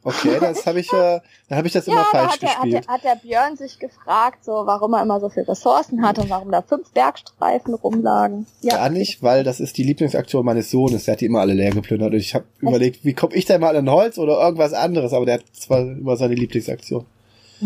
Okay, 0.04 0.38
das 0.40 0.64
habe 0.64 0.80
ich 0.80 0.90
ja, 0.92 1.20
dann 1.48 1.58
habe 1.58 1.66
ich 1.66 1.72
das 1.72 1.86
immer 1.86 1.96
da 1.96 2.04
falsch 2.04 2.32
hat 2.32 2.42
der, 2.42 2.48
hat, 2.48 2.62
gespielt. 2.62 2.84
der, 2.86 2.94
hat 2.94 3.04
der 3.04 3.16
Björn 3.16 3.56
sich 3.56 3.78
gefragt, 3.78 4.44
so 4.44 4.52
warum 4.52 4.94
er 4.94 5.02
immer 5.02 5.20
so 5.20 5.28
viele 5.28 5.48
Ressourcen 5.48 6.02
hat 6.02 6.18
und 6.18 6.30
warum 6.30 6.52
da 6.52 6.62
fünf 6.62 6.90
Bergstreifen 6.92 7.74
rumlagen. 7.74 8.46
Gar 8.66 8.90
nicht, 8.90 9.22
weil 9.22 9.44
das 9.44 9.60
ist 9.60 9.76
die 9.76 9.82
Lieblingsaktion 9.82 10.44
meines 10.44 10.70
Sohnes. 10.70 11.04
Der 11.04 11.12
hat 11.12 11.20
die 11.20 11.26
immer 11.26 11.40
alle 11.40 11.54
leer 11.54 11.72
geplündert. 11.72 12.12
Und 12.12 12.18
ich 12.18 12.34
habe 12.34 12.44
überlegt, 12.60 13.04
wie 13.04 13.12
komme 13.12 13.34
ich 13.34 13.44
denn 13.44 13.60
mal 13.60 13.76
an 13.76 13.90
Holz 13.90 14.18
oder 14.18 14.40
irgendwas 14.40 14.72
anderes? 14.72 15.12
Aber 15.12 15.26
der 15.26 15.34
hat 15.34 15.44
zwar 15.52 15.80
immer 15.80 16.16
seine 16.16 16.34
Lieblingsaktion. 16.34 17.04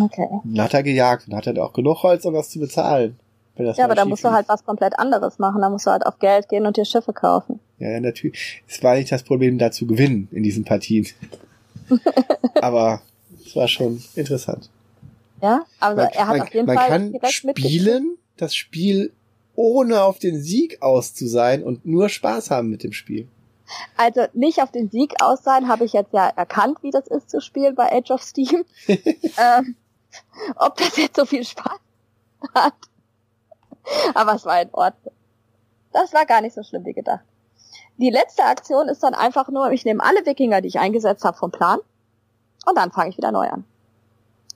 Okay. 0.00 0.28
Dann 0.44 0.64
hat 0.64 0.74
er 0.74 0.82
gejagt 0.82 1.28
und 1.28 1.34
hat 1.34 1.46
er 1.46 1.62
auch 1.62 1.74
genug 1.74 2.02
Holz, 2.02 2.24
um 2.24 2.34
das 2.34 2.48
zu 2.48 2.58
bezahlen. 2.58 3.18
Ja, 3.58 3.84
aber 3.84 3.94
da 3.94 4.06
musst 4.06 4.24
du 4.24 4.28
lief. 4.28 4.36
halt 4.36 4.48
was 4.48 4.64
komplett 4.64 4.98
anderes 4.98 5.38
machen. 5.38 5.60
Da 5.60 5.68
musst 5.68 5.86
du 5.86 5.90
halt 5.90 6.06
auf 6.06 6.18
Geld 6.18 6.48
gehen 6.48 6.66
und 6.66 6.78
dir 6.78 6.86
Schiffe 6.86 7.12
kaufen. 7.12 7.60
Ja, 7.78 7.90
ja, 7.90 8.00
natürlich. 8.00 8.62
Es 8.66 8.82
war 8.82 8.94
nicht 8.94 9.12
das 9.12 9.22
Problem, 9.22 9.58
da 9.58 9.70
zu 9.70 9.86
gewinnen 9.86 10.28
in 10.32 10.42
diesen 10.42 10.64
Partien. 10.64 11.06
aber 12.60 13.02
es 13.44 13.56
war 13.56 13.68
schon 13.68 14.02
interessant. 14.14 14.70
Ja, 15.40 15.64
also 15.80 15.96
man, 15.96 16.10
er 16.10 16.26
hat 16.26 16.36
man, 16.36 16.40
auf 16.42 16.54
jeden 16.54 16.66
man 16.66 16.76
Fall 16.76 16.88
kann 16.88 17.12
direkt 17.12 17.44
mitgespielt. 17.44 17.58
spielen, 17.58 18.18
das 18.36 18.54
Spiel 18.54 19.12
ohne 19.54 20.02
auf 20.02 20.18
den 20.18 20.40
Sieg 20.40 20.80
aus 20.80 21.14
zu 21.14 21.26
sein 21.26 21.62
und 21.62 21.84
nur 21.84 22.08
Spaß 22.08 22.50
haben 22.50 22.70
mit 22.70 22.82
dem 22.82 22.92
Spiel. 22.92 23.28
Also 23.96 24.26
nicht 24.34 24.62
auf 24.62 24.70
den 24.70 24.90
Sieg 24.90 25.14
aus 25.22 25.42
sein, 25.42 25.68
habe 25.68 25.84
ich 25.84 25.92
jetzt 25.92 26.12
ja 26.12 26.28
erkannt, 26.28 26.78
wie 26.82 26.90
das 26.90 27.06
ist 27.06 27.30
zu 27.30 27.40
spielen 27.40 27.74
bei 27.74 27.90
Age 27.92 28.10
of 28.10 28.22
Steam. 28.22 28.64
ähm, 28.86 29.76
ob 30.56 30.76
das 30.76 30.96
jetzt 30.96 31.16
so 31.16 31.24
viel 31.24 31.44
Spaß 31.44 31.78
hat. 32.54 32.74
Aber 34.14 34.34
es 34.34 34.44
war 34.44 34.60
in 34.60 34.70
Ordnung. 34.72 35.14
Das 35.92 36.12
war 36.12 36.24
gar 36.26 36.40
nicht 36.40 36.54
so 36.54 36.62
schlimm 36.62 36.84
wie 36.84 36.92
gedacht. 36.92 37.24
Die 38.02 38.10
letzte 38.10 38.42
Aktion 38.42 38.88
ist 38.88 39.04
dann 39.04 39.14
einfach 39.14 39.48
nur, 39.48 39.70
ich 39.70 39.84
nehme 39.84 40.02
alle 40.02 40.26
Wikinger, 40.26 40.60
die 40.60 40.66
ich 40.66 40.80
eingesetzt 40.80 41.24
habe, 41.24 41.38
vom 41.38 41.52
Plan 41.52 41.78
und 42.66 42.76
dann 42.76 42.90
fange 42.90 43.10
ich 43.10 43.16
wieder 43.16 43.30
neu 43.30 43.48
an. 43.48 43.64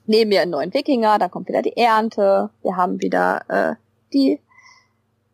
Nehme 0.04 0.30
mir 0.30 0.42
einen 0.42 0.50
neuen 0.50 0.74
Wikinger, 0.74 1.20
dann 1.20 1.30
kommt 1.30 1.46
wieder 1.46 1.62
die 1.62 1.76
Ernte, 1.76 2.50
wir 2.62 2.76
haben 2.76 3.00
wieder 3.00 3.42
äh, 3.46 3.76
die 4.12 4.40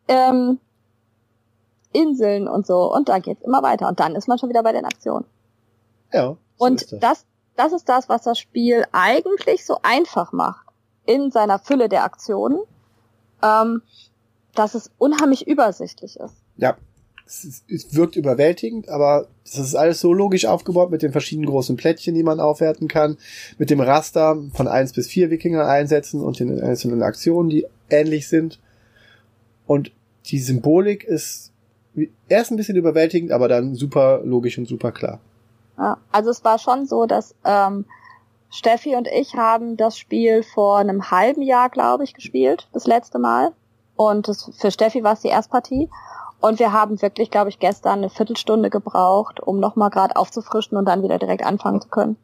ähm, 0.08 0.60
Inseln 1.92 2.48
und 2.48 2.66
so 2.66 2.92
und 2.92 3.08
dann 3.08 3.22
geht's 3.22 3.40
immer 3.40 3.62
weiter 3.62 3.88
und 3.88 3.98
dann 3.98 4.14
ist 4.14 4.28
man 4.28 4.36
schon 4.38 4.50
wieder 4.50 4.62
bei 4.62 4.72
den 4.72 4.84
Aktionen. 4.84 5.24
Ja. 6.12 6.26
so 6.26 6.38
Und 6.58 6.92
das. 6.92 7.00
das, 7.00 7.26
das 7.56 7.72
ist 7.72 7.88
das, 7.88 8.10
was 8.10 8.24
das 8.24 8.38
Spiel 8.38 8.84
eigentlich 8.92 9.64
so 9.64 9.78
einfach 9.82 10.32
macht 10.32 10.66
in 11.06 11.30
seiner 11.30 11.58
Fülle 11.58 11.88
der 11.88 12.04
Aktionen, 12.04 12.60
ähm, 13.42 13.80
dass 14.54 14.74
es 14.74 14.90
unheimlich 14.98 15.46
übersichtlich 15.46 16.20
ist. 16.20 16.34
Ja. 16.58 16.76
Es, 17.26 17.62
es 17.68 17.94
wirkt 17.94 18.16
überwältigend, 18.16 18.88
aber 18.88 19.28
es 19.44 19.58
ist 19.58 19.74
alles 19.74 20.00
so 20.00 20.12
logisch 20.12 20.46
aufgebaut 20.46 20.90
mit 20.90 21.02
den 21.02 21.12
verschiedenen 21.12 21.48
großen 21.48 21.76
Plättchen, 21.76 22.14
die 22.14 22.22
man 22.22 22.40
aufwerten 22.40 22.88
kann, 22.88 23.16
mit 23.58 23.70
dem 23.70 23.80
Raster 23.80 24.36
von 24.52 24.68
eins 24.68 24.92
bis 24.92 25.06
vier 25.06 25.30
Wikinger 25.30 25.66
einsetzen 25.66 26.20
und 26.20 26.38
den 26.40 26.60
einzelnen 26.60 27.02
Aktionen, 27.02 27.48
die 27.48 27.66
ähnlich 27.90 28.28
sind. 28.28 28.60
Und 29.66 29.92
die 30.26 30.38
Symbolik 30.38 31.04
ist 31.04 31.52
erst 32.28 32.50
ein 32.50 32.56
bisschen 32.56 32.76
überwältigend, 32.76 33.32
aber 33.32 33.48
dann 33.48 33.74
super 33.74 34.20
logisch 34.24 34.58
und 34.58 34.66
super 34.66 34.92
klar. 34.92 35.20
Also 36.10 36.30
es 36.30 36.44
war 36.44 36.58
schon 36.58 36.86
so, 36.86 37.06
dass 37.06 37.34
ähm, 37.44 37.86
Steffi 38.50 38.94
und 38.96 39.08
ich 39.08 39.34
haben 39.34 39.76
das 39.76 39.96
Spiel 39.96 40.42
vor 40.42 40.78
einem 40.78 41.10
halben 41.10 41.42
Jahr, 41.42 41.70
glaube 41.70 42.04
ich, 42.04 42.14
gespielt, 42.14 42.68
das 42.72 42.86
letzte 42.86 43.18
Mal. 43.18 43.52
Und 43.96 44.28
das, 44.28 44.50
für 44.58 44.70
Steffi 44.70 45.02
war 45.02 45.14
es 45.14 45.20
die 45.20 45.28
Erstpartie. 45.28 45.88
Und 46.42 46.58
wir 46.58 46.72
haben 46.72 47.00
wirklich, 47.00 47.30
glaube 47.30 47.50
ich, 47.50 47.60
gestern 47.60 47.98
eine 47.98 48.10
Viertelstunde 48.10 48.68
gebraucht, 48.68 49.38
um 49.38 49.60
nochmal 49.60 49.90
gerade 49.90 50.16
aufzufrischen 50.16 50.76
und 50.76 50.86
dann 50.86 51.02
wieder 51.04 51.18
direkt 51.20 51.44
anfangen 51.46 51.80
zu 51.80 51.88
können. 51.88 52.16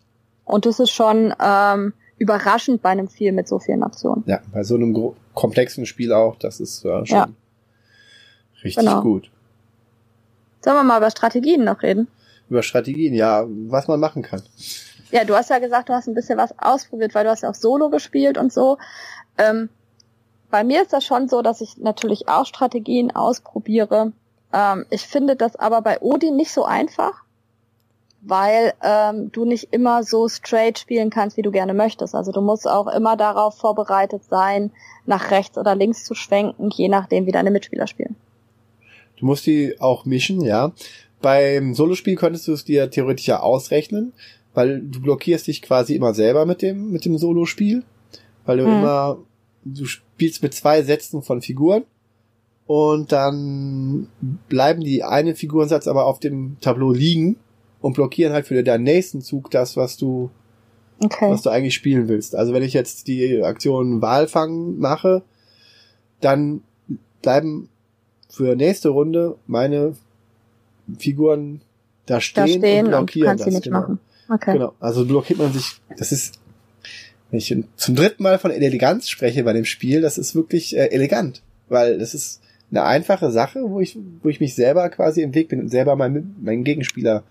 Und 0.45 0.66
das 0.66 0.81
ist 0.81 0.91
schon 0.91 1.33
ähm, 1.41 1.93
überraschend 2.19 2.83
bei 2.83 2.89
einem 2.91 3.09
Spiel 3.09 3.31
mit 3.31 3.47
so 3.47 3.61
vielen 3.61 3.85
Optionen. 3.85 4.25
Ja, 4.27 4.41
bei 4.53 4.64
so 4.64 4.75
einem 4.75 5.14
komplexen 5.35 5.87
Spiel 5.87 6.12
auch, 6.12 6.35
das 6.37 6.59
ist 6.59 6.85
äh, 6.85 7.07
schon 7.07 7.16
Ja. 7.16 7.29
richtig 8.64 8.85
Genau. 8.85 9.03
gut. 9.03 9.31
Sollen 10.64 10.77
wir 10.77 10.83
mal 10.83 10.99
über 10.99 11.12
Strategien 11.12 11.62
noch 11.64 11.83
reden? 11.83 12.09
Über 12.51 12.64
Strategien, 12.64 13.14
ja, 13.14 13.45
was 13.47 13.87
man 13.87 14.01
machen 14.01 14.23
kann. 14.23 14.43
Ja, 15.12 15.25
du 15.25 15.37
hast 15.37 15.49
ja 15.51 15.61
gesagt, 15.61 15.91
du 15.91 15.93
hast 15.93 16.09
ein 16.09 16.14
bisschen 16.14 16.39
was 16.39 16.53
ausprobiert, 16.59 17.14
weil 17.14 17.23
du 17.23 17.31
hast 17.31 17.43
ja 17.45 17.51
auch 17.51 17.55
Solo 17.55 17.89
gespielt 17.89 18.37
und 18.37 18.53
so. 18.53 18.79
Ähm, 19.39 19.69
bei 20.51 20.64
mir 20.64 20.82
ist 20.82 20.92
das 20.92 21.05
schon 21.05 21.28
so, 21.28 21.42
dass 21.42 21.61
ich 21.61 21.76
natürlich 21.78 22.28
auch 22.28 22.46
Strategien 22.46 23.14
ausprobiere. 23.14 24.12
Ähm, 24.53 24.86
ich 24.90 25.03
finde 25.03 25.36
das 25.36 25.57
aber 25.57 25.82
bei 25.82 26.01
Odin 26.01 26.36
nicht 26.36 26.53
so 26.53 26.64
einfach, 26.64 27.22
weil 28.20 28.72
ähm, 28.82 29.30
du 29.30 29.44
nicht 29.44 29.68
immer 29.72 30.03
so 30.03 30.28
straight 30.28 30.78
spielen 30.78 31.11
kannst, 31.11 31.36
wie 31.36 31.42
du 31.42 31.51
gerne 31.51 31.74
möchtest. 31.74 32.14
Also 32.14 32.32
du 32.32 32.40
musst 32.40 32.66
auch 32.66 32.88
immer 32.88 33.16
darauf 33.16 33.57
vorbereitet 33.57 34.24
sein, 34.24 34.70
nach 35.07 35.30
rechts 35.30 35.57
oder 35.57 35.74
links 35.74 36.05
zu 36.05 36.14
schwenken, 36.14 36.70
je 36.70 36.88
nachdem, 36.88 37.26
wie 37.26 37.32
deine 37.32 37.51
Mitspieler 37.51 37.86
spielen. 37.86 38.16
Du 39.18 39.26
musst 39.26 39.46
die 39.46 39.80
auch 39.80 40.05
mischen, 40.05 40.40
ja. 40.40 40.72
Beim 41.20 41.74
Solospiel 41.74 42.16
könntest 42.16 42.46
du 42.46 42.53
es 42.53 42.64
dir 42.64 42.90
theoretisch 42.90 43.26
ja 43.26 43.40
ausrechnen, 43.40 44.12
weil 44.55 44.80
du 44.80 45.01
blockierst 45.01 45.46
dich 45.46 45.62
quasi 45.62 45.94
immer 45.94 46.14
selber 46.14 46.46
mit 46.46 46.62
dem, 46.62 46.90
mit 46.90 47.05
dem 47.05 47.18
Solospiel, 47.18 47.82
weil 48.46 48.59
du 48.59 48.64
Hm. 48.64 48.72
immer, 48.78 49.18
du 49.65 49.85
spielst 49.87 50.43
mit 50.43 50.55
zwei 50.55 50.83
Sätzen 50.83 51.23
von 51.23 51.43
Figuren 51.43 51.85
und 52.67 53.13
dann 53.13 54.09
bleiben 54.49 54.81
die 54.81 55.03
einen 55.03 55.37
Figurensatz 55.37 55.87
aber 55.87 56.07
auf 56.07 56.21
dem 56.21 56.57
Tableau 56.61 56.93
liegen 56.93 57.37
und 57.81 57.95
blockieren 57.95 58.33
halt 58.33 58.47
für 58.47 58.63
deinen 58.63 58.85
nächsten 58.85 59.21
Zug 59.21 59.51
das, 59.51 59.77
was 59.77 59.97
du 59.97 60.31
Okay. 61.01 61.31
was 61.31 61.43
du 61.43 61.51
eigentlich 61.51 61.75
spielen 61.75 62.09
willst. 62.09 62.35
Also 62.35 62.53
wenn 62.53 62.65
ich 62.65 62.73
jetzt 62.73 63.07
die 63.07 63.41
Aktion 63.43 64.03
Walfang 64.03 64.79
mache, 64.79 65.23
dann 66.21 66.63
bleiben 67.23 67.69
für 68.29 68.57
nächste 68.57 68.89
Runde 68.89 69.37
meine 69.47 69.95
Figuren 70.99 71.61
da 72.07 72.21
stehen, 72.21 72.45
da 72.45 72.49
stehen 72.49 72.87
und 72.87 72.95
und, 72.95 72.99
blockieren 72.99 73.39
sie 73.39 73.51
das. 73.51 73.61
genau. 73.61 73.99
Okay. 74.29 74.55
genau. 74.55 74.75
Also 74.81 75.05
blockiert 75.05 75.39
man 75.39 75.53
sich, 75.53 75.81
das 75.97 76.11
ist, 76.13 76.41
wenn 77.31 77.39
ich 77.39 77.55
zum 77.76 77.95
dritten 77.97 78.22
Mal 78.22 78.39
von 78.39 78.51
Eleganz 78.51 79.09
spreche 79.09 79.45
bei 79.45 79.53
dem 79.53 79.64
Spiel, 79.64 80.01
das 80.01 80.18
ist 80.18 80.35
wirklich 80.35 80.76
äh, 80.76 80.87
elegant, 80.87 81.43
weil 81.68 81.99
das 81.99 82.14
ist 82.14 82.41
eine 82.70 82.85
einfache 82.85 83.31
Sache, 83.31 83.70
wo 83.70 83.81
ich, 83.81 83.99
wo 84.22 84.29
ich 84.29 84.41
mich 84.41 84.55
selber 84.55 84.89
quasi 84.91 85.22
im 85.22 85.35
Weg 85.35 85.49
bin 85.49 85.61
und 85.61 85.68
selber 85.68 85.97
mein, 85.97 86.35
mein 86.41 86.64
Gegenspieler 86.64 87.24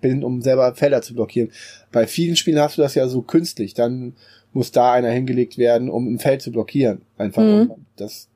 bin, 0.00 0.22
um 0.22 0.42
selber 0.42 0.74
Felder 0.74 1.02
zu 1.02 1.14
blockieren. 1.14 1.50
Bei 1.90 2.06
vielen 2.06 2.36
Spielen 2.36 2.60
hast 2.60 2.78
du 2.78 2.82
das 2.82 2.94
ja 2.94 3.08
so 3.08 3.22
künstlich. 3.22 3.74
Dann 3.74 4.14
muss 4.52 4.72
da 4.72 4.92
einer 4.92 5.10
hingelegt 5.10 5.58
werden, 5.58 5.88
um 5.88 6.12
ein 6.14 6.18
Feld 6.18 6.42
zu 6.42 6.52
blockieren. 6.52 7.02
Einfach 7.18 7.42
Mhm. 7.42 7.72
das. 7.96 8.28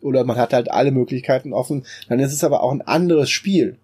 Oder 0.00 0.24
man 0.24 0.36
hat 0.36 0.52
halt 0.52 0.70
alle 0.70 0.90
Möglichkeiten 0.90 1.52
offen. 1.52 1.84
Dann 2.08 2.18
ist 2.18 2.32
es 2.32 2.42
aber 2.42 2.62
auch 2.62 2.72
ein 2.72 2.82
anderes 2.82 3.30
Spiel. 3.30 3.76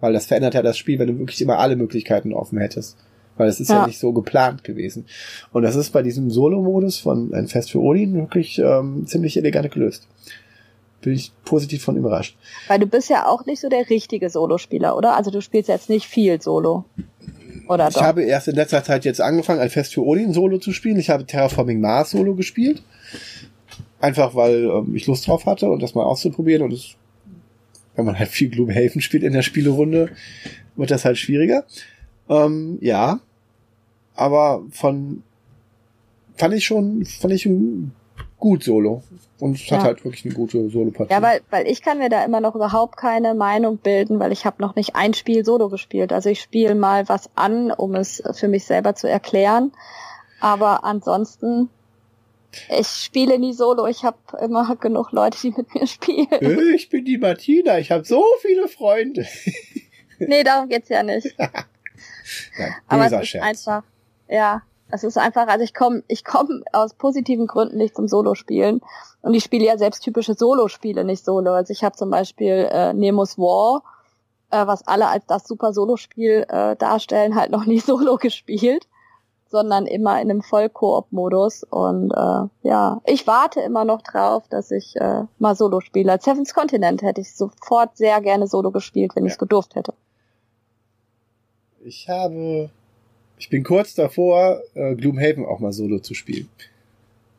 Weil 0.00 0.12
das 0.12 0.26
verändert 0.26 0.54
ja 0.54 0.62
das 0.62 0.76
Spiel, 0.76 0.98
wenn 0.98 1.08
du 1.08 1.18
wirklich 1.18 1.40
immer 1.40 1.58
alle 1.58 1.76
Möglichkeiten 1.76 2.34
offen 2.34 2.58
hättest. 2.58 2.98
Weil 3.36 3.48
es 3.48 3.60
ist 3.60 3.68
ja. 3.68 3.80
Ja. 3.80 3.86
nicht 3.86 3.98
so 3.98 4.12
geplant 4.12 4.62
gewesen. 4.64 5.06
Und 5.52 5.62
das 5.62 5.74
ist 5.74 5.90
bei 5.90 6.02
diesem 6.02 6.30
Solo-Modus 6.30 6.98
von 6.98 7.34
Ein 7.34 7.48
Fest 7.48 7.70
für 7.72 7.80
Odin 7.80 8.14
wirklich 8.14 8.58
ähm, 8.58 9.06
ziemlich 9.06 9.36
elegant 9.36 9.70
gelöst. 9.72 10.06
Bin 11.00 11.14
ich 11.14 11.32
positiv 11.44 11.82
von 11.82 11.96
überrascht. 11.96 12.36
Weil 12.68 12.78
du 12.78 12.86
bist 12.86 13.10
ja 13.10 13.26
auch 13.26 13.44
nicht 13.44 13.60
so 13.60 13.68
der 13.68 13.90
richtige 13.90 14.30
Solospieler, 14.30 14.96
oder? 14.96 15.16
Also 15.16 15.30
du 15.30 15.40
spielst 15.40 15.68
jetzt 15.68 15.90
nicht 15.90 16.06
viel 16.06 16.40
Solo. 16.40 16.84
Oder 17.68 17.88
Ich 17.88 17.94
doch? 17.94 18.02
habe 18.02 18.22
erst 18.22 18.48
in 18.48 18.54
letzter 18.54 18.84
Zeit 18.84 19.04
jetzt 19.04 19.20
angefangen, 19.20 19.60
ein 19.60 19.70
Fest 19.70 19.94
für 19.94 20.04
Odin 20.04 20.32
Solo 20.32 20.58
zu 20.58 20.72
spielen. 20.72 20.98
Ich 20.98 21.10
habe 21.10 21.26
Terraforming 21.26 21.80
Mars 21.80 22.10
Solo 22.10 22.34
gespielt. 22.34 22.82
Einfach 24.00 24.34
weil 24.34 24.64
ähm, 24.64 24.94
ich 24.94 25.06
Lust 25.06 25.26
drauf 25.26 25.46
hatte 25.46 25.68
und 25.68 25.82
das 25.82 25.94
mal 25.94 26.04
auszuprobieren. 26.04 26.62
Und 26.62 26.72
es, 26.72 26.94
wenn 27.96 28.04
man 28.04 28.18
halt 28.18 28.28
viel 28.28 28.48
Gloomhaven 28.50 29.00
spielt 29.00 29.22
in 29.22 29.32
der 29.32 29.42
Spielerunde, 29.42 30.10
wird 30.76 30.90
das 30.90 31.04
halt 31.04 31.18
schwieriger. 31.18 31.64
Ähm, 32.28 32.78
ja. 32.80 33.20
Aber 34.14 34.62
von 34.70 35.22
fand 36.36 36.54
ich 36.54 36.64
schon, 36.64 37.04
fand 37.04 37.32
ich 37.34 37.42
schon 37.42 37.92
gut 38.38 38.62
Solo. 38.64 39.02
Und 39.40 39.56
es 39.56 39.62
hat 39.70 39.78
Ja. 39.80 39.82
halt 39.84 40.04
wirklich 40.04 40.24
eine 40.24 40.34
gute 40.34 40.68
Solo-Partie. 40.70 41.12
ja, 41.12 41.20
weil, 41.20 41.40
weil 41.50 41.66
ich 41.66 41.82
kann 41.82 41.98
mir 41.98 42.08
da 42.08 42.24
immer 42.24 42.40
noch 42.40 42.54
überhaupt 42.54 42.96
keine 42.96 43.34
Meinung 43.34 43.78
bilden, 43.78 44.20
weil 44.20 44.32
ich 44.32 44.44
habe 44.46 44.62
noch 44.62 44.76
nicht 44.76 44.94
ein 44.96 45.12
Spiel 45.14 45.44
Solo 45.44 45.68
gespielt. 45.68 46.12
Also 46.12 46.28
ich 46.30 46.40
spiele 46.40 46.74
mal 46.74 47.08
was 47.08 47.28
an, 47.34 47.70
um 47.72 47.94
es 47.94 48.22
für 48.34 48.48
mich 48.48 48.64
selber 48.64 48.94
zu 48.94 49.08
erklären. 49.08 49.72
Aber 50.40 50.84
ansonsten, 50.84 51.68
ich 52.78 52.86
spiele 52.86 53.38
nie 53.38 53.52
Solo. 53.52 53.86
Ich 53.86 54.04
habe 54.04 54.16
immer 54.40 54.76
genug 54.76 55.10
Leute, 55.12 55.38
die 55.42 55.50
mit 55.56 55.74
mir 55.74 55.86
spielen. 55.86 56.28
Äh, 56.30 56.74
ich 56.74 56.88
bin 56.88 57.04
die 57.04 57.18
Martina, 57.18 57.78
ich 57.78 57.90
habe 57.90 58.04
so 58.04 58.22
viele 58.40 58.68
Freunde. 58.68 59.26
nee, 60.20 60.44
darum 60.44 60.68
geht's 60.68 60.88
ja 60.88 61.02
nicht. 61.02 61.34
Nein, 61.38 62.74
Aber 62.88 63.06
es 63.06 63.12
ist 63.12 63.28
Scherz. 63.28 63.44
einfach, 63.44 63.82
ja, 64.28 64.62
es 64.90 65.02
ist 65.02 65.18
einfach, 65.18 65.48
also 65.48 65.64
ich 65.64 65.74
komme 65.74 66.02
ich 66.08 66.24
komm 66.24 66.62
aus 66.72 66.94
positiven 66.94 67.46
Gründen 67.46 67.78
nicht 67.78 67.96
zum 67.96 68.06
Solo-Spielen. 68.06 68.80
Und 69.22 69.34
ich 69.34 69.42
spiele 69.44 69.64
ja 69.64 69.78
selbst 69.78 70.02
typische 70.02 70.34
Solo-Spiele, 70.34 71.04
nicht 71.04 71.24
Solo. 71.24 71.52
Also 71.52 71.72
ich 71.72 71.82
habe 71.82 71.96
zum 71.96 72.10
Beispiel 72.10 72.68
äh, 72.70 72.92
Nemo's 72.92 73.38
War, 73.38 73.82
äh, 74.50 74.66
was 74.66 74.86
alle 74.86 75.08
als 75.08 75.24
das 75.26 75.48
super 75.48 75.72
Solo-Spiel 75.72 76.44
äh, 76.48 76.76
darstellen, 76.76 77.34
halt 77.34 77.50
noch 77.50 77.64
nie 77.64 77.80
Solo 77.80 78.16
gespielt, 78.18 78.86
sondern 79.48 79.86
immer 79.86 80.20
in 80.20 80.30
einem 80.30 80.42
Voll-Koop-Modus. 80.42 81.64
Und 81.64 82.10
äh, 82.12 82.68
ja, 82.68 83.00
ich 83.06 83.26
warte 83.26 83.60
immer 83.60 83.84
noch 83.84 84.02
drauf, 84.02 84.44
dass 84.48 84.70
ich 84.70 84.94
äh, 84.96 85.22
mal 85.38 85.56
Solo 85.56 85.80
spiele. 85.80 86.12
Als 86.12 86.24
Seven's 86.24 86.54
Continent 86.54 87.02
hätte 87.02 87.22
ich 87.22 87.34
sofort 87.34 87.96
sehr 87.96 88.20
gerne 88.20 88.46
Solo 88.46 88.70
gespielt, 88.70 89.16
wenn 89.16 89.24
Ja. 89.24 89.28
ich 89.28 89.32
es 89.32 89.38
gedurft 89.38 89.74
hätte. 89.74 89.94
Ich 91.84 92.08
habe, 92.08 92.70
ich 93.38 93.48
bin 93.50 93.62
kurz 93.64 93.94
davor, 93.94 94.60
äh, 94.74 94.94
Gloomhaven 94.94 95.44
auch 95.44 95.60
mal 95.60 95.72
solo 95.72 95.98
zu 95.98 96.14
spielen. 96.14 96.48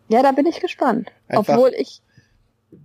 Ja, 0.09 0.21
da 0.21 0.31
bin 0.31 0.45
ich 0.45 0.59
gespannt. 0.59 1.11
Einfach- 1.27 1.55
Obwohl 1.57 1.71
ich 1.77 2.01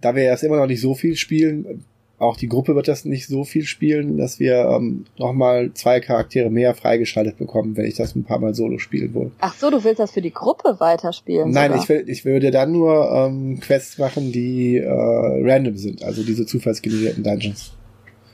da 0.00 0.14
wir 0.14 0.22
jetzt 0.22 0.44
immer 0.44 0.56
noch 0.56 0.66
nicht 0.66 0.80
so 0.80 0.94
viel 0.94 1.16
spielen, 1.16 1.84
auch 2.18 2.36
die 2.36 2.48
Gruppe 2.48 2.74
wird 2.76 2.86
das 2.86 3.04
nicht 3.06 3.26
so 3.26 3.44
viel 3.44 3.64
spielen, 3.64 4.18
dass 4.18 4.38
wir 4.38 4.56
ähm, 4.68 5.06
nochmal 5.18 5.72
zwei 5.72 6.00
Charaktere 6.00 6.50
mehr 6.50 6.74
freigeschaltet 6.74 7.38
bekommen, 7.38 7.76
wenn 7.76 7.86
ich 7.86 7.94
das 7.96 8.14
ein 8.14 8.24
paar 8.24 8.38
Mal 8.38 8.54
solo 8.54 8.78
spielen 8.78 9.14
will. 9.14 9.30
Ach 9.40 9.54
so, 9.54 9.70
du 9.70 9.82
willst 9.82 9.98
das 9.98 10.12
für 10.12 10.20
die 10.20 10.32
Gruppe 10.32 10.76
weiterspielen? 10.80 11.50
Nein, 11.50 11.72
ich, 11.76 11.88
will, 11.88 12.04
ich 12.08 12.24
würde 12.26 12.50
dann 12.50 12.72
nur 12.72 13.10
ähm, 13.10 13.58
Quests 13.60 13.98
machen, 13.98 14.32
die 14.32 14.76
äh, 14.76 14.86
random 14.88 15.76
sind, 15.78 16.04
also 16.04 16.22
diese 16.22 16.44
zufallsgenerierten 16.46 17.24
Dungeons. 17.24 17.72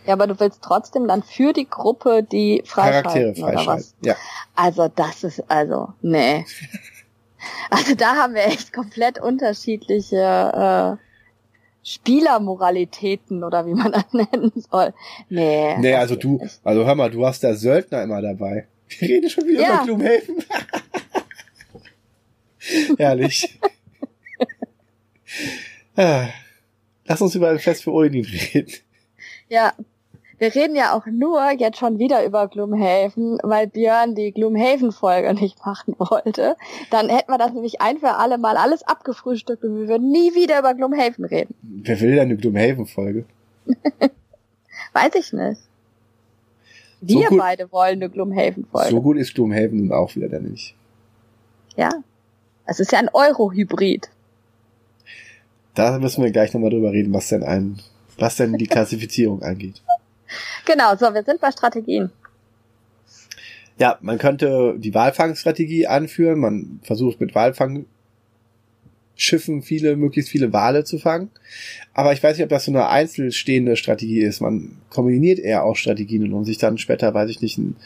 Ja, 0.07 0.13
aber 0.15 0.27
du 0.27 0.39
willst 0.41 0.63
trotzdem 0.63 1.09
dann 1.09 1.23
für 1.23 1.53
die 1.53 1.69
Gruppe 1.69 2.23
die 2.23 2.63
freischalten, 2.65 3.03
Charaktere 3.03 3.35
freischalten, 3.35 3.63
oder 3.63 3.77
was? 3.79 3.95
ja. 4.03 4.15
Also 4.55 4.89
das 4.89 5.25
ist, 5.25 5.51
also, 5.51 5.93
nee. 6.03 6.45
Also 7.71 7.95
da 7.95 8.17
haben 8.17 8.35
wir 8.35 8.45
echt 8.47 8.73
komplett 8.73 9.21
unterschiedliche 9.21 10.99
äh, 10.99 11.89
Spielermoralitäten 11.89 13.45
oder 13.45 13.67
wie 13.67 13.75
man 13.75 13.93
das 13.93 14.13
nennen 14.13 14.51
soll. 14.71 14.93
Nee. 15.29 15.77
Nee, 15.79 15.95
also 15.95 16.17
du, 16.17 16.45
also 16.65 16.85
hör 16.85 16.95
mal, 16.97 17.11
du 17.11 17.25
hast 17.25 17.43
der 17.45 17.55
Söldner 17.55 18.03
immer 18.03 18.21
dabei. 18.21 18.67
Wir 18.99 19.09
reden 19.09 19.31
schon 19.31 19.45
wieder 19.47 19.61
Ja. 19.63 19.75
über 19.75 19.85
Gloomhaven. 19.85 20.45
Herrlich. 22.99 23.59
Ah, 25.97 26.27
Lass 27.05 27.21
uns 27.21 27.35
über 27.37 27.51
ein 27.51 27.59
Fest 27.61 27.85
für 27.85 27.93
Odin 27.93 28.25
reden. 28.25 28.73
Ja, 29.49 29.73
wir 30.39 30.55
reden 30.55 30.77
ja 30.77 30.93
auch 30.95 31.07
nur 31.07 31.51
jetzt 31.53 31.79
schon 31.79 31.99
wieder 31.99 32.25
über 32.25 32.47
Gloomhaven, 32.49 33.39
weil 33.43 33.67
Björn 33.69 34.15
die 34.15 34.33
Gloomhaven-Folge 34.33 35.33
nicht 35.35 35.65
machen 35.65 35.95
wollte. 35.99 36.57
Dann 36.91 37.09
hätten 37.09 37.31
wir 37.33 37.39
das 37.39 37.53
nämlich 37.53 37.81
ein 37.81 37.99
für 37.99 38.15
alle 38.17 38.37
Mal 38.39 38.57
alles 38.57 38.83
abgefrühstückt 38.83 39.65
und 39.65 39.79
wir 39.81 39.89
würden 39.89 40.11
nie 40.11 40.35
wieder 40.35 40.59
über 40.59 40.75
Gloomhaven 40.75 41.25
reden. 41.25 41.55
Wer 41.63 42.01
will 42.01 42.11
denn 42.11 42.21
eine 42.21 42.37
Gloomhaven-Folge? 42.37 43.25
Weiß 44.93 45.15
ich 45.15 45.33
nicht. 45.33 45.61
So 47.03 47.19
Wir 47.21 47.29
gut- 47.29 47.39
beide 47.39 47.71
wollen 47.73 48.03
eine 48.03 48.11
Gloomhaven-Folge. 48.11 48.91
So 48.91 49.01
gut 49.03 49.17
ist 49.19 49.35
Gloomhaven 49.35 49.77
nun 49.77 49.93
auch 49.93 50.15
wieder 50.17 50.29
dann 50.29 50.45
nicht. 50.45 50.75
Ja. 51.77 51.91
Es 52.67 52.81
ist 52.81 52.91
ja 52.93 52.99
ein 52.99 53.11
Euro-Hybrid. 53.13 54.09
Da 55.75 55.99
müssen 55.99 56.25
wir 56.25 56.31
gleich 56.31 56.53
nochmal 56.55 56.71
drüber 56.71 56.91
reden, 56.93 57.13
was 57.13 57.29
denn 57.29 57.43
ein, 57.43 57.79
was 58.19 58.37
denn 58.37 58.55
die 58.55 58.67
Klassifizierung 58.67 59.43
angeht. 59.43 59.83
Genau, 60.65 60.97
so, 60.97 61.13
wir 61.15 61.23
sind 61.23 61.41
bei 61.41 61.51
Strategien. 61.51 62.11
Ja, 63.79 63.99
man 64.01 64.19
könnte 64.19 64.75
die 64.79 64.95
Walfangstrategie 64.95 65.87
anführen. 65.87 66.39
Man 66.39 66.81
versucht 66.83 67.21
mit 67.21 67.35
Walfangschiffen 67.35 67.87
viele, 69.63 69.97
möglichst 69.97 70.31
viele 70.31 70.53
Wale 70.53 70.85
zu 70.85 70.99
fangen. 70.99 71.31
Aber 71.93 72.15
ich 72.15 72.23
weiß 72.23 72.37
nicht, 72.37 72.45
ob 72.45 72.51
das 72.51 72.65
so 72.65 72.71
eine 72.71 72.89
einzelstehende 72.89 73.77
Strategie 73.77 74.21
ist. 74.21 74.41
Man 74.41 74.79
kombiniert 74.89 75.39
eher 75.39 75.65
auch 75.65 75.77
Strategien, 75.77 76.33
um 76.33 76.45
sich 76.45 76.57
dann 76.57 76.79
später, 76.79 77.13
weiß 77.13 77.29
ich 77.29 77.43
nicht, 77.43 77.59
ein 77.59 77.77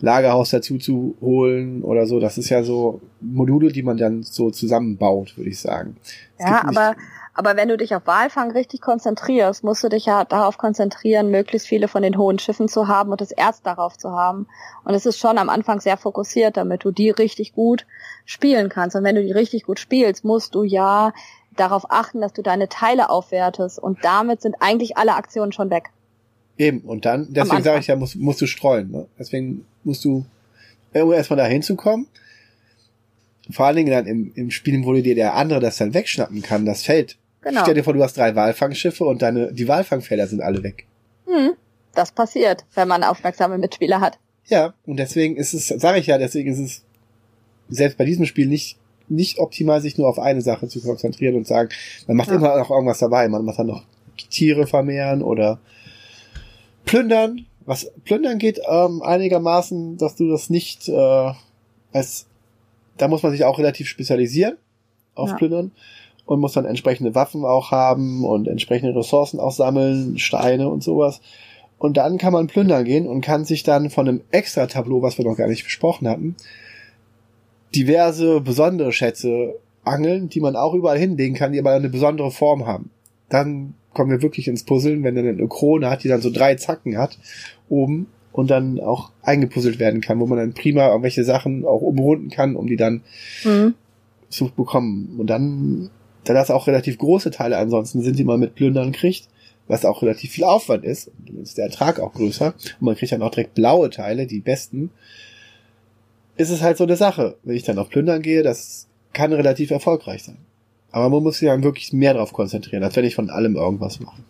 Lagerhaus 0.00 0.50
dazu 0.50 0.78
zu 0.78 1.16
holen 1.20 1.82
oder 1.82 2.06
so. 2.06 2.20
Das 2.20 2.38
ist 2.38 2.48
ja 2.48 2.62
so 2.62 3.00
Module, 3.20 3.72
die 3.72 3.82
man 3.82 3.96
dann 3.96 4.22
so 4.22 4.50
zusammenbaut, 4.50 5.36
würde 5.36 5.50
ich 5.50 5.58
sagen. 5.58 5.96
Es 6.38 6.46
Ja, 6.46 6.64
aber, 6.64 6.94
aber 7.34 7.56
wenn 7.56 7.68
du 7.68 7.78
dich 7.78 7.94
auf 7.94 8.06
Walfang 8.06 8.50
richtig 8.50 8.82
konzentrierst, 8.82 9.64
musst 9.64 9.82
du 9.82 9.88
dich 9.88 10.04
ja 10.04 10.24
darauf 10.24 10.58
konzentrieren, 10.58 11.30
möglichst 11.30 11.66
viele 11.66 11.88
von 11.88 12.02
den 12.02 12.18
hohen 12.18 12.38
Schiffen 12.38 12.68
zu 12.68 12.88
haben 12.88 13.10
und 13.10 13.22
das 13.22 13.32
Erz 13.32 13.62
darauf 13.62 13.96
zu 13.96 14.12
haben. 14.12 14.46
Und 14.84 14.94
es 14.94 15.06
ist 15.06 15.18
schon 15.18 15.38
am 15.38 15.48
Anfang 15.48 15.80
sehr 15.80 15.96
fokussiert, 15.96 16.58
damit 16.58 16.84
du 16.84 16.90
die 16.90 17.08
richtig 17.08 17.54
gut 17.54 17.86
spielen 18.26 18.68
kannst. 18.68 18.96
Und 18.96 19.04
wenn 19.04 19.14
du 19.14 19.22
die 19.22 19.32
richtig 19.32 19.64
gut 19.64 19.80
spielst, 19.80 20.24
musst 20.24 20.54
du 20.54 20.62
ja 20.62 21.14
darauf 21.56 21.90
achten, 21.90 22.20
dass 22.20 22.34
du 22.34 22.42
deine 22.42 22.68
Teile 22.68 23.08
aufwertest. 23.08 23.78
Und 23.78 24.04
damit 24.04 24.42
sind 24.42 24.56
eigentlich 24.60 24.98
alle 24.98 25.14
Aktionen 25.14 25.52
schon 25.52 25.70
weg. 25.70 25.90
Eben, 26.58 26.80
und 26.80 27.06
dann, 27.06 27.28
deswegen 27.30 27.62
sage 27.62 27.80
ich 27.80 27.86
ja, 27.86 27.96
musst, 27.96 28.16
musst 28.16 28.42
du 28.42 28.46
streuen. 28.46 28.90
Ne? 28.90 29.06
Deswegen 29.18 29.64
musst 29.84 30.04
du 30.04 30.26
irgendwo 30.92 31.14
erstmal 31.14 31.38
da 31.38 31.46
hinzukommen. 31.46 32.08
Vor 33.50 33.66
allen 33.66 33.76
Dingen 33.76 33.90
dann 33.90 34.06
im, 34.06 34.32
im 34.34 34.50
Spiel, 34.50 34.84
wo 34.84 34.92
dir 34.92 35.14
der 35.14 35.34
andere 35.34 35.60
das 35.60 35.78
dann 35.78 35.94
wegschnappen 35.94 36.42
kann, 36.42 36.66
das 36.66 36.82
Feld. 36.82 37.16
Genau. 37.42 37.62
Stell 37.62 37.74
dir 37.74 37.84
vor, 37.84 37.92
du 37.92 38.02
hast 38.02 38.16
drei 38.16 38.34
Walfangschiffe 38.34 39.04
und 39.04 39.20
deine, 39.22 39.52
die 39.52 39.66
Walfangfelder 39.68 40.26
sind 40.26 40.40
alle 40.40 40.62
weg. 40.62 40.86
Hm, 41.26 41.52
das 41.94 42.12
passiert, 42.12 42.64
wenn 42.74 42.88
man 42.88 43.02
aufmerksame 43.04 43.58
Mitspieler 43.58 44.00
hat. 44.00 44.18
Ja, 44.46 44.74
und 44.86 44.96
deswegen 44.98 45.36
ist 45.36 45.52
es, 45.52 45.68
sage 45.68 45.98
ich 45.98 46.06
ja, 46.06 46.18
deswegen 46.18 46.50
ist 46.52 46.58
es 46.58 46.82
selbst 47.68 47.98
bei 47.98 48.04
diesem 48.04 48.26
Spiel 48.26 48.46
nicht, 48.46 48.78
nicht 49.08 49.38
optimal, 49.38 49.80
sich 49.80 49.98
nur 49.98 50.08
auf 50.08 50.18
eine 50.18 50.40
Sache 50.40 50.68
zu 50.68 50.80
konzentrieren 50.80 51.34
und 51.36 51.46
sagen, 51.46 51.68
man 52.06 52.16
macht 52.16 52.28
Ja. 52.28 52.36
immer 52.36 52.56
noch 52.58 52.70
irgendwas 52.70 52.98
dabei. 52.98 53.28
Man 53.28 53.44
macht 53.44 53.58
dann 53.58 53.66
noch 53.68 53.84
Tiere 54.30 54.66
vermehren 54.66 55.22
oder 55.22 55.60
plündern. 56.84 57.46
Was 57.64 57.90
plündern 58.04 58.38
geht, 58.38 58.60
ähm, 58.68 59.02
einigermaßen, 59.02 59.96
dass 59.96 60.16
du 60.16 60.28
das 60.30 60.50
nicht 60.50 60.88
äh, 60.88 61.32
als 61.92 62.26
da 62.98 63.08
muss 63.08 63.22
man 63.22 63.32
sich 63.32 63.44
auch 63.44 63.58
relativ 63.58 63.88
spezialisieren 63.88 64.56
auf 65.14 65.30
Ja. 65.30 65.36
Plündern 65.36 65.72
und 66.26 66.40
muss 66.40 66.52
dann 66.52 66.64
entsprechende 66.64 67.14
Waffen 67.14 67.44
auch 67.44 67.70
haben 67.70 68.24
und 68.24 68.48
entsprechende 68.48 68.94
Ressourcen 68.94 69.40
auch 69.40 69.52
sammeln, 69.52 70.18
Steine 70.18 70.68
und 70.68 70.82
sowas. 70.82 71.20
Und 71.78 71.96
dann 71.96 72.18
kann 72.18 72.32
man 72.32 72.46
plündern 72.46 72.84
gehen 72.84 73.06
und 73.08 73.22
kann 73.22 73.44
sich 73.44 73.64
dann 73.64 73.90
von 73.90 74.08
einem 74.08 74.20
extra 74.30 74.66
Tableau, 74.66 75.02
was 75.02 75.18
wir 75.18 75.24
noch 75.24 75.36
gar 75.36 75.48
nicht 75.48 75.64
besprochen 75.64 76.08
hatten, 76.08 76.36
diverse 77.74 78.40
besondere 78.40 78.92
Schätze 78.92 79.56
angeln, 79.84 80.28
die 80.28 80.40
man 80.40 80.56
auch 80.56 80.74
überall 80.74 80.98
hinlegen 80.98 81.34
kann, 81.34 81.52
die 81.52 81.58
aber 81.58 81.72
eine 81.72 81.88
besondere 81.88 82.30
Form 82.30 82.66
haben. 82.66 82.90
Dann 83.28 83.74
kommen 83.94 84.10
wir 84.10 84.22
wirklich 84.22 84.48
ins 84.48 84.64
Puzzeln, 84.64 85.02
wenn 85.02 85.16
er 85.16 85.28
eine 85.28 85.48
Krone 85.48 85.90
hat, 85.90 86.04
die 86.04 86.08
dann 86.08 86.20
so 86.20 86.30
drei 86.30 86.54
Zacken 86.54 86.96
hat 86.98 87.18
oben 87.68 88.06
und 88.32 88.50
dann 88.50 88.80
auch 88.80 89.10
eingepuzzelt 89.22 89.78
werden 89.78 90.00
kann, 90.00 90.20
wo 90.20 90.26
man 90.26 90.38
dann 90.38 90.54
prima 90.54 90.88
irgendwelche 90.88 91.24
Sachen 91.24 91.64
auch 91.64 91.82
umrunden 91.82 92.30
kann, 92.30 92.56
um 92.56 92.66
die 92.66 92.76
dann 92.76 93.02
Hm. 93.42 93.74
zu 94.28 94.50
bekommen. 94.54 95.16
Und 95.18 95.28
dann, 95.28 95.90
da 96.24 96.34
das 96.34 96.50
auch 96.50 96.66
relativ 96.66 96.98
große 96.98 97.30
Teile 97.30 97.58
ansonsten 97.58 98.02
sind, 98.02 98.18
die 98.18 98.24
man 98.24 98.40
mit 98.40 98.54
Plündern 98.54 98.92
kriegt, 98.92 99.28
was 99.68 99.84
auch 99.84 100.02
relativ 100.02 100.32
viel 100.32 100.44
Aufwand 100.44 100.84
ist, 100.84 101.10
ist 101.42 101.58
der 101.58 101.66
Ertrag 101.66 102.00
auch 102.00 102.12
größer 102.12 102.54
und 102.80 102.82
man 102.82 102.96
kriegt 102.96 103.12
dann 103.12 103.22
auch 103.22 103.30
direkt 103.30 103.54
blaue 103.54 103.90
Teile, 103.90 104.26
die 104.26 104.40
besten, 104.40 104.90
ist 106.36 106.50
es 106.50 106.62
halt 106.62 106.76
so 106.76 106.84
eine 106.84 106.96
Sache. 106.96 107.36
Wenn 107.42 107.56
ich 107.56 107.62
dann 107.62 107.78
auf 107.78 107.88
Plündern 107.88 108.22
gehe, 108.22 108.42
das 108.42 108.86
kann 109.12 109.32
relativ 109.32 109.70
erfolgreich 109.70 110.24
sein. 110.24 110.38
Aber 110.90 111.08
man 111.08 111.22
muss 111.22 111.38
sich 111.38 111.48
dann 111.48 111.62
wirklich 111.62 111.92
mehr 111.92 112.14
darauf 112.14 112.32
konzentrieren, 112.32 112.82
als 112.82 112.96
wenn 112.96 113.04
ich 113.04 113.14
von 113.14 113.30
allem 113.30 113.56
irgendwas 113.56 114.00
mache. 114.00 114.22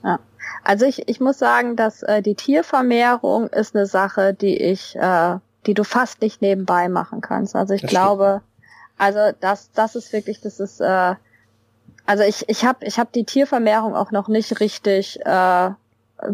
Also 0.64 0.86
ich, 0.86 1.08
ich 1.08 1.20
muss 1.20 1.38
sagen, 1.38 1.76
dass 1.76 2.02
äh, 2.02 2.22
die 2.22 2.34
Tiervermehrung 2.34 3.48
ist 3.48 3.74
eine 3.74 3.86
Sache, 3.86 4.32
die 4.32 4.56
ich, 4.56 4.94
äh, 4.96 5.36
die 5.66 5.74
du 5.74 5.82
fast 5.82 6.22
nicht 6.22 6.40
nebenbei 6.40 6.88
machen 6.88 7.20
kannst. 7.20 7.56
Also 7.56 7.74
ich 7.74 7.82
Das 7.82 7.90
glaube, 7.90 8.42
also 8.96 9.18
das, 9.40 9.72
das 9.72 9.96
ist 9.96 10.12
wirklich, 10.12 10.40
das 10.40 10.60
ist, 10.60 10.80
äh, 10.80 11.14
also 12.06 12.22
ich, 12.24 12.48
ich 12.48 12.64
habe, 12.64 12.84
ich 12.84 12.98
hab 12.98 13.12
die 13.12 13.24
Tiervermehrung 13.24 13.94
auch 13.94 14.10
noch 14.10 14.28
nicht 14.28 14.60
richtig 14.60 15.20
äh, 15.24 15.70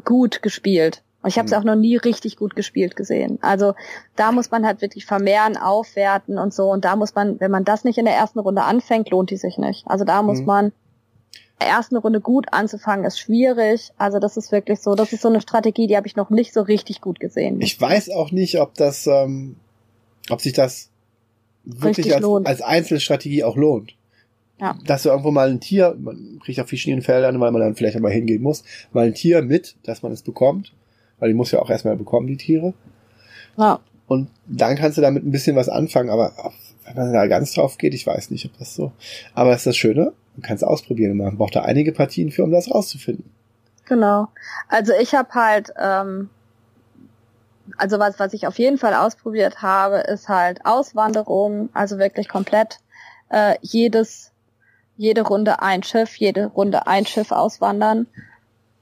gut 0.04 0.42
gespielt. 0.42 1.02
Und 1.22 1.30
ich 1.30 1.38
habe 1.38 1.46
es 1.46 1.52
Hm. 1.52 1.58
auch 1.60 1.64
noch 1.64 1.74
nie 1.74 1.96
richtig 1.96 2.36
gut 2.36 2.54
gespielt 2.54 2.94
gesehen. 2.94 3.38
Also 3.42 3.74
da 4.16 4.30
muss 4.32 4.50
man 4.50 4.64
halt 4.64 4.80
wirklich 4.80 5.04
vermehren, 5.04 5.56
aufwerten 5.56 6.38
und 6.38 6.54
so. 6.54 6.70
Und 6.70 6.84
da 6.84 6.94
muss 6.96 7.14
man, 7.14 7.40
wenn 7.40 7.50
man 7.50 7.64
das 7.64 7.84
nicht 7.84 7.98
in 7.98 8.04
der 8.04 8.14
ersten 8.14 8.38
Runde 8.38 8.62
anfängt, 8.62 9.10
lohnt 9.10 9.30
die 9.30 9.36
sich 9.36 9.58
nicht. 9.58 9.84
Also 9.88 10.04
da 10.04 10.22
muss 10.22 10.38
Hm. 10.38 10.46
man 10.46 10.64
in 10.66 10.72
der 11.66 11.68
ersten 11.70 11.96
Runde 11.96 12.20
gut 12.20 12.46
anzufangen, 12.52 13.04
ist 13.04 13.18
schwierig. 13.18 13.90
Also 13.98 14.20
das 14.20 14.36
ist 14.36 14.52
wirklich 14.52 14.78
so, 14.80 14.94
das 14.94 15.12
ist 15.12 15.22
so 15.22 15.28
eine 15.28 15.40
Strategie, 15.40 15.88
die 15.88 15.96
habe 15.96 16.06
ich 16.06 16.14
noch 16.14 16.30
nicht 16.30 16.54
so 16.54 16.62
richtig 16.62 17.00
gut 17.00 17.18
gesehen. 17.18 17.60
Ich 17.60 17.80
weiß 17.80 18.10
auch 18.10 18.30
nicht, 18.30 18.60
ob 18.60 18.74
das, 18.74 19.08
ähm, 19.08 19.56
ob 20.30 20.40
sich 20.40 20.52
das 20.52 20.88
wirklich 21.64 22.14
als, 22.14 22.24
als 22.46 22.62
Einzelstrategie 22.62 23.42
auch 23.42 23.56
lohnt. 23.56 23.94
Ja. 24.60 24.76
Dass 24.84 25.04
du 25.04 25.10
irgendwo 25.10 25.30
mal 25.30 25.48
ein 25.48 25.60
Tier, 25.60 25.96
man 25.98 26.40
kriegt 26.44 26.58
auf 26.60 26.68
verschiedenen 26.68 27.02
Feldern, 27.02 27.38
weil 27.40 27.52
man 27.52 27.60
dann 27.60 27.74
vielleicht 27.76 27.96
einmal 27.96 28.12
hingehen 28.12 28.42
muss, 28.42 28.64
mal 28.92 29.06
ein 29.06 29.14
Tier 29.14 29.42
mit, 29.42 29.76
dass 29.84 30.02
man 30.02 30.12
es 30.12 30.22
bekommt. 30.22 30.72
Weil 31.20 31.28
die 31.28 31.34
muss 31.34 31.50
ja 31.50 31.60
auch 31.60 31.70
erstmal 31.70 31.96
bekommen, 31.96 32.26
die 32.26 32.36
Tiere. 32.36 32.74
Ja. 33.56 33.80
Und 34.06 34.30
dann 34.46 34.76
kannst 34.76 34.96
du 34.98 35.02
damit 35.02 35.24
ein 35.24 35.30
bisschen 35.30 35.56
was 35.56 35.68
anfangen, 35.68 36.10
aber 36.10 36.32
wenn 36.84 36.96
man 36.96 37.12
da 37.12 37.26
ganz 37.26 37.52
drauf 37.52 37.76
geht, 37.76 37.94
ich 37.94 38.06
weiß 38.06 38.30
nicht, 38.30 38.46
ob 38.46 38.58
das 38.58 38.74
so. 38.74 38.92
Aber 39.34 39.50
das 39.50 39.60
ist 39.60 39.66
das 39.66 39.76
Schöne, 39.76 40.12
man 40.36 40.42
kann 40.42 40.56
es 40.56 40.62
ausprobieren. 40.62 41.16
Man 41.16 41.36
braucht 41.36 41.56
da 41.56 41.62
einige 41.62 41.92
Partien 41.92 42.30
für, 42.30 42.44
um 42.44 42.50
das 42.50 42.70
rauszufinden. 42.70 43.30
Genau. 43.84 44.28
Also 44.68 44.92
ich 45.00 45.14
habe 45.14 45.28
halt, 45.34 45.72
ähm, 45.80 46.30
also 47.76 47.98
was, 47.98 48.18
was 48.18 48.32
ich 48.32 48.46
auf 48.46 48.58
jeden 48.58 48.78
Fall 48.78 48.94
ausprobiert 48.94 49.62
habe, 49.62 49.98
ist 49.98 50.28
halt 50.28 50.64
Auswanderung, 50.64 51.68
also 51.74 51.98
wirklich 51.98 52.28
komplett 52.28 52.78
äh, 53.30 53.56
jedes, 53.62 54.32
jede 54.98 55.22
Runde 55.22 55.62
ein 55.62 55.82
Schiff, 55.82 56.16
jede 56.16 56.46
Runde 56.48 56.86
ein 56.86 57.06
Schiff 57.06 57.32
auswandern. 57.32 58.08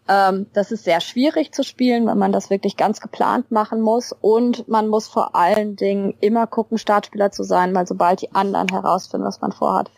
Ähm, 0.08 0.46
das 0.54 0.72
ist 0.72 0.84
sehr 0.84 1.00
schwierig 1.00 1.52
zu 1.52 1.62
spielen, 1.62 2.06
wenn 2.06 2.18
man 2.18 2.32
das 2.32 2.50
wirklich 2.50 2.76
ganz 2.76 3.00
geplant 3.00 3.52
machen 3.52 3.80
muss. 3.80 4.12
Und 4.12 4.66
man 4.66 4.88
muss 4.88 5.06
vor 5.06 5.36
allen 5.36 5.76
Dingen 5.76 6.14
immer 6.20 6.46
gucken, 6.46 6.78
Startspieler 6.78 7.30
zu 7.30 7.44
sein, 7.44 7.74
weil 7.74 7.86
sobald 7.86 8.22
die 8.22 8.34
anderen 8.34 8.68
herausfinden, 8.68 9.26
was 9.26 9.40
man 9.40 9.52
vorhat, 9.52 9.90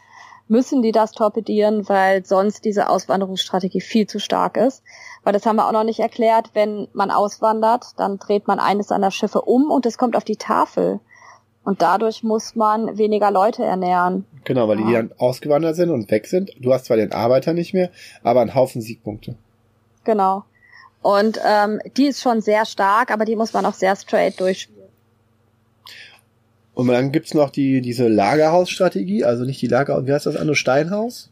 müssen 0.48 0.82
die 0.82 0.92
das 0.92 1.12
torpedieren, 1.12 1.88
weil 1.88 2.24
sonst 2.24 2.64
diese 2.64 2.88
Auswanderungsstrategie 2.88 3.80
viel 3.80 4.06
zu 4.06 4.18
stark 4.18 4.56
ist. 4.56 4.82
Weil 5.22 5.34
das 5.34 5.46
haben 5.46 5.56
wir 5.56 5.68
auch 5.68 5.72
noch 5.72 5.84
nicht 5.84 6.00
erklärt, 6.00 6.50
wenn 6.54 6.88
man 6.94 7.10
auswandert, 7.10 7.92
dann 7.96 8.18
dreht 8.18 8.48
man 8.48 8.58
eines 8.58 8.88
seiner 8.88 9.12
Schiffe 9.12 9.42
um 9.42 9.70
und 9.70 9.86
es 9.86 9.98
kommt 9.98 10.16
auf 10.16 10.24
die 10.24 10.36
Tafel. 10.36 11.00
Und 11.68 11.82
dadurch 11.82 12.22
muss 12.22 12.56
man 12.56 12.96
weniger 12.96 13.30
Leute 13.30 13.62
ernähren. 13.62 14.24
Genau, 14.44 14.68
weil 14.68 14.78
die 14.78 14.90
dann 14.90 15.12
ausgewandert 15.18 15.76
sind 15.76 15.90
und 15.90 16.10
weg 16.10 16.26
sind. 16.26 16.50
Du 16.58 16.72
hast 16.72 16.86
zwar 16.86 16.96
den 16.96 17.12
Arbeiter 17.12 17.52
nicht 17.52 17.74
mehr, 17.74 17.90
aber 18.22 18.40
einen 18.40 18.54
Haufen 18.54 18.80
Siegpunkte. 18.80 19.34
Genau. 20.04 20.44
Und 21.02 21.38
ähm, 21.46 21.78
die 21.98 22.06
ist 22.06 22.22
schon 22.22 22.40
sehr 22.40 22.64
stark, 22.64 23.10
aber 23.10 23.26
die 23.26 23.36
muss 23.36 23.52
man 23.52 23.66
auch 23.66 23.74
sehr 23.74 23.94
straight 23.96 24.40
durchspielen. 24.40 24.88
Und 26.72 26.88
dann 26.88 27.12
gibt's 27.12 27.34
noch 27.34 27.50
die, 27.50 27.82
diese 27.82 28.08
Lagerhausstrategie, 28.08 29.24
also 29.24 29.44
nicht 29.44 29.60
die 29.60 29.66
Lagerhaus, 29.66 30.06
wie 30.06 30.12
heißt 30.14 30.24
das 30.24 30.36
andere? 30.36 30.56
Steinhaus? 30.56 31.28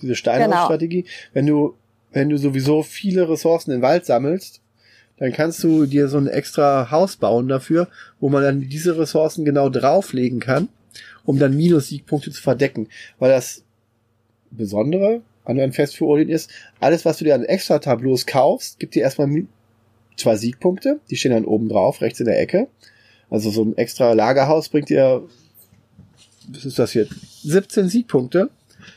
Diese 0.00 0.14
Steinhausstrategie. 0.14 1.02
Genau. 1.02 1.14
Wenn 1.32 1.46
du, 1.48 1.74
wenn 2.12 2.28
du 2.28 2.36
sowieso 2.38 2.84
viele 2.84 3.28
Ressourcen 3.28 3.72
im 3.72 3.82
Wald 3.82 4.06
sammelst, 4.06 4.61
dann 5.22 5.32
kannst 5.32 5.62
du 5.62 5.86
dir 5.86 6.08
so 6.08 6.18
ein 6.18 6.26
extra 6.26 6.90
Haus 6.90 7.14
bauen 7.14 7.46
dafür, 7.46 7.86
wo 8.18 8.28
man 8.28 8.42
dann 8.42 8.60
diese 8.68 8.98
Ressourcen 8.98 9.44
genau 9.44 9.68
drauflegen 9.68 10.40
kann, 10.40 10.68
um 11.24 11.38
dann 11.38 11.56
Minus-Siegpunkte 11.56 12.32
zu 12.32 12.42
verdecken. 12.42 12.88
Weil 13.20 13.30
das 13.30 13.62
Besondere 14.50 15.22
an 15.44 15.60
einem 15.60 15.72
Fest 15.72 15.96
für 15.96 16.06
Odin 16.06 16.28
ist, 16.28 16.50
alles, 16.80 17.04
was 17.04 17.18
du 17.18 17.24
dir 17.24 17.36
an 17.36 17.44
extra 17.44 17.78
Tableaus 17.78 18.26
kaufst, 18.26 18.80
gibt 18.80 18.96
dir 18.96 19.04
erstmal 19.04 19.28
zwei 20.16 20.34
Siegpunkte, 20.34 20.98
die 21.08 21.14
stehen 21.14 21.30
dann 21.30 21.44
oben 21.44 21.68
drauf, 21.68 22.00
rechts 22.00 22.18
in 22.18 22.26
der 22.26 22.40
Ecke. 22.40 22.66
Also 23.30 23.50
so 23.50 23.62
ein 23.62 23.76
extra 23.76 24.14
Lagerhaus 24.14 24.70
bringt 24.70 24.88
dir, 24.88 25.22
was 26.48 26.64
ist 26.64 26.80
das 26.80 26.90
hier, 26.90 27.06
17 27.44 27.88
Siegpunkte. 27.88 28.50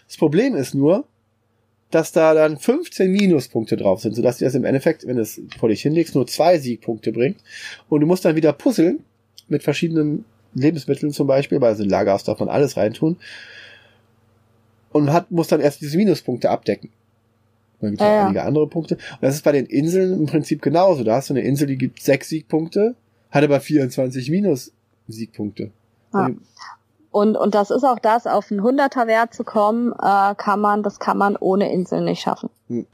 Das 0.07 0.17
Problem 0.17 0.55
ist 0.55 0.73
nur, 0.73 1.05
dass 1.95 2.11
da 2.11 2.33
dann 2.33 2.57
15 2.57 3.11
Minuspunkte 3.11 3.77
drauf 3.77 4.01
sind, 4.01 4.15
sodass 4.15 4.37
dir 4.37 4.45
das 4.45 4.55
im 4.55 4.65
Endeffekt, 4.65 5.07
wenn 5.07 5.15
du 5.15 5.21
es 5.21 5.41
vor 5.57 5.69
dich 5.69 5.81
hinlegst, 5.81 6.15
nur 6.15 6.27
zwei 6.27 6.59
Siegpunkte 6.59 7.11
bringt. 7.11 7.37
Und 7.89 8.01
du 8.01 8.07
musst 8.07 8.25
dann 8.25 8.35
wieder 8.35 8.53
puzzeln 8.53 8.99
mit 9.47 9.63
verschiedenen 9.63 10.25
Lebensmitteln 10.53 11.11
zum 11.11 11.27
Beispiel, 11.27 11.61
weil 11.61 11.75
so 11.75 11.83
ein 11.83 11.89
Lagerhaus 11.89 12.23
darf 12.23 12.39
man 12.39 12.49
alles 12.49 12.77
reintun. 12.77 13.17
Und 14.91 15.11
hat, 15.11 15.31
muss 15.31 15.47
dann 15.47 15.61
erst 15.61 15.81
diese 15.81 15.97
Minuspunkte 15.97 16.49
abdecken. 16.49 16.89
Dann 17.81 17.91
gibt 17.91 18.01
es 18.01 18.07
ja, 18.07 18.25
einige 18.25 18.43
andere 18.43 18.67
Punkte. 18.67 18.95
Und 18.95 19.21
das 19.21 19.35
ist 19.35 19.43
bei 19.43 19.51
den 19.51 19.65
Inseln 19.65 20.13
im 20.13 20.25
Prinzip 20.25 20.61
genauso. 20.61 21.03
Da 21.03 21.15
hast 21.15 21.29
du 21.29 21.33
eine 21.33 21.43
Insel, 21.43 21.67
die 21.67 21.77
gibt 21.77 22.01
sechs 22.01 22.29
Siegpunkte 22.29 22.95
hat 23.35 23.43
aber 23.43 23.59
24 23.59 24.29
minus 24.29 24.71
Siegpunkte. 25.07 25.71
Ja. 26.13 26.31
Und, 27.15 27.37
und 27.37 27.55
das 27.55 27.71
ist 27.71 27.85
auch 27.85 27.97
das, 27.97 28.27
auf 28.27 28.51
einen 28.51 28.59
100er 28.59 29.07
Wert 29.07 29.33
zu 29.33 29.45
kommen, 29.45 29.93
äh, 29.93 30.35
kann 30.35 30.59
man, 30.59 30.83
das 30.83 30.99
kann 30.99 31.17
man 31.17 31.37
ohne 31.37 31.71
Insel 31.71 32.01
nicht 32.01 32.19
schaffen. 32.19 32.49
Hm. 32.67 32.85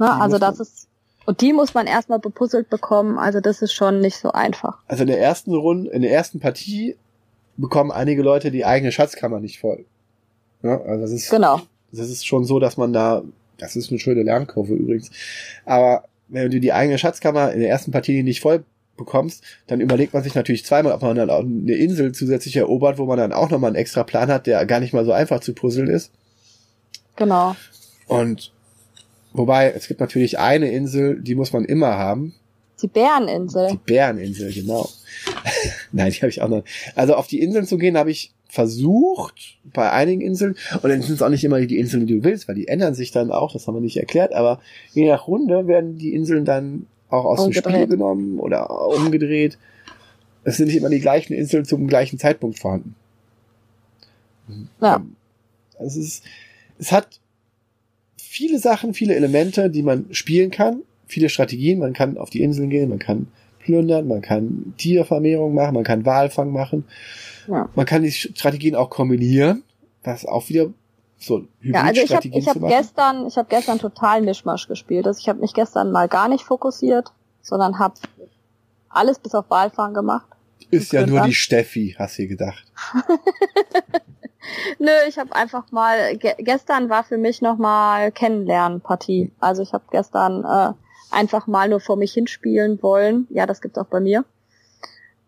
Na, 0.00 0.18
also 0.18 0.38
das 0.38 0.58
ist, 0.58 0.88
und 1.26 1.40
die 1.40 1.52
muss 1.52 1.72
man 1.72 1.86
erstmal 1.86 2.18
bepuzzelt 2.18 2.68
bekommen, 2.68 3.18
also 3.18 3.38
das 3.38 3.62
ist 3.62 3.72
schon 3.72 4.00
nicht 4.00 4.16
so 4.16 4.32
einfach. 4.32 4.78
Also 4.88 5.02
in 5.02 5.06
der 5.06 5.20
ersten 5.20 5.54
Runde, 5.54 5.92
in 5.92 6.02
der 6.02 6.10
ersten 6.10 6.40
Partie 6.40 6.96
bekommen 7.56 7.92
einige 7.92 8.22
Leute 8.22 8.50
die 8.50 8.64
eigene 8.64 8.90
Schatzkammer 8.90 9.38
nicht 9.38 9.60
voll. 9.60 9.84
Ja, 10.64 10.80
also 10.80 11.02
das 11.02 11.12
ist, 11.12 11.30
genau. 11.30 11.60
Das 11.92 12.10
ist 12.10 12.26
schon 12.26 12.44
so, 12.44 12.58
dass 12.58 12.76
man 12.76 12.92
da, 12.92 13.22
das 13.58 13.76
ist 13.76 13.90
eine 13.90 14.00
schöne 14.00 14.24
Lernkurve 14.24 14.74
übrigens. 14.74 15.08
Aber 15.64 16.02
wenn 16.26 16.50
du 16.50 16.58
die 16.58 16.72
eigene 16.72 16.98
Schatzkammer 16.98 17.52
in 17.52 17.60
der 17.60 17.68
ersten 17.68 17.92
Partie 17.92 18.24
nicht 18.24 18.40
voll 18.40 18.64
bekommst, 19.00 19.42
dann 19.66 19.80
überlegt 19.80 20.14
man 20.14 20.22
sich 20.22 20.34
natürlich 20.36 20.64
zweimal, 20.64 20.92
ob 20.92 21.02
man 21.02 21.16
dann 21.16 21.30
auch 21.30 21.40
eine 21.40 21.74
Insel 21.74 22.12
zusätzlich 22.12 22.56
erobert, 22.56 22.98
wo 22.98 23.06
man 23.06 23.18
dann 23.18 23.32
auch 23.32 23.50
nochmal 23.50 23.70
einen 23.70 23.76
extra 23.76 24.04
Plan 24.04 24.30
hat, 24.30 24.46
der 24.46 24.64
gar 24.66 24.78
nicht 24.78 24.92
mal 24.92 25.04
so 25.04 25.12
einfach 25.12 25.40
zu 25.40 25.52
puzzeln 25.52 25.88
ist. 25.88 26.12
Genau. 27.16 27.56
Und 28.06 28.52
wobei, 29.32 29.72
es 29.72 29.88
gibt 29.88 30.00
natürlich 30.00 30.38
eine 30.38 30.70
Insel, 30.70 31.20
die 31.20 31.34
muss 31.34 31.52
man 31.52 31.64
immer 31.64 31.98
haben. 31.98 32.34
Die 32.80 32.88
Bäreninsel. 32.88 33.68
Die 33.72 33.76
Bäreninsel, 33.76 34.52
genau. 34.52 34.88
Nein, 35.92 36.12
die 36.12 36.18
habe 36.18 36.28
ich 36.28 36.40
auch 36.40 36.48
noch. 36.48 36.62
Also 36.94 37.14
auf 37.14 37.26
die 37.26 37.40
Inseln 37.40 37.66
zu 37.66 37.76
gehen, 37.76 37.98
habe 37.98 38.10
ich 38.10 38.32
versucht 38.48 39.58
bei 39.72 39.90
einigen 39.90 40.20
Inseln 40.20 40.56
und 40.82 40.88
dann 40.88 41.02
sind 41.02 41.14
es 41.14 41.22
auch 41.22 41.28
nicht 41.28 41.44
immer 41.44 41.60
die 41.60 41.78
Inseln, 41.78 42.06
die 42.06 42.18
du 42.18 42.24
willst, 42.24 42.48
weil 42.48 42.56
die 42.56 42.68
ändern 42.68 42.94
sich 42.94 43.12
dann 43.12 43.30
auch, 43.30 43.52
das 43.52 43.66
haben 43.66 43.74
wir 43.74 43.80
nicht 43.80 43.96
erklärt, 43.96 44.32
aber 44.32 44.60
je 44.92 45.06
nach 45.08 45.28
Runde 45.28 45.68
werden 45.68 45.98
die 45.98 46.12
Inseln 46.12 46.44
dann 46.44 46.86
auch 47.10 47.24
aus 47.24 47.40
umgedreht. 47.40 47.66
dem 47.66 47.72
Spiel 47.72 47.86
genommen 47.88 48.38
oder 48.38 48.70
umgedreht. 48.88 49.58
Es 50.44 50.56
sind 50.56 50.66
nicht 50.66 50.76
immer 50.76 50.88
die 50.88 51.00
gleichen 51.00 51.34
Inseln 51.34 51.64
zum 51.64 51.86
gleichen 51.86 52.18
Zeitpunkt 52.18 52.58
vorhanden. 52.58 52.94
Ja. 54.80 55.02
Es 55.78 55.96
ist, 55.96 56.24
es 56.78 56.92
hat 56.92 57.20
viele 58.18 58.58
Sachen, 58.58 58.94
viele 58.94 59.14
Elemente, 59.14 59.70
die 59.70 59.82
man 59.82 60.06
spielen 60.12 60.50
kann, 60.50 60.82
viele 61.06 61.28
Strategien. 61.28 61.78
Man 61.78 61.92
kann 61.92 62.16
auf 62.16 62.30
die 62.30 62.42
Inseln 62.42 62.70
gehen, 62.70 62.88
man 62.88 62.98
kann 62.98 63.28
plündern, 63.58 64.08
man 64.08 64.22
kann 64.22 64.74
Tiervermehrung 64.78 65.54
machen, 65.54 65.74
man 65.74 65.84
kann 65.84 66.06
Walfang 66.06 66.50
machen. 66.50 66.84
Ja. 67.46 67.68
Man 67.74 67.86
kann 67.86 68.02
die 68.02 68.12
Strategien 68.12 68.74
auch 68.74 68.90
kombinieren, 68.90 69.62
was 70.02 70.24
auch 70.24 70.48
wieder 70.48 70.72
so 71.20 71.46
ja, 71.60 71.82
also 71.82 72.00
ich 72.00 72.14
habe 72.14 72.28
ich 72.28 72.48
hab 72.48 72.58
gestern, 72.60 73.26
ich 73.26 73.36
habe 73.36 73.48
gestern 73.48 73.78
total 73.78 74.22
Mischmasch 74.22 74.66
gespielt. 74.68 75.06
Also 75.06 75.20
ich 75.20 75.28
habe 75.28 75.40
mich 75.40 75.52
gestern 75.52 75.92
mal 75.92 76.08
gar 76.08 76.28
nicht 76.28 76.44
fokussiert, 76.44 77.12
sondern 77.42 77.78
habe 77.78 77.94
alles 78.88 79.18
bis 79.18 79.34
auf 79.34 79.50
Wahlfahren 79.50 79.92
gemacht. 79.92 80.26
Ist 80.70 80.92
ja 80.92 81.06
nur 81.06 81.20
die 81.22 81.34
Steffi, 81.34 81.94
hast 81.98 82.18
du 82.18 82.26
gedacht. 82.26 82.64
Nö, 84.78 84.90
ich 85.08 85.18
habe 85.18 85.34
einfach 85.34 85.70
mal 85.72 86.16
ge 86.16 86.34
gestern 86.38 86.88
war 86.88 87.04
für 87.04 87.18
mich 87.18 87.42
noch 87.42 87.58
mal 87.58 88.10
Kennenlernpartie. 88.12 89.30
Also 89.40 89.62
ich 89.62 89.74
habe 89.74 89.84
gestern 89.90 90.44
äh, 90.44 90.72
einfach 91.14 91.46
mal 91.46 91.68
nur 91.68 91.80
vor 91.80 91.96
mich 91.96 92.14
hinspielen 92.14 92.82
wollen. 92.82 93.26
Ja, 93.28 93.44
das 93.44 93.60
gibt's 93.60 93.76
auch 93.76 93.86
bei 93.86 94.00
mir. 94.00 94.24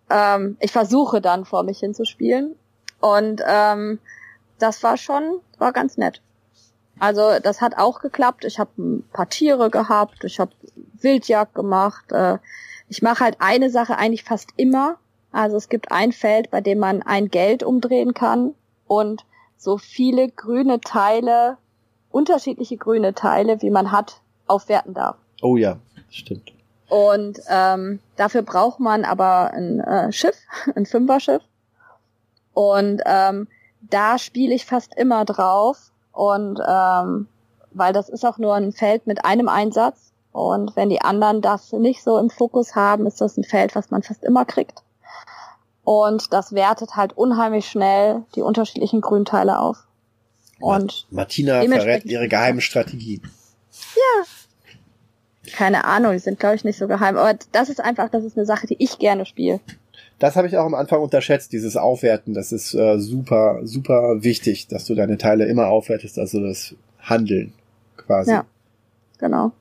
Ähm, 0.09 0.57
ich 0.61 0.73
versuche 0.73 1.21
dann 1.21 1.45
vor 1.45 1.65
mich 1.65 1.81
hinzuspielen 1.81 2.55
und 3.01 3.43
ähm, 3.47 3.99
das 4.63 4.83
war 4.83 4.97
schon, 4.97 5.41
war 5.59 5.73
ganz 5.73 5.97
nett. 5.99 6.23
Also 6.99 7.39
das 7.43 7.61
hat 7.61 7.77
auch 7.79 8.01
geklappt. 8.01 8.45
Ich 8.45 8.59
habe 8.59 8.71
ein 8.79 9.05
paar 9.13 9.29
Tiere 9.29 9.71
gehabt, 9.71 10.25
ich 10.25 10.39
habe 10.39 10.53
Wildjagd 11.01 11.55
gemacht. 11.55 12.13
Äh, 12.13 12.39
ich 12.89 13.03
mache 13.03 13.25
halt 13.25 13.37
eine 13.41 13.71
Sache 13.71 13.99
eigentlich 13.99 14.25
fast 14.25 14.51
immer. 14.57 14.97
Also 15.33 15.57
es 15.57 15.69
gibt 15.69 15.91
ein 15.91 16.13
Feld, 16.13 16.51
bei 16.51 16.61
dem 16.61 16.79
man 16.79 17.03
ein 17.03 17.29
Geld 17.29 17.63
umdrehen 17.63 18.15
kann 18.15 18.55
und 18.87 19.25
so 19.57 19.79
viele 19.79 20.29
grüne 20.29 20.81
Teile, 20.81 21.57
unterschiedliche 22.11 22.77
grüne 22.77 23.15
Teile, 23.15 23.63
wie 23.63 23.71
man 23.71 23.91
hat, 23.91 24.21
aufwerten 24.47 24.95
darf. 24.95 25.17
Oh 25.41 25.57
ja, 25.57 25.79
stimmt. 26.11 26.53
Und 26.89 27.41
ähm, 27.49 28.01
dafür 28.17 28.43
braucht 28.43 28.79
man 28.79 29.05
aber 29.05 29.53
ein 29.55 29.81
äh, 29.81 30.13
Schiff, 30.13 30.37
ein 30.77 30.85
Fünfer-Schiff. 30.85 31.43
Und 32.53 33.01
ähm, 33.07 33.49
da 33.83 34.19
spiele 34.19 34.55
ich 34.55 34.65
fast 34.65 34.95
immer 34.95 35.25
drauf 35.25 35.93
und 36.13 36.61
ähm, 36.67 37.29
weil 37.73 37.93
das 37.93 38.09
ist 38.09 38.25
auch 38.25 38.39
nur 38.39 38.55
ein 38.55 38.73
Feld 38.73 39.07
mit 39.07 39.25
einem 39.25 39.49
Einsatz 39.49 40.13
und 40.33 40.77
wenn 40.77 40.89
die 40.89 41.03
anderen 41.03 41.43
das 41.43 41.73
nicht 41.73 42.03
so 42.03 42.19
im 42.19 42.31
Fokus 42.31 42.75
haben, 42.75 43.07
ist 43.07 43.21
das 43.21 43.37
ein 43.37 43.45
Feld, 43.45 43.75
was 43.75 43.91
man 43.91 44.03
fast 44.03 44.25
immer 44.25 44.45
kriegt. 44.45 44.83
Und 45.85 46.33
das 46.33 46.53
wertet 46.53 46.97
halt 46.97 47.13
unheimlich 47.17 47.69
schnell 47.69 48.25
die 48.35 48.43
unterschiedlichen 48.43 49.01
Grünteile 49.01 49.59
auf. 49.59 49.87
Und 50.61 51.07
Martina 51.11 51.61
verrät 51.63 52.05
ihre 52.05 52.29
geheimen 52.29 52.61
Strategien. 52.61 53.23
Ja. 53.97 55.53
Keine 55.53 55.85
Ahnung, 55.85 56.13
die 56.13 56.21
sind 56.21 56.39
glaube 56.39 56.55
ich 56.55 56.65
nicht 56.65 56.79
so 56.79 56.87
geheim, 56.87 57.17
aber 57.17 57.37
das 57.51 57.69
ist 57.69 57.81
einfach, 57.81 58.09
das 58.09 58.23
ist 58.23 58.37
eine 58.37 58.47
Sache, 58.47 58.69
die 58.69 58.77
ich 58.79 59.01
gerne 59.01 59.27
spiele. 59.27 59.61
Das 60.19 60.37
habe 60.37 60.47
ich 60.47 60.57
auch 60.57 60.65
am 60.65 60.75
Anfang 60.75 61.01
unterschätzt, 61.01 61.53
dieses 61.53 61.77
Aufwerten. 61.77 62.35
Das 62.35 62.53
ist 62.53 62.75
äh, 62.75 62.99
super, 62.99 63.61
super 63.65 64.23
wichtig, 64.23 64.69
dass 64.69 64.85
du 64.85 64.95
deine 64.95 65.19
Teile 65.19 65.47
immer 65.47 65.67
aufwertest, 65.67 66.19
also 66.19 66.41
das 66.41 66.75
Handeln 67.01 67.53
quasi. 67.97 68.31
Ja, 68.31 68.45
genau. 69.19 69.53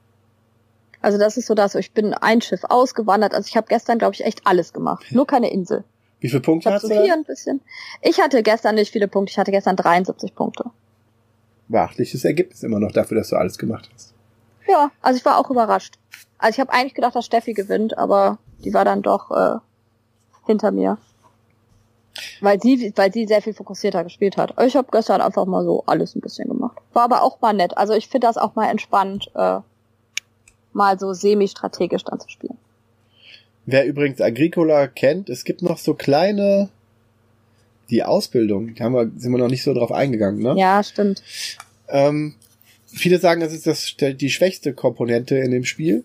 Also 1.01 1.17
das 1.17 1.37
ist 1.37 1.47
so 1.47 1.55
das, 1.55 1.73
ich 1.75 1.91
bin 1.91 2.13
ein 2.13 2.41
Schiff 2.41 2.61
ausgewandert. 2.63 3.33
Also 3.33 3.47
ich 3.47 3.57
habe 3.57 3.67
gestern, 3.67 3.97
glaube 3.97 4.13
ich, 4.13 4.23
echt 4.23 4.45
alles 4.45 4.71
gemacht. 4.71 5.05
Nur 5.09 5.25
keine 5.25 5.51
Insel. 5.51 5.83
Wie 6.19 6.29
viele 6.29 6.41
Punkte 6.41 6.69
ich 6.69 6.75
hast 6.75 6.83
so 6.83 6.89
du? 6.89 7.01
Hier 7.01 7.13
ein 7.13 7.23
bisschen. 7.23 7.61
Ich 8.01 8.19
hatte 8.21 8.43
gestern 8.43 8.75
nicht 8.75 8.91
viele 8.91 9.07
Punkte. 9.07 9.31
Ich 9.31 9.39
hatte 9.39 9.51
gestern 9.51 9.75
73 9.75 10.35
Punkte. 10.35 10.65
Beachtliches 11.67 12.23
Ergebnis 12.23 12.61
immer 12.61 12.79
noch 12.79 12.91
dafür, 12.91 13.17
dass 13.17 13.29
du 13.29 13.35
alles 13.35 13.57
gemacht 13.57 13.89
hast. 13.93 14.13
Ja, 14.67 14.91
also 15.01 15.17
ich 15.17 15.25
war 15.25 15.39
auch 15.39 15.49
überrascht. 15.49 15.95
Also 16.37 16.55
ich 16.55 16.59
habe 16.59 16.71
eigentlich 16.71 16.93
gedacht, 16.93 17.15
dass 17.15 17.25
Steffi 17.25 17.53
gewinnt, 17.53 17.97
aber 17.97 18.37
die 18.63 18.73
war 18.73 18.85
dann 18.85 19.01
doch 19.01 19.31
äh, 19.31 19.57
hinter 20.45 20.71
mir. 20.71 20.97
Weil 22.41 22.61
sie, 22.61 22.91
weil 22.95 23.13
sie 23.13 23.25
sehr 23.25 23.41
viel 23.41 23.53
fokussierter 23.53 24.03
gespielt 24.03 24.35
hat. 24.37 24.53
Ich 24.65 24.75
habe 24.75 24.89
gestern 24.91 25.21
einfach 25.21 25.45
mal 25.45 25.63
so 25.63 25.83
alles 25.85 26.15
ein 26.15 26.21
bisschen 26.21 26.49
gemacht. 26.49 26.77
War 26.93 27.03
aber 27.03 27.23
auch 27.23 27.39
mal 27.39 27.53
nett. 27.53 27.77
Also 27.77 27.93
ich 27.93 28.07
finde 28.07 28.27
das 28.27 28.37
auch 28.37 28.55
mal 28.55 28.69
entspannt, 28.69 29.31
äh, 29.33 29.59
mal 30.73 30.99
so 30.99 31.13
semi-strategisch 31.13 32.03
dann 32.03 32.19
zu 32.19 32.29
spielen. 32.29 32.57
Wer 33.65 33.85
übrigens 33.85 34.19
Agricola 34.19 34.87
kennt, 34.87 35.29
es 35.29 35.43
gibt 35.43 35.61
noch 35.61 35.77
so 35.77 35.93
kleine, 35.93 36.69
die 37.89 38.03
Ausbildung. 38.03 38.75
Da 38.75 38.85
haben 38.85 38.93
wir, 38.93 39.11
sind 39.17 39.31
wir 39.31 39.37
noch 39.37 39.49
nicht 39.49 39.63
so 39.63 39.73
drauf 39.73 39.91
eingegangen, 39.91 40.41
ne? 40.41 40.55
Ja, 40.57 40.83
stimmt. 40.83 41.21
Ähm, 41.87 42.35
viele 42.87 43.19
sagen, 43.19 43.41
das 43.41 43.53
ist 43.53 43.67
das, 43.67 43.95
die 43.97 44.29
schwächste 44.29 44.73
Komponente 44.73 45.37
in 45.37 45.51
dem 45.51 45.63
Spiel. 45.63 46.03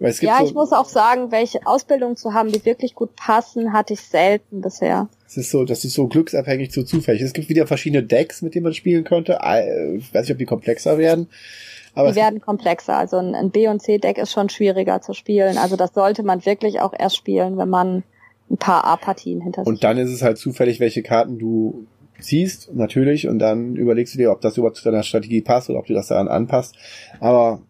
Ja, 0.00 0.38
so, 0.38 0.44
ich 0.44 0.54
muss 0.54 0.72
auch 0.72 0.88
sagen, 0.88 1.30
welche 1.30 1.66
Ausbildungen 1.66 2.16
zu 2.16 2.34
haben, 2.34 2.50
die 2.50 2.64
wirklich 2.64 2.94
gut 2.94 3.14
passen, 3.16 3.72
hatte 3.72 3.94
ich 3.94 4.00
selten 4.00 4.60
bisher. 4.60 5.08
Es 5.26 5.36
ist 5.36 5.50
so, 5.50 5.64
das 5.64 5.84
ist 5.84 5.94
so 5.94 6.08
glücksabhängig 6.08 6.70
zu 6.72 6.84
zufällig. 6.84 7.22
Es 7.22 7.32
gibt 7.32 7.48
wieder 7.48 7.66
verschiedene 7.66 8.02
Decks, 8.02 8.42
mit 8.42 8.54
denen 8.54 8.64
man 8.64 8.74
spielen 8.74 9.04
könnte. 9.04 9.38
Ich 9.96 10.12
weiß 10.12 10.22
nicht, 10.22 10.32
ob 10.32 10.38
die 10.38 10.44
komplexer 10.46 10.98
werden. 10.98 11.28
Aber 11.94 12.10
die 12.10 12.16
werden 12.16 12.40
komplexer. 12.40 12.96
Also 12.96 13.18
ein, 13.18 13.34
ein 13.34 13.50
B- 13.50 13.68
und 13.68 13.80
C-Deck 13.80 14.18
ist 14.18 14.32
schon 14.32 14.48
schwieriger 14.48 15.00
zu 15.00 15.12
spielen. 15.12 15.58
Also 15.58 15.76
das 15.76 15.94
sollte 15.94 16.24
man 16.24 16.44
wirklich 16.44 16.80
auch 16.80 16.92
erst 16.96 17.16
spielen, 17.16 17.56
wenn 17.56 17.68
man 17.68 18.02
ein 18.50 18.58
paar 18.58 18.84
A-Partien 18.84 19.40
hinter 19.40 19.62
sich 19.62 19.66
hat. 19.66 19.74
Und 19.74 19.84
dann 19.84 19.98
ist 19.98 20.10
es 20.10 20.22
halt 20.22 20.38
zufällig, 20.38 20.80
welche 20.80 21.02
Karten 21.02 21.38
du 21.38 21.86
ziehst, 22.20 22.74
natürlich, 22.74 23.28
und 23.28 23.38
dann 23.38 23.76
überlegst 23.76 24.14
du 24.14 24.18
dir, 24.18 24.32
ob 24.32 24.40
das 24.40 24.56
überhaupt 24.56 24.76
zu 24.76 24.84
deiner 24.84 25.02
Strategie 25.02 25.40
passt 25.40 25.70
oder 25.70 25.78
ob 25.78 25.86
du 25.86 25.94
das 25.94 26.08
daran 26.08 26.28
anpasst. 26.28 26.74
Aber 27.20 27.62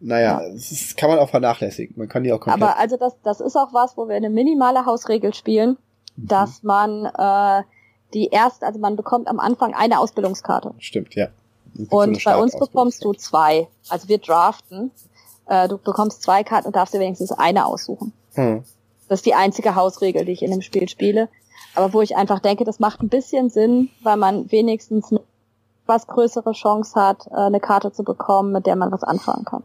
naja, 0.00 0.42
ja. 0.42 0.52
das 0.52 0.96
kann 0.96 1.10
man 1.10 1.18
auch 1.18 1.28
vernachlässigen. 1.28 1.94
Man 1.98 2.08
kann 2.08 2.24
die 2.24 2.32
auch 2.32 2.40
komplett. 2.40 2.62
Aber 2.62 2.78
also 2.78 2.96
das, 2.96 3.14
das 3.22 3.40
ist 3.40 3.56
auch 3.56 3.72
was, 3.72 3.96
wo 3.96 4.08
wir 4.08 4.16
eine 4.16 4.30
minimale 4.30 4.86
Hausregel 4.86 5.34
spielen, 5.34 5.76
mhm. 6.16 6.26
dass 6.26 6.62
man 6.62 7.04
äh, 7.04 7.62
die 8.14 8.28
erste, 8.28 8.66
also 8.66 8.78
man 8.78 8.96
bekommt 8.96 9.28
am 9.28 9.38
Anfang 9.38 9.74
eine 9.74 10.00
Ausbildungskarte. 10.00 10.74
Stimmt, 10.78 11.14
ja. 11.14 11.28
Und 11.90 12.24
bei 12.24 12.36
uns 12.36 12.58
bekommst 12.58 13.04
du 13.04 13.12
zwei. 13.12 13.68
Also 13.88 14.08
wir 14.08 14.18
draften. 14.18 14.90
Äh, 15.46 15.68
du 15.68 15.78
bekommst 15.78 16.22
zwei 16.22 16.42
Karten 16.42 16.66
und 16.66 16.76
darfst 16.76 16.94
dir 16.94 17.00
wenigstens 17.00 17.32
eine 17.32 17.66
aussuchen. 17.66 18.12
Hm. 18.34 18.64
Das 19.08 19.20
ist 19.20 19.26
die 19.26 19.34
einzige 19.34 19.74
Hausregel, 19.74 20.24
die 20.24 20.32
ich 20.32 20.42
in 20.42 20.50
dem 20.50 20.62
Spiel 20.62 20.88
spiele. 20.88 21.28
Aber 21.74 21.92
wo 21.92 22.00
ich 22.00 22.16
einfach 22.16 22.40
denke, 22.40 22.64
das 22.64 22.80
macht 22.80 23.02
ein 23.02 23.08
bisschen 23.08 23.50
Sinn, 23.50 23.90
weil 24.02 24.16
man 24.16 24.50
wenigstens 24.50 25.10
eine 25.10 25.20
was 25.86 26.06
größere 26.06 26.52
Chance 26.52 26.98
hat, 27.00 27.26
äh, 27.26 27.34
eine 27.34 27.60
Karte 27.60 27.92
zu 27.92 28.04
bekommen, 28.04 28.52
mit 28.52 28.66
der 28.66 28.76
man 28.76 28.92
was 28.92 29.02
anfangen 29.02 29.44
kann. 29.44 29.62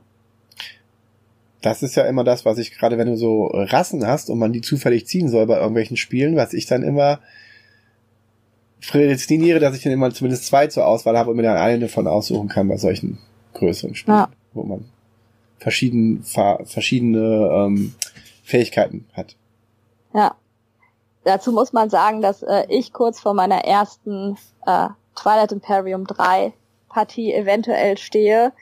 Das 1.66 1.82
ist 1.82 1.96
ja 1.96 2.04
immer 2.04 2.24
das, 2.24 2.46
was 2.46 2.60
ich 2.60 2.78
gerade, 2.78 3.00
wenn 3.00 3.08
du 3.08 3.18
so 3.18 3.48
Rassen 3.48 4.06
hast 4.06 4.30
und 4.30 4.38
man 4.38 4.54
die 4.54 4.62
zufällig 4.62 5.08
ziehen 5.08 5.30
soll 5.30 5.48
bei 5.48 5.58
irgendwelchen 5.58 5.98
Spielen, 5.98 6.36
was 6.36 6.54
ich 6.54 6.68
dann 6.68 6.84
immer 6.84 7.20
prädestiniere, 8.88 9.60
dass 9.60 9.76
ich 9.76 9.82
dann 9.82 9.92
immer 9.92 10.12
zumindest 10.12 10.46
zwei 10.46 10.68
zur 10.68 10.86
Auswahl 10.86 11.18
habe 11.18 11.32
und 11.32 11.38
mir 11.38 11.42
dann 11.42 11.58
eine 11.58 11.80
davon 11.80 12.06
aussuchen 12.06 12.50
kann 12.50 12.68
bei 12.68 12.78
solchen 12.78 13.18
größeren 13.56 13.96
Spielen, 13.96 14.16
ja. 14.16 14.30
wo 14.54 14.62
man 14.62 14.86
verschieden, 15.58 16.24
verschiedene 16.24 17.50
ähm, 17.52 17.96
Fähigkeiten 18.44 19.08
hat. 19.14 19.36
Ja. 20.14 20.36
Dazu 21.24 21.52
muss 21.52 21.74
man 21.74 21.90
sagen, 21.90 22.22
dass 22.22 22.44
äh, 22.44 22.68
ich 22.70 22.94
kurz 22.94 23.20
vor 23.20 23.34
meiner 23.34 23.66
ersten 23.66 24.38
äh, 24.68 24.90
Twilight 25.16 25.52
Imperium 25.52 26.06
3 26.06 26.54
Partie 26.90 27.34
eventuell 27.34 27.98
stehe 27.98 28.54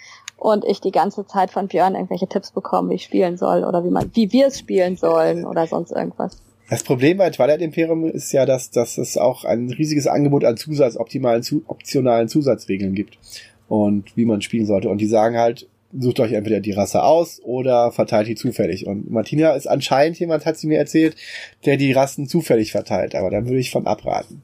und 0.44 0.66
ich 0.66 0.82
die 0.82 0.92
ganze 0.92 1.26
Zeit 1.26 1.52
von 1.52 1.68
Björn 1.68 1.96
irgendwelche 1.96 2.28
Tipps 2.28 2.52
bekomme, 2.52 2.90
wie 2.90 2.96
ich 2.96 3.04
spielen 3.04 3.38
soll 3.38 3.64
oder 3.64 3.86
wie 3.86 3.90
man, 3.90 4.12
wie 4.14 4.32
wir 4.34 4.48
es 4.48 4.60
spielen 4.60 4.98
sollen 4.98 5.46
oder 5.46 5.68
sonst 5.68 5.92
irgendwas. 5.92 6.42
Das 6.70 6.84
Problem 6.84 7.18
bei 7.18 7.30
Twilight 7.30 7.62
Imperium 7.62 8.06
ist 8.06 8.32
ja, 8.34 8.46
dass, 8.46 8.70
dass 8.70 8.98
es 8.98 9.18
auch 9.18 9.46
ein 9.46 9.70
riesiges 9.70 10.06
Angebot 10.06 10.44
an 10.44 10.58
Zusatz, 10.58 10.98
optimalen, 10.98 11.44
zu, 11.44 11.64
optionalen 11.68 12.28
Zusatzregeln 12.28 12.94
gibt 12.94 13.18
und 13.70 14.18
wie 14.18 14.26
man 14.26 14.42
spielen 14.42 14.66
sollte. 14.66 14.90
Und 14.90 15.00
die 15.00 15.08
sagen 15.08 15.38
halt, 15.38 15.68
sucht 15.98 16.20
euch 16.20 16.34
entweder 16.34 16.60
die 16.60 16.72
Rasse 16.72 17.04
aus 17.04 17.40
oder 17.44 17.92
verteilt 17.92 18.28
die 18.28 18.36
zufällig. 18.36 18.86
Und 18.86 19.10
Martina 19.10 19.52
ist 19.52 19.68
anscheinend 19.68 20.20
jemand, 20.20 20.46
hat 20.46 20.58
sie 20.58 20.68
mir 20.68 20.78
erzählt, 20.78 21.16
der 21.66 21.78
die 21.78 21.94
Rassen 21.94 22.28
zufällig 22.28 22.72
verteilt. 22.72 23.16
Aber 23.16 23.30
da 23.30 23.46
würde 23.46 23.60
ich 23.60 23.72
von 23.72 23.88
abraten. 23.88 24.42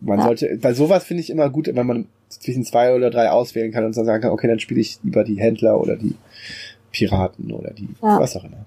Man 0.00 0.18
ja. 0.18 0.24
sollte, 0.24 0.58
bei 0.60 0.74
sowas 0.74 1.04
finde 1.04 1.22
ich 1.22 1.30
immer 1.30 1.50
gut, 1.50 1.68
wenn 1.72 1.86
man 1.86 2.06
zwischen 2.28 2.64
zwei 2.64 2.94
oder 2.94 3.10
drei 3.10 3.30
auswählen 3.30 3.72
kann 3.72 3.84
und 3.84 3.96
dann 3.96 4.04
sagen 4.04 4.22
kann, 4.22 4.30
okay, 4.30 4.46
dann 4.46 4.60
spiele 4.60 4.80
ich 4.80 4.98
lieber 5.02 5.24
die 5.24 5.40
Händler 5.40 5.80
oder 5.80 5.96
die 5.96 6.14
Piraten 6.92 7.52
oder 7.52 7.72
die, 7.72 7.88
ja. 8.02 8.18
was 8.18 8.36
auch 8.36 8.44
immer. 8.44 8.64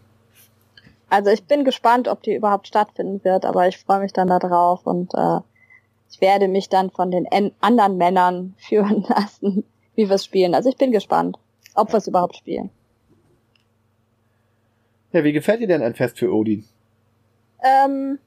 Also 1.09 1.29
ich 1.29 1.43
bin 1.43 1.65
gespannt, 1.65 2.07
ob 2.07 2.23
die 2.23 2.33
überhaupt 2.33 2.67
stattfinden 2.67 3.23
wird, 3.23 3.45
aber 3.45 3.67
ich 3.67 3.77
freue 3.77 3.99
mich 3.99 4.13
dann 4.13 4.27
da 4.27 4.39
drauf 4.39 4.85
und 4.85 5.13
äh, 5.13 5.39
ich 6.09 6.21
werde 6.21 6.47
mich 6.47 6.69
dann 6.69 6.89
von 6.89 7.11
den 7.11 7.27
anderen 7.59 7.97
Männern 7.97 8.55
führen 8.57 9.05
lassen, 9.07 9.63
wie 9.95 10.07
wir 10.07 10.15
es 10.15 10.25
spielen. 10.25 10.55
Also 10.55 10.69
ich 10.69 10.77
bin 10.77 10.91
gespannt, 10.91 11.37
ob 11.75 11.91
wir 11.91 11.97
es 11.97 12.07
überhaupt 12.07 12.35
spielen. 12.37 12.69
Ja, 15.11 15.23
wie 15.23 15.33
gefällt 15.33 15.61
dir 15.61 15.67
denn 15.67 15.83
ein 15.83 15.95
Fest 15.95 16.17
für 16.17 16.33
Odin? 16.33 16.63
Ähm, 17.61 18.17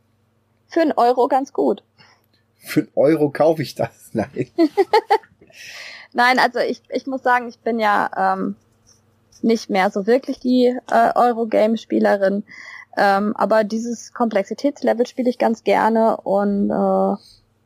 für 0.67 0.83
einen 0.83 0.93
Euro 0.93 1.29
ganz 1.29 1.53
gut. 1.53 1.83
Für 2.65 2.81
einen 2.81 2.91
Euro 2.95 3.31
kaufe 3.31 3.63
ich 3.63 3.75
das? 3.75 3.91
Nein. 4.13 4.49
Nein, 6.13 6.39
also 6.39 6.61
ich, 6.61 6.83
ich 6.91 7.07
muss 7.07 7.23
sagen, 7.23 7.49
ich 7.49 7.59
bin 7.59 7.79
ja 7.79 8.35
ähm, 8.35 8.57
nicht 9.43 9.71
mehr 9.71 9.91
so 9.91 10.07
wirklich 10.07 10.39
die 10.39 10.77
äh, 10.91 11.13
Eurogame-Spielerin. 11.15 12.45
Ähm, 12.97 13.35
aber 13.37 13.65
dieses 13.65 14.13
Komplexitätslevel 14.13 15.07
spiele 15.07 15.29
ich 15.29 15.39
ganz 15.39 15.65
gerne 15.65 16.17
und 16.19 16.71
äh, 16.71 17.17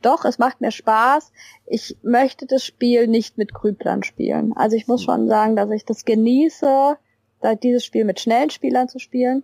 doch, 0.00 0.24
es 0.24 0.38
macht 0.38 0.60
mir 0.60 0.70
Spaß. 0.70 1.32
Ich 1.66 1.96
möchte 2.02 2.46
das 2.46 2.64
Spiel 2.64 3.08
nicht 3.08 3.36
mit 3.36 3.52
Grüblern 3.52 4.02
spielen. 4.02 4.52
Also 4.56 4.76
ich 4.76 4.86
muss 4.86 5.02
schon 5.02 5.28
sagen, 5.28 5.56
dass 5.56 5.70
ich 5.70 5.84
das 5.84 6.04
genieße, 6.04 6.96
da 7.40 7.54
dieses 7.54 7.84
Spiel 7.84 8.04
mit 8.04 8.20
schnellen 8.20 8.50
Spielern 8.50 8.88
zu 8.88 8.98
spielen. 8.98 9.42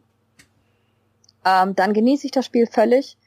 Ähm, 1.44 1.74
dann 1.74 1.92
genieße 1.92 2.26
ich 2.26 2.32
das 2.32 2.46
Spiel 2.46 2.66
völlig. 2.66 3.18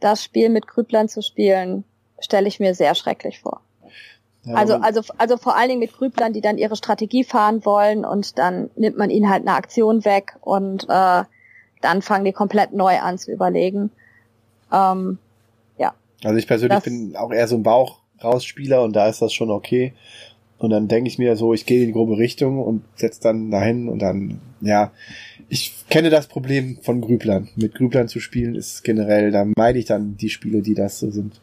Das 0.00 0.24
Spiel 0.24 0.48
mit 0.48 0.66
Grüblern 0.66 1.08
zu 1.08 1.22
spielen, 1.22 1.84
stelle 2.18 2.48
ich 2.48 2.60
mir 2.60 2.74
sehr 2.74 2.94
schrecklich 2.94 3.40
vor. 3.40 3.60
Ja, 4.44 4.54
also, 4.54 4.74
also, 4.76 5.02
also 5.18 5.36
vor 5.36 5.56
allen 5.56 5.68
Dingen 5.68 5.80
mit 5.80 5.92
Grüblern, 5.92 6.32
die 6.32 6.40
dann 6.40 6.56
ihre 6.56 6.76
Strategie 6.76 7.24
fahren 7.24 7.64
wollen 7.64 8.04
und 8.06 8.38
dann 8.38 8.70
nimmt 8.74 8.96
man 8.96 9.10
ihnen 9.10 9.28
halt 9.28 9.46
eine 9.46 9.54
Aktion 9.54 10.04
weg 10.04 10.36
und 10.40 10.84
äh, 10.88 11.24
dann 11.82 12.02
fangen 12.02 12.24
die 12.24 12.32
komplett 12.32 12.72
neu 12.72 12.98
an 13.00 13.18
zu 13.18 13.30
überlegen. 13.30 13.90
Ähm, 14.72 15.18
ja. 15.76 15.94
Also 16.24 16.36
ich 16.38 16.46
persönlich 16.46 16.82
bin 16.82 17.16
auch 17.16 17.32
eher 17.32 17.48
so 17.48 17.56
ein 17.56 17.62
Bauch-Rausspieler 17.62 18.82
und 18.82 18.94
da 18.94 19.08
ist 19.08 19.20
das 19.20 19.34
schon 19.34 19.50
okay. 19.50 19.92
Und 20.58 20.70
dann 20.70 20.88
denke 20.88 21.08
ich 21.08 21.18
mir 21.18 21.36
so, 21.36 21.54
ich 21.54 21.64
gehe 21.64 21.80
in 21.80 21.86
die 21.86 21.92
grobe 21.92 22.18
Richtung 22.18 22.62
und 22.62 22.82
setz 22.94 23.18
dann 23.18 23.50
dahin 23.50 23.88
und 23.88 24.00
dann, 24.00 24.40
ja, 24.60 24.90
ich 25.50 25.84
kenne 25.90 26.10
das 26.10 26.28
Problem 26.28 26.78
von 26.80 27.00
Grüblern. 27.00 27.48
Mit 27.56 27.74
Grüblern 27.74 28.06
zu 28.06 28.20
spielen 28.20 28.54
ist 28.54 28.84
generell, 28.84 29.32
da 29.32 29.44
meide 29.56 29.80
ich 29.80 29.84
dann 29.84 30.16
die 30.16 30.30
Spiele, 30.30 30.62
die 30.62 30.74
das 30.74 31.00
so 31.00 31.10
sind. 31.10 31.40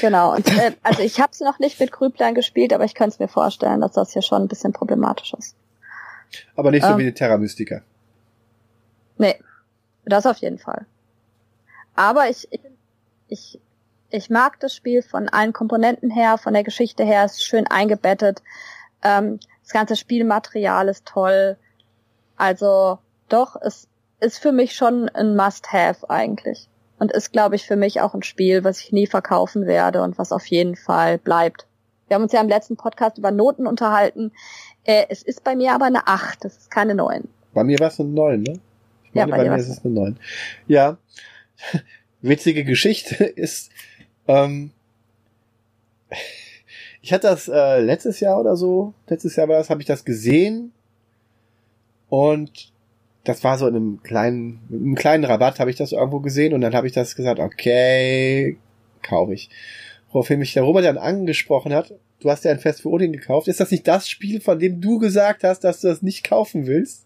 Genau, 0.00 0.34
und 0.34 0.48
äh, 0.48 0.72
also 0.82 1.00
ich 1.02 1.20
habe 1.20 1.30
es 1.30 1.38
noch 1.38 1.60
nicht 1.60 1.78
mit 1.78 1.92
Grüblern 1.92 2.34
gespielt, 2.34 2.72
aber 2.72 2.84
ich 2.84 2.94
könnte 2.94 3.14
es 3.14 3.18
mir 3.20 3.28
vorstellen, 3.28 3.80
dass 3.80 3.92
das 3.92 4.12
hier 4.12 4.22
schon 4.22 4.42
ein 4.42 4.48
bisschen 4.48 4.72
problematisch 4.72 5.32
ist. 5.38 5.54
Aber 6.56 6.72
nicht 6.72 6.82
so 6.82 6.90
ähm, 6.90 6.98
wie 6.98 7.04
die 7.04 7.14
Terra 7.14 7.38
Mystica. 7.38 7.82
Nee, 9.16 9.36
das 10.04 10.26
auf 10.26 10.38
jeden 10.38 10.58
Fall. 10.58 10.84
Aber 11.94 12.28
ich, 12.28 12.48
ich, 13.28 13.60
ich, 14.10 14.28
mag 14.28 14.58
das 14.58 14.74
Spiel 14.74 15.02
von 15.02 15.28
allen 15.28 15.52
Komponenten 15.52 16.10
her, 16.10 16.36
von 16.36 16.52
der 16.52 16.64
Geschichte 16.64 17.04
her, 17.04 17.24
ist 17.24 17.44
schön 17.44 17.68
eingebettet. 17.68 18.42
Ähm, 19.04 19.38
das 19.62 19.72
ganze 19.72 19.94
Spielmaterial 19.94 20.88
ist 20.88 21.06
toll. 21.06 21.56
Also 22.36 22.98
doch, 23.28 23.56
es 23.60 23.88
ist 24.20 24.38
für 24.38 24.52
mich 24.52 24.74
schon 24.74 25.08
ein 25.08 25.36
Must-Have 25.36 26.08
eigentlich. 26.10 26.68
Und 26.98 27.12
ist, 27.12 27.32
glaube 27.32 27.56
ich, 27.56 27.66
für 27.66 27.76
mich 27.76 28.00
auch 28.00 28.14
ein 28.14 28.22
Spiel, 28.22 28.64
was 28.64 28.80
ich 28.80 28.90
nie 28.90 29.06
verkaufen 29.06 29.66
werde 29.66 30.02
und 30.02 30.16
was 30.16 30.32
auf 30.32 30.46
jeden 30.46 30.76
Fall 30.76 31.18
bleibt. 31.18 31.66
Wir 32.08 32.14
haben 32.14 32.22
uns 32.22 32.32
ja 32.32 32.40
im 32.40 32.48
letzten 32.48 32.76
Podcast 32.76 33.18
über 33.18 33.30
Noten 33.30 33.66
unterhalten. 33.66 34.32
Äh, 34.84 35.04
es 35.10 35.22
ist 35.22 35.44
bei 35.44 35.56
mir 35.56 35.74
aber 35.74 35.86
eine 35.86 36.06
8, 36.06 36.44
das 36.44 36.56
ist 36.56 36.70
keine 36.70 36.94
9. 36.94 37.28
Bei 37.52 37.64
mir 37.64 37.78
war 37.80 37.88
es 37.88 38.00
eine 38.00 38.08
9, 38.08 38.42
ne? 38.42 38.60
Ich 39.04 39.14
meine, 39.14 39.30
ja, 39.30 39.36
bei, 39.36 39.44
bei 39.44 39.50
mir 39.50 39.56
ist 39.56 39.68
es 39.68 39.84
eine 39.84 39.92
9. 39.92 40.16
Ja. 40.68 40.96
Witzige 42.22 42.64
Geschichte 42.64 43.24
ist, 43.24 43.70
ähm, 44.26 44.70
ich 47.02 47.12
hatte 47.12 47.26
das 47.26 47.48
äh, 47.48 47.80
letztes 47.80 48.20
Jahr 48.20 48.40
oder 48.40 48.56
so, 48.56 48.94
letztes 49.08 49.36
Jahr 49.36 49.48
war 49.48 49.58
das, 49.58 49.68
habe 49.68 49.80
ich 49.80 49.86
das 49.86 50.04
gesehen 50.04 50.72
und 52.08 52.72
das 53.26 53.42
war 53.44 53.58
so 53.58 53.66
in 53.66 53.74
einem 53.74 54.02
kleinen, 54.02 54.60
einem 54.70 54.94
kleinen 54.94 55.24
Rabatt 55.24 55.58
habe 55.58 55.70
ich 55.70 55.76
das 55.76 55.92
irgendwo 55.92 56.20
gesehen 56.20 56.54
und 56.54 56.60
dann 56.60 56.74
habe 56.74 56.86
ich 56.86 56.92
das 56.92 57.16
gesagt, 57.16 57.40
okay, 57.40 58.56
kaufe 59.02 59.34
ich. 59.34 59.50
Woraufhin 60.12 60.38
mich 60.38 60.54
der 60.54 60.62
Robert 60.62 60.84
dann 60.84 60.98
angesprochen 60.98 61.74
hat, 61.74 61.92
du 62.20 62.30
hast 62.30 62.44
ja 62.44 62.52
ein 62.52 62.60
Fest 62.60 62.82
für 62.82 62.88
Odin 62.88 63.12
gekauft. 63.12 63.48
Ist 63.48 63.60
das 63.60 63.70
nicht 63.70 63.86
das 63.86 64.08
Spiel, 64.08 64.40
von 64.40 64.58
dem 64.58 64.80
du 64.80 64.98
gesagt 64.98 65.44
hast, 65.44 65.64
dass 65.64 65.80
du 65.80 65.88
das 65.88 66.02
nicht 66.02 66.24
kaufen 66.24 66.66
willst? 66.66 67.04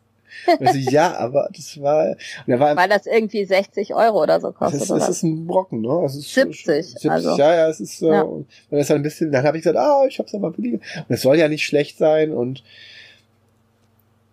Also, 0.60 0.78
ja, 0.78 1.14
aber 1.18 1.48
das 1.56 1.80
war, 1.80 2.16
war 2.46 2.76
Weil 2.76 2.88
das 2.88 3.06
irgendwie 3.06 3.44
60 3.44 3.94
Euro 3.94 4.22
oder 4.22 4.40
so 4.40 4.52
kostet. 4.52 4.82
Das 4.82 4.90
ist, 4.90 4.96
das 4.96 5.08
ist 5.08 5.22
ein 5.22 5.46
Brocken, 5.46 5.80
ne? 5.80 6.02
Es 6.04 6.14
ist 6.14 6.34
70, 6.34 6.86
70 6.86 7.10
also. 7.10 7.36
Ja, 7.36 7.54
ja, 7.54 7.68
es 7.68 7.80
ist, 7.80 8.02
äh, 8.02 8.08
ja. 8.08 8.22
und 8.22 8.46
das 8.70 8.88
dann 8.88 8.98
ein 8.98 9.02
bisschen, 9.02 9.32
dann 9.32 9.44
habe 9.44 9.56
ich 9.56 9.64
gesagt, 9.64 9.78
ah, 9.78 10.04
ich 10.06 10.18
hab's 10.18 10.34
aber 10.34 10.50
billiger. 10.50 10.78
Und 11.08 11.14
es 11.14 11.22
soll 11.22 11.36
ja 11.36 11.48
nicht 11.48 11.64
schlecht 11.64 11.98
sein 11.98 12.32
und 12.32 12.62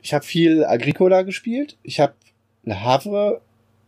ich 0.08 0.14
habe 0.14 0.24
viel 0.24 0.64
Agricola 0.64 1.24
gespielt. 1.24 1.78
Ich 1.84 2.00
habe 2.00 2.14
Le 2.64 2.82
Havre 2.82 3.42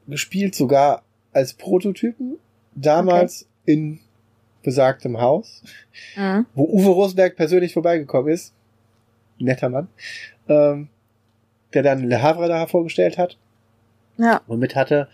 gespielt, 0.05 0.53
sogar 0.53 1.03
als 1.31 1.53
Prototypen. 1.53 2.37
Damals 2.75 3.43
okay. 3.63 3.71
in 3.71 3.99
besagtem 4.61 5.21
Haus, 5.21 5.63
Mhm. 6.17 6.45
wo 6.55 6.65
Uwe 6.65 6.89
Rosenberg 6.89 7.37
persönlich 7.37 7.71
vorbeigekommen 7.71 8.33
ist. 8.33 8.53
Netter 9.37 9.69
Mann. 9.69 9.87
Ähm, 10.49 10.89
der 11.73 11.83
dann 11.83 12.03
Le 12.03 12.21
Havre 12.21 12.49
da 12.49 12.67
vorgestellt 12.67 13.17
hat 13.17 13.37
Ja. 14.17 14.41
und 14.45 14.59
mit 14.59 14.75
hatte. 14.75 15.07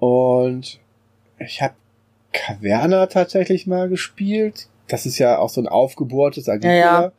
Und 0.00 0.80
ich 1.38 1.62
habe 1.62 1.74
Caverna 2.32 3.06
tatsächlich 3.06 3.68
mal 3.68 3.88
gespielt. 3.88 4.66
Das 4.88 5.06
ist 5.06 5.18
ja 5.18 5.38
auch 5.38 5.48
so 5.48 5.60
ein 5.60 5.68
aufgebohrtes 5.68 6.48
Agricola. 6.48 6.74
Ja, 6.74 7.02
ja. 7.02 7.12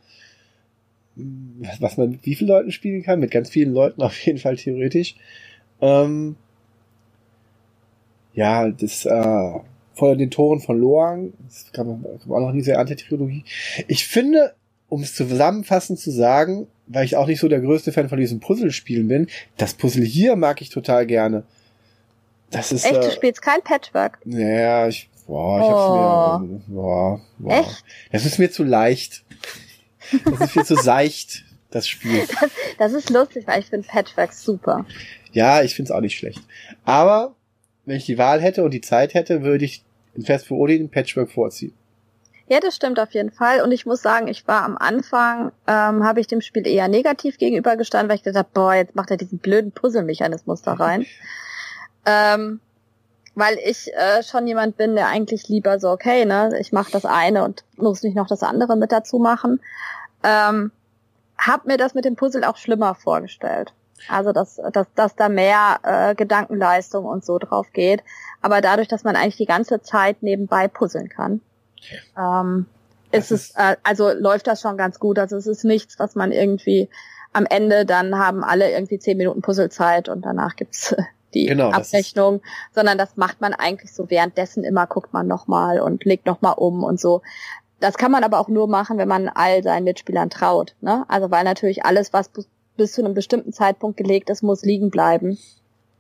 Was 1.80 1.98
man 1.98 2.12
mit 2.12 2.26
wie 2.26 2.36
vielen 2.36 2.50
Leuten 2.50 2.72
spielen 2.72 3.04
kann? 3.04 3.20
Mit 3.20 3.32
ganz 3.32 3.50
vielen 3.50 3.74
Leuten 3.74 4.02
auf 4.02 4.18
jeden 4.26 4.38
Fall 4.38 4.58
theoretisch. 4.58 5.16
Ähm, 5.82 6.36
ja, 8.34 8.70
das 8.70 9.06
äh, 9.06 9.60
vor 9.94 10.16
den 10.16 10.30
Toren 10.30 10.60
von 10.60 10.78
Loang. 10.78 11.34
Das 11.48 11.72
kann 11.72 11.88
man, 11.88 12.04
kann 12.04 12.20
man 12.28 12.44
auch 12.44 12.48
noch 12.48 12.54
nie 12.54 12.62
sehr 12.62 12.80
Antitrilogie. 12.80 13.46
Ich 13.88 14.06
finde, 14.06 14.54
um 14.90 15.02
es 15.02 15.16
zusammenfassend 15.16 16.00
zu 16.00 16.12
sagen, 16.12 16.68
weil 16.88 17.06
ich 17.06 17.16
auch 17.16 17.28
nicht 17.28 17.40
so 17.40 17.48
der 17.48 17.62
größte 17.62 17.92
Fan 17.92 18.10
von 18.10 18.20
diesen 18.20 18.40
Puzzlespielen 18.40 19.08
bin, 19.08 19.28
das 19.58 19.74
Puzzle 19.74 20.04
hier 20.04 20.36
mag 20.36 20.62
ich 20.62 20.70
total 20.70 21.06
gerne. 21.06 21.44
Das 22.52 22.72
ist 22.72 22.86
Echt, 22.86 22.96
du 22.96 23.08
äh, 23.08 23.12
spielst 23.12 23.42
kein 23.42 23.62
Patchwork. 23.64 24.20
naja, 24.26 24.88
ich, 24.88 25.10
boah, 25.26 25.60
ich 25.60 25.68
hab's 25.68 26.48
mir, 26.48 26.62
boah, 26.68 27.22
boah. 27.40 27.60
Echt? 27.60 27.84
Das 28.12 28.26
ist 28.26 28.38
mir 28.38 28.52
zu 28.52 28.64
leicht. 28.64 29.24
Das 30.26 30.42
ist 30.42 30.52
viel 30.52 30.66
zu 30.66 30.76
seicht, 30.76 31.44
das 31.72 31.88
Spiel. 31.88 32.24
Das 32.78 32.92
ist 32.92 33.10
lustig, 33.10 33.48
weil 33.48 33.62
ich 33.62 33.68
finde 33.68 33.88
Patchwork 33.88 34.34
super. 34.34 34.86
Ja, 35.32 35.62
ich 35.64 35.76
find's 35.76 35.92
auch 35.92 36.02
nicht 36.02 36.18
schlecht. 36.18 36.42
Aber 36.84 37.36
wenn 37.86 37.98
ich 37.98 38.06
die 38.06 38.18
Wahl 38.18 38.42
hätte 38.42 38.64
und 38.64 38.72
die 38.72 38.82
Zeit 38.82 39.14
hätte, 39.14 39.44
würde 39.44 39.66
ich 39.66 39.84
in 40.14 40.24
Fest 40.24 40.48
für 40.48 40.56
Odin 40.56 40.90
Patchwork 40.90 41.32
vorziehen. 41.32 41.74
Ja, 42.48 42.60
das 42.60 42.76
stimmt 42.76 43.00
auf 43.00 43.12
jeden 43.12 43.32
Fall. 43.32 43.62
Und 43.62 43.72
ich 43.72 43.86
muss 43.86 44.02
sagen, 44.02 44.28
ich 44.28 44.48
war 44.48 44.64
am 44.64 44.78
Anfang, 44.78 45.52
ähm, 45.68 46.04
habe 46.04 46.20
ich 46.20 46.28
dem 46.28 46.42
Spiel 46.42 46.68
eher 46.68 46.88
negativ 46.88 47.38
gegenübergestanden, 47.38 48.10
weil 48.10 48.18
ich 48.18 48.24
gedacht 48.24 48.46
habe, 48.46 48.50
boah, 48.54 48.76
jetzt 48.76 48.96
macht 48.96 49.10
er 49.10 49.18
diesen 49.18 49.40
blöden 49.40 49.72
Puzzle-Mechanismus 49.72 50.62
da 50.62 50.74
rein. 50.74 51.06
ähm, 52.06 52.60
weil 53.36 53.58
ich 53.64 53.94
äh, 53.94 54.24
schon 54.24 54.48
jemand 54.48 54.78
bin, 54.78 54.96
der 54.96 55.08
eigentlich 55.08 55.48
lieber 55.50 55.80
so, 55.80 55.90
okay, 55.90 56.26
ne, 56.26 56.58
ich 56.60 56.72
mache 56.72 56.92
das 56.92 57.06
eine 57.06 57.44
und 57.44 57.64
muss 57.76 58.02
nicht 58.02 58.16
noch 58.16 58.28
das 58.28 58.44
andere 58.44 58.76
mit 58.78 58.92
dazu 58.92 59.20
machen. 59.20 59.62
Ähm, 60.24 60.72
hab 61.38 61.66
mir 61.66 61.78
das 61.78 61.94
mit 61.94 62.06
dem 62.06 62.16
Puzzle 62.16 62.46
auch 62.46 62.58
schlimmer 62.58 62.96
vorgestellt. 62.96 63.74
Also 64.10 64.32
dass, 64.32 64.60
dass, 64.72 64.88
dass 64.96 65.16
da 65.16 65.30
mehr 65.30 65.80
äh, 65.84 66.16
Gedankenleistung 66.16 67.06
und 67.06 67.26
so 67.26 67.38
drauf 67.38 67.68
geht. 67.74 68.04
Aber 68.42 68.62
dadurch, 68.62 68.88
dass 68.88 69.04
man 69.04 69.16
eigentlich 69.16 69.38
die 69.38 69.46
ganze 69.46 69.82
Zeit 69.82 70.22
nebenbei 70.22 70.68
puzzeln 70.68 71.10
kann, 71.10 71.42
ähm, 72.18 72.68
ist 73.12 73.32
es, 73.32 73.52
äh, 73.56 73.76
also 73.84 74.12
läuft 74.12 74.48
das 74.48 74.62
schon 74.62 74.78
ganz 74.78 75.00
gut. 75.00 75.20
Also 75.20 75.38
es 75.38 75.48
ist 75.48 75.64
nichts, 75.64 76.00
was 76.00 76.16
man 76.16 76.32
irgendwie 76.32 76.90
am 77.34 77.46
Ende 77.46 77.86
dann 77.86 78.18
haben 78.18 78.44
alle 78.44 78.72
irgendwie 78.72 79.00
zehn 79.00 79.18
Minuten 79.18 79.42
Puzzlezeit 79.42 80.08
und 80.08 80.22
danach 80.22 80.56
gibt's 80.56 80.96
die 81.36 81.46
Genau, 81.46 81.72
das 81.72 81.94
Abrechnung, 81.94 82.42
sondern 82.74 82.98
das 82.98 83.18
macht 83.18 83.42
man 83.42 83.54
eigentlich 83.54 83.94
so 83.94 84.10
währenddessen 84.10 84.64
immer, 84.64 84.88
guckt 84.88 85.14
man 85.14 85.28
nochmal 85.28 85.80
und 85.80 86.04
legt 86.06 86.26
nochmal 86.26 86.56
um 86.58 86.84
und 86.84 87.00
so. 87.00 87.22
Das 87.80 87.98
kann 87.98 88.12
man 88.12 88.24
aber 88.24 88.40
auch 88.40 88.48
nur 88.48 88.68
machen, 88.68 88.98
wenn 88.98 89.08
man 89.10 89.28
all 89.30 89.62
seinen 89.62 89.84
Mitspielern 89.84 90.30
traut. 90.30 90.76
Ne? 90.82 91.04
Also 91.10 91.30
weil 91.30 91.44
natürlich 91.44 91.86
alles, 91.86 92.14
was 92.14 92.30
bis- 92.30 92.48
bis 92.78 92.94
zu 92.94 93.04
einem 93.04 93.14
bestimmten 93.14 93.54
Zeitpunkt 93.54 93.98
gelegt 93.98 94.30
ist, 94.30 94.42
muss 94.44 94.64
liegen 94.64 94.90
bleiben 94.90 95.38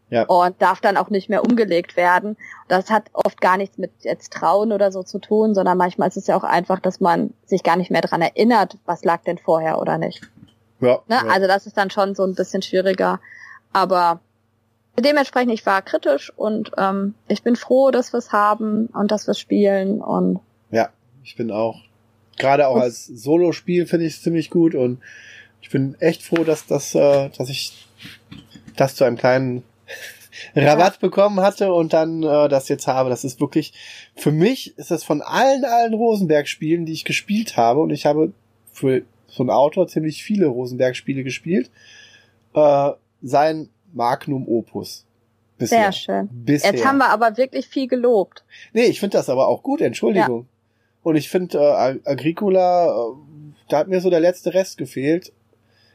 Ja. 0.09 0.23
und 0.23 0.61
darf 0.61 0.81
dann 0.81 0.97
auch 0.97 1.09
nicht 1.09 1.29
mehr 1.29 1.43
umgelegt 1.43 1.95
werden. 1.97 2.37
Das 2.69 2.89
hat 2.89 3.05
oft 3.13 3.41
gar 3.41 3.57
nichts 3.57 3.77
mit 3.77 3.91
jetzt 4.01 4.31
Trauen 4.33 4.71
oder 4.71 4.91
so 4.91 5.03
zu 5.03 5.19
tun, 5.19 5.53
sondern 5.55 5.77
manchmal 5.77 6.07
ist 6.07 6.17
es 6.17 6.27
ja 6.27 6.35
auch 6.37 6.43
einfach, 6.43 6.79
dass 6.79 6.99
man 7.01 7.33
sich 7.45 7.63
gar 7.63 7.75
nicht 7.75 7.91
mehr 7.91 8.01
dran 8.01 8.21
erinnert, 8.21 8.77
was 8.85 9.03
lag 9.03 9.21
denn 9.23 9.37
vorher 9.37 9.79
oder 9.79 9.97
nicht. 9.97 10.21
Ja, 10.81 10.99
Ne? 11.07 11.15
ja. 11.15 11.25
Also 11.31 11.47
das 11.47 11.65
ist 11.65 11.77
dann 11.77 11.89
schon 11.89 12.15
so 12.15 12.23
ein 12.23 12.35
bisschen 12.35 12.61
schwieriger. 12.61 13.19
Aber 13.73 14.19
dementsprechend, 14.99 15.53
ich 15.53 15.65
war 15.65 15.81
kritisch 15.81 16.31
und 16.35 16.71
ähm, 16.77 17.15
ich 17.27 17.43
bin 17.43 17.55
froh, 17.55 17.91
dass 17.91 18.13
wir 18.13 18.17
es 18.17 18.31
haben 18.31 18.87
und 18.87 19.11
dass 19.11 19.27
wir 19.27 19.31
es 19.31 19.39
spielen 19.39 20.01
und 20.01 20.39
ja, 20.71 20.89
ich 21.23 21.35
bin 21.35 21.51
auch, 21.51 21.81
gerade 22.37 22.67
auch 22.67 22.77
als 22.77 23.05
Solo-Spiel 23.05 23.87
finde 23.87 24.05
ich 24.05 24.15
es 24.15 24.21
ziemlich 24.21 24.49
gut 24.49 24.75
und 24.75 24.99
ich 25.61 25.69
bin 25.69 25.95
echt 25.99 26.23
froh, 26.23 26.43
dass 26.43 26.67
das, 26.67 26.93
äh, 26.95 27.29
dass 27.37 27.49
ich 27.49 27.87
das 28.75 28.95
zu 28.95 29.03
einem 29.03 29.17
kleinen 29.17 29.63
Rabatt 30.55 30.99
bekommen 30.99 31.39
hatte 31.39 31.73
und 31.73 31.93
dann 31.93 32.23
äh, 32.23 32.49
das 32.49 32.69
jetzt 32.69 32.87
habe. 32.87 33.09
Das 33.09 33.23
ist 33.23 33.39
wirklich, 33.39 33.73
für 34.15 34.31
mich 34.31 34.77
ist 34.77 34.91
das 34.91 35.03
von 35.03 35.21
allen, 35.21 35.65
allen 35.65 35.93
Rosenberg-Spielen, 35.93 36.85
die 36.85 36.93
ich 36.93 37.05
gespielt 37.05 37.57
habe, 37.57 37.79
und 37.79 37.89
ich 37.89 38.05
habe 38.05 38.31
für 38.71 39.03
so 39.27 39.43
einen 39.43 39.49
Autor 39.49 39.87
ziemlich 39.87 40.23
viele 40.23 40.47
Rosenberg-Spiele 40.47 41.23
gespielt, 41.23 41.71
äh, 42.53 42.91
sein 43.21 43.69
Magnum 43.95 44.47
Opus. 44.47 45.05
Bisher. 45.57 45.83
sehr 45.83 45.91
schön. 45.93 46.29
Bisher. 46.31 46.73
Jetzt 46.73 46.85
haben 46.85 46.97
wir 46.97 47.09
aber 47.09 47.37
wirklich 47.37 47.65
viel 47.67 47.87
gelobt. 47.87 48.43
Nee, 48.73 48.83
ich 48.85 48.99
finde 48.99 49.17
das 49.17 49.29
aber 49.29 49.47
auch 49.47 49.63
gut, 49.63 49.79
Entschuldigung. 49.81 50.47
Und 51.01 51.15
ich 51.15 51.29
finde 51.29 51.57
äh, 51.59 51.61
Ag- 51.61 52.01
Agricola, 52.05 52.87
äh, 52.87 53.13
da 53.69 53.77
hat 53.77 53.87
mir 53.87 54.01
so 54.01 54.09
der 54.09 54.19
letzte 54.19 54.53
Rest 54.53 54.77
gefehlt. 54.77 55.31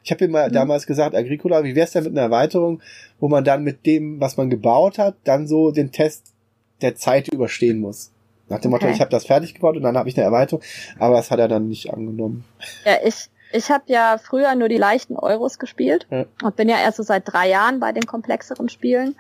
Ich 0.03 0.11
habe 0.11 0.25
ihm 0.25 0.31
mal 0.31 0.49
Mhm. 0.49 0.55
damals 0.55 0.87
gesagt, 0.87 1.15
Agricola, 1.15 1.63
wie 1.63 1.75
wär's 1.75 1.91
denn 1.93 2.05
mit 2.05 2.13
einer 2.13 2.23
Erweiterung, 2.23 2.81
wo 3.19 3.29
man 3.29 3.45
dann 3.45 3.63
mit 3.63 3.85
dem, 3.85 4.19
was 4.19 4.39
man 4.39 4.49
gebaut 4.49 4.97
hat, 4.99 5.17
dann 5.25 5.47
so 5.47 5.71
den 5.73 5.93
Test 5.93 6.33
der 6.81 6.97
Zeit 6.97 7.29
überstehen 7.29 7.81
muss. 7.81 8.13
Nach 8.49 8.61
dem 8.61 8.71
Motto, 8.71 8.87
Okay. 8.87 8.95
ich 8.95 9.01
habe 9.01 9.11
das 9.11 9.27
fertig 9.27 9.53
gebaut 9.55 9.77
und 9.77 9.83
dann 9.83 9.99
habe 9.99 10.09
ich 10.09 10.17
eine 10.17 10.25
Erweiterung, 10.25 10.63
aber 10.99 11.17
das 11.17 11.31
hat 11.31 11.39
er 11.39 11.49
dann 11.49 11.69
nicht 11.69 11.93
angenommen. 11.93 12.45
Ja, 12.87 12.95
ich, 13.05 13.29
ich 13.53 13.71
habe 13.71 13.85
ja 13.87 14.19
früher 14.19 14.55
nur 14.55 14.69
die 14.69 14.77
leichten 14.79 15.17
Euros 15.17 15.59
gespielt 15.59 16.07
Ja. 16.11 16.25
und 16.43 16.57
bin 16.57 16.69
ja 16.69 16.77
erst 16.79 16.97
so 16.99 17.03
seit 17.03 17.23
drei 17.31 17.49
Jahren 17.49 17.81
bei 17.81 17.93
den 17.93 18.05
komplexeren 18.07 18.69
Spielen. 18.69 19.17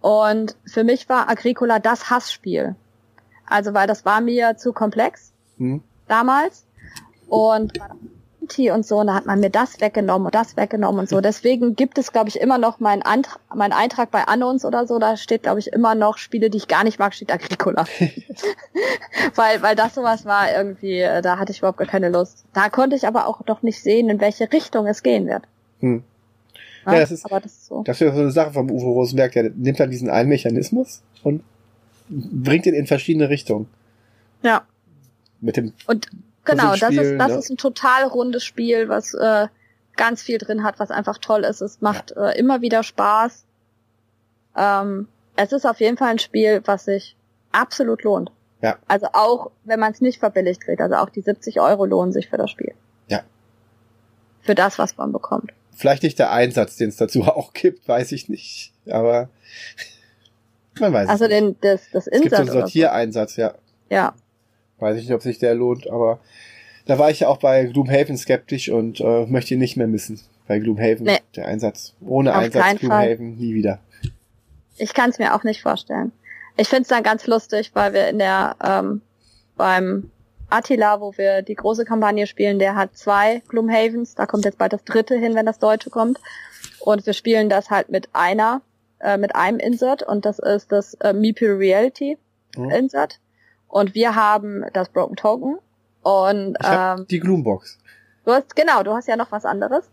Und 0.00 0.56
für 0.66 0.84
mich 0.84 1.08
war 1.08 1.28
Agricola 1.28 1.78
das 1.78 2.10
Hassspiel. 2.10 2.74
Also 3.46 3.74
weil 3.74 3.86
das 3.86 4.04
war 4.04 4.20
mir 4.20 4.56
zu 4.56 4.72
komplex 4.72 5.32
Hm? 5.58 5.82
damals. 6.08 6.64
Und 7.28 7.72
T 8.48 8.70
und 8.70 8.84
so, 8.86 8.98
und 9.00 9.06
da 9.08 9.14
hat 9.14 9.26
man 9.26 9.40
mir 9.40 9.50
das 9.50 9.80
weggenommen 9.80 10.26
und 10.26 10.34
das 10.34 10.56
weggenommen 10.56 11.00
und 11.00 11.08
so. 11.08 11.20
Deswegen 11.22 11.76
gibt 11.76 11.98
es, 11.98 12.12
glaube 12.12 12.28
ich, 12.28 12.40
immer 12.40 12.58
noch 12.58 12.80
meinen 12.80 13.02
Antrag, 13.02 13.38
mein 13.54 13.72
Eintrag 13.72 14.10
bei 14.10 14.24
Annons 14.24 14.64
oder 14.64 14.86
so, 14.86 14.98
da 14.98 15.16
steht, 15.16 15.42
glaube 15.44 15.60
ich, 15.60 15.68
immer 15.72 15.94
noch 15.94 16.18
Spiele, 16.18 16.50
die 16.50 16.58
ich 16.58 16.68
gar 16.68 16.84
nicht 16.84 16.98
mag, 16.98 17.14
steht 17.14 17.32
Agricola. 17.32 17.84
weil, 19.34 19.62
weil 19.62 19.76
das 19.76 19.94
sowas 19.94 20.24
war 20.24 20.52
irgendwie, 20.54 20.98
äh, 21.00 21.22
da 21.22 21.38
hatte 21.38 21.52
ich 21.52 21.58
überhaupt 21.58 21.78
gar 21.78 21.86
keine 21.88 22.08
Lust. 22.08 22.44
Da 22.52 22.68
konnte 22.68 22.96
ich 22.96 23.06
aber 23.06 23.26
auch 23.26 23.44
noch 23.46 23.62
nicht 23.62 23.82
sehen, 23.82 24.08
in 24.08 24.20
welche 24.20 24.52
Richtung 24.52 24.86
es 24.86 25.02
gehen 25.02 25.26
wird. 25.26 25.42
Hm. 25.80 26.02
Ne? 26.84 26.92
Ja, 26.94 27.00
das 27.00 27.12
ist- 27.12 27.24
aber 27.24 27.40
das 27.40 27.52
ist 27.52 27.66
so. 27.66 27.82
Das 27.84 28.00
ist 28.00 28.14
so 28.14 28.20
eine 28.20 28.30
Sache 28.30 28.52
vom 28.52 28.70
Uwe 28.70 28.84
Rosenberg, 28.86 29.32
der 29.32 29.50
nimmt 29.50 29.78
dann 29.78 29.90
diesen 29.90 30.10
einen 30.10 30.28
Mechanismus 30.28 31.02
und 31.22 31.42
bringt 32.08 32.66
ihn 32.66 32.74
in 32.74 32.86
verschiedene 32.86 33.28
Richtungen. 33.28 33.68
Ja. 34.42 34.62
Mit 35.40 35.56
dem 35.56 35.72
Und 35.86 36.08
genau, 36.44 36.74
das 36.76 36.94
ist, 36.94 37.18
das 37.18 37.32
ne? 37.32 37.38
ist 37.38 37.50
ein 37.50 37.56
total 37.56 38.04
rundes 38.04 38.44
Spiel, 38.44 38.88
was 38.88 39.14
äh, 39.14 39.48
ganz 39.96 40.22
viel 40.22 40.38
drin 40.38 40.62
hat, 40.62 40.78
was 40.78 40.90
einfach 40.90 41.18
toll 41.18 41.44
ist. 41.44 41.60
Es 41.60 41.80
macht 41.80 42.12
äh, 42.12 42.38
immer 42.38 42.60
wieder 42.60 42.82
Spaß. 42.82 43.44
Ähm, 44.56 45.08
es 45.36 45.52
ist 45.52 45.66
auf 45.66 45.80
jeden 45.80 45.96
Fall 45.96 46.10
ein 46.10 46.18
Spiel, 46.18 46.62
was 46.64 46.84
sich 46.86 47.16
absolut 47.52 48.02
lohnt. 48.02 48.30
Ja. 48.60 48.78
Also 48.86 49.08
auch, 49.12 49.50
wenn 49.64 49.80
man 49.80 49.92
es 49.92 50.00
nicht 50.00 50.18
verbilligt 50.20 50.60
kriegt. 50.62 50.80
Also 50.80 50.96
auch 50.96 51.10
die 51.10 51.20
70 51.20 51.60
Euro 51.60 51.84
lohnen 51.84 52.12
sich 52.12 52.28
für 52.28 52.36
das 52.36 52.50
Spiel. 52.50 52.74
Ja. 53.08 53.22
Für 54.40 54.54
das, 54.54 54.78
was 54.78 54.96
man 54.96 55.12
bekommt. 55.12 55.52
Vielleicht 55.74 56.02
nicht 56.02 56.18
der 56.18 56.30
Einsatz, 56.30 56.76
den 56.76 56.90
es 56.90 56.96
dazu 56.96 57.22
auch 57.24 57.52
gibt, 57.52 57.86
weiß 57.88 58.12
ich 58.12 58.28
nicht. 58.28 58.72
Aber 58.88 59.28
man 60.80 60.92
weiß 60.92 61.08
Also 61.08 61.24
es 61.24 61.30
nicht. 61.30 61.42
den, 61.42 61.56
das, 61.60 61.82
das 61.92 62.06
Es 62.06 62.20
gibt 62.20 62.30
so 62.34 62.36
einen 62.40 62.48
oder 62.48 62.52
so. 62.52 62.60
Sortiereinsatz, 62.60 63.36
ja. 63.36 63.54
Ja. 63.90 64.14
Weiß 64.82 64.96
ich 64.98 65.04
nicht, 65.04 65.14
ob 65.14 65.22
sich 65.22 65.38
der 65.38 65.54
lohnt, 65.54 65.88
aber 65.88 66.18
da 66.86 66.98
war 66.98 67.10
ich 67.10 67.20
ja 67.20 67.28
auch 67.28 67.36
bei 67.38 67.64
Gloomhaven 67.66 68.16
skeptisch 68.16 68.68
und 68.68 69.00
äh, 69.00 69.26
möchte 69.26 69.54
ihn 69.54 69.60
nicht 69.60 69.76
mehr 69.76 69.86
missen. 69.86 70.20
Bei 70.48 70.58
Gloomhaven, 70.58 71.04
Nee. 71.04 71.18
der 71.36 71.46
Einsatz. 71.46 71.94
Ohne 72.04 72.32
Auf 72.34 72.42
Einsatz 72.42 72.62
keinen 72.62 72.78
Fall. 72.78 73.16
Gloomhaven 73.16 73.36
nie 73.38 73.54
wieder. 73.54 73.78
Ich 74.78 74.92
kann 74.92 75.10
es 75.10 75.18
mir 75.18 75.34
auch 75.34 75.44
nicht 75.44 75.62
vorstellen. 75.62 76.12
Ich 76.56 76.68
find's 76.68 76.88
dann 76.88 77.02
ganz 77.02 77.26
lustig, 77.26 77.70
weil 77.74 77.92
wir 77.94 78.08
in 78.08 78.18
der 78.18 78.56
ähm, 78.62 79.00
beim 79.56 80.10
Attila, 80.50 81.00
wo 81.00 81.16
wir 81.16 81.42
die 81.42 81.54
große 81.54 81.84
Kampagne 81.84 82.26
spielen, 82.26 82.58
der 82.58 82.74
hat 82.74 82.96
zwei 82.96 83.40
Gloomhavens. 83.48 84.14
Da 84.16 84.26
kommt 84.26 84.44
jetzt 84.44 84.58
bald 84.58 84.72
das 84.72 84.84
dritte 84.84 85.16
hin, 85.16 85.34
wenn 85.34 85.46
das 85.46 85.58
deutsche 85.58 85.88
kommt. 85.88 86.18
Und 86.80 87.06
wir 87.06 87.12
spielen 87.12 87.48
das 87.48 87.70
halt 87.70 87.88
mit 87.88 88.08
einer, 88.12 88.60
äh, 89.00 89.16
mit 89.16 89.34
einem 89.36 89.58
Insert 89.60 90.02
und 90.02 90.24
das 90.26 90.38
ist 90.40 90.72
das 90.72 90.94
äh, 90.94 91.12
Meeple 91.12 91.58
Reality 91.58 92.18
Hm. 92.56 92.68
Insert. 92.70 93.18
Und 93.72 93.94
wir 93.94 94.14
haben 94.14 94.66
das 94.74 94.90
Broken 94.90 95.16
Token. 95.16 95.58
Und 96.02 96.56
Ich 96.60 96.66
hab 96.68 96.98
ähm, 96.98 97.06
die 97.08 97.20
Gloombox. 97.20 97.78
Du 98.26 98.32
hast, 98.32 98.54
genau, 98.54 98.82
du 98.82 98.92
hast 98.92 99.08
ja 99.08 99.16
noch 99.16 99.32
was 99.32 99.44
anderes. 99.46 99.84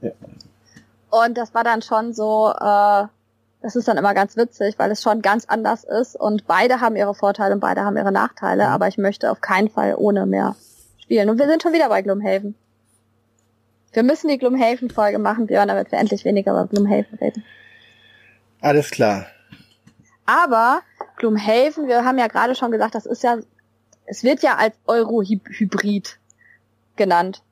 Ja. 0.00 0.12
Und 1.10 1.36
das 1.36 1.52
war 1.52 1.64
dann 1.64 1.82
schon 1.82 2.14
so, 2.14 2.50
äh, 2.58 3.04
Das 3.62 3.74
ist 3.74 3.88
dann 3.88 3.96
immer 3.96 4.14
ganz 4.14 4.36
witzig, 4.36 4.78
weil 4.78 4.92
es 4.92 5.02
schon 5.02 5.22
ganz 5.22 5.46
anders 5.46 5.82
ist 5.82 6.14
und 6.14 6.46
beide 6.46 6.80
haben 6.80 6.94
ihre 6.94 7.14
Vorteile 7.14 7.52
und 7.54 7.60
beide 7.60 7.80
haben 7.82 7.96
ihre 7.96 8.12
Nachteile, 8.12 8.66
Mhm. 8.66 8.70
aber 8.72 8.86
ich 8.86 8.96
möchte 8.96 9.28
auf 9.30 9.40
keinen 9.40 9.70
Fall 9.70 9.94
ohne 9.96 10.24
mehr 10.26 10.54
spielen. 10.98 11.28
Und 11.30 11.38
wir 11.40 11.48
sind 11.48 11.62
schon 11.62 11.72
wieder 11.72 11.88
bei 11.88 12.02
Gloomhaven. 12.02 12.54
Wir 13.92 14.02
müssen 14.04 14.28
die 14.28 14.38
Gloomhaven-Folge 14.38 15.18
machen, 15.18 15.46
Björn, 15.48 15.66
damit 15.68 15.90
wir 15.90 15.98
endlich 15.98 16.24
weniger 16.24 16.52
über 16.52 16.66
Gloomhaven 16.66 17.18
reden. 17.18 17.42
Alles 18.60 18.90
klar. 18.90 19.26
Aber 20.26 20.82
Gloomhaven, 21.16 21.86
wir 21.86 22.04
haben 22.04 22.18
ja 22.18 22.26
gerade 22.26 22.54
schon 22.54 22.70
gesagt, 22.72 22.94
das 22.94 23.06
ist 23.06 23.22
ja, 23.22 23.38
es 24.04 24.22
wird 24.22 24.42
ja 24.42 24.56
als 24.56 24.74
Euro-Hybrid 24.86 26.18
genannt. 26.96 27.42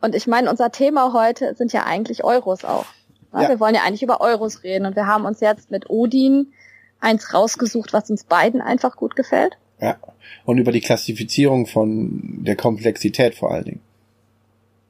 Und 0.00 0.14
ich 0.14 0.26
meine, 0.26 0.50
unser 0.50 0.70
Thema 0.70 1.12
heute 1.12 1.54
sind 1.54 1.72
ja 1.72 1.84
eigentlich 1.84 2.24
Euros 2.24 2.64
auch. 2.64 2.86
Ne? 3.32 3.42
Ja. 3.42 3.48
Wir 3.48 3.60
wollen 3.60 3.74
ja 3.74 3.82
eigentlich 3.82 4.02
über 4.02 4.20
Euros 4.20 4.62
reden 4.62 4.86
und 4.86 4.96
wir 4.96 5.06
haben 5.06 5.24
uns 5.24 5.40
jetzt 5.40 5.70
mit 5.70 5.90
Odin 5.90 6.52
eins 7.00 7.32
rausgesucht, 7.32 7.92
was 7.92 8.10
uns 8.10 8.24
beiden 8.24 8.60
einfach 8.60 8.96
gut 8.96 9.16
gefällt. 9.16 9.56
Ja. 9.80 9.96
Und 10.44 10.58
über 10.58 10.72
die 10.72 10.80
Klassifizierung 10.80 11.66
von 11.66 12.44
der 12.44 12.56
Komplexität 12.56 13.34
vor 13.34 13.50
allen 13.50 13.64
Dingen. 13.64 13.80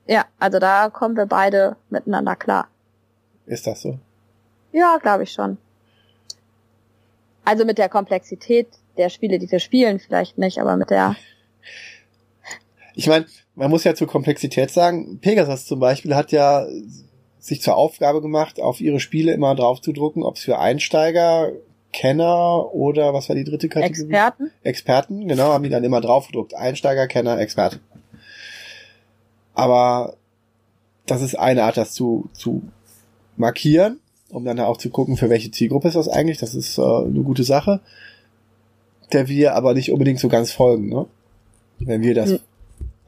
Ja, 0.06 0.24
also 0.38 0.58
da 0.58 0.90
kommen 0.90 1.16
wir 1.16 1.26
beide 1.26 1.76
miteinander 1.88 2.34
klar. 2.34 2.68
Ist 3.46 3.66
das 3.66 3.82
so? 3.82 3.98
Ja, 4.72 4.98
glaube 4.98 5.22
ich 5.22 5.32
schon. 5.32 5.58
Also 7.50 7.64
mit 7.64 7.78
der 7.78 7.88
Komplexität 7.88 8.68
der 8.96 9.08
Spiele, 9.08 9.40
die 9.40 9.50
wir 9.50 9.58
spielen, 9.58 9.98
vielleicht 9.98 10.38
nicht, 10.38 10.60
aber 10.60 10.76
mit 10.76 10.90
der 10.90 11.16
Ich 12.94 13.08
meine, 13.08 13.26
man 13.56 13.70
muss 13.70 13.82
ja 13.82 13.96
zur 13.96 14.06
Komplexität 14.06 14.70
sagen, 14.70 15.18
Pegasus 15.20 15.66
zum 15.66 15.80
Beispiel 15.80 16.14
hat 16.14 16.30
ja 16.30 16.64
sich 17.40 17.60
zur 17.60 17.76
Aufgabe 17.76 18.22
gemacht, 18.22 18.60
auf 18.60 18.80
ihre 18.80 19.00
Spiele 19.00 19.32
immer 19.32 19.56
drauf 19.56 19.80
zu 19.80 19.90
drucken, 19.92 20.22
ob 20.22 20.36
es 20.36 20.44
für 20.44 20.60
Einsteiger, 20.60 21.50
Kenner 21.92 22.72
oder 22.72 23.14
was 23.14 23.28
war 23.28 23.34
die 23.34 23.42
dritte 23.42 23.68
Kategorie? 23.68 24.02
Experten. 24.02 24.50
Experten, 24.62 25.26
genau, 25.26 25.52
haben 25.52 25.64
die 25.64 25.70
dann 25.70 25.82
immer 25.82 26.00
drauf 26.00 26.28
gedruckt. 26.28 26.54
Einsteiger, 26.54 27.08
Kenner, 27.08 27.36
Experte. 27.40 27.80
Aber 29.54 30.14
das 31.04 31.20
ist 31.20 31.36
eine 31.36 31.64
Art, 31.64 31.76
das 31.76 31.94
zu, 31.94 32.30
zu 32.32 32.62
markieren, 33.36 33.98
um 34.30 34.44
dann 34.44 34.60
auch 34.60 34.76
zu 34.76 34.90
gucken, 34.90 35.16
für 35.16 35.30
welche 35.30 35.50
Zielgruppe 35.50 35.88
ist 35.88 35.96
das 35.96 36.08
eigentlich. 36.08 36.38
Das 36.38 36.54
ist 36.54 36.78
äh, 36.78 36.82
eine 36.82 37.22
gute 37.22 37.44
Sache, 37.44 37.80
der 39.12 39.28
wir 39.28 39.54
aber 39.54 39.74
nicht 39.74 39.92
unbedingt 39.92 40.20
so 40.20 40.28
ganz 40.28 40.52
folgen, 40.52 40.88
ne? 40.88 41.06
wenn 41.78 42.02
wir 42.02 42.14
das 42.14 42.30
Hm. 42.30 42.40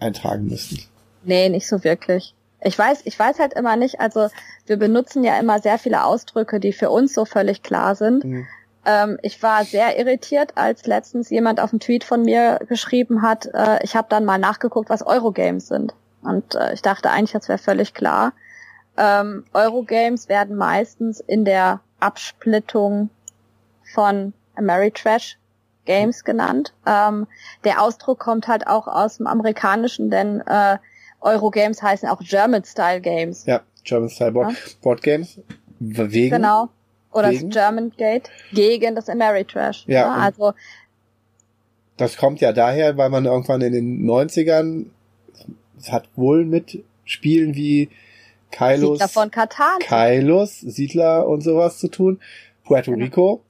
eintragen 0.01 0.49
müssten. 0.49 0.81
Nee, 1.25 1.49
nicht 1.49 1.69
so 1.69 1.85
wirklich. 1.85 2.35
Ich 2.65 2.79
weiß, 2.79 3.03
ich 3.05 3.19
weiß 3.19 3.39
halt 3.39 3.55
immer 3.55 3.77
nicht, 3.77 4.01
also 4.01 4.29
wir 4.67 4.77
benutzen 4.77 5.25
ja 5.25 5.39
immer 5.39 5.59
sehr 5.61 5.79
viele 5.79 6.05
Ausdrücke, 6.05 6.61
die 6.61 6.73
für 6.73 6.91
uns 6.91 7.13
so 7.13 7.25
völlig 7.25 7.63
klar 7.63 7.95
sind. 7.95 8.25
Hm. 8.25 8.47
Ähm, 8.85 9.19
ich 9.23 9.43
war 9.43 9.65
sehr 9.65 9.99
irritiert, 9.99 10.53
als 10.57 10.87
letztens 10.87 11.31
jemand 11.31 11.61
auf 11.61 11.73
einen 11.73 11.81
Tweet 11.81 12.05
von 12.05 12.23
mir 12.23 12.59
geschrieben 12.69 13.23
hat, 13.23 13.47
äh, 13.55 13.79
ich 13.85 13.95
habe 13.95 14.09
dann 14.11 14.25
mal 14.25 14.39
nachgeguckt, 14.39 14.91
was 14.91 15.07
Eurogames 15.07 15.69
sind. 15.69 15.95
Und 16.23 16.55
äh, 16.55 16.73
ich 16.75 16.83
dachte 16.83 17.11
eigentlich, 17.11 17.33
das 17.33 17.49
wäre 17.49 17.59
völlig 17.59 17.95
klar. 17.95 18.33
Ähm, 18.97 19.45
Eurogames 19.53 20.29
werden 20.29 20.57
meistens 20.57 21.21
in 21.21 21.45
der 21.45 21.81
Absplittung 22.01 23.11
von 23.95 24.33
Ameritrash 24.57 25.39
Games 25.85 26.25
genannt. 26.25 26.73
Ähm, 26.87 27.27
der 27.65 27.83
Ausdruck 27.83 28.19
kommt 28.21 28.47
halt 28.49 28.67
auch 28.67 28.87
aus 28.87 29.17
dem 29.17 29.27
Amerikanischen, 29.27 30.11
denn 30.11 30.41
äh, 30.47 30.79
Eurogames 31.21 31.83
heißen 31.83 32.09
auch 32.09 32.21
German-Style 32.21 33.01
Games. 33.01 33.47
Ja, 33.47 33.63
German 33.85 34.09
Style 34.11 34.33
Board, 34.33 34.53
Ja. 34.53 34.59
Board 34.83 35.03
Games. 35.03 35.41
Wegen, 35.81 36.37
Genau. 36.37 36.69
Oder 37.13 37.31
Gegen? 37.31 37.51
das 37.51 37.55
German 37.63 37.91
Gate 37.97 38.31
gegen 38.53 38.95
das 38.95 39.09
Ameritrash. 39.09 39.85
Ja, 39.87 40.15
und- 40.15 40.21
Also 40.23 40.55
Das 41.97 42.17
kommt 42.17 42.41
ja 42.41 42.53
daher, 42.53 42.97
weil 42.97 43.11
man 43.11 43.25
irgendwann 43.27 43.61
in 43.61 43.73
den 43.73 44.05
90ern, 44.07 44.87
es 45.79 45.93
hat 45.93 46.09
wohl 46.17 46.45
mit 46.47 46.83
Spielen 47.05 47.55
wie 47.55 47.91
Kylos, 48.53 48.99
Siedler 48.99 49.09
von 49.09 49.31
Katan. 49.31 49.79
Kylos, 49.81 50.61
Siedler 50.61 51.27
und 51.27 51.43
sowas 51.43 51.79
zu 51.79 51.89
tun. 51.89 52.21
Puerto 52.65 52.93
Genau. 52.93 53.05
Rico, 53.05 53.45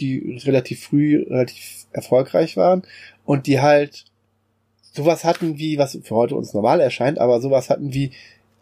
die 0.00 0.40
relativ 0.44 0.82
früh 0.84 1.22
relativ 1.22 1.86
erfolgreich 1.92 2.56
waren 2.56 2.82
und 3.24 3.46
die 3.46 3.60
halt 3.60 4.06
sowas 4.80 5.24
hatten 5.24 5.58
wie, 5.58 5.78
was 5.78 5.98
für 6.02 6.14
heute 6.14 6.34
uns 6.34 6.52
normal 6.54 6.80
erscheint, 6.80 7.18
aber 7.18 7.40
sowas 7.40 7.70
hatten 7.70 7.92
wie, 7.94 8.10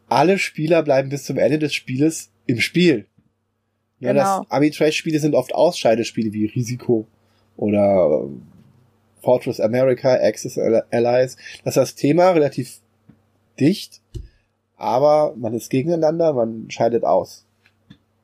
alle 0.08 0.38
Spieler 0.38 0.82
bleiben 0.82 1.08
bis 1.08 1.24
zum 1.24 1.38
Ende 1.38 1.58
des 1.58 1.72
Spieles 1.74 2.30
im 2.46 2.60
Spiel. 2.60 3.06
Ja, 4.00 4.12
Genau. 4.12 4.40
das 4.40 4.50
Ami-Trash-Spiele 4.50 5.18
sind 5.18 5.34
oft 5.34 5.54
Ausscheidespiele 5.54 6.32
wie 6.32 6.46
Risiko 6.46 7.06
oder 7.56 8.24
äh, 8.26 9.22
Fortress 9.22 9.60
America, 9.60 10.12
Axis 10.14 10.58
Allies. 10.58 11.36
Das 11.64 11.76
ist 11.76 11.80
das 11.80 11.94
Thema 11.94 12.30
relativ 12.30 12.80
dicht, 13.58 14.02
aber 14.84 15.34
man 15.36 15.54
ist 15.54 15.70
gegeneinander, 15.70 16.32
man 16.32 16.70
scheidet 16.70 17.04
aus. 17.04 17.44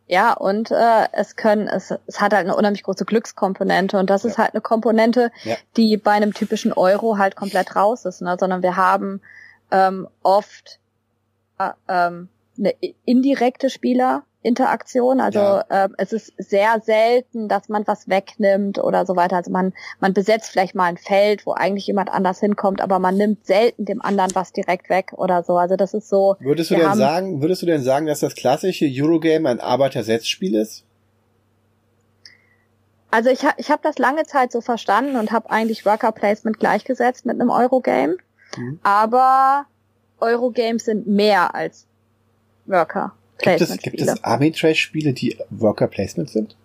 Ja, 0.07 0.33
und 0.33 0.71
äh, 0.73 1.07
es 1.13 1.37
können, 1.37 1.69
es, 1.69 1.95
es 2.07 2.21
hat 2.21 2.33
halt 2.35 2.45
eine 2.47 2.57
unheimlich 2.57 2.83
große 2.83 3.05
Glückskomponente 3.05 3.97
und 3.99 4.11
das 4.11 4.25
ist 4.25 4.39
halt 4.39 4.55
eine 4.55 4.61
Komponente, 4.61 5.31
Ja. 5.45 5.57
die 5.77 5.97
bei 5.97 6.11
einem 6.11 6.35
typischen 6.35 6.73
Euro 6.73 7.17
halt 7.17 7.37
komplett 7.37 7.77
raus 7.77 8.05
ist, 8.05 8.21
ne? 8.21 8.37
sondern 8.39 8.63
wir 8.63 8.77
haben 8.77 9.21
ähm, 9.71 10.09
oft 10.25 10.81
äh, 11.59 11.71
ähm, 11.89 12.29
eine 12.59 12.75
indirekte 13.05 13.71
Spielerinteraktion. 14.41 15.21
Also 15.21 15.39
Ja. 15.39 15.65
ähm, 15.71 15.95
es 15.99 16.13
ist 16.13 16.33
sehr 16.39 16.81
selten, 16.81 17.49
dass 17.49 17.69
man 17.69 17.87
was 17.87 18.09
wegnimmt 18.09 18.79
oder 18.79 19.05
so 19.07 19.17
weiter. 19.17 19.37
Also 19.37 19.51
man, 19.51 19.73
man 20.01 20.15
besetzt 20.15 20.51
vielleicht 20.51 20.75
mal 20.75 20.85
ein 20.87 20.97
Feld, 20.97 21.47
wo 21.47 21.53
eigentlich 21.53 21.87
jemand 21.87 22.11
anders 22.11 22.41
hinkommt, 22.41 22.81
aber 22.81 22.99
man 22.99 23.17
nimmt 23.17 23.47
selten 23.47 23.85
dem 23.85 24.03
anderen 24.03 24.35
was 24.35 24.53
direkt 24.53 24.89
weg 24.89 25.13
oder 25.17 25.43
so. 25.43 25.57
Also 25.57 25.77
das 25.77 25.95
ist 25.95 26.09
so, 26.09 26.37
Würdest 26.41 26.71
du 26.71 26.77
denn 26.77 26.95
sagen, 26.95 27.43
würdest 27.43 27.63
du 27.63 27.67
denn 27.67 27.83
sagen, 27.83 28.07
dass 28.07 28.21
das 28.21 28.35
klassische 28.35 28.87
Eurogame 28.87 29.49
ein 29.49 29.61
Arbeitersetzspiel 29.61 30.55
ist? 30.55 30.85
Also 33.11 33.29
ich, 33.29 33.45
ha 33.45 33.53
ich 33.57 33.71
habe 33.71 33.81
das 33.83 33.99
lange 33.99 34.25
Zeit 34.25 34.53
so 34.53 34.61
verstanden 34.61 35.17
und 35.17 35.33
habe 35.33 35.51
eigentlich 35.51 35.85
Worker 35.85 36.13
Placement 36.13 36.61
gleichgesetzt 36.61 37.27
mit 37.27 37.41
einem 37.41 37.51
Eurogame. 37.51 38.17
Mhm. 38.57 38.79
Aber 38.85 39.67
Eurogames 40.21 40.85
sind 40.85 41.07
mehr 41.09 41.55
als 41.55 41.87
Worker 42.67 43.13
Gibt 43.43 43.61
es, 43.61 43.71
gibt 43.79 44.01
Spiele. 44.01 44.13
es 44.13 44.25
Army-Trash-Spiele, 44.25 45.13
die 45.13 45.37
Worker 45.51 45.89
Placement 45.89 46.31
sind? 46.31 46.57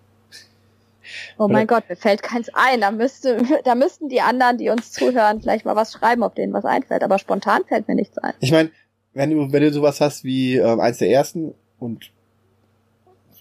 Oh 1.37 1.47
mein 1.47 1.67
Gott, 1.67 1.87
mir 1.87 1.95
fällt 1.95 2.23
keins 2.23 2.49
ein. 2.53 2.81
Da 2.81 2.91
müsste, 2.91 3.37
da 3.63 3.75
müssten 3.75 4.09
die 4.09 4.21
anderen, 4.21 4.57
die 4.57 4.69
uns 4.69 4.91
zuhören, 4.91 5.41
vielleicht 5.41 5.65
mal 5.65 5.75
was 5.75 5.93
schreiben, 5.93 6.23
ob 6.23 6.35
denen 6.35 6.53
was 6.53 6.65
einfällt. 6.65 7.03
Aber 7.03 7.19
spontan 7.19 7.63
fällt 7.67 7.87
mir 7.87 7.95
nichts 7.95 8.17
ein. 8.17 8.33
Ich 8.39 8.51
meine, 8.51 8.71
wenn 9.13 9.29
du, 9.29 9.51
wenn 9.51 9.61
du 9.61 9.71
sowas 9.71 10.01
hast 10.01 10.23
wie 10.23 10.57
ähm, 10.57 10.79
eins 10.79 10.97
der 10.97 11.09
ersten 11.09 11.53
und 11.79 12.11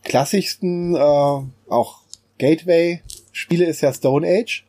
klassischsten, 0.04 0.94
äh, 0.94 0.98
auch 0.98 2.02
Gateway-Spiele 2.38 3.64
ist 3.64 3.80
ja 3.80 3.92
Stone 3.92 4.26
Age, 4.26 4.64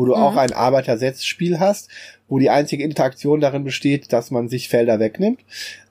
wo 0.00 0.06
du 0.06 0.12
Mhm. 0.16 0.22
auch 0.22 0.36
ein 0.36 0.54
Arbeitersetzspiel 0.54 1.60
hast, 1.60 1.90
wo 2.26 2.38
die 2.38 2.48
einzige 2.48 2.84
Interaktion 2.84 3.40
darin 3.40 3.64
besteht, 3.64 4.14
dass 4.14 4.30
man 4.30 4.48
sich 4.48 4.70
Felder 4.70 4.98
wegnimmt. 4.98 5.40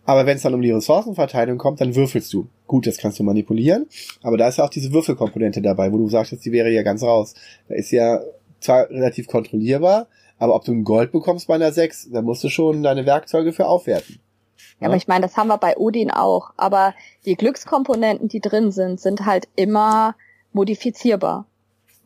Aber 0.03 0.25
wenn 0.25 0.37
es 0.37 0.41
dann 0.41 0.55
um 0.55 0.63
die 0.63 0.71
Ressourcenverteilung 0.71 1.59
kommt, 1.59 1.79
dann 1.79 1.93
würfelst 1.93 2.33
du. 2.33 2.47
Gut, 2.65 2.87
das 2.87 2.97
kannst 2.97 3.19
du 3.19 3.23
manipulieren, 3.23 3.85
aber 4.23 4.37
da 4.37 4.47
ist 4.47 4.57
ja 4.57 4.65
auch 4.65 4.71
diese 4.71 4.91
Würfelkomponente 4.91 5.61
dabei, 5.61 5.91
wo 5.91 5.97
du 5.97 6.09
sagst, 6.09 6.43
die 6.43 6.51
wäre 6.51 6.71
ja 6.71 6.81
ganz 6.81 7.03
raus. 7.03 7.35
Da 7.67 7.75
ist 7.75 7.91
ja 7.91 8.19
zwar 8.59 8.89
relativ 8.89 9.27
kontrollierbar, 9.27 10.07
aber 10.39 10.55
ob 10.55 10.65
du 10.65 10.71
ein 10.71 10.83
Gold 10.83 11.11
bekommst 11.11 11.47
bei 11.47 11.53
einer 11.53 11.71
6, 11.71 12.09
da 12.11 12.23
musst 12.23 12.43
du 12.43 12.49
schon 12.49 12.81
deine 12.81 13.05
Werkzeuge 13.05 13.53
für 13.53 13.67
aufwerten. 13.67 14.19
Ja. 14.79 14.87
Aber 14.87 14.95
ich 14.95 15.07
meine, 15.07 15.21
das 15.21 15.37
haben 15.37 15.49
wir 15.49 15.57
bei 15.59 15.77
Odin 15.77 16.09
auch. 16.09 16.51
Aber 16.57 16.95
die 17.25 17.35
Glückskomponenten, 17.35 18.27
die 18.27 18.39
drin 18.39 18.71
sind, 18.71 18.99
sind 18.99 19.25
halt 19.27 19.47
immer 19.55 20.15
modifizierbar. 20.53 21.45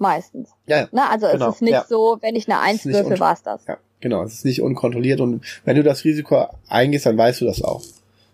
Meistens. 0.04 0.50
Ja, 0.68 0.82
ja. 0.82 0.88
Ne? 0.92 1.10
Also 1.10 1.28
Genau, 1.32 1.50
es 1.50 1.56
ist 1.56 1.62
nicht 1.62 1.72
ja. 1.72 1.86
so, 1.88 2.18
wenn 2.22 2.36
ich 2.36 2.48
eine 2.48 2.60
Es 2.60 2.64
Eins 2.70 2.86
würfel, 2.86 3.14
un- 3.14 3.20
war's 3.20 3.42
das. 3.42 3.66
Ja, 3.68 3.78
genau. 4.02 4.24
Es 4.24 4.34
ist 4.34 4.46
nicht 4.46 4.62
unkontrolliert 4.62 5.20
und 5.22 5.44
wenn 5.66 5.76
du 5.78 5.84
das 5.84 6.04
Risiko 6.04 6.48
eingehst, 6.68 7.06
dann 7.06 7.18
weißt 7.18 7.42
du 7.42 7.46
das 7.46 7.62
auch. 7.64 7.82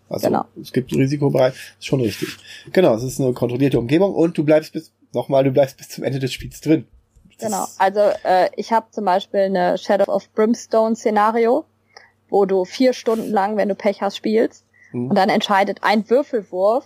Also 0.08 0.26
Genau. 0.26 0.44
es 0.60 0.72
gibt 0.72 0.92
Risikobereich, 0.92 1.54
ist 1.78 1.86
schon 1.86 2.00
richtig. 2.00 2.36
Genau, 2.72 2.94
es 2.96 3.04
ist 3.04 3.20
eine 3.20 3.32
kontrollierte 3.32 3.78
Umgebung 3.78 4.12
und 4.14 4.36
du 4.36 4.42
bleibst 4.44 4.72
bis, 4.72 4.90
nochmal, 5.12 5.44
du 5.44 5.52
bleibst 5.52 5.76
bis 5.76 5.88
zum 5.88 6.02
Ende 6.04 6.18
des 6.18 6.32
Spiels 6.32 6.60
drin. 6.60 6.86
Das 7.38 7.46
Genau. 7.48 7.66
Also 7.78 8.00
äh, 8.24 8.50
ich 8.56 8.72
habe 8.72 8.86
zum 8.90 9.04
Beispiel 9.04 9.40
eine 9.40 9.78
Shadow 9.78 10.12
of 10.12 10.28
Brimstone 10.34 10.96
Szenario, 10.96 11.64
wo 12.28 12.44
du 12.44 12.64
vier 12.64 12.92
Stunden 12.92 13.30
lang, 13.30 13.56
wenn 13.56 13.68
du 13.68 13.74
Pech 13.76 14.02
hast, 14.02 14.16
spielst. 14.16 14.64
Hm. 14.90 15.10
Und 15.10 15.14
dann 15.16 15.28
entscheidet 15.28 15.78
ein 15.82 16.10
Würfelwurf, 16.10 16.84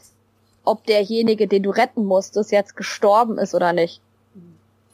ob 0.67 0.85
derjenige, 0.87 1.49
den 1.49 1.63
du 1.63 1.71
retten 1.71 2.05
musstest, 2.05 2.53
jetzt 2.53 2.77
gestorben 2.77 3.39
ist 3.39 3.55
oder 3.55 3.73
nicht. 3.73 4.01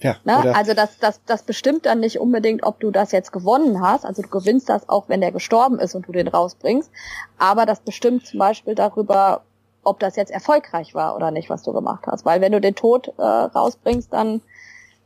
Ja, 0.01 0.17
Ne? 0.25 0.55
Also 0.55 0.75
das, 0.75 0.99
das, 0.99 1.21
das 1.25 1.43
bestimmt 1.43 1.87
dann 1.87 2.01
nicht 2.01 2.19
unbedingt, 2.19 2.63
ob 2.63 2.81
du 2.81 2.91
das 2.91 3.13
jetzt 3.13 3.33
gewonnen 3.33 3.81
hast. 3.81 4.05
Also 4.05 4.23
du 4.23 4.29
gewinnst 4.29 4.69
das 4.69 4.89
auch, 4.89 5.09
wenn 5.09 5.21
der 5.21 5.33
gestorben 5.33 5.79
ist 5.79 5.95
und 5.95 6.07
du 6.07 6.13
den 6.13 6.29
rausbringst. 6.29 6.91
Aber 7.39 7.67
das 7.67 7.81
bestimmt 7.81 8.27
zum 8.27 8.39
Beispiel 8.39 8.75
darüber, 8.75 9.43
ob 9.83 10.01
das 10.01 10.17
jetzt 10.17 10.31
erfolgreich 10.31 10.95
war 10.95 11.17
oder 11.17 11.31
nicht, 11.31 11.51
was 11.51 11.63
du 11.63 11.73
gemacht 11.73 12.07
hast. 12.07 12.25
Weil 12.25 12.41
wenn 12.41 12.53
du 12.53 12.61
den 12.61 12.75
Tod 12.75 13.13
äh, 13.19 13.23
rausbringst, 13.23 14.13
dann 14.13 14.41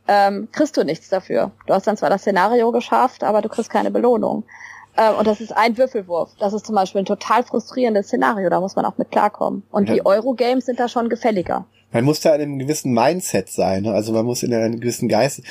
ähm, 0.07 0.49
kriegst 0.51 0.77
du 0.77 0.83
nichts 0.83 1.09
dafür. 1.09 1.51
Du 1.65 1.73
hast 1.73 1.87
dann 1.87 1.97
zwar 1.97 2.09
das 2.09 2.21
Szenario 2.21 2.71
geschafft, 2.71 3.23
aber 3.23 3.41
du 3.41 3.49
kriegst 3.49 3.69
keine 3.69 3.91
Belohnung. 3.91 4.43
Ähm, 4.97 5.15
und 5.15 5.27
das 5.27 5.41
ist 5.41 5.55
ein 5.55 5.77
Würfelwurf. 5.77 6.31
Das 6.39 6.53
ist 6.53 6.65
zum 6.65 6.75
Beispiel 6.75 7.01
ein 7.01 7.05
total 7.05 7.43
frustrierendes 7.43 8.07
Szenario. 8.07 8.49
Da 8.49 8.59
muss 8.59 8.75
man 8.75 8.85
auch 8.85 8.97
mit 8.97 9.11
klarkommen. 9.11 9.63
Und 9.71 9.89
ja. 9.89 9.95
die 9.95 10.05
Eurogames 10.05 10.65
sind 10.65 10.79
da 10.79 10.87
schon 10.87 11.09
gefälliger. 11.09 11.65
Man 11.95 12.03
muss 12.03 12.19
da 12.19 12.35
in 12.35 12.41
einem 12.41 12.59
gewissen 12.59 12.91
Mindset 12.91 13.49
sein. 13.49 13.83
Ne? 13.83 13.93
Also 13.93 14.11
man 14.11 14.25
muss 14.25 14.43
in 14.43 14.53
einem 14.53 14.81
gewissen 14.81 15.07
Geist 15.07 15.41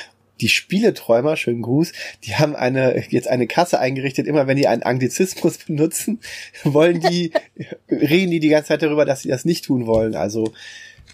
die 0.43 0.51
Spieleträumer, 0.51 1.37
schönen 1.37 1.63
Gruß, 1.63 1.93
die 2.25 2.35
haben 2.35 2.55
eine, 2.55 3.03
jetzt 3.09 3.29
eine 3.29 3.47
Kasse 3.47 3.79
eingerichtet, 3.79 4.27
immer 4.27 4.47
wenn 4.47 4.59
die 4.59 4.69
einen 4.69 4.83
Anglizismus 4.83 5.57
benutzen, 5.67 6.21
wollen 6.65 7.01
die, 7.01 7.33
reden 7.91 8.31
die 8.31 8.41
die 8.41 8.51
ganze 8.51 8.69
Zeit 8.69 8.83
darüber, 8.83 9.07
dass 9.07 9.23
sie 9.23 9.31
das 9.31 9.47
nicht 9.47 9.65
tun 9.65 9.87
wollen, 9.87 10.15
also. 10.15 10.53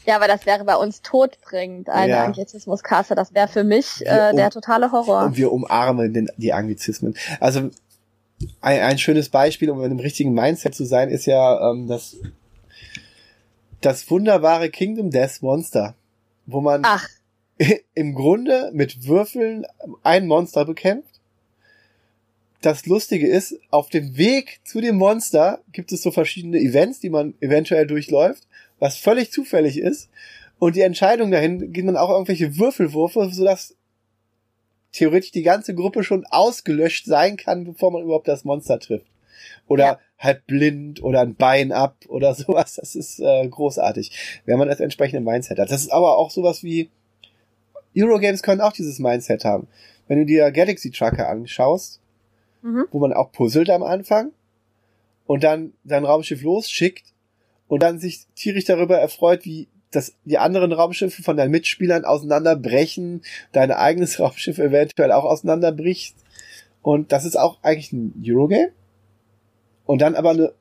Ja, 0.05 0.17
aber 0.17 0.27
das 0.27 0.47
wäre 0.47 0.65
bei 0.65 0.75
uns 0.75 1.01
todbringend, 1.03 1.91
eine 1.91 2.11
ja. 2.11 2.25
Anglizismuskasse, 2.25 3.15
das 3.15 3.33
wäre 3.33 3.47
für 3.47 3.63
mich 3.63 4.05
äh, 4.07 4.31
um, 4.31 4.37
der 4.37 4.51
totale 4.51 4.91
Horror. 4.91 5.27
Und 5.27 5.37
wir 5.37 5.53
umarmen 5.53 6.13
den, 6.13 6.29
die 6.39 6.53
Anglizismen. 6.53 7.15
Also, 7.39 7.71
ein, 8.63 8.81
ein 8.81 8.99
schönes 8.99 9.29
Beispiel, 9.29 9.71
um 9.71 9.79
in 9.79 9.85
einem 9.85 10.01
richtigen 10.01 10.33
Mindset 10.33 10.75
zu 10.75 10.85
sein, 10.85 11.09
ist 11.09 11.27
ja 11.27 11.71
ähm, 11.71 11.87
das, 11.87 12.17
das 13.81 14.11
wunderbare 14.11 14.71
Kingdom 14.71 15.11
Death 15.11 15.43
Monster, 15.43 15.95
wo 16.47 16.61
man 16.61 16.83
Ach 16.85 17.09
im 17.95 18.15
Grunde 18.15 18.71
mit 18.73 19.07
Würfeln 19.07 19.67
ein 20.03 20.27
Monster 20.27 20.65
bekämpft. 20.65 21.21
Das 22.63 22.85
Lustige 22.87 23.27
ist, 23.27 23.59
auf 23.71 23.89
dem 23.89 24.19
Weg 24.19 24.61
zu 24.65 24.81
dem 24.81 24.97
Monster 24.97 25.61
gibt 25.73 25.93
es 25.93 26.03
so 26.03 26.11
verschiedene 26.11 26.59
Events, 26.59 27.01
die 27.01 27.09
man 27.09 27.35
eventuell 27.41 27.87
durchläuft, 27.87 28.47
was 28.79 28.97
völlig 28.97 29.33
zufällig 29.33 29.79
ist. 29.79 30.11
Und 30.59 30.77
die 30.77 30.83
Entscheidung 30.83 31.31
dahin 31.31 31.73
geht 31.73 31.87
man 31.87 31.97
auch 31.97 32.11
irgendwelche 32.11 32.59
Würfelwürfe, 32.59 33.31
sodass 33.33 33.77
theoretisch 34.93 35.31
die 35.31 35.43
ganze 35.43 35.75
Gruppe 35.75 36.05
schon 36.05 36.27
ausgelöscht 36.27 37.07
sein 37.07 37.39
kann, 37.39 37.65
bevor 37.65 37.93
man 37.93 38.03
überhaupt 38.03 38.29
das 38.29 38.45
Monster 38.45 38.79
trifft. 38.79 39.07
Oder 39.67 39.85
ja. 39.85 39.99
Halb 40.21 40.47
blind 40.47 41.03
oder 41.03 41.23
ein 41.23 41.35
Bein 41.35 41.73
ab 41.73 41.97
oder 42.09 42.35
sowas. 42.37 42.75
Das 42.77 42.95
ist 42.95 43.19
äh, 43.19 43.49
großartig, 43.49 44.43
wenn 44.45 44.59
man 44.59 44.69
das 44.69 44.81
entsprechende 44.81 45.29
Mindset 45.29 45.59
hat. 45.59 45.71
Das 45.71 45.83
ist 45.83 45.91
aber 45.91 46.17
auch 46.17 46.31
sowas 46.31 46.63
wie 46.63 46.91
Eurogames 47.97 48.43
können 48.43 48.61
auch 48.61 48.73
dieses 48.73 49.01
Mindset 49.01 49.45
haben. 49.45 49.67
Wenn 50.07 50.19
du 50.19 50.27
dir 50.27 50.53
Galaxy 50.53 50.91
Trucker 50.91 51.29
anschaust, 51.29 52.01
mhm. 52.63 52.87
wo 52.93 53.01
man 53.01 53.13
auch 53.13 53.33
puzzelt 53.33 53.71
am 53.71 53.83
Anfang 53.83 54.31
und 55.27 55.43
dann 55.43 55.73
sein 55.85 56.05
Raumschiff 56.05 56.43
losschickt 56.43 57.13
und 57.67 57.83
dann 57.83 57.99
sich 57.99 58.27
tierisch 58.37 58.65
darüber 58.65 58.99
erfreut, 58.99 59.45
wie 59.45 59.69
dass 59.91 60.15
die 60.25 60.39
anderen 60.39 60.73
Raumschiffe 60.73 61.23
von 61.23 61.37
deinen 61.37 61.51
Mitspielern 61.51 62.05
auseinanderbrechen, 62.05 63.23
dein 63.51 63.73
eigenes 63.73 64.21
Raumschiff 64.21 64.59
eventuell 64.59 65.11
auch 65.11 65.25
auseinanderbricht. 65.25 66.15
Und 66.83 67.13
das 67.13 67.25
ist 67.25 67.37
auch 67.37 67.59
eigentlich 67.63 67.93
ein 67.93 68.15
Eurogame. 68.25 68.73
Und 69.91 70.03
dann 70.03 70.15
aber 70.15 70.31
eine, 70.31 70.53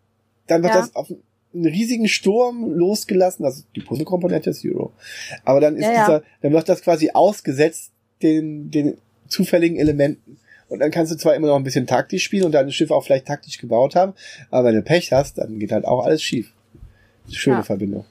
dann 0.47 0.63
wird 0.63 0.73
ja. 0.73 0.79
das 0.79 0.95
auf 0.95 1.11
einen 1.53 1.65
riesigen 1.65 2.07
Sturm 2.07 2.71
losgelassen. 2.71 3.45
Also 3.45 3.61
die 3.75 3.81
Puzzle-Komponente 3.81 4.49
ist 4.49 4.65
Euro. 4.65 4.91
Aber 5.45 5.61
dann 5.61 5.75
ist 5.75 5.83
ja, 5.83 5.91
dieser, 5.91 6.23
dann 6.41 6.51
wird 6.51 6.67
das 6.67 6.81
quasi 6.81 7.11
ausgesetzt 7.13 7.91
den, 8.23 8.71
den 8.71 8.97
zufälligen 9.27 9.77
Elementen. 9.77 10.39
Und 10.67 10.79
dann 10.79 10.89
kannst 10.89 11.11
du 11.11 11.15
zwar 11.15 11.35
immer 11.35 11.45
noch 11.45 11.57
ein 11.57 11.63
bisschen 11.63 11.85
taktisch 11.85 12.23
spielen 12.23 12.45
und 12.45 12.53
dein 12.53 12.71
Schiff 12.71 12.89
auch 12.89 13.03
vielleicht 13.03 13.27
taktisch 13.27 13.59
gebaut 13.59 13.95
haben, 13.95 14.13
aber 14.49 14.69
wenn 14.69 14.75
du 14.75 14.81
Pech 14.81 15.11
hast, 15.13 15.37
dann 15.37 15.59
geht 15.59 15.71
halt 15.71 15.85
auch 15.85 16.03
alles 16.03 16.23
schief. 16.23 16.51
Schöne. 17.29 17.63
Verbindung. 17.63 18.05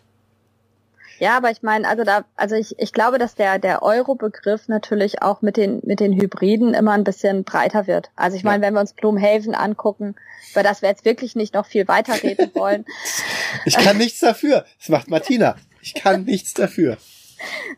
Ja, 1.18 1.36
aber 1.36 1.50
ich 1.50 1.62
meine, 1.62 1.88
also 1.88 2.04
da, 2.04 2.24
also 2.36 2.54
ich, 2.54 2.78
ich 2.78 2.92
glaube, 2.92 3.18
dass 3.18 3.34
der, 3.34 3.58
der 3.58 3.82
Euro-Begriff 3.82 4.68
natürlich 4.68 5.22
auch 5.22 5.42
mit 5.42 5.56
den, 5.56 5.80
mit 5.84 6.00
den 6.00 6.12
Hybriden 6.12 6.74
immer 6.74 6.92
ein 6.92 7.04
bisschen 7.04 7.44
breiter 7.44 7.86
wird. 7.86 8.10
Also 8.16 8.36
ich 8.36 8.44
meine, 8.44 8.62
ja. 8.62 8.68
wenn 8.68 8.74
wir 8.74 8.80
uns 8.80 8.92
Blumhaven 8.92 9.54
angucken, 9.54 10.14
über 10.52 10.62
das 10.62 10.82
wir 10.82 10.88
jetzt 10.88 11.04
wirklich 11.04 11.34
nicht 11.34 11.54
noch 11.54 11.66
viel 11.66 11.88
weiterreden 11.88 12.50
wollen. 12.54 12.84
ich 13.64 13.76
kann 13.76 13.98
nichts 13.98 14.20
dafür. 14.20 14.64
Das 14.78 14.88
macht 14.88 15.08
Martina. 15.08 15.56
Ich 15.82 15.94
kann 15.94 16.24
nichts 16.24 16.54
dafür. 16.54 16.96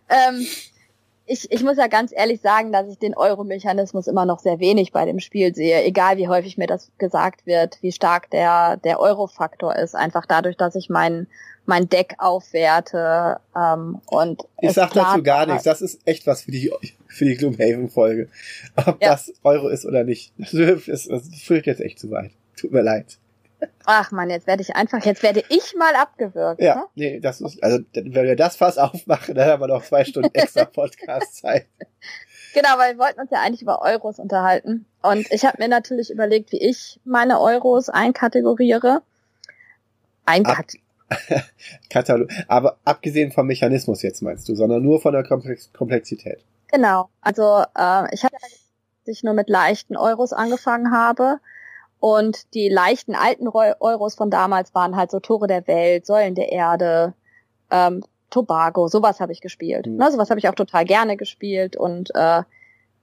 ähm, 0.09 0.47
ich, 1.31 1.53
ich 1.53 1.63
muss 1.63 1.77
ja 1.77 1.87
ganz 1.87 2.13
ehrlich 2.13 2.41
sagen, 2.41 2.73
dass 2.73 2.89
ich 2.89 2.99
den 2.99 3.17
Euro-Mechanismus 3.17 4.09
immer 4.09 4.27
noch 4.27 4.41
sehr 4.41 4.59
wenig 4.59 4.91
bei 4.91 5.05
dem 5.05 5.21
Spiel 5.21 5.55
sehe, 5.55 5.85
egal 5.85 6.17
wie 6.17 6.27
häufig 6.27 6.59
mir 6.59 6.67
das 6.67 6.91
gesagt 6.99 7.47
wird, 7.47 7.79
wie 7.83 7.93
stark 7.93 8.31
der, 8.31 8.79
der 8.79 8.99
Euro-Faktor 8.99 9.77
ist. 9.77 9.95
Einfach 9.95 10.27
dadurch, 10.27 10.57
dass 10.57 10.75
ich 10.75 10.91
meinen 10.91 11.29
mein 11.67 11.89
Deck 11.89 12.17
aufwerte 12.19 13.39
ähm, 13.57 14.01
und 14.07 14.43
ich 14.61 14.73
sag 14.73 14.93
dazu 14.93 15.23
gar 15.23 15.47
nichts. 15.47 15.63
Das 15.63 15.83
ist 15.83 16.01
echt 16.05 16.27
was 16.27 16.43
für 16.43 16.51
die 16.51 16.73
für 17.07 17.27
die 17.27 17.37
Gloomhaven-Folge, 17.37 18.29
ob 18.75 19.01
ja. 19.01 19.11
das 19.11 19.33
Euro 19.45 19.69
ist 19.69 19.87
oder 19.87 20.03
nicht. 20.03 20.33
Das 20.37 21.09
führt 21.45 21.67
jetzt 21.67 21.81
echt 21.81 22.01
zu 22.01 22.11
weit. 22.11 22.33
Tut 22.57 22.73
mir 22.73 22.83
leid. 22.83 23.19
Ach 23.87 24.11
man, 24.11 24.31
jetzt 24.31 24.47
werde 24.47 24.63
ich 24.63 24.77
einfach, 24.77 25.05
jetzt 25.05 25.23
werde 25.23 25.43
ich 25.49 25.75
mal 25.77 25.95
abgewürgt. 25.95 26.61
Ja, 26.61 26.77
ne? 26.77 26.85
nee, 26.95 27.21
das 27.21 27.41
ist, 27.41 27.63
also 27.63 27.79
wenn 27.95 28.13
wir 28.13 28.37
das 28.37 28.57
Fass 28.57 28.79
aufmachen, 28.79 29.35
dann 29.35 29.49
haben 29.49 29.61
wir 29.61 29.69
noch 29.69 29.83
zwei 29.85 30.05
Stunden 30.05 30.35
extra 30.35 30.65
Podcast-Zeit. 30.67 31.67
Genau, 32.55 32.79
weil 32.79 32.95
wir 32.95 33.05
wollten 33.05 33.21
uns 33.21 33.31
ja 33.31 33.41
eigentlich 33.41 33.63
über 33.63 33.83
Euros 33.83 34.19
unterhalten. 34.19 34.87
Und 35.03 35.31
ich 35.31 35.45
habe 35.45 35.57
mir 35.59 35.69
natürlich 35.69 36.11
überlegt, 36.11 36.53
wie 36.53 36.61
ich 36.61 37.01
meine 37.05 37.41
Euros 37.41 37.89
einkategoriere. 37.89 39.03
Einkategoriere. 40.27 40.91
Katalog. 41.91 42.29
Aber 42.49 42.79
abgesehen 42.85 43.33
vom 43.33 43.47
Mechanismus 43.47 44.03
jetzt 44.03 44.23
meinst 44.23 44.49
du, 44.49 44.55
sondern 44.55 44.83
nur 44.83 45.01
von 45.01 45.13
der 45.13 45.25
Komplex 45.25 45.73
Komplexität. 45.73 46.45
Genau. 46.69 47.09
Also 47.21 47.65
äh, 47.77 48.15
ich 48.15 48.25
habe 48.25 48.37
ja, 48.41 48.49
ich 49.07 49.23
nur 49.25 49.35
mit 49.35 49.49
leichten 49.49 49.97
Euros 49.97 50.33
angefangen 50.33 50.93
habe. 50.93 51.41
Und 52.01 52.55
die 52.55 52.69
leichten 52.69 53.15
alten 53.15 53.47
Euros 53.49 54.15
von 54.15 54.31
damals 54.31 54.75
waren 54.75 54.97
halt 54.97 55.11
so 55.11 55.21
Tore 55.21 55.47
der 55.47 55.67
Welt, 55.67 56.07
Säulen 56.07 56.35
der 56.35 56.51
Erde, 56.51 57.15
ähm, 57.71 58.03
Tobago, 58.31 58.89
sowas 58.89 59.21
habe 59.21 59.33
ich 59.33 59.41
gespielt. 59.41 59.87
Mhm. 59.87 59.97
Ne, 59.97 60.11
sowas 60.11 60.31
habe 60.31 60.41
ich 60.41 60.49
auch 60.49 60.55
total 60.55 60.85
gerne 60.85 61.17
gespielt 61.17 61.77
und 61.77 62.11
äh, 62.15 62.43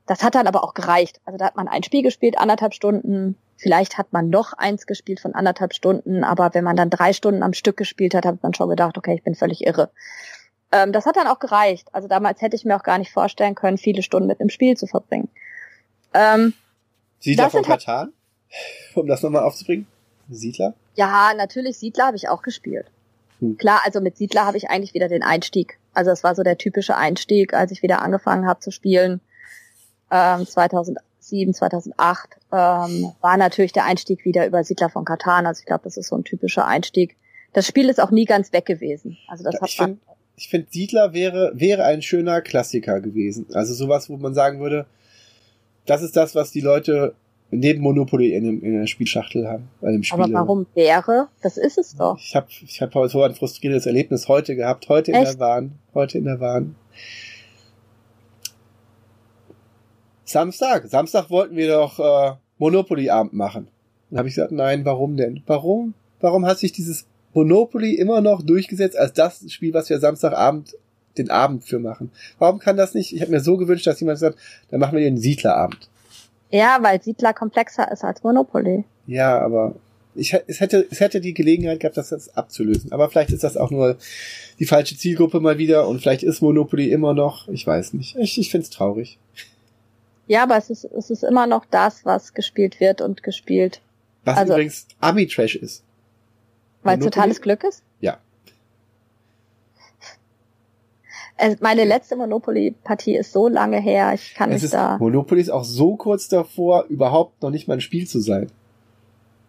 das 0.06 0.24
hat 0.24 0.36
dann 0.36 0.48
aber 0.48 0.64
auch 0.64 0.74
gereicht. 0.74 1.22
Also 1.26 1.38
da 1.38 1.46
hat 1.46 1.56
man 1.56 1.68
ein 1.68 1.84
Spiel 1.84 2.02
gespielt, 2.02 2.38
anderthalb 2.38 2.74
Stunden, 2.74 3.38
Vielleicht 3.58 3.98
hat 3.98 4.14
man 4.14 4.30
noch 4.30 4.54
eins 4.54 4.86
gespielt 4.86 5.20
von 5.20 5.34
anderthalb 5.34 5.74
Stunden, 5.74 6.24
aber 6.24 6.54
wenn 6.54 6.64
man 6.64 6.76
dann 6.76 6.92
drei 6.92 7.12
Stunden 7.12 7.42
am 7.42 7.54
Stück 7.54 7.76
gespielt 7.76 8.14
hat, 8.14 8.26
hat 8.26 8.44
man 8.44 8.54
schon 8.54 8.70
gedacht, 8.70 8.98
okay, 8.98 9.16
ich 9.16 9.24
bin 9.24 9.34
völlig 9.34 9.66
irre. 9.66 9.90
Ähm, 10.72 10.92
das 10.92 11.08
hat 11.08 11.16
dann 11.16 11.26
auch 11.26 11.40
gereicht. 11.40 11.88
Also 11.92 12.08
damals 12.08 12.42
hätte 12.42 12.56
ich 12.56 12.66
mir 12.66 12.76
auch 12.76 12.84
gar 12.84 13.00
nicht 13.00 13.12
vorstellen 13.12 13.56
können, 13.56 13.80
viele 13.80 14.04
Stunden 14.04 14.28
mit 14.28 14.40
dem 14.40 14.50
Spiel 14.50 14.78
zu 14.78 14.86
verbringen. 14.86 15.30
Ähm, 16.14 16.54
Siedler 17.20 17.50
von 17.50 17.68
halt 17.68 17.84
Katan? 17.84 18.14
Um 18.96 19.08
das 19.08 19.22
nochmal 19.22 19.44
aufzubringen? 19.44 19.88
Siedler? 20.30 20.74
Ja, 20.96 21.34
natürlich, 21.36 21.78
Siedler 21.78 22.08
habe 22.08 22.18
ich 22.18 22.30
auch 22.30 22.42
gespielt. 22.42 22.88
Hm. 23.40 23.58
Klar, 23.58 23.82
also 23.86 24.02
mit 24.02 24.18
Siedler 24.18 24.46
habe 24.46 24.58
ich 24.58 24.70
eigentlich 24.70 24.94
wieder 24.94 25.08
den 25.08 25.24
Einstieg. 25.24 25.78
Also 25.94 26.12
es 26.12 26.24
war 26.24 26.36
so 26.36 26.44
der 26.44 26.58
typische 26.58 26.98
Einstieg, 26.98 27.54
als 27.54 27.72
ich 27.72 27.84
wieder 27.84 28.02
angefangen 28.02 28.48
habe 28.48 28.60
zu 28.60 28.72
spielen. 28.72 29.22
Ähm, 30.12 30.46
2000, 30.46 31.00
2007, 31.28 31.54
2008 31.54 32.38
ähm, 32.52 33.12
war 33.22 33.38
natürlich 33.38 33.74
der 33.74 33.86
Einstieg 33.86 34.26
wieder 34.26 34.48
über 34.48 34.64
Siedler 34.64 34.90
von 34.90 35.06
Katan. 35.06 35.46
Also 35.46 35.60
ich 35.60 35.66
glaube, 35.66 35.84
das 35.84 35.98
ist 35.98 36.08
so 36.08 36.16
ein 36.16 36.24
typischer 36.24 36.66
Einstieg. 36.66 37.16
Das 37.54 37.68
Spiel 37.68 37.90
ist 37.90 38.00
auch 38.00 38.12
nie 38.12 38.26
ganz 38.26 38.54
weg 38.54 38.66
gewesen. 38.66 39.18
Also 39.28 39.44
das 39.44 39.56
ja, 39.56 39.62
hat 39.62 39.70
ich 39.70 39.78
finde, 39.78 40.00
find, 40.38 40.72
Siedler 40.72 41.14
wäre 41.14 41.52
wäre 41.56 41.86
ein 41.86 42.02
schöner 42.02 42.42
Klassiker 42.42 43.02
gewesen. 43.02 43.48
Also 43.54 43.74
sowas, 43.74 44.10
wo 44.10 44.18
man 44.18 44.34
sagen 44.34 44.60
würde, 44.60 44.86
das 45.86 46.02
ist 46.02 46.16
das, 46.16 46.36
was 46.36 46.52
die 46.52 46.62
Leute 46.62 47.16
neben 47.52 47.82
Monopoly 47.82 48.34
in, 48.34 48.44
dem, 48.44 48.64
in 48.64 48.80
der 48.80 48.88
Spielschachtel 48.88 49.48
haben. 49.48 49.70
Bei 49.82 49.92
dem 49.92 50.04
Spiel. 50.04 50.22
Aber 50.22 50.34
warum 50.34 50.66
wäre? 50.74 51.28
Das 51.42 51.58
ist 51.58 51.78
es 51.78 51.96
doch. 51.96 52.18
Ich 52.20 52.36
habe 52.36 52.48
ich 52.50 52.82
hab 52.82 52.94
so 52.94 53.24
ein 53.24 53.36
frustrierendes 53.36 53.86
Erlebnis 53.86 54.28
heute 54.28 54.56
gehabt, 54.56 54.90
heute 54.90 55.14
Echt? 55.14 55.20
in 55.20 55.26
der 55.32 55.38
Bahn, 55.38 55.72
heute 55.94 56.18
in 56.18 56.26
der 56.26 56.38
Bahn. 56.38 56.76
Samstag. 60.26 60.88
Samstag 60.88 61.30
wollten 61.30 61.56
wir 61.56 61.70
doch 61.70 62.00
äh, 62.00 62.36
Monopoly-Abend 62.58 63.34
machen. 63.34 63.70
Dann 64.10 64.20
habe 64.20 64.28
ich 64.28 64.36
gesagt, 64.36 64.52
nein, 64.52 64.84
warum 64.84 65.16
denn? 65.16 65.42
Warum? 65.48 65.94
Warum 66.20 66.46
hat 66.46 66.60
sich 66.60 66.74
dieses 66.74 67.06
Monopoly 67.34 67.96
immer 67.96 68.20
noch 68.20 68.42
durchgesetzt 68.42 68.98
als 68.98 69.14
das 69.14 69.50
Spiel, 69.52 69.74
was 69.74 69.90
wir 69.90 70.00
Samstagabend 70.00 70.76
den 71.18 71.30
Abend 71.30 71.64
für 71.64 71.80
machen? 71.80 72.12
Warum 72.40 72.60
kann 72.60 72.76
das 72.76 72.94
nicht? 72.94 73.14
Ich 73.14 73.22
habe 73.22 73.32
mir 73.32 73.40
so 73.40 73.58
gewünscht, 73.58 73.88
dass 73.88 74.00
jemand 74.00 74.20
sagt, 74.20 74.38
dann 74.70 74.80
machen 74.80 74.98
wir 74.98 75.04
den 75.04 75.18
Siedlerabend. 75.18 75.90
Ja, 76.50 76.80
weil 76.82 77.02
Siedler 77.02 77.34
komplexer 77.34 77.92
ist 77.92 78.04
als 78.04 78.24
Monopoly. 78.24 78.86
Ja, 79.06 79.40
aber 79.40 79.76
ich, 80.16 80.34
es, 80.48 80.60
hätte, 80.60 80.88
es 80.90 81.00
hätte 81.00 81.22
die 81.22 81.34
Gelegenheit 81.34 81.80
gehabt, 81.80 81.98
das 81.98 82.10
jetzt 82.10 82.38
abzulösen. 82.38 82.92
Aber 82.92 83.10
vielleicht 83.10 83.32
ist 83.32 83.44
das 83.44 83.56
auch 83.58 83.70
nur 83.70 83.98
die 84.60 84.66
falsche 84.66 84.98
Zielgruppe 84.98 85.40
mal 85.40 85.58
wieder 85.58 85.88
und 85.88 86.02
vielleicht 86.02 86.24
ist 86.24 86.42
Monopoly 86.42 86.92
immer 86.92 87.14
noch, 87.14 87.48
ich 87.50 87.66
weiß 87.66 87.94
nicht. 87.94 88.16
Ich, 88.18 88.40
ich 88.40 88.50
finde 88.50 88.66
es 88.66 88.70
traurig. 88.70 89.20
Ja, 90.28 90.44
aber 90.44 90.58
es 90.58 90.70
ist, 90.70 90.86
es 90.86 91.10
ist 91.10 91.24
immer 91.24 91.48
noch 91.48 91.66
das, 91.66 92.06
was 92.06 92.34
gespielt 92.34 92.80
wird 92.80 93.02
und 93.02 93.24
gespielt. 93.24 93.82
Was 94.26 94.38
also, 94.38 94.54
übrigens 94.54 94.88
Ami-Trash 95.00 95.56
ist. 95.56 95.84
Weil 96.84 96.98
es 96.98 97.06
totales 97.06 97.42
Glück 97.42 97.64
ist? 97.64 97.82
Ja. 98.02 98.14
Äh, 98.14 98.18
meine 101.60 101.86
letzte 101.86 102.16
Monopoly-Partie 102.16 103.16
ist 103.16 103.32
so 103.32 103.48
lange 103.48 103.80
her, 103.80 104.14
ich 104.14 104.34
kann 104.34 104.52
Es 104.52 104.62
nicht 104.62 104.74
da. 104.74 104.98
Monopoly 104.98 105.42
ist 105.42 105.50
auch 105.50 105.64
so 105.64 105.96
kurz 105.96 106.28
davor, 106.28 106.86
überhaupt 106.90 107.42
noch 107.42 107.52
nicht 107.52 107.68
mal 107.68 107.76
ein 107.76 107.82
Spiel 107.82 108.08
zu 108.08 108.20
sein. 108.20 108.48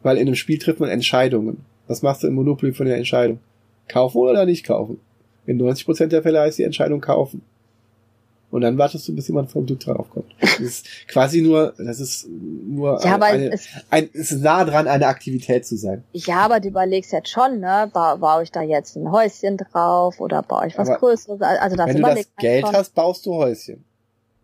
Weil 0.03 0.17
in 0.17 0.27
einem 0.27 0.35
Spiel 0.35 0.59
trifft 0.59 0.81
man 0.81 0.91
Entscheidungen. 0.91 1.65
Was 1.87 2.03
machst 2.03 2.23
du 2.23 2.27
im 2.27 2.35
Monopoly 2.35 2.73
von 2.73 2.87
der 2.87 2.97
Entscheidung? 2.97 3.41
Kaufen 3.89 4.19
oder 4.19 4.45
nicht 4.45 4.67
kaufen? 4.67 5.01
In 5.47 5.61
90% 5.61 6.07
der 6.07 6.23
Fälle 6.23 6.41
heißt 6.41 6.59
die 6.59 6.65
Entscheidung 6.65 7.01
kaufen. 7.01 7.43
Und 8.51 8.63
dann 8.63 8.79
wartest 8.79 9.07
du, 9.07 9.15
bis 9.15 9.29
jemand 9.29 9.51
vom 9.51 9.67
Glück 9.67 9.81
drauf 9.81 10.09
kommt. 10.11 10.35
Das 10.41 10.59
ist 10.61 10.87
quasi 11.09 11.43
nur, 11.43 11.75
das 11.77 12.01
ist 12.01 12.27
nur 12.29 12.99
Ja, 13.05 13.15
aber 13.17 13.27
eine, 13.27 13.53
es, 13.53 13.69
ein, 13.91 14.09
es 14.15 14.33
ist 14.33 14.41
nah 14.43 14.65
dran, 14.65 14.89
eine 14.89 15.07
Aktivität 15.07 15.67
zu 15.67 15.77
sein. 15.77 16.03
ja, 16.13 16.37
aber 16.39 16.59
du 16.61 16.69
überlegst 16.69 17.13
jetzt 17.13 17.29
schon, 17.29 17.61
ne? 17.61 17.91
Ba 17.93 18.17
baue 18.17 18.43
ich 18.45 18.51
da 18.51 18.63
jetzt 18.63 18.97
ein 18.97 19.11
Häuschen 19.13 19.59
drauf 19.59 20.19
oder 20.19 20.43
baue 20.43 20.67
ich 20.67 20.79
was 20.79 20.89
Aber 20.89 20.99
Größeres? 20.99 21.43
Also 21.43 21.77
das 21.77 21.89
Wenn 21.89 21.97
du 21.97 22.03
das 22.03 22.15
man 22.15 22.25
Geld 22.39 22.65
schon. 22.67 22.75
hast, 22.75 22.95
baust 22.95 23.27
du 23.27 23.35
Häuschen. 23.35 23.85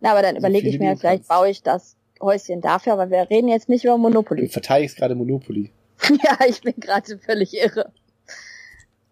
Na, 0.01 0.11
aber 0.11 0.21
dann 0.21 0.35
so 0.35 0.39
überlege 0.39 0.69
ich 0.69 0.77
mir, 0.79 0.91
du 0.93 0.99
vielleicht 0.99 1.27
kannst. 1.27 1.29
baue 1.29 1.49
ich 1.49 1.63
das 1.63 1.95
Häuschen 2.21 2.61
dafür, 2.61 2.93
aber 2.93 3.09
wir 3.09 3.27
reden 3.31 3.47
jetzt 3.47 3.69
nicht 3.69 3.83
über 3.85 3.93
Du 3.95 3.99
Monopoly. 4.01 4.47
verteidigst 4.49 4.97
gerade 4.97 5.15
Monopoly. 5.15 5.71
ja, 6.23 6.37
ich 6.47 6.61
bin 6.61 6.75
gerade 6.79 7.17
völlig 7.17 7.53
irre. 7.55 7.91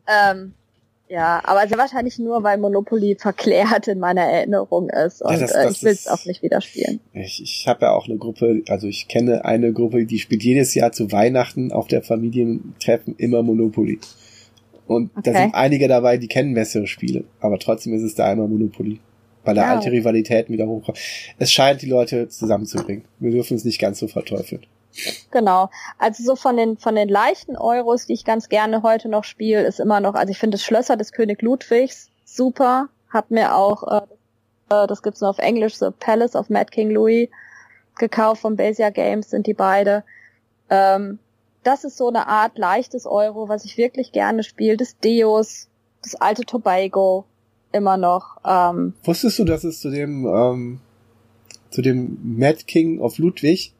Ähm, 0.07 0.53
ja, 1.13 1.41
aber 1.43 1.67
sehr 1.67 1.77
wahrscheinlich 1.77 2.17
nur, 2.19 2.43
weil 2.43 2.57
Monopoly 2.57 3.15
verklärt 3.19 3.87
in 3.87 3.99
meiner 3.99 4.21
Erinnerung 4.23 4.89
ist 4.89 5.21
und 5.21 5.31
das- 5.39 5.51
äh, 5.51 5.63
das 5.65 5.77
ich 5.77 5.83
will 5.83 5.91
es 5.91 6.07
auch 6.07 6.25
nicht 6.25 6.41
wieder 6.41 6.59
spielen. 6.61 6.99
Ich, 7.13 7.41
ich 7.41 7.67
habe 7.67 7.85
ja 7.85 7.91
auch 7.93 8.07
eine 8.07 8.17
Gruppe, 8.17 8.61
also 8.67 8.87
ich 8.87 9.07
kenne 9.07 9.45
eine 9.45 9.71
Gruppe, 9.73 10.05
die 10.05 10.19
spielt 10.19 10.43
jedes 10.43 10.73
Jahr 10.73 10.91
zu 10.91 11.11
Weihnachten 11.11 11.71
auf 11.71 11.87
der 11.87 12.01
Familientreffen 12.03 13.15
immer 13.17 13.43
Monopoly. 13.43 13.99
Und 14.87 15.11
da 15.15 15.31
Okay. 15.31 15.41
sind 15.43 15.55
einige 15.55 15.87
dabei, 15.87 16.17
die 16.17 16.27
kennen 16.27 16.53
bessere 16.55 16.87
Spiele, 16.87 17.23
aber 17.39 17.57
trotzdem 17.59 17.93
ist 17.93 18.01
es 18.03 18.15
da 18.15 18.31
immer 18.31 18.47
Monopoly. 18.47 18.99
Weil 19.45 19.55
da 19.55 19.63
Ja. 19.63 19.75
alte 19.75 19.91
Rivalitäten 19.91 20.53
wieder 20.53 20.67
hochkommen. 20.67 20.99
Es 21.37 21.51
scheint 21.51 21.81
die 21.81 21.85
Leute 21.89 22.29
zusammenzubringen. 22.29 23.03
Wir 23.19 23.31
dürfen 23.31 23.57
es 23.57 23.65
nicht 23.65 23.77
ganz 23.79 23.99
so 23.99 24.07
verteufeln. 24.07 24.65
Genau. 25.31 25.69
Also 25.97 26.23
so 26.23 26.35
von 26.35 26.57
den 26.57 26.77
von 26.77 26.95
den 26.95 27.09
leichten 27.09 27.57
Euros, 27.57 28.05
die 28.05 28.13
ich 28.13 28.25
ganz 28.25 28.49
gerne 28.49 28.83
heute 28.83 29.09
noch 29.09 29.23
spiele, 29.23 29.63
ist 29.63 29.79
immer 29.79 29.99
noch, 29.99 30.13
also 30.13 30.31
ich 30.31 30.37
finde 30.37 30.55
das 30.55 30.63
Schlösser 30.63 30.97
des 30.97 31.11
König 31.11 31.41
Ludwigs 31.41 32.09
super. 32.25 32.89
Hab 33.09 33.31
mir 33.31 33.55
auch, 33.55 33.83
äh, 33.83 34.01
äh, 34.69 34.87
das 34.87 35.03
gibt's 35.03 35.21
nur 35.21 35.29
auf 35.29 35.39
Englisch, 35.39 35.75
so 35.75 35.91
Palace 35.91 36.35
of 36.35 36.49
Mad 36.49 36.71
King 36.71 36.91
Louis 36.91 37.29
gekauft 37.97 38.41
von 38.41 38.55
Besia 38.55 38.89
Games 38.89 39.29
sind 39.29 39.47
die 39.47 39.53
beide. 39.53 40.03
Ähm, 40.69 41.19
das 41.63 41.83
ist 41.83 41.97
so 41.97 42.07
eine 42.07 42.27
Art 42.27 42.57
leichtes 42.57 43.05
Euro, 43.05 43.47
was 43.47 43.65
ich 43.65 43.77
wirklich 43.77 44.11
gerne 44.11 44.43
spiele. 44.43 44.77
Das 44.77 44.97
Deus, 44.99 45.67
das 46.01 46.15
alte 46.15 46.43
Tobago 46.43 47.25
immer 47.71 47.97
noch. 47.97 48.37
Ähm, 48.45 48.93
Wusstest 49.03 49.39
du, 49.39 49.45
dass 49.45 49.63
es 49.63 49.79
zu 49.79 49.89
dem, 49.89 50.25
ähm, 50.25 50.79
zu 51.69 51.81
dem 51.81 52.17
Mad 52.37 52.63
King 52.65 52.99
of 52.99 53.17
Ludwig, 53.17 53.73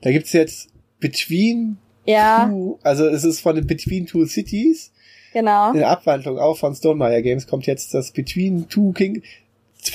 da 0.00 0.10
gibt's 0.10 0.32
jetzt 0.32 0.70
Between 1.00 1.78
ja, 2.04 2.46
Two, 2.48 2.78
also 2.82 3.06
es 3.06 3.24
ist 3.24 3.40
von 3.40 3.54
den 3.54 3.66
Between 3.66 4.06
Two 4.06 4.24
Cities, 4.26 4.92
genau. 5.32 5.72
in 5.72 5.78
der 5.78 5.88
Abwandlung 5.88 6.38
auch 6.38 6.56
von 6.56 6.74
Stonemeyer 6.74 7.22
Games 7.22 7.46
kommt 7.46 7.66
jetzt 7.66 7.94
das 7.94 8.12
Between 8.12 8.68
Two 8.68 8.92
King. 8.92 9.22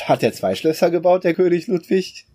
Hat 0.06 0.22
der 0.22 0.32
zwei 0.34 0.56
Schlösser 0.56 0.90
gebaut, 0.92 1.24
der 1.24 1.34
König 1.34 1.68
Ludwig? 1.68 2.26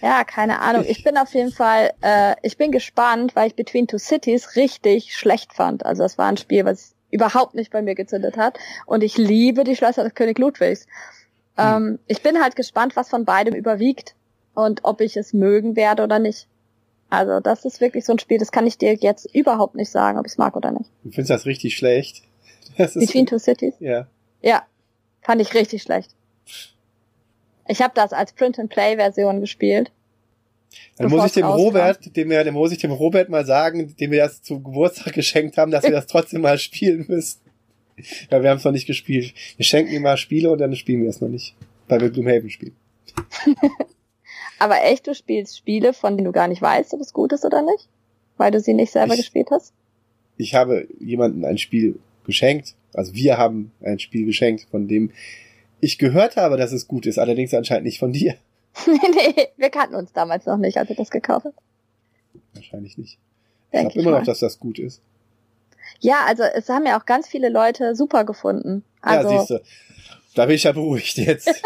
Ja, 0.00 0.24
keine 0.24 0.60
Ahnung. 0.60 0.84
Ich 0.88 1.04
bin 1.04 1.18
auf 1.18 1.34
jeden 1.34 1.52
Fall, 1.52 1.92
äh, 2.00 2.34
ich 2.42 2.56
bin 2.56 2.72
gespannt, 2.72 3.36
weil 3.36 3.48
ich 3.48 3.54
Between 3.54 3.86
Two 3.86 3.98
Cities 3.98 4.56
richtig 4.56 5.14
schlecht 5.14 5.52
fand. 5.52 5.84
Also 5.84 6.02
das 6.02 6.16
war 6.16 6.28
ein 6.28 6.38
Spiel, 6.38 6.64
was 6.64 6.94
überhaupt 7.10 7.54
nicht 7.54 7.70
bei 7.70 7.82
mir 7.82 7.94
gezündet 7.94 8.36
hat. 8.36 8.58
Und 8.86 9.02
ich 9.02 9.18
liebe 9.18 9.64
die 9.64 9.76
Schlösser 9.76 10.04
des 10.04 10.14
König 10.14 10.38
Ludwigs. 10.38 10.86
Ähm, 11.58 11.98
ich 12.06 12.22
bin 12.22 12.40
halt 12.40 12.56
gespannt, 12.56 12.96
was 12.96 13.10
von 13.10 13.24
beidem 13.24 13.54
überwiegt 13.54 14.14
und 14.54 14.80
ob 14.84 15.00
ich 15.00 15.16
es 15.16 15.32
mögen 15.32 15.76
werde 15.76 16.02
oder 16.02 16.18
nicht. 16.18 16.48
Also 17.10 17.40
das 17.40 17.64
ist 17.64 17.80
wirklich 17.80 18.04
so 18.04 18.12
ein 18.12 18.18
Spiel, 18.18 18.38
das 18.38 18.52
kann 18.52 18.66
ich 18.66 18.78
dir 18.78 18.94
jetzt 18.94 19.26
überhaupt 19.34 19.74
nicht 19.74 19.90
sagen, 19.90 20.18
ob 20.18 20.26
ich 20.26 20.32
es 20.32 20.38
mag 20.38 20.56
oder 20.56 20.70
nicht. 20.70 20.90
Du 21.02 21.10
findest 21.10 21.30
das 21.30 21.46
richtig 21.46 21.76
schlecht. 21.76 22.22
Das 22.76 22.94
ist, 22.94 23.08
Between 23.08 23.26
Two 23.26 23.38
Cities? 23.38 23.74
ja. 23.80 24.06
Ja, 24.42 24.62
fand 25.22 25.42
ich 25.42 25.52
richtig 25.54 25.82
schlecht. 25.82 26.14
Ich 27.68 27.82
habe 27.82 27.92
das 27.94 28.12
als 28.12 28.32
Print-and-Play-Version 28.32 29.40
gespielt. 29.40 29.90
Dann 30.96 31.10
muss 31.10 31.26
ich 31.26 31.32
dem 31.32 31.44
rauskam. 31.44 31.62
Robert, 31.62 32.16
dem 32.16 32.30
wir, 32.30 32.44
dem 32.44 32.54
muss 32.54 32.72
ich 32.72 32.78
dem 32.78 32.92
Robert 32.92 33.28
mal 33.28 33.44
sagen, 33.44 33.94
dem 33.96 34.10
wir 34.12 34.22
das 34.22 34.40
zu 34.42 34.62
Geburtstag 34.62 35.12
geschenkt 35.14 35.58
haben, 35.58 35.70
dass 35.72 35.82
wir 35.82 35.90
das 35.90 36.06
trotzdem 36.06 36.42
mal 36.42 36.58
spielen 36.58 37.04
müssen. 37.08 37.40
Ja, 38.30 38.42
wir 38.42 38.48
haben 38.48 38.58
es 38.58 38.64
noch 38.64 38.72
nicht 38.72 38.86
gespielt. 38.86 39.34
Wir 39.56 39.64
schenken 39.64 39.92
ihm 39.92 40.02
mal 40.02 40.16
Spiele 40.16 40.50
und 40.50 40.58
dann 40.58 40.74
spielen 40.74 41.02
wir 41.02 41.10
es 41.10 41.20
noch 41.20 41.28
nicht. 41.28 41.54
Weil 41.88 42.00
wir 42.00 42.10
Gloomhaven 42.10 42.50
spielen. 42.50 42.76
Aber 44.60 44.82
echt, 44.84 45.06
du 45.08 45.14
spielst 45.14 45.56
Spiele, 45.58 45.92
von 45.92 46.16
denen 46.16 46.26
du 46.26 46.32
gar 46.32 46.46
nicht 46.46 46.62
weißt, 46.62 46.94
ob 46.94 47.00
es 47.00 47.12
gut 47.12 47.32
ist 47.32 47.44
oder 47.44 47.62
nicht? 47.62 47.88
Weil 48.36 48.52
du 48.52 48.60
sie 48.60 48.74
nicht 48.74 48.92
selber 48.92 49.14
Ich- 49.14 49.20
gespielt 49.20 49.48
hast? 49.50 49.72
Ich 50.36 50.54
habe 50.54 50.86
jemandem 51.00 51.44
ein 51.44 51.58
Spiel 51.58 51.98
geschenkt. 52.24 52.74
Also 52.94 53.12
wir 53.14 53.36
haben 53.38 53.72
ein 53.82 53.98
Spiel 53.98 54.24
geschenkt, 54.26 54.66
von 54.70 54.86
dem 54.88 55.10
ich 55.80 55.98
gehört 55.98 56.36
habe, 56.36 56.56
dass 56.56 56.72
es 56.72 56.86
gut 56.88 57.06
ist, 57.06 57.18
allerdings 57.18 57.52
anscheinend 57.54 57.84
nicht 57.84 57.98
von 57.98 58.12
dir. 58.12 58.34
nee, 58.86 58.92
nee, 59.36 59.48
wir 59.56 59.70
kannten 59.70 59.94
uns 59.96 60.12
damals 60.12 60.46
noch 60.46 60.56
nicht, 60.56 60.76
als 60.78 60.88
ich 60.90 60.96
das 60.96 61.10
gekauft 61.10 61.46
habe. 61.46 61.56
Wahrscheinlich 62.54 62.96
nicht. 62.98 63.14
Ich 63.14 63.70
Denk 63.72 63.82
glaube 63.90 63.90
ich 63.90 63.96
immer 64.04 64.10
mal. 64.12 64.18
noch, 64.20 64.26
dass 64.26 64.40
das 64.40 64.58
gut 64.58 64.78
ist. 64.78 65.00
Ja, 66.00 66.24
also 66.26 66.42
es 66.42 66.68
haben 66.68 66.86
ja 66.86 66.98
auch 67.00 67.04
ganz 67.06 67.28
viele 67.28 67.48
Leute 67.48 67.94
super 67.94 68.24
gefunden. 68.24 68.84
Also, 69.02 69.30
ja, 69.30 69.38
siehst 69.38 69.50
du. 69.50 69.60
Da 70.34 70.46
bin 70.46 70.54
ich 70.56 70.64
ja 70.64 70.72
beruhigt 70.72 71.16
jetzt. 71.18 71.48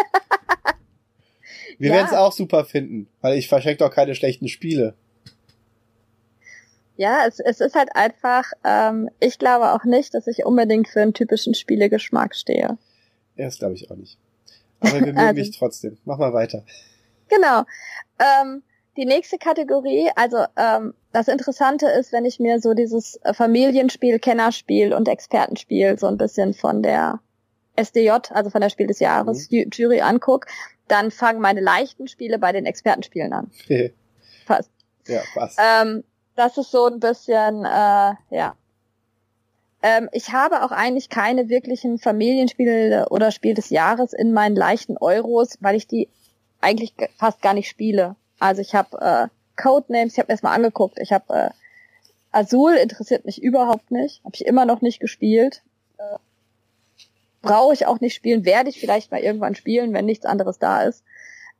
Wir 1.78 1.90
Ja. 1.90 1.94
werden 1.96 2.06
es 2.06 2.12
auch 2.16 2.32
super 2.32 2.64
finden, 2.64 3.08
weil 3.20 3.36
ich 3.38 3.48
verschenke 3.48 3.78
doch 3.84 3.90
keine 3.90 4.14
schlechten 4.14 4.48
Spiele. 4.48 4.94
ja, 6.96 7.24
es, 7.26 7.40
es 7.40 7.60
ist 7.60 7.74
halt 7.74 7.88
einfach, 7.96 8.44
ähm, 8.62 9.10
ich 9.20 9.38
glaube 9.38 9.72
auch 9.72 9.84
nicht, 9.84 10.14
dass 10.14 10.26
ich 10.28 10.44
unbedingt 10.44 10.88
für 10.88 11.00
einen 11.02 11.12
typischen 11.12 11.54
Spielegeschmack 11.54 12.34
stehe. 12.36 12.78
Ja, 13.36 13.44
das 13.46 13.58
glaube 13.58 13.74
ich 13.74 13.90
auch 13.90 13.96
nicht. 13.96 14.16
Aber 14.80 14.92
wir 14.94 15.00
mögen 15.06 15.18
Also- 15.18 15.34
dich 15.34 15.58
trotzdem. 15.58 15.98
Mach 16.04 16.18
mal 16.18 16.32
weiter. 16.32 16.64
Genau. 17.28 17.64
Ähm, 18.20 18.62
die 18.96 19.06
nächste 19.06 19.38
Kategorie, 19.38 20.08
also 20.14 20.44
ähm, 20.56 20.94
das 21.12 21.26
Interessante 21.26 21.86
ist, 21.88 22.12
wenn 22.12 22.24
ich 22.24 22.38
mir 22.38 22.60
so 22.60 22.74
dieses 22.74 23.16
äh, 23.24 23.34
Familienspiel, 23.34 24.20
Kennerspiel 24.20 24.92
und 24.94 25.08
Expertenspiel 25.08 25.98
so 25.98 26.06
ein 26.06 26.16
bisschen 26.16 26.54
von 26.54 26.80
der 26.82 27.18
SDJ, 27.76 28.10
also 28.30 28.50
von 28.50 28.60
der 28.60 28.70
Spiel 28.70 28.86
des 28.86 29.00
Jahres 29.00 29.50
Ju- 29.50 29.66
Jury 29.74 30.00
anguck, 30.00 30.46
dann 30.88 31.10
fangen 31.10 31.40
meine 31.40 31.60
leichten 31.60 32.08
Spiele 32.08 32.38
bei 32.38 32.52
den 32.52 32.66
Expertenspielen 32.66 33.32
an. 33.32 33.50
Passt. 34.46 34.70
ja, 35.06 35.22
passt. 35.34 35.58
Ähm, 35.62 36.04
das 36.36 36.58
ist 36.58 36.70
so 36.70 36.86
ein 36.86 37.00
bisschen, 37.00 37.64
äh, 37.64 38.12
ja. 38.30 38.54
Ähm, 39.82 40.08
ich 40.12 40.32
habe 40.32 40.62
auch 40.64 40.70
eigentlich 40.70 41.08
keine 41.08 41.48
wirklichen 41.48 41.98
Familienspiele 41.98 43.08
oder 43.10 43.30
Spiel 43.30 43.54
des 43.54 43.70
Jahres 43.70 44.12
in 44.12 44.32
meinen 44.32 44.56
leichten 44.56 44.96
Euros, 44.98 45.56
weil 45.60 45.76
ich 45.76 45.86
die 45.86 46.08
eigentlich 46.60 46.96
ge- 46.96 47.08
fast 47.18 47.40
gar 47.42 47.54
nicht 47.54 47.68
spiele. 47.68 48.16
Also 48.38 48.60
ich 48.62 48.74
habe 48.74 48.98
äh, 49.00 49.28
Codenames, 49.60 50.14
ich 50.14 50.18
habe 50.18 50.32
mir 50.32 50.34
das 50.36 50.42
mal 50.42 50.54
angeguckt. 50.54 50.98
Ich 50.98 51.12
habe 51.12 51.32
äh, 51.34 51.50
Azul 52.32 52.72
interessiert 52.74 53.24
mich 53.24 53.42
überhaupt 53.42 53.90
nicht, 53.90 54.22
habe 54.24 54.34
ich 54.34 54.44
immer 54.46 54.64
noch 54.64 54.80
nicht 54.80 55.00
gespielt. 55.00 55.62
Äh, 55.98 56.16
Brauche 57.44 57.74
ich 57.74 57.86
auch 57.86 58.00
nicht 58.00 58.14
spielen, 58.14 58.44
werde 58.44 58.70
ich 58.70 58.80
vielleicht 58.80 59.10
mal 59.10 59.20
irgendwann 59.20 59.54
spielen, 59.54 59.92
wenn 59.92 60.06
nichts 60.06 60.24
anderes 60.26 60.58
da 60.58 60.82
ist. 60.82 61.04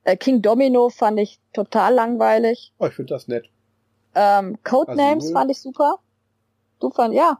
Äh, 0.04 0.16
King 0.16 0.42
Domino 0.42 0.88
fand 0.88 1.18
ich 1.20 1.40
total 1.52 1.94
langweilig. 1.94 2.72
Oh, 2.78 2.86
ich 2.86 2.94
finde 2.94 3.14
das 3.14 3.28
nett. 3.28 3.50
Ähm, 4.14 4.58
Codenames 4.64 5.24
Azul? 5.24 5.32
fand 5.32 5.50
ich 5.50 5.60
super. 5.60 5.98
Du 6.80 6.90
fand, 6.90 7.14
ja, 7.14 7.38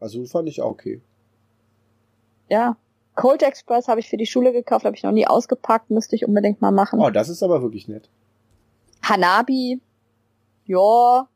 Also 0.00 0.24
fand 0.26 0.48
ich 0.48 0.60
auch 0.62 0.70
okay. 0.70 1.00
ja. 2.48 2.76
Cold 3.14 3.42
Express 3.42 3.88
habe 3.88 3.98
ich 3.98 4.08
für 4.08 4.16
die 4.16 4.26
Schule 4.26 4.52
gekauft, 4.52 4.84
habe 4.84 4.94
ich 4.94 5.02
noch 5.02 5.10
nie 5.10 5.26
ausgepackt, 5.26 5.90
müsste 5.90 6.14
ich 6.14 6.24
unbedingt 6.24 6.60
mal 6.60 6.70
machen. 6.70 7.00
Oh, 7.00 7.10
das 7.10 7.28
ist 7.28 7.42
aber 7.42 7.62
wirklich 7.62 7.88
nett. 7.88 8.08
Hanabi, 9.02 9.80
ja. 10.66 11.28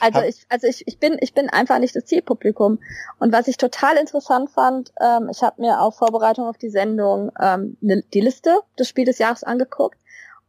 Also 0.00 0.20
Hab- 0.20 0.28
ich, 0.28 0.46
also 0.48 0.66
ich, 0.66 0.86
ich 0.86 0.98
bin, 0.98 1.16
ich 1.20 1.34
bin 1.34 1.48
einfach 1.50 1.78
nicht 1.78 1.94
das 1.96 2.04
Zielpublikum. 2.04 2.78
Und 3.18 3.32
was 3.32 3.48
ich 3.48 3.56
total 3.56 3.96
interessant 3.96 4.50
fand, 4.50 4.92
ähm, 5.00 5.28
ich 5.30 5.42
habe 5.42 5.60
mir 5.60 5.80
auf 5.80 5.96
Vorbereitung 5.96 6.46
auf 6.46 6.58
die 6.58 6.70
Sendung 6.70 7.30
ähm, 7.40 7.76
ne, 7.80 8.02
die 8.12 8.20
Liste 8.20 8.60
des 8.78 8.88
Spiel 8.88 9.04
des 9.04 9.18
Jahres 9.18 9.44
angeguckt. 9.44 9.98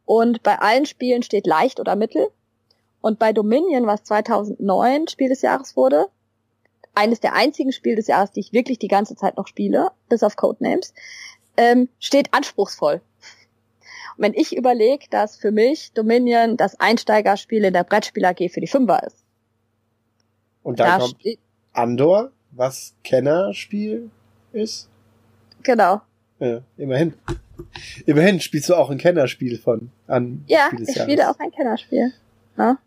Und 0.04 0.42
bei 0.42 0.58
allen 0.58 0.86
Spielen 0.86 1.22
steht 1.22 1.46
leicht 1.46 1.80
oder 1.80 1.96
mittel. 1.96 2.28
Und 3.00 3.18
bei 3.18 3.32
Dominion, 3.32 3.86
was 3.86 4.04
2009 4.04 5.08
Spiel 5.08 5.28
des 5.28 5.42
Jahres 5.42 5.76
wurde, 5.76 6.08
eines 6.94 7.20
der 7.20 7.34
einzigen 7.34 7.72
Spiel 7.72 7.94
des 7.94 8.06
Jahres, 8.06 8.32
die 8.32 8.40
ich 8.40 8.52
wirklich 8.52 8.78
die 8.78 8.88
ganze 8.88 9.16
Zeit 9.16 9.36
noch 9.36 9.46
spiele, 9.46 9.90
bis 10.08 10.22
auf 10.22 10.36
Codenames, 10.36 10.94
ähm, 11.56 11.88
steht 11.98 12.32
anspruchsvoll. 12.32 13.00
Wenn 14.16 14.34
ich 14.34 14.56
überlege, 14.56 15.06
dass 15.10 15.36
für 15.36 15.50
mich 15.50 15.92
Dominion 15.92 16.56
das 16.56 16.78
Einsteigerspiel 16.80 17.64
in 17.64 17.72
der 17.72 17.84
Brettspiel 17.84 18.24
AG 18.24 18.48
für 18.50 18.60
die 18.60 18.66
Fünfer 18.66 19.02
ist, 19.06 19.24
Und 20.62 20.80
dann 20.80 20.98
da 21.00 21.06
kommt 21.06 21.16
Andor, 21.72 22.30
was 22.52 22.94
Kennerspiel 23.04 24.10
ist. 24.52 24.88
genau. 25.62 26.00
Ja, 26.38 26.60
immerhin. 26.76 27.14
Immerhin 28.04 28.40
spielst 28.40 28.68
du 28.68 28.74
auch 28.74 28.90
ein 28.90 28.98
Kennerspiel 28.98 29.58
von 29.58 29.90
an. 30.06 30.44
Ja, 30.46 30.70
ich 30.78 31.00
spiele 31.00 31.30
auch 31.30 31.38
ein 31.38 31.50
Kennerspiel. 31.50 32.12
Ja. 32.58 32.78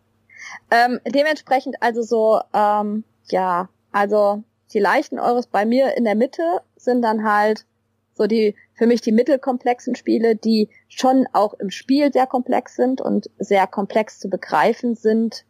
Ähm, 0.70 1.00
dementsprechend 1.06 1.76
also 1.80 2.02
so, 2.02 2.40
ähm, 2.54 3.04
ja, 3.30 3.68
also 3.92 4.42
die 4.72 4.78
leichten 4.78 5.18
Euros 5.18 5.46
bei 5.46 5.64
mir 5.66 5.96
in 5.96 6.04
der 6.04 6.14
Mitte 6.14 6.42
sind 6.76 7.02
dann 7.02 7.24
halt 7.24 7.66
so 8.14 8.26
die 8.26 8.54
für 8.80 8.86
mich 8.86 9.02
die 9.02 9.12
mittelkomplexen 9.12 9.94
Spiele, 9.94 10.36
die 10.36 10.70
schon 10.88 11.26
auch 11.34 11.52
im 11.52 11.68
Spiel 11.68 12.10
sehr 12.14 12.26
komplex 12.26 12.76
sind 12.76 13.02
und 13.02 13.28
sehr 13.38 13.66
komplex 13.66 14.18
zu 14.18 14.30
begreifen 14.30 14.94
sind 14.94 15.44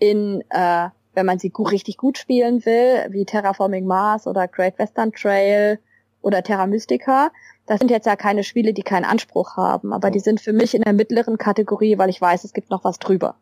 in 0.00 0.42
äh, 0.50 0.88
wenn 1.12 1.24
man 1.24 1.38
sie 1.38 1.52
richtig 1.56 1.98
gut 1.98 2.18
spielen 2.18 2.66
will, 2.66 3.06
wie 3.10 3.24
Terraforming 3.24 3.86
Mars 3.86 4.26
oder 4.26 4.48
Great 4.48 4.76
Western 4.76 5.12
Trail 5.12 5.78
oder 6.20 6.42
Terra 6.42 6.66
Mystica. 6.66 7.30
Das 7.66 7.78
sind 7.78 7.92
jetzt 7.92 8.06
ja 8.06 8.16
keine 8.16 8.42
Spiele, 8.42 8.72
die 8.72 8.82
keinen 8.82 9.04
Anspruch 9.04 9.56
haben, 9.56 9.92
aber 9.92 10.10
die 10.10 10.18
sind 10.18 10.40
für 10.40 10.52
mich 10.52 10.74
in 10.74 10.82
der 10.82 10.94
mittleren 10.94 11.38
Kategorie, 11.38 11.96
weil 11.96 12.10
ich 12.10 12.20
weiß, 12.20 12.42
es 12.42 12.54
gibt 12.54 12.70
noch 12.70 12.82
was 12.82 12.98
drüber. 12.98 13.36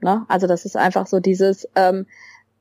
Ne? 0.00 0.24
Also 0.28 0.46
das 0.46 0.64
ist 0.64 0.78
einfach 0.78 1.06
so 1.06 1.20
dieses 1.20 1.68
ähm, 1.74 2.06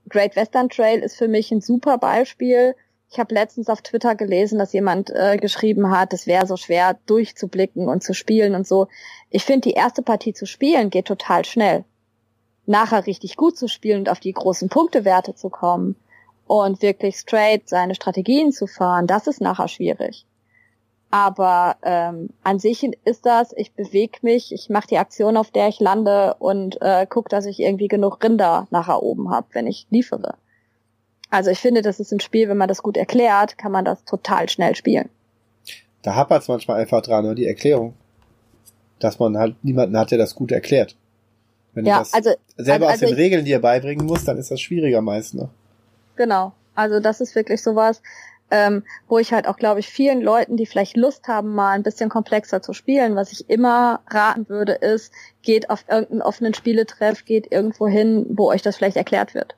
Great 0.09 0.35
Western 0.35 0.67
Trail 0.67 0.99
ist 0.99 1.15
für 1.15 1.29
mich 1.29 1.53
ein 1.53 1.61
super 1.61 1.97
Beispiel. 1.97 2.75
Ich 3.09 3.19
habe 3.19 3.33
letztens 3.33 3.69
auf 3.69 3.81
Twitter 3.81 4.15
gelesen, 4.15 4.59
dass 4.59 4.73
jemand 4.73 5.09
äh, 5.09 5.37
geschrieben 5.37 5.89
hat, 5.91 6.13
es 6.13 6.27
wäre 6.27 6.45
so 6.45 6.57
schwer 6.57 6.99
durchzublicken 7.05 7.87
und 7.87 8.03
zu 8.03 8.13
spielen 8.13 8.53
und 8.53 8.67
so. 8.67 8.87
Ich 9.29 9.45
finde, 9.45 9.69
die 9.69 9.75
erste 9.75 10.01
Partie 10.01 10.33
zu 10.33 10.45
spielen 10.45 10.89
geht 10.89 11.05
total 11.05 11.45
schnell. 11.45 11.85
Nachher 12.65 13.05
richtig 13.07 13.37
gut 13.37 13.57
zu 13.57 13.69
spielen 13.69 13.99
und 13.99 14.09
auf 14.09 14.19
die 14.19 14.33
großen 14.33 14.67
Punktewerte 14.67 15.35
zu 15.35 15.49
kommen 15.49 15.95
und 16.47 16.81
wirklich 16.81 17.15
straight 17.15 17.69
seine 17.69 17.95
Strategien 17.95 18.51
zu 18.51 18.67
fahren, 18.67 19.07
das 19.07 19.27
ist 19.27 19.39
nachher 19.39 19.69
schwierig. 19.69 20.25
Aber 21.09 21.77
ähm, 21.83 22.29
an 22.43 22.59
sich 22.59 22.83
ist 23.05 23.25
das, 23.25 23.53
ich 23.55 23.73
bewege 23.73 24.19
mich, 24.21 24.51
ich 24.51 24.69
mache 24.69 24.87
die 24.87 24.97
Aktion, 24.97 25.37
auf 25.37 25.51
der 25.51 25.69
ich 25.69 25.79
lande 25.79 26.35
und 26.39 26.81
äh, 26.81 27.07
gucke, 27.07 27.29
dass 27.29 27.45
ich 27.45 27.61
irgendwie 27.61 27.87
genug 27.87 28.21
Rinder 28.21 28.67
nachher 28.71 29.01
oben 29.01 29.31
habe, 29.31 29.47
wenn 29.53 29.67
ich 29.67 29.87
liefere. 29.89 30.35
Also 31.29 31.51
ich 31.51 31.59
finde, 31.59 31.81
das 31.81 31.99
ist 31.99 32.11
ein 32.11 32.19
Spiel, 32.19 32.47
wenn 32.49 32.57
man 32.57 32.67
das 32.67 32.81
gut 32.81 32.97
erklärt, 32.97 33.57
kann 33.57 33.71
man 33.71 33.85
das 33.85 34.03
total 34.05 34.49
schnell 34.49 34.75
spielen. 34.75 35.09
Da 36.01 36.15
hapert 36.15 36.43
es 36.43 36.47
manchmal 36.47 36.79
einfach 36.79 37.01
dran, 37.01 37.25
ne, 37.25 37.35
die 37.35 37.47
Erklärung. 37.47 37.93
Dass 38.99 39.19
man 39.19 39.37
halt 39.37 39.55
niemanden 39.63 39.97
hat, 39.97 40.11
der 40.11 40.17
das 40.17 40.35
gut 40.35 40.51
erklärt. 40.51 40.95
Wenn 41.73 41.85
ja, 41.85 41.95
du 41.95 41.99
das 41.99 42.13
also, 42.13 42.31
selber 42.55 42.87
also, 42.87 43.05
aus 43.05 43.09
den 43.09 43.17
ich, 43.17 43.23
Regeln 43.23 43.45
dir 43.45 43.59
beibringen 43.59 44.05
musst, 44.05 44.27
dann 44.27 44.37
ist 44.37 44.49
das 44.49 44.61
schwieriger 44.61 45.01
meist, 45.01 45.35
ne? 45.35 45.49
Genau. 46.15 46.53
Also 46.73 46.99
das 46.99 47.21
ist 47.21 47.35
wirklich 47.35 47.61
sowas, 47.61 48.01
ähm, 48.49 48.83
wo 49.07 49.19
ich 49.19 49.33
halt 49.33 49.47
auch, 49.47 49.57
glaube 49.57 49.79
ich, 49.79 49.87
vielen 49.87 50.21
Leuten, 50.21 50.57
die 50.57 50.65
vielleicht 50.65 50.95
Lust 50.95 51.27
haben, 51.27 51.53
mal 51.53 51.71
ein 51.71 51.83
bisschen 51.83 52.09
komplexer 52.09 52.61
zu 52.61 52.73
spielen, 52.73 53.15
was 53.15 53.31
ich 53.31 53.49
immer 53.49 54.01
raten 54.07 54.47
würde, 54.47 54.73
ist, 54.73 55.11
geht 55.41 55.69
auf 55.69 55.85
irgendeinen 55.87 56.21
offenen 56.21 56.53
Spieletreff, 56.53 57.25
geht 57.25 57.51
irgendwo 57.51 57.87
hin, 57.87 58.25
wo 58.29 58.49
euch 58.49 58.61
das 58.61 58.77
vielleicht 58.77 58.97
erklärt 58.97 59.33
wird. 59.33 59.55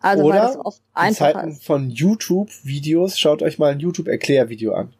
Also 0.00 0.24
Oder 0.24 0.40
weil 0.40 0.46
das 0.46 0.56
oft 0.56 0.82
einfacher 0.94 1.30
in 1.30 1.34
Zeiten 1.34 1.48
ist. 1.50 1.64
von 1.64 1.90
YouTube-Videos, 1.90 3.18
schaut 3.18 3.42
euch 3.42 3.58
mal 3.58 3.72
ein 3.72 3.80
YouTube-Erklärvideo 3.80 4.74
an. 4.74 4.92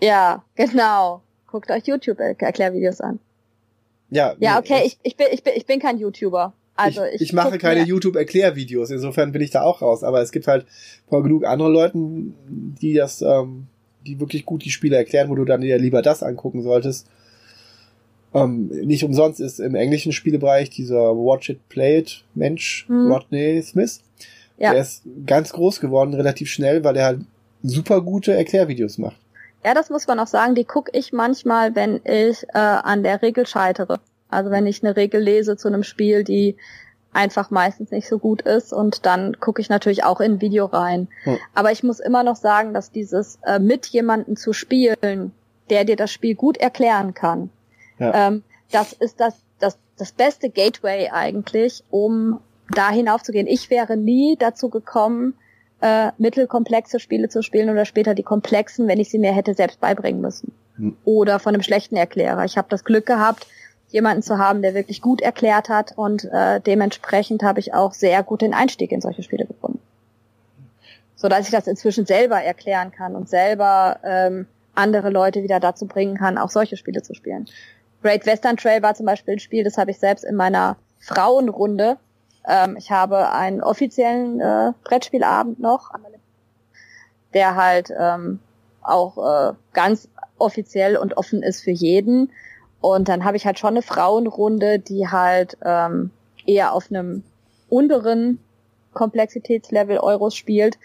Ja, 0.00 0.44
genau. 0.54 1.22
Guckt 1.46 1.70
euch 1.70 1.86
YouTube-Erklärvideos 1.86 3.00
an. 3.00 3.18
Ja, 4.10 4.34
ja, 4.38 4.58
okay, 4.58 4.82
ich, 4.84 4.98
ich, 5.02 5.16
bin, 5.16 5.26
ich, 5.32 5.42
bin, 5.42 5.54
ich 5.56 5.66
bin 5.66 5.80
kein 5.80 5.98
YouTuber. 5.98 6.52
Also 6.76 7.04
ich, 7.04 7.14
ich, 7.14 7.20
ich 7.22 7.32
mache 7.32 7.58
keine 7.58 7.82
YouTube-Erklärvideos, 7.82 8.90
insofern 8.90 9.32
bin 9.32 9.40
ich 9.42 9.50
da 9.50 9.62
auch 9.62 9.82
raus. 9.82 10.04
Aber 10.04 10.20
es 10.20 10.30
gibt 10.30 10.46
halt 10.46 10.66
genug 11.10 11.44
andere 11.44 11.70
Leuten, 11.70 12.34
die 12.80 12.94
das, 12.94 13.22
ähm, 13.22 13.66
die 14.06 14.20
wirklich 14.20 14.44
gut 14.44 14.64
die 14.64 14.70
Spiele 14.70 14.96
erklären, 14.96 15.28
wo 15.30 15.34
du 15.34 15.44
dann 15.44 15.62
dir 15.62 15.78
lieber 15.78 16.02
das 16.02 16.22
angucken 16.22 16.62
solltest. 16.62 17.08
Ähm, 18.36 18.66
nicht 18.68 19.04
umsonst 19.04 19.40
ist 19.40 19.60
im 19.60 19.74
englischen 19.74 20.12
Spielebereich 20.12 20.70
dieser 20.70 21.14
Watch 21.14 21.48
It 21.48 21.68
Play 21.68 22.00
It 22.00 22.24
Mensch, 22.34 22.84
hm. 22.88 23.10
Rodney 23.10 23.62
Smith. 23.62 24.00
Ja. 24.58 24.72
Der 24.72 24.82
ist 24.82 25.02
ganz 25.26 25.52
groß 25.52 25.80
geworden, 25.80 26.14
relativ 26.14 26.50
schnell, 26.50 26.82
weil 26.84 26.96
er 26.96 27.04
halt 27.06 27.20
super 27.62 28.00
gute 28.00 28.34
Erklärvideos 28.34 28.98
macht. 28.98 29.16
Ja, 29.64 29.74
das 29.74 29.90
muss 29.90 30.06
man 30.06 30.20
auch 30.20 30.26
sagen, 30.26 30.54
die 30.54 30.64
gucke 30.64 30.90
ich 30.94 31.12
manchmal, 31.12 31.74
wenn 31.74 32.00
ich 32.04 32.44
äh, 32.54 32.58
an 32.58 33.02
der 33.02 33.22
Regel 33.22 33.46
scheitere. 33.46 34.00
Also 34.28 34.50
wenn 34.50 34.66
ich 34.66 34.82
eine 34.82 34.96
Regel 34.96 35.20
lese 35.20 35.56
zu 35.56 35.68
einem 35.68 35.82
Spiel, 35.82 36.24
die 36.24 36.56
einfach 37.12 37.50
meistens 37.50 37.90
nicht 37.90 38.06
so 38.06 38.18
gut 38.18 38.42
ist 38.42 38.72
und 38.72 39.06
dann 39.06 39.40
gucke 39.40 39.60
ich 39.60 39.68
natürlich 39.68 40.04
auch 40.04 40.20
in 40.20 40.32
ein 40.32 40.40
Video 40.40 40.66
rein. 40.66 41.08
Hm. 41.24 41.38
Aber 41.54 41.72
ich 41.72 41.82
muss 41.82 41.98
immer 41.98 42.22
noch 42.22 42.36
sagen, 42.36 42.74
dass 42.74 42.92
dieses 42.92 43.38
äh, 43.44 43.58
mit 43.58 43.86
jemanden 43.86 44.36
zu 44.36 44.52
spielen, 44.52 45.32
der 45.70 45.84
dir 45.84 45.96
das 45.96 46.12
Spiel 46.12 46.34
gut 46.34 46.58
erklären 46.58 47.14
kann, 47.14 47.50
ja. 47.98 48.28
ähm, 48.28 48.42
das 48.70 48.92
ist 48.92 49.20
das, 49.20 49.34
das, 49.58 49.78
das 49.96 50.12
beste 50.12 50.50
Gateway 50.50 51.10
eigentlich, 51.10 51.82
um 51.90 52.40
da 52.70 52.90
hinaufzugehen. 52.90 53.46
Ich 53.46 53.70
wäre 53.70 53.96
nie 53.96 54.36
dazu 54.38 54.68
gekommen, 54.68 55.34
äh, 55.80 56.10
mittelkomplexe 56.18 56.98
Spiele 56.98 57.28
zu 57.28 57.42
spielen 57.42 57.70
oder 57.70 57.84
später 57.84 58.14
die 58.14 58.22
komplexen, 58.22 58.88
wenn 58.88 58.98
ich 58.98 59.10
sie 59.10 59.18
mir 59.18 59.32
hätte 59.32 59.54
selbst 59.54 59.80
beibringen 59.80 60.20
müssen. 60.20 60.52
Hm. 60.76 60.96
Oder 61.04 61.38
von 61.38 61.54
einem 61.54 61.62
schlechten 61.62 61.96
Erklärer. 61.96 62.44
Ich 62.44 62.56
habe 62.56 62.68
das 62.70 62.84
Glück 62.84 63.06
gehabt, 63.06 63.46
jemanden 63.88 64.22
zu 64.22 64.38
haben, 64.38 64.62
der 64.62 64.74
wirklich 64.74 65.00
gut 65.00 65.20
erklärt 65.20 65.68
hat 65.68 65.92
und 65.96 66.24
äh, 66.24 66.60
dementsprechend 66.60 67.42
habe 67.42 67.60
ich 67.60 67.72
auch 67.72 67.92
sehr 67.92 68.22
gut 68.22 68.42
den 68.42 68.54
Einstieg 68.54 68.90
in 68.90 69.00
solche 69.00 69.22
Spiele 69.22 69.46
gefunden. 69.46 69.80
So 71.14 71.28
dass 71.28 71.46
ich 71.46 71.50
das 71.50 71.66
inzwischen 71.66 72.04
selber 72.04 72.42
erklären 72.42 72.90
kann 72.90 73.14
und 73.14 73.28
selber 73.28 74.00
ähm, 74.02 74.46
andere 74.74 75.10
Leute 75.10 75.42
wieder 75.42 75.60
dazu 75.60 75.86
bringen 75.86 76.18
kann, 76.18 76.36
auch 76.36 76.50
solche 76.50 76.76
Spiele 76.76 77.02
zu 77.02 77.14
spielen. 77.14 77.46
Great 78.06 78.24
Western 78.24 78.56
Trail 78.56 78.82
war 78.82 78.94
zum 78.94 79.04
Beispiel 79.04 79.34
ein 79.34 79.40
Spiel, 79.40 79.64
das 79.64 79.78
habe 79.78 79.90
ich 79.90 79.98
selbst 79.98 80.24
in 80.24 80.36
meiner 80.36 80.76
Frauenrunde. 81.00 81.96
Ähm, 82.46 82.76
ich 82.76 82.92
habe 82.92 83.32
einen 83.32 83.60
offiziellen 83.60 84.40
äh, 84.40 84.72
Brettspielabend 84.84 85.58
noch, 85.58 85.90
der 87.34 87.56
halt 87.56 87.92
ähm, 87.98 88.38
auch 88.80 89.18
äh, 89.18 89.54
ganz 89.72 90.08
offiziell 90.38 90.96
und 90.96 91.16
offen 91.16 91.42
ist 91.42 91.64
für 91.64 91.72
jeden. 91.72 92.30
Und 92.80 93.08
dann 93.08 93.24
habe 93.24 93.36
ich 93.36 93.44
halt 93.44 93.58
schon 93.58 93.70
eine 93.70 93.82
Frauenrunde, 93.82 94.78
die 94.78 95.08
halt 95.08 95.58
ähm, 95.64 96.12
eher 96.46 96.74
auf 96.74 96.86
einem 96.90 97.24
unteren 97.68 98.38
Komplexitätslevel 98.92 99.98
Euros 99.98 100.36
spielt. 100.36 100.78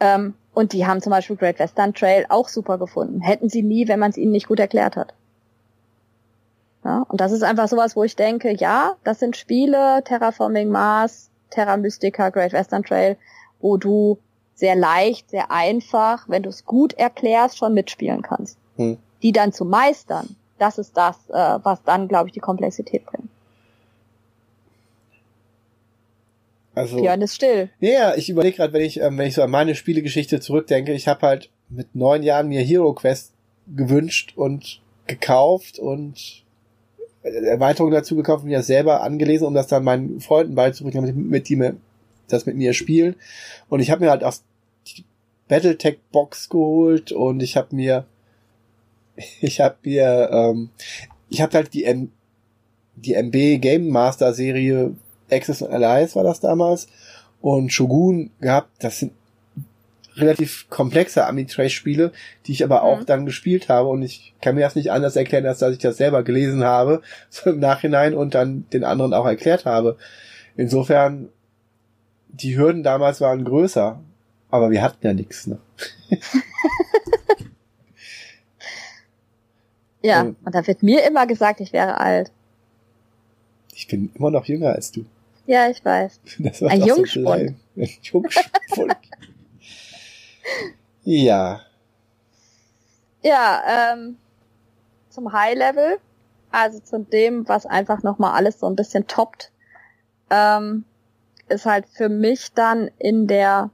Ähm, 0.00 0.34
und 0.52 0.74
die 0.74 0.86
haben 0.86 1.00
zum 1.00 1.12
Beispiel 1.12 1.36
Great 1.36 1.60
Western 1.60 1.94
Trail 1.94 2.26
auch 2.28 2.48
super 2.48 2.76
gefunden. 2.76 3.22
Hätten 3.22 3.48
sie 3.48 3.62
nie, 3.62 3.88
wenn 3.88 4.00
man 4.00 4.10
es 4.10 4.18
ihnen 4.18 4.32
nicht 4.32 4.48
gut 4.48 4.60
erklärt 4.60 4.96
hat. 4.96 5.14
Ja, 6.88 7.04
und 7.06 7.20
das 7.20 7.32
ist 7.32 7.42
einfach 7.42 7.68
sowas, 7.68 7.96
wo 7.96 8.04
ich 8.04 8.16
denke, 8.16 8.50
ja, 8.56 8.96
das 9.04 9.18
sind 9.18 9.36
Spiele, 9.36 10.02
Terraforming 10.04 10.70
Mars, 10.70 11.28
Terra 11.50 11.76
Mystica, 11.76 12.30
Great 12.30 12.54
Western 12.54 12.82
Trail, 12.82 13.18
wo 13.60 13.76
du 13.76 14.16
sehr 14.54 14.74
leicht, 14.74 15.28
sehr 15.28 15.50
einfach, 15.50 16.26
wenn 16.30 16.42
du 16.42 16.48
es 16.48 16.64
gut 16.64 16.94
erklärst, 16.94 17.58
schon 17.58 17.74
mitspielen 17.74 18.22
kannst. 18.22 18.56
Hm. 18.76 18.96
Die 19.22 19.32
dann 19.32 19.52
zu 19.52 19.66
meistern, 19.66 20.34
das 20.58 20.78
ist 20.78 20.96
das, 20.96 21.16
äh, 21.28 21.58
was 21.62 21.82
dann, 21.82 22.08
glaube 22.08 22.28
ich, 22.28 22.32
die 22.32 22.40
Komplexität 22.40 23.04
bringt. 23.04 23.28
Also, 26.74 26.96
Björn 26.96 27.20
ist 27.20 27.34
still. 27.34 27.68
Ja, 27.80 28.14
ich 28.14 28.30
überlege 28.30 28.56
gerade, 28.56 28.72
wenn 28.72 28.82
ich, 28.82 28.98
ähm, 28.98 29.18
wenn 29.18 29.26
ich 29.26 29.34
so 29.34 29.42
an 29.42 29.50
meine 29.50 29.74
Spielegeschichte 29.74 30.40
zurückdenke, 30.40 30.94
ich 30.94 31.06
habe 31.06 31.26
halt 31.26 31.50
mit 31.68 31.94
neun 31.94 32.22
Jahren 32.22 32.48
mir 32.48 32.62
Hero 32.62 32.94
Quest 32.94 33.34
gewünscht 33.66 34.32
und 34.36 34.80
gekauft 35.06 35.78
und 35.78 36.47
Erweiterungen 37.28 37.94
dazu 37.94 38.16
gekauft 38.16 38.42
und 38.42 38.50
mir 38.50 38.58
das 38.58 38.66
selber 38.66 39.02
angelesen, 39.02 39.46
um 39.46 39.54
das 39.54 39.66
dann 39.66 39.84
meinen 39.84 40.20
Freunden 40.20 40.54
beizubringen, 40.54 41.04
mit, 41.04 41.16
mit 41.16 41.48
die 41.48 41.56
mir 41.56 41.76
das 42.28 42.46
mit 42.46 42.56
mir 42.56 42.74
spielen. 42.74 43.16
Und 43.68 43.80
ich 43.80 43.90
habe 43.90 44.04
mir 44.04 44.10
halt 44.10 44.24
auch 44.24 44.34
die 44.86 45.04
Battletech 45.48 45.98
Box 46.12 46.48
geholt 46.48 47.12
und 47.12 47.42
ich 47.42 47.56
habe 47.56 47.74
mir 47.74 48.06
ich 49.40 49.60
habe 49.60 49.76
mir, 49.82 50.30
ähm, 50.32 50.70
ich 51.28 51.40
habe 51.40 51.54
halt 51.54 51.74
die 51.74 51.84
M 51.84 52.12
die 52.96 53.14
MB 53.14 53.60
Game 53.60 53.88
Master 53.88 54.34
Serie 54.34 54.94
Access 55.30 55.62
and 55.62 55.72
Allies 55.72 56.16
war 56.16 56.24
das 56.24 56.40
damals 56.40 56.88
und 57.40 57.72
Shogun 57.72 58.30
gehabt. 58.40 58.70
Das 58.80 58.98
sind 58.98 59.12
relativ 60.20 60.68
komplexe 60.70 61.26
Amitrace-Spiele, 61.26 62.12
die 62.46 62.52
ich 62.52 62.64
aber 62.64 62.82
auch 62.82 63.00
mhm. 63.00 63.06
dann 63.06 63.26
gespielt 63.26 63.68
habe 63.68 63.88
und 63.88 64.02
ich 64.02 64.34
kann 64.40 64.54
mir 64.54 64.62
das 64.62 64.74
nicht 64.74 64.90
anders 64.90 65.16
erklären, 65.16 65.46
als 65.46 65.58
dass 65.58 65.72
ich 65.72 65.78
das 65.78 65.96
selber 65.96 66.22
gelesen 66.22 66.64
habe, 66.64 67.02
so 67.30 67.50
im 67.50 67.60
Nachhinein 67.60 68.14
und 68.14 68.34
dann 68.34 68.66
den 68.72 68.84
anderen 68.84 69.14
auch 69.14 69.26
erklärt 69.26 69.64
habe. 69.64 69.96
Insofern, 70.56 71.28
die 72.28 72.56
Hürden 72.56 72.82
damals 72.82 73.20
waren 73.20 73.44
größer, 73.44 74.00
aber 74.50 74.70
wir 74.70 74.82
hatten 74.82 75.06
ja 75.06 75.12
nichts. 75.12 75.46
Ne? 75.46 75.58
Ja, 80.02 80.22
und, 80.22 80.36
und 80.44 80.54
da 80.54 80.66
wird 80.66 80.82
mir 80.82 81.04
immer 81.06 81.26
gesagt, 81.26 81.60
ich 81.60 81.72
wäre 81.72 81.98
alt. 81.98 82.30
Ich 83.74 83.86
bin 83.88 84.10
immer 84.14 84.30
noch 84.30 84.44
jünger 84.46 84.70
als 84.70 84.92
du. 84.92 85.04
Ja, 85.46 85.68
ich 85.70 85.84
weiß. 85.84 86.20
Das 86.38 86.62
Ein 86.62 86.82
Jungspund. 86.82 87.54
So 87.74 87.80
Ein 87.80 87.88
Jungspund. 88.02 88.96
Ja. 91.04 91.60
Ja, 93.22 93.62
ähm, 93.66 94.16
zum 95.08 95.32
High 95.32 95.56
Level, 95.56 95.98
also 96.50 96.80
zu 96.80 97.00
dem, 97.00 97.48
was 97.48 97.66
einfach 97.66 98.02
nochmal 98.02 98.34
alles 98.34 98.60
so 98.60 98.66
ein 98.66 98.76
bisschen 98.76 99.06
toppt, 99.06 99.50
ähm, 100.30 100.84
ist 101.48 101.66
halt 101.66 101.86
für 101.88 102.08
mich 102.08 102.52
dann 102.52 102.90
in 102.98 103.26
der 103.26 103.70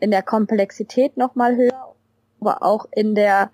in 0.00 0.10
der 0.10 0.22
Komplexität 0.22 1.16
nochmal 1.16 1.56
höher, 1.56 1.94
aber 2.40 2.62
auch 2.62 2.86
in 2.90 3.14
der 3.14 3.50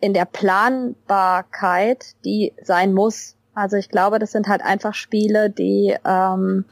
in 0.00 0.12
der 0.12 0.26
Planbarkeit, 0.26 2.14
die 2.26 2.52
sein 2.62 2.92
muss. 2.92 3.36
Also 3.54 3.76
ich 3.76 3.88
glaube, 3.88 4.18
das 4.18 4.32
sind 4.32 4.48
halt 4.48 4.60
einfach 4.60 4.92
Spiele, 4.92 5.48
die 5.48 5.96
ähm, 6.04 6.66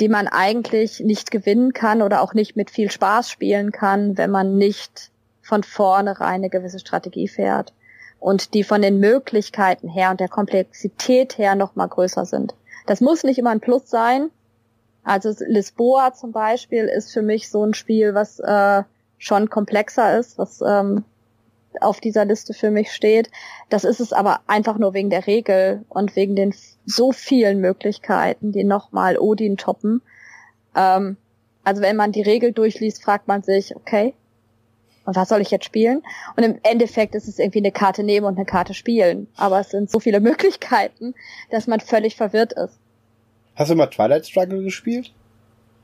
die 0.00 0.08
man 0.08 0.28
eigentlich 0.28 1.00
nicht 1.00 1.30
gewinnen 1.30 1.72
kann 1.72 2.02
oder 2.02 2.22
auch 2.22 2.34
nicht 2.34 2.56
mit 2.56 2.70
viel 2.70 2.90
Spaß 2.90 3.30
spielen 3.30 3.72
kann, 3.72 4.16
wenn 4.16 4.30
man 4.30 4.56
nicht 4.56 5.10
von 5.42 5.62
vornherein 5.62 6.34
eine 6.34 6.50
gewisse 6.50 6.78
Strategie 6.78 7.28
fährt 7.28 7.72
und 8.20 8.54
die 8.54 8.64
von 8.64 8.82
den 8.82 9.00
Möglichkeiten 9.00 9.88
her 9.88 10.10
und 10.10 10.20
der 10.20 10.28
Komplexität 10.28 11.38
her 11.38 11.54
noch 11.54 11.74
mal 11.74 11.86
größer 11.86 12.26
sind. 12.26 12.54
Das 12.86 13.00
muss 13.00 13.24
nicht 13.24 13.38
immer 13.38 13.50
ein 13.50 13.60
Plus 13.60 13.88
sein. 13.88 14.30
Also 15.04 15.32
Lisboa 15.46 16.12
zum 16.12 16.32
Beispiel 16.32 16.84
ist 16.84 17.12
für 17.12 17.22
mich 17.22 17.48
so 17.48 17.64
ein 17.64 17.74
Spiel, 17.74 18.14
was 18.14 18.40
äh, 18.40 18.82
schon 19.18 19.48
komplexer 19.50 20.18
ist, 20.18 20.38
was 20.38 20.60
ähm, 20.60 21.04
auf 21.80 22.00
dieser 22.00 22.24
Liste 22.24 22.54
für 22.54 22.70
mich 22.70 22.92
steht. 22.92 23.30
Das 23.68 23.84
ist 23.84 24.00
es 24.00 24.12
aber 24.12 24.40
einfach 24.46 24.78
nur 24.78 24.94
wegen 24.94 25.10
der 25.10 25.26
Regel 25.26 25.84
und 25.88 26.16
wegen 26.16 26.34
den 26.36 26.54
so 26.86 27.12
vielen 27.12 27.60
Möglichkeiten, 27.60 28.52
die 28.52 28.64
nochmal 28.64 29.18
Odin 29.18 29.56
toppen. 29.56 30.02
Ähm, 30.74 31.16
also 31.64 31.82
wenn 31.82 31.96
man 31.96 32.12
die 32.12 32.22
Regel 32.22 32.52
durchliest, 32.52 33.02
fragt 33.02 33.28
man 33.28 33.42
sich, 33.42 33.76
okay, 33.76 34.14
und 35.08 35.16
was 35.16 35.30
soll 35.30 35.40
ich 35.40 35.50
jetzt 35.50 35.64
spielen? 35.64 36.02
Und 36.36 36.42
im 36.42 36.58
Endeffekt 36.62 37.14
ist 37.14 37.28
es 37.28 37.38
irgendwie 37.38 37.60
eine 37.60 37.72
Karte 37.72 38.02
nehmen 38.02 38.26
und 38.26 38.36
eine 38.36 38.44
Karte 38.44 38.74
spielen. 38.74 39.26
Aber 39.38 39.58
es 39.58 39.70
sind 39.70 39.90
so 39.90 40.00
viele 40.00 40.20
Möglichkeiten, 40.20 41.14
dass 41.50 41.66
man 41.66 41.80
völlig 41.80 42.14
verwirrt 42.14 42.52
ist. 42.52 42.78
Hast 43.54 43.70
du 43.70 43.74
mal 43.74 43.86
Twilight 43.86 44.26
Struggle 44.26 44.62
gespielt? 44.62 45.14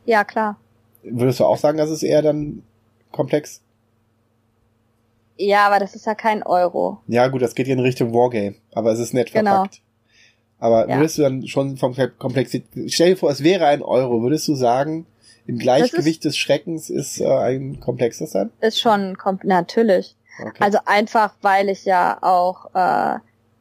Ja, 0.05 0.25
klar. 0.25 0.59
Würdest 1.03 1.41
du 1.41 1.45
auch 1.47 1.57
sagen, 1.57 1.79
dass 1.79 1.89
es 1.89 2.03
eher 2.03 2.21
dann 2.21 2.63
komplex 3.13 3.64
ja, 5.37 5.67
aber 5.67 5.79
das 5.79 5.95
ist 5.95 6.07
ja 6.07 6.15
kein 6.15 6.43
Euro. 6.43 6.99
Ja, 7.07 7.29
gut, 7.29 7.43
das 7.43 7.55
geht 7.55 7.69
in 7.69 7.81
Richtung 7.81 8.13
Wargame, 8.13 8.57
aber 8.73 8.93
es 8.93 8.99
ist 8.99 9.15
nett 9.15 9.33
genau. 9.33 9.51
verpackt. 9.51 9.75
Genau. 9.75 9.85
Aber 10.59 10.89
ja. 10.89 10.97
würdest 10.97 11.19
du 11.19 11.23
dann 11.23 11.47
schon 11.47 11.77
vom 11.77 11.95
Komplexität, 12.19 12.93
stell 12.93 13.11
dir 13.11 13.17
vor, 13.17 13.31
es 13.31 13.43
wäre 13.43 13.67
ein 13.67 13.83
Euro, 13.83 14.23
würdest 14.23 14.49
du 14.49 14.55
sagen, 14.55 15.07
im 15.47 15.59
Gleichgewicht 15.59 16.25
ist, 16.25 16.25
des 16.25 16.37
Schreckens 16.39 16.89
ist 16.89 17.21
äh, 17.21 17.27
ein 17.27 17.81
komplexes 17.81 18.31
dann? 18.31 18.51
Ist 18.61 18.81
schon, 18.81 19.17
natürlich. 19.43 20.17
Okay. 20.41 20.65
Also 20.65 20.79
einfach, 20.87 21.35
weil 21.43 21.69
ich 21.69 21.85
ja 21.85 22.19
auch 22.23 22.75
äh, 22.75 23.19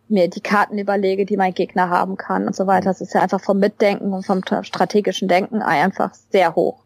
mir 0.07 0.29
die 0.29 0.41
Karten 0.41 0.77
überlege, 0.77 1.25
die 1.25 1.37
mein 1.37 1.53
Gegner 1.53 1.89
haben 1.89 2.15
kann 2.17 2.47
und 2.47 2.55
so 2.55 2.67
weiter. 2.67 2.85
Das 2.85 3.01
ist 3.01 3.13
ja 3.13 3.21
einfach 3.21 3.41
vom 3.41 3.59
Mitdenken 3.59 4.13
und 4.13 4.25
vom 4.25 4.41
strategischen 4.61 5.27
Denken 5.27 5.61
einfach 5.61 6.13
sehr 6.31 6.55
hoch. 6.55 6.83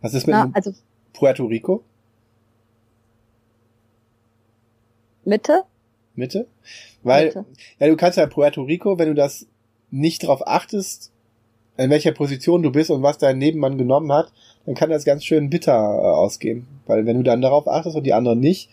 Was 0.00 0.14
ist 0.14 0.26
mit 0.26 0.34
Na, 0.34 0.50
also, 0.54 0.72
Puerto 1.12 1.44
Rico? 1.44 1.84
Mitte? 5.26 5.64
Mitte? 6.14 6.46
Weil, 7.02 7.26
Mitte. 7.26 7.44
ja, 7.78 7.88
du 7.88 7.96
kannst 7.96 8.18
ja 8.18 8.26
Puerto 8.26 8.62
Rico, 8.62 8.98
wenn 8.98 9.08
du 9.08 9.14
das 9.14 9.46
nicht 9.90 10.22
darauf 10.22 10.46
achtest, 10.46 11.12
in 11.76 11.90
welcher 11.90 12.12
Position 12.12 12.62
du 12.62 12.72
bist 12.72 12.90
und 12.90 13.02
was 13.02 13.18
dein 13.18 13.38
Nebenmann 13.38 13.76
genommen 13.76 14.12
hat, 14.12 14.32
dann 14.64 14.74
kann 14.74 14.90
das 14.90 15.04
ganz 15.04 15.24
schön 15.24 15.50
bitter 15.50 15.72
äh, 15.72 15.76
ausgehen. 15.76 16.66
Weil 16.86 17.06
wenn 17.06 17.18
du 17.18 17.22
dann 17.22 17.42
darauf 17.42 17.68
achtest 17.68 17.96
und 17.96 18.04
die 18.04 18.14
anderen 18.14 18.40
nicht, 18.40 18.70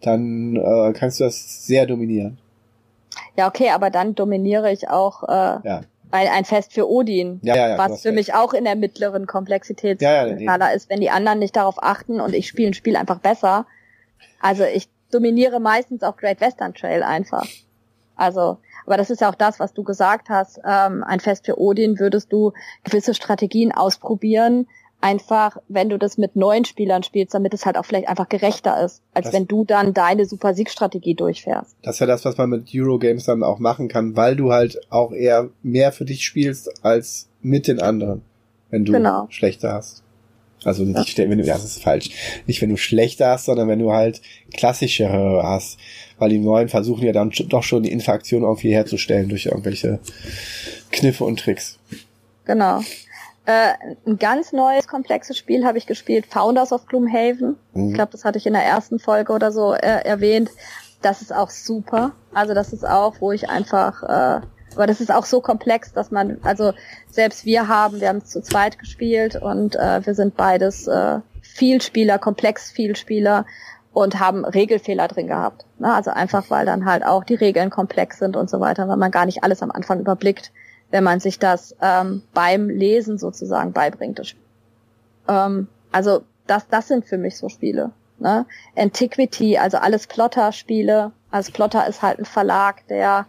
dann 0.00 0.56
äh, 0.56 0.92
kannst 0.92 1.20
du 1.20 1.24
das 1.24 1.66
sehr 1.66 1.86
dominieren. 1.86 2.38
Ja, 3.36 3.48
okay, 3.48 3.70
aber 3.70 3.90
dann 3.90 4.14
dominiere 4.14 4.72
ich 4.72 4.88
auch 4.88 5.22
äh, 5.24 5.32
ja. 5.66 5.80
ein, 6.10 6.28
ein 6.28 6.44
Fest 6.44 6.72
für 6.72 6.90
Odin, 6.90 7.40
ja, 7.42 7.56
ja, 7.56 7.68
ja, 7.70 7.78
was 7.78 8.02
für 8.02 8.08
recht. 8.08 8.16
mich 8.16 8.34
auch 8.34 8.52
in 8.52 8.64
der 8.64 8.76
mittleren 8.76 9.26
Komplexitätsskala 9.26 10.38
ja, 10.38 10.56
ja, 10.58 10.66
ist, 10.68 10.90
wenn 10.90 11.00
die 11.00 11.10
anderen 11.10 11.38
nicht 11.38 11.56
darauf 11.56 11.82
achten 11.82 12.20
und 12.20 12.34
ich 12.34 12.48
spiele 12.48 12.68
ein 12.68 12.74
Spiel 12.74 12.96
einfach 12.96 13.18
besser. 13.18 13.66
Also 14.40 14.64
ich 14.64 14.88
dominiere 15.12 15.60
meistens 15.60 16.02
auch 16.02 16.16
Great 16.16 16.40
Western 16.40 16.74
Trail 16.74 17.02
einfach. 17.02 17.46
Also, 18.16 18.58
aber 18.86 18.96
das 18.96 19.10
ist 19.10 19.20
ja 19.20 19.30
auch 19.30 19.34
das, 19.34 19.60
was 19.60 19.72
du 19.72 19.82
gesagt 19.82 20.28
hast. 20.28 20.58
Ähm, 20.64 21.02
ein 21.04 21.20
Fest 21.20 21.46
für 21.46 21.58
Odin 21.58 21.98
würdest 21.98 22.32
du 22.32 22.52
gewisse 22.84 23.14
Strategien 23.14 23.72
ausprobieren, 23.72 24.66
einfach, 25.02 25.58
wenn 25.68 25.88
du 25.88 25.98
das 25.98 26.16
mit 26.16 26.36
neuen 26.36 26.64
Spielern 26.64 27.02
spielst, 27.02 27.34
damit 27.34 27.52
es 27.52 27.66
halt 27.66 27.76
auch 27.76 27.84
vielleicht 27.84 28.08
einfach 28.08 28.28
gerechter 28.28 28.82
ist, 28.82 29.02
als 29.12 29.26
das, 29.26 29.34
wenn 29.34 29.46
du 29.46 29.64
dann 29.64 29.92
deine 29.92 30.24
super 30.24 30.54
Siegstrategie 30.54 31.14
durchfährst. 31.14 31.76
Das 31.82 31.96
ist 31.96 32.00
ja 32.00 32.06
das, 32.06 32.24
was 32.24 32.38
man 32.38 32.48
mit 32.50 32.70
Eurogames 32.72 33.24
dann 33.24 33.42
auch 33.42 33.58
machen 33.58 33.88
kann, 33.88 34.16
weil 34.16 34.36
du 34.36 34.52
halt 34.52 34.80
auch 34.90 35.12
eher 35.12 35.50
mehr 35.62 35.92
für 35.92 36.04
dich 36.04 36.24
spielst 36.24 36.84
als 36.84 37.28
mit 37.40 37.66
den 37.66 37.80
anderen, 37.80 38.22
wenn 38.70 38.84
du 38.84 38.92
genau. 38.92 39.26
schlechter 39.28 39.72
hast. 39.72 40.02
Also 40.64 40.84
nicht, 40.84 41.18
ja. 41.18 41.28
wenn 41.28 41.38
du, 41.38 41.44
das 41.44 41.64
ist 41.64 41.82
falsch. 41.82 42.10
Nicht 42.46 42.60
wenn 42.62 42.70
du 42.70 42.76
schlechter 42.76 43.28
hast, 43.30 43.46
sondern 43.46 43.68
wenn 43.68 43.78
du 43.78 43.92
halt 43.92 44.20
klassischere 44.54 45.42
hast. 45.42 45.78
Weil 46.18 46.30
die 46.30 46.38
neuen 46.38 46.68
versuchen 46.68 47.04
ja 47.04 47.12
dann 47.12 47.30
doch 47.48 47.62
schon 47.62 47.82
die 47.82 47.92
Interaktion 47.92 48.42
irgendwie 48.42 48.72
herzustellen 48.72 49.28
durch 49.28 49.46
irgendwelche 49.46 49.98
Kniffe 50.90 51.24
und 51.24 51.40
Tricks. 51.40 51.78
Genau. 52.44 52.80
Äh, 53.44 53.72
ein 54.06 54.18
ganz 54.18 54.52
neues, 54.52 54.86
komplexes 54.86 55.36
Spiel 55.36 55.64
habe 55.64 55.76
ich 55.76 55.86
gespielt, 55.86 56.26
Founders 56.26 56.70
of 56.70 56.86
Gloomhaven. 56.86 57.56
Mhm. 57.74 57.88
Ich 57.88 57.94
glaube, 57.94 58.12
das 58.12 58.24
hatte 58.24 58.38
ich 58.38 58.46
in 58.46 58.52
der 58.52 58.62
ersten 58.62 59.00
Folge 59.00 59.32
oder 59.32 59.50
so 59.50 59.74
äh, 59.74 60.04
erwähnt. 60.04 60.50
Das 61.00 61.22
ist 61.22 61.34
auch 61.34 61.50
super. 61.50 62.12
Also 62.32 62.54
das 62.54 62.72
ist 62.72 62.86
auch, 62.86 63.16
wo 63.20 63.32
ich 63.32 63.50
einfach 63.50 64.02
äh, 64.04 64.46
aber 64.76 64.86
das 64.86 65.00
ist 65.00 65.12
auch 65.12 65.24
so 65.24 65.40
komplex, 65.40 65.92
dass 65.92 66.10
man, 66.10 66.38
also 66.42 66.72
selbst 67.10 67.44
wir 67.44 67.68
haben, 67.68 68.00
wir 68.00 68.08
haben 68.08 68.18
es 68.18 68.30
zu 68.30 68.42
zweit 68.42 68.78
gespielt 68.78 69.36
und 69.36 69.76
äh, 69.76 70.04
wir 70.04 70.14
sind 70.14 70.36
beides 70.36 70.86
äh, 70.86 71.20
Vielspieler, 71.40 72.18
komplex 72.18 72.70
Vielspieler 72.70 73.46
und 73.92 74.18
haben 74.18 74.44
Regelfehler 74.44 75.08
drin 75.08 75.26
gehabt. 75.26 75.66
Ne? 75.78 75.92
Also 75.92 76.10
einfach, 76.10 76.50
weil 76.50 76.66
dann 76.66 76.86
halt 76.86 77.04
auch 77.04 77.24
die 77.24 77.34
Regeln 77.34 77.70
komplex 77.70 78.18
sind 78.18 78.36
und 78.36 78.48
so 78.48 78.60
weiter, 78.60 78.88
weil 78.88 78.96
man 78.96 79.10
gar 79.10 79.26
nicht 79.26 79.44
alles 79.44 79.62
am 79.62 79.70
Anfang 79.70 80.00
überblickt, 80.00 80.50
wenn 80.90 81.04
man 81.04 81.20
sich 81.20 81.38
das 81.38 81.76
ähm, 81.80 82.22
beim 82.32 82.68
Lesen 82.68 83.18
sozusagen 83.18 83.72
beibringt. 83.72 84.34
Ähm, 85.28 85.68
also 85.90 86.22
das, 86.46 86.68
das 86.68 86.88
sind 86.88 87.04
für 87.04 87.18
mich 87.18 87.36
so 87.36 87.48
Spiele. 87.48 87.90
Ne? 88.18 88.46
Antiquity, 88.76 89.58
also 89.58 89.78
alles 89.78 90.06
Plotter-Spiele. 90.06 91.12
Also 91.30 91.52
Plotter 91.52 91.86
ist 91.86 92.02
halt 92.02 92.18
ein 92.18 92.24
Verlag, 92.24 92.86
der 92.88 93.26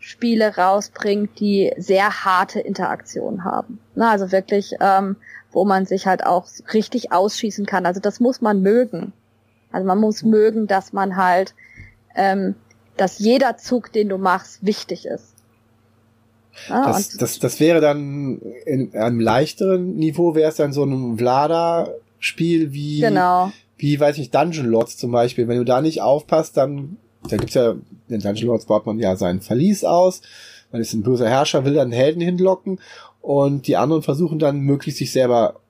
Spiele 0.00 0.56
rausbringt, 0.56 1.38
die 1.38 1.72
sehr 1.76 2.24
harte 2.24 2.58
Interaktionen 2.58 3.44
haben. 3.44 3.78
Na, 3.94 4.10
also 4.10 4.32
wirklich, 4.32 4.72
ähm, 4.80 5.16
wo 5.52 5.66
man 5.66 5.84
sich 5.84 6.06
halt 6.06 6.24
auch 6.24 6.48
richtig 6.72 7.12
ausschießen 7.12 7.66
kann. 7.66 7.84
Also 7.84 8.00
das 8.00 8.18
muss 8.18 8.40
man 8.40 8.62
mögen. 8.62 9.12
Also 9.70 9.86
man 9.86 9.98
muss 9.98 10.22
mögen, 10.22 10.66
dass 10.66 10.94
man 10.94 11.16
halt, 11.16 11.54
ähm, 12.16 12.54
dass 12.96 13.18
jeder 13.18 13.58
Zug, 13.58 13.92
den 13.92 14.08
du 14.08 14.16
machst, 14.16 14.64
wichtig 14.64 15.04
ist. 15.04 15.34
Ja, 16.68 16.86
das, 16.86 17.16
das, 17.16 17.38
das 17.38 17.60
wäre 17.60 17.80
dann 17.80 18.40
in 18.64 18.94
einem 18.94 19.20
leichteren 19.20 19.96
Niveau 19.96 20.34
wäre 20.34 20.48
es 20.48 20.56
dann 20.56 20.72
so 20.72 20.84
ein 20.84 21.18
Vlada-Spiel 21.18 22.72
wie, 22.72 23.00
genau. 23.00 23.52
wie, 23.76 24.00
weiß 24.00 24.16
ich, 24.18 24.30
Dungeon 24.30 24.66
Lords 24.66 24.96
zum 24.96 25.12
Beispiel. 25.12 25.46
Wenn 25.46 25.58
du 25.58 25.64
da 25.64 25.82
nicht 25.82 26.00
aufpasst, 26.00 26.56
dann 26.56 26.96
da 27.28 27.36
gibt's 27.36 27.54
ja, 27.54 27.74
in 28.08 28.20
Dungeon 28.20 28.48
Lords 28.48 28.66
baut 28.66 28.86
man 28.86 28.98
ja 28.98 29.16
sein 29.16 29.40
Verlies 29.40 29.84
aus, 29.84 30.22
man 30.72 30.80
ist 30.80 30.92
ein 30.92 31.02
böser 31.02 31.28
Herrscher, 31.28 31.64
will 31.64 31.74
dann 31.74 31.92
Helden 31.92 32.20
hinlocken 32.20 32.80
und 33.20 33.66
die 33.66 33.76
anderen 33.76 34.02
versuchen 34.02 34.38
dann 34.38 34.60
möglichst 34.60 34.98
sich 34.98 35.12
selber 35.12 35.60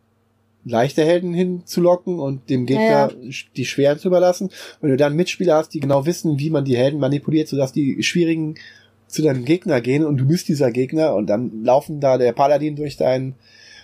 leichte 0.64 1.04
Helden 1.04 1.32
hinzulocken 1.32 2.18
und 2.18 2.50
dem 2.50 2.66
Gegner 2.66 2.84
ja, 2.84 3.08
ja. 3.08 3.30
die 3.56 3.64
schweren 3.64 3.98
zu 3.98 4.08
überlassen. 4.08 4.50
Wenn 4.80 4.90
du 4.90 4.96
dann 4.96 5.16
Mitspieler 5.16 5.56
hast, 5.56 5.70
die 5.70 5.80
genau 5.80 6.04
wissen, 6.04 6.38
wie 6.38 6.50
man 6.50 6.64
die 6.64 6.76
Helden 6.76 7.00
manipuliert, 7.00 7.48
sodass 7.48 7.72
die 7.72 8.02
schwierigen 8.02 8.56
zu 9.06 9.22
deinem 9.22 9.44
Gegner 9.44 9.80
gehen 9.80 10.04
und 10.04 10.18
du 10.18 10.26
bist 10.26 10.48
dieser 10.48 10.70
Gegner 10.70 11.14
und 11.14 11.26
dann 11.26 11.64
laufen 11.64 12.00
da 12.00 12.18
der 12.18 12.32
Paladin 12.32 12.76
durch 12.76 12.96
dein 12.96 13.34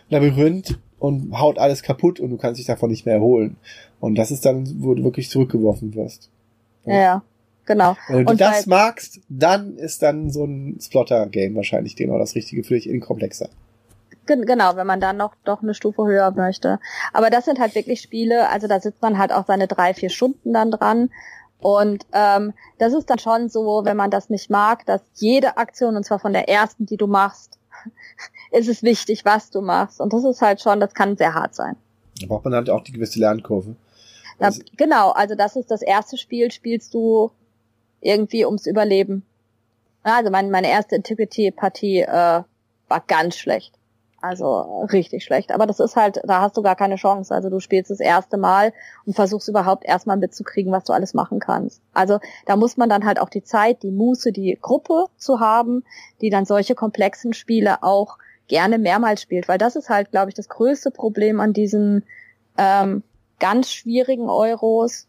Labyrinth 0.08 0.78
und 0.98 1.38
haut 1.38 1.58
alles 1.58 1.82
kaputt 1.82 2.20
und 2.20 2.30
du 2.30 2.36
kannst 2.36 2.58
dich 2.58 2.66
davon 2.66 2.90
nicht 2.90 3.06
mehr 3.06 3.16
erholen. 3.16 3.56
Und 3.98 4.16
das 4.16 4.30
ist 4.30 4.44
dann, 4.44 4.82
wo 4.82 4.94
du 4.94 5.02
wirklich 5.02 5.30
zurückgeworfen 5.30 5.94
wirst. 5.94 6.30
Ja, 6.84 7.00
ja. 7.00 7.22
Genau. 7.66 7.96
Wenn 8.08 8.24
du 8.24 8.32
und 8.32 8.40
das 8.40 8.66
magst, 8.66 9.20
dann 9.28 9.76
ist 9.76 10.02
dann 10.02 10.30
so 10.30 10.44
ein 10.44 10.78
Splotter-Game 10.80 11.54
wahrscheinlich 11.56 11.96
genau 11.96 12.18
das 12.18 12.34
Richtige 12.34 12.62
für 12.62 12.74
dich 12.74 12.88
in 12.88 13.00
komplexer. 13.00 13.48
Genau, 14.26 14.74
wenn 14.74 14.86
man 14.86 15.00
dann 15.00 15.16
noch 15.16 15.34
doch 15.44 15.62
eine 15.62 15.74
Stufe 15.74 16.04
höher 16.04 16.32
möchte. 16.32 16.80
Aber 17.12 17.30
das 17.30 17.44
sind 17.44 17.60
halt 17.60 17.74
wirklich 17.74 18.00
Spiele, 18.00 18.48
also 18.48 18.66
da 18.66 18.80
sitzt 18.80 19.02
man 19.02 19.18
halt 19.18 19.32
auch 19.32 19.46
seine 19.46 19.68
drei, 19.68 19.94
vier 19.94 20.10
Stunden 20.10 20.52
dann 20.52 20.70
dran. 20.70 21.10
Und 21.58 22.06
ähm, 22.12 22.52
das 22.78 22.92
ist 22.92 23.08
dann 23.08 23.18
schon 23.18 23.48
so, 23.48 23.84
wenn 23.84 23.96
man 23.96 24.10
das 24.10 24.28
nicht 24.28 24.50
mag, 24.50 24.84
dass 24.86 25.00
jede 25.14 25.56
Aktion, 25.56 25.96
und 25.96 26.04
zwar 26.04 26.18
von 26.18 26.32
der 26.32 26.48
ersten, 26.48 26.86
die 26.86 26.96
du 26.96 27.06
machst, 27.06 27.58
ist 28.50 28.68
es 28.68 28.82
wichtig, 28.82 29.24
was 29.24 29.50
du 29.50 29.60
machst. 29.60 30.00
Und 30.00 30.12
das 30.12 30.24
ist 30.24 30.42
halt 30.42 30.60
schon, 30.60 30.80
das 30.80 30.92
kann 30.92 31.16
sehr 31.16 31.34
hart 31.34 31.54
sein. 31.54 31.76
Da 32.20 32.26
braucht 32.26 32.44
man 32.44 32.54
halt 32.54 32.68
auch 32.68 32.82
die 32.82 32.92
gewisse 32.92 33.20
Lernkurve. 33.20 33.76
Na, 34.38 34.46
also, 34.46 34.62
genau, 34.76 35.10
also 35.12 35.34
das 35.34 35.56
ist 35.56 35.70
das 35.70 35.82
erste 35.82 36.16
Spiel, 36.18 36.50
spielst 36.50 36.94
du 36.94 37.30
irgendwie 38.00 38.44
ums 38.44 38.66
Überleben. 38.66 39.24
Also 40.02 40.30
mein, 40.30 40.50
meine 40.50 40.70
erste 40.70 40.96
Integrity-Partie 40.96 42.00
äh, 42.02 42.42
war 42.88 43.04
ganz 43.06 43.36
schlecht. 43.36 43.74
Also 44.20 44.86
richtig 44.92 45.24
schlecht. 45.24 45.52
Aber 45.52 45.66
das 45.66 45.78
ist 45.78 45.94
halt, 45.94 46.20
da 46.24 46.40
hast 46.40 46.56
du 46.56 46.62
gar 46.62 46.74
keine 46.74 46.96
Chance. 46.96 47.34
Also 47.34 47.50
du 47.50 47.60
spielst 47.60 47.90
das 47.90 48.00
erste 48.00 48.36
Mal 48.36 48.72
und 49.04 49.14
versuchst 49.14 49.48
überhaupt 49.48 49.84
erstmal 49.84 50.16
mitzukriegen, 50.16 50.72
was 50.72 50.84
du 50.84 50.92
alles 50.92 51.14
machen 51.14 51.38
kannst. 51.38 51.82
Also 51.92 52.18
da 52.46 52.56
muss 52.56 52.76
man 52.76 52.88
dann 52.88 53.04
halt 53.04 53.20
auch 53.20 53.28
die 53.28 53.44
Zeit, 53.44 53.82
die 53.82 53.90
Muße, 53.90 54.32
die 54.32 54.58
Gruppe 54.60 55.06
zu 55.16 55.40
haben, 55.40 55.84
die 56.20 56.30
dann 56.30 56.44
solche 56.44 56.74
komplexen 56.74 57.34
Spiele 57.34 57.82
auch 57.82 58.18
gerne 58.48 58.78
mehrmals 58.78 59.22
spielt. 59.22 59.48
Weil 59.48 59.58
das 59.58 59.76
ist 59.76 59.90
halt, 59.90 60.10
glaube 60.10 60.30
ich, 60.30 60.34
das 60.34 60.48
größte 60.48 60.90
Problem 60.90 61.38
an 61.38 61.52
diesen 61.52 62.04
ähm, 62.56 63.02
ganz 63.38 63.70
schwierigen 63.70 64.28
Euros, 64.28 65.06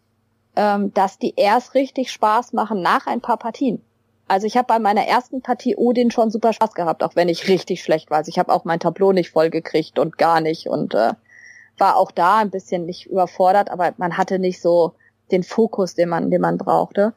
ähm, 0.58 0.92
dass 0.94 1.20
die 1.20 1.36
erst 1.38 1.76
richtig 1.76 2.12
Spaß 2.12 2.52
machen 2.52 2.82
nach 2.82 3.06
ein 3.06 3.22
paar 3.22 3.38
Partien. 3.38 3.82
Also 4.28 4.48
ich 4.48 4.58
habe 4.58 4.68
bei 4.68 4.80
meiner 4.80 5.06
ersten 5.06 5.42
Partie 5.42 5.78
Odin 5.78 6.12
schon 6.12 6.32
super 6.32 6.52
Spaß 6.52 6.74
gehabt, 6.74 7.04
auch 7.04 7.16
wenn 7.16 7.30
ich 7.30 7.48
richtig 7.48 7.82
schlecht 7.82 8.10
war. 8.10 8.18
Also 8.18 8.30
ich 8.30 8.40
habe 8.40 8.52
auch 8.52 8.66
mein 8.66 8.80
Tableau 8.80 9.14
nicht 9.14 9.30
voll 9.30 9.50
gekriegt 9.52 10.00
und 10.00 10.18
gar 10.18 10.42
nicht 10.42 10.68
und 10.68 10.96
äh, 10.96 11.14
war 11.78 11.96
auch 11.96 12.12
da 12.12 12.40
ein 12.40 12.50
bisschen 12.50 12.86
nicht 12.86 13.06
überfordert, 13.06 13.70
aber 13.70 13.94
man 13.98 14.18
hatte 14.18 14.40
nicht 14.40 14.60
so 14.60 14.94
den 15.32 15.44
Fokus, 15.44 15.94
den 15.94 16.10
man, 16.10 16.32
den 16.32 16.42
man 16.42 16.58
brauchte. 16.58 17.14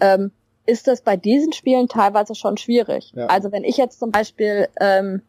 Ähm, 0.00 0.30
ist 0.64 0.86
das 0.86 1.02
bei 1.02 1.16
diesen 1.16 1.52
Spielen 1.52 1.88
teilweise 1.88 2.34
schon 2.36 2.56
schwierig. 2.56 3.12
Ja. 3.16 3.26
Also 3.26 3.50
wenn 3.50 3.64
ich 3.64 3.76
jetzt 3.76 3.98
zum 3.98 4.12
Beispiel 4.12 4.68
ähm, 4.80 5.22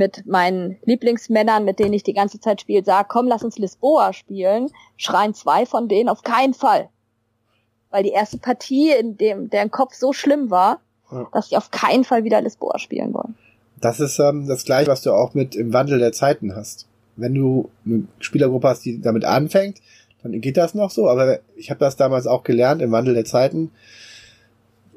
mit 0.00 0.26
meinen 0.26 0.78
Lieblingsmännern, 0.84 1.64
mit 1.64 1.78
denen 1.78 1.92
ich 1.92 2.02
die 2.02 2.14
ganze 2.14 2.40
Zeit 2.40 2.60
spiele, 2.60 2.84
sage, 2.84 3.06
komm, 3.08 3.28
lass 3.28 3.44
uns 3.44 3.58
Lisboa 3.58 4.12
spielen, 4.12 4.70
schreien 4.96 5.34
zwei 5.34 5.66
von 5.66 5.86
denen 5.86 6.08
auf 6.08 6.22
keinen 6.22 6.54
Fall 6.54 6.88
weil 7.90 8.04
die 8.04 8.10
erste 8.10 8.38
Partie, 8.38 8.92
in 8.92 9.16
dem 9.16 9.50
deren 9.50 9.70
Kopf 9.70 9.94
so 9.94 10.12
schlimm 10.12 10.50
war, 10.50 10.80
ja. 11.10 11.28
dass 11.32 11.48
sie 11.48 11.56
auf 11.56 11.70
keinen 11.70 12.04
Fall 12.04 12.24
wieder 12.24 12.40
Lisboa 12.40 12.78
spielen 12.78 13.12
wollen. 13.12 13.34
Das 13.80 14.00
ist 14.00 14.18
ähm, 14.18 14.46
das 14.46 14.64
gleiche, 14.64 14.90
was 14.90 15.02
du 15.02 15.12
auch 15.12 15.34
mit 15.34 15.54
im 15.54 15.72
Wandel 15.72 15.98
der 15.98 16.12
Zeiten 16.12 16.54
hast. 16.54 16.86
Wenn 17.16 17.34
du 17.34 17.70
eine 17.84 18.04
Spielergruppe 18.20 18.68
hast, 18.68 18.84
die 18.84 19.00
damit 19.00 19.24
anfängt, 19.24 19.78
dann 20.22 20.40
geht 20.40 20.56
das 20.56 20.74
noch 20.74 20.90
so. 20.90 21.08
Aber 21.08 21.40
ich 21.56 21.70
habe 21.70 21.80
das 21.80 21.96
damals 21.96 22.26
auch 22.26 22.44
gelernt 22.44 22.82
im 22.82 22.92
Wandel 22.92 23.14
der 23.14 23.24
Zeiten. 23.24 23.70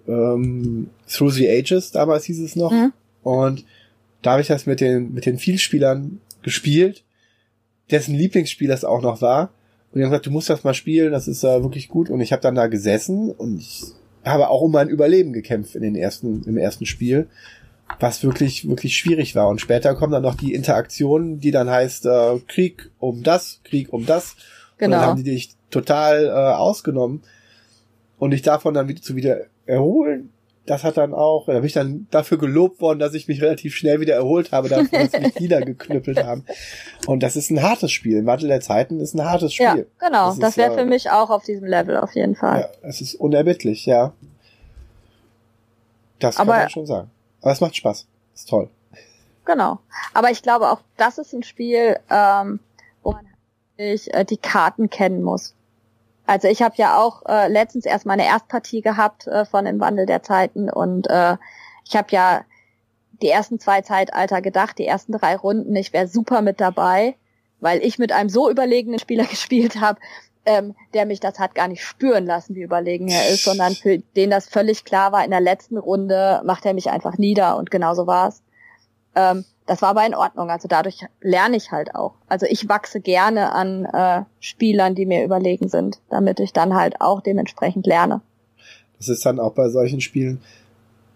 Ähm, 0.07 0.89
Through 1.07 1.31
the 1.31 1.49
Ages, 1.49 1.91
damals 1.91 2.25
hieß 2.25 2.41
es 2.41 2.55
noch. 2.55 2.71
Mhm. 2.71 2.93
Und 3.23 3.65
da 4.23 4.31
habe 4.31 4.41
ich 4.41 4.47
das 4.47 4.65
mit 4.65 4.81
den, 4.81 5.13
mit 5.13 5.25
den 5.25 5.37
Vielspielern 5.37 6.19
gespielt, 6.41 7.03
dessen 7.91 8.15
Lieblingsspieler 8.15 8.73
es 8.73 8.85
auch 8.85 9.01
noch 9.01 9.21
war. 9.21 9.51
Und 9.91 9.99
die 9.99 10.03
haben 10.03 10.09
gesagt, 10.09 10.25
du 10.25 10.31
musst 10.31 10.49
das 10.49 10.63
mal 10.63 10.73
spielen, 10.73 11.11
das 11.11 11.27
ist 11.27 11.43
äh, 11.43 11.61
wirklich 11.61 11.87
gut. 11.87 12.09
Und 12.09 12.21
ich 12.21 12.31
habe 12.31 12.41
dann 12.41 12.55
da 12.55 12.67
gesessen 12.67 13.29
und 13.29 13.59
ich 13.59 13.83
habe 14.25 14.49
auch 14.49 14.61
um 14.61 14.71
mein 14.71 14.89
Überleben 14.89 15.33
gekämpft 15.33 15.75
in 15.75 15.81
den 15.81 15.95
ersten, 15.95 16.43
im 16.45 16.57
ersten 16.57 16.85
Spiel, 16.85 17.27
was 17.99 18.23
wirklich, 18.23 18.67
wirklich 18.67 18.95
schwierig 18.97 19.35
war. 19.35 19.49
Und 19.49 19.61
später 19.61 19.93
kommen 19.93 20.13
dann 20.13 20.23
noch 20.23 20.35
die 20.35 20.53
Interaktionen, 20.53 21.39
die 21.39 21.51
dann 21.51 21.69
heißt 21.69 22.05
äh, 22.05 22.39
Krieg 22.47 22.89
um 22.99 23.23
das, 23.23 23.59
Krieg 23.63 23.91
um 23.91 24.05
das. 24.05 24.35
Genau. 24.35 24.37
Und 24.37 24.79
dann 24.79 24.89
genau. 24.89 25.01
haben 25.01 25.23
die 25.23 25.29
dich 25.29 25.51
total 25.69 26.25
äh, 26.25 26.29
ausgenommen. 26.29 27.21
Und 28.17 28.31
dich 28.31 28.41
davon 28.41 28.73
dann 28.73 28.87
wieder 28.87 29.01
zu 29.01 29.15
wieder 29.15 29.41
erholen, 29.65 30.29
das 30.65 30.83
hat 30.83 30.97
dann 30.97 31.13
auch, 31.13 31.47
da 31.47 31.53
bin 31.53 31.65
ich 31.65 31.73
dann 31.73 32.07
dafür 32.09 32.37
gelobt 32.37 32.79
worden, 32.79 32.99
dass 32.99 33.13
ich 33.13 33.27
mich 33.27 33.41
relativ 33.41 33.75
schnell 33.75 33.99
wieder 33.99 34.15
erholt 34.15 34.51
habe, 34.51 34.69
dafür, 34.69 34.99
dass 34.99 35.11
sie 35.11 35.19
mich 35.19 35.39
niedergeknüppelt 35.39 36.23
haben. 36.23 36.45
Und 37.05 37.21
das 37.21 37.35
ist 37.35 37.49
ein 37.51 37.61
hartes 37.61 37.91
Spiel. 37.91 38.19
Im 38.19 38.25
Wandel 38.25 38.47
der 38.47 38.61
Zeiten 38.61 38.99
ist 39.01 39.13
ein 39.13 39.25
hartes 39.25 39.53
Spiel. 39.53 39.65
Ja, 39.65 40.07
genau. 40.07 40.27
Das, 40.27 40.39
das 40.39 40.57
wäre 40.57 40.73
für 40.73 40.85
mich 40.85 41.11
auch 41.11 41.29
auf 41.29 41.43
diesem 41.43 41.67
Level 41.67 41.97
auf 41.97 42.15
jeden 42.15 42.35
Fall. 42.35 42.61
Ja, 42.61 42.87
es 42.87 43.01
ist 43.01 43.15
unerbittlich, 43.15 43.85
ja. 43.85 44.13
Das 46.19 46.37
kann 46.37 46.47
Aber, 46.47 46.59
man 46.59 46.69
schon 46.69 46.85
sagen. 46.85 47.11
Aber 47.41 47.51
es 47.51 47.59
macht 47.59 47.75
Spaß. 47.75 48.07
Ist 48.33 48.49
toll. 48.49 48.69
Genau. 49.45 49.79
Aber 50.13 50.31
ich 50.31 50.41
glaube 50.41 50.71
auch, 50.71 50.79
das 50.95 51.17
ist 51.17 51.33
ein 51.33 51.43
Spiel, 51.43 51.99
ähm, 52.09 52.61
wo 53.01 53.11
man 53.11 53.27
sich 53.77 54.13
äh, 54.13 54.23
die 54.23 54.37
Karten 54.37 54.89
kennen 54.89 55.21
muss. 55.21 55.55
Also 56.25 56.47
ich 56.47 56.61
habe 56.61 56.75
ja 56.77 56.97
auch 56.97 57.23
äh, 57.27 57.47
letztens 57.49 57.85
erst 57.85 58.05
meine 58.05 58.25
Erstpartie 58.25 58.81
gehabt 58.81 59.27
äh, 59.27 59.45
von 59.45 59.65
dem 59.65 59.79
Wandel 59.79 60.05
der 60.05 60.23
Zeiten 60.23 60.69
und 60.69 61.09
äh, 61.09 61.37
ich 61.85 61.95
habe 61.95 62.07
ja 62.11 62.45
die 63.21 63.29
ersten 63.29 63.59
zwei 63.59 63.81
Zeitalter 63.81 64.41
gedacht, 64.41 64.77
die 64.77 64.87
ersten 64.87 65.11
drei 65.13 65.35
Runden, 65.35 65.75
ich 65.75 65.93
wäre 65.93 66.07
super 66.07 66.41
mit 66.41 66.61
dabei, 66.61 67.15
weil 67.59 67.83
ich 67.83 67.99
mit 67.99 68.11
einem 68.11 68.29
so 68.29 68.49
überlegenen 68.49 68.99
Spieler 68.99 69.25
gespielt 69.29 69.79
habe, 69.79 69.99
ähm, 70.45 70.75
der 70.93 71.05
mich 71.05 71.19
das 71.19 71.39
hat 71.39 71.55
gar 71.55 71.67
nicht 71.67 71.83
spüren 71.83 72.25
lassen, 72.25 72.55
wie 72.55 72.61
überlegen 72.61 73.07
er 73.07 73.29
ist, 73.29 73.45
sondern 73.45 73.73
für 73.73 73.99
den 73.99 74.29
das 74.29 74.47
völlig 74.47 74.83
klar 74.83 75.11
war, 75.11 75.23
in 75.23 75.31
der 75.31 75.41
letzten 75.41 75.77
Runde 75.77 76.41
macht 76.45 76.65
er 76.65 76.73
mich 76.73 76.89
einfach 76.89 77.17
nieder 77.17 77.57
und 77.57 77.71
genauso 77.71 78.07
war's. 78.07 78.41
Ähm, 79.15 79.45
das 79.65 79.81
war 79.81 79.89
aber 79.89 80.05
in 80.05 80.15
Ordnung. 80.15 80.49
Also 80.49 80.67
dadurch 80.67 81.05
lerne 81.21 81.57
ich 81.57 81.71
halt 81.71 81.95
auch. 81.95 82.13
Also 82.27 82.45
ich 82.45 82.67
wachse 82.67 82.99
gerne 82.99 83.53
an 83.53 83.85
äh, 83.85 84.23
Spielern, 84.39 84.95
die 84.95 85.05
mir 85.05 85.23
überlegen 85.23 85.69
sind, 85.69 85.99
damit 86.09 86.39
ich 86.39 86.53
dann 86.53 86.73
halt 86.73 86.99
auch 86.99 87.21
dementsprechend 87.21 87.87
lerne. 87.87 88.21
Das 88.97 89.09
ist 89.09 89.25
dann 89.25 89.39
auch 89.39 89.53
bei 89.53 89.69
solchen 89.69 90.01
Spielen. 90.01 90.41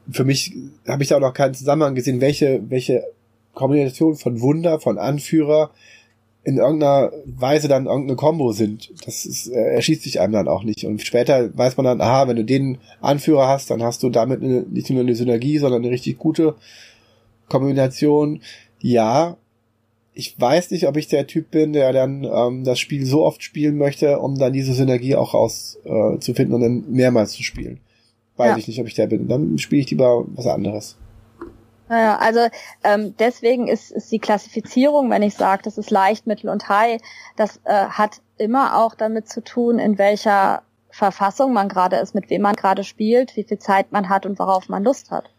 Für 0.09 0.23
mich 0.23 0.55
habe 0.87 1.03
ich 1.03 1.09
da 1.09 1.17
auch 1.17 1.21
noch 1.21 1.33
keinen 1.33 1.53
Zusammenhang 1.53 1.95
gesehen, 1.95 2.21
welche, 2.21 2.61
welche 2.69 3.03
Kombination 3.53 4.15
von 4.15 4.39
Wunder, 4.39 4.79
von 4.79 4.97
Anführer 4.97 5.71
in 6.43 6.59
irgendeiner 6.59 7.11
Weise 7.25 7.67
dann 7.67 7.87
irgendeine 7.87 8.15
Combo 8.15 8.53
sind. 8.53 8.93
Das 9.05 9.25
ist, 9.25 9.47
äh, 9.47 9.73
erschießt 9.75 10.03
sich 10.03 10.21
einem 10.21 10.31
dann 10.31 10.47
auch 10.47 10.63
nicht. 10.63 10.85
Und 10.85 11.01
später 11.01 11.49
weiß 11.57 11.75
man 11.75 11.85
dann, 11.85 11.99
aha, 11.99 12.29
wenn 12.29 12.37
du 12.37 12.45
den 12.45 12.77
Anführer 13.01 13.49
hast, 13.49 13.69
dann 13.69 13.83
hast 13.83 14.01
du 14.01 14.09
damit 14.09 14.41
eine, 14.41 14.61
nicht 14.61 14.89
nur 14.89 15.01
eine 15.01 15.13
Synergie, 15.13 15.57
sondern 15.57 15.81
eine 15.81 15.91
richtig 15.91 16.17
gute 16.17 16.55
Kombination, 17.49 18.41
ja. 18.79 19.37
Ich 20.13 20.39
weiß 20.39 20.71
nicht, 20.71 20.87
ob 20.87 20.97
ich 20.97 21.07
der 21.07 21.27
Typ 21.27 21.51
bin, 21.51 21.73
der 21.73 21.93
dann 21.93 22.23
ähm, 22.23 22.63
das 22.63 22.79
Spiel 22.79 23.05
so 23.05 23.23
oft 23.23 23.43
spielen 23.43 23.77
möchte, 23.77 24.19
um 24.19 24.37
dann 24.37 24.51
diese 24.51 24.73
Synergie 24.73 25.15
auch 25.15 25.35
rauszufinden 25.35 26.51
äh, 26.51 26.55
und 26.55 26.61
dann 26.61 26.91
mehrmals 26.91 27.33
zu 27.33 27.43
spielen. 27.43 27.79
Weiß 28.35 28.51
ja. 28.51 28.57
ich 28.57 28.67
nicht, 28.67 28.79
ob 28.81 28.87
ich 28.87 28.95
der 28.95 29.07
bin. 29.07 29.27
Dann 29.27 29.57
spiele 29.59 29.81
ich 29.81 29.89
lieber 29.91 30.25
was 30.27 30.47
anderes. 30.47 30.97
Naja, 31.89 32.17
also 32.17 32.47
ähm, 32.83 33.15
deswegen 33.17 33.67
ist, 33.67 33.91
ist 33.91 34.11
die 34.11 34.19
Klassifizierung, 34.19 35.09
wenn 35.09 35.21
ich 35.21 35.35
sage, 35.35 35.61
das 35.63 35.77
ist 35.77 35.89
leicht, 35.89 36.27
mittel 36.27 36.49
und 36.49 36.67
high, 36.67 36.99
das 37.37 37.61
äh, 37.63 37.85
hat 37.87 38.21
immer 38.37 38.77
auch 38.77 38.93
damit 38.93 39.29
zu 39.29 39.41
tun, 39.41 39.79
in 39.79 39.97
welcher 39.97 40.63
Verfassung 40.89 41.53
man 41.53 41.69
gerade 41.69 41.97
ist, 41.97 42.13
mit 42.13 42.29
wem 42.29 42.41
man 42.41 42.55
gerade 42.55 42.83
spielt, 42.83 43.35
wie 43.37 43.43
viel 43.43 43.59
Zeit 43.59 43.91
man 43.91 44.09
hat 44.09 44.25
und 44.25 44.37
worauf 44.39 44.67
man 44.67 44.83
Lust 44.83 45.11
hat. 45.11 45.29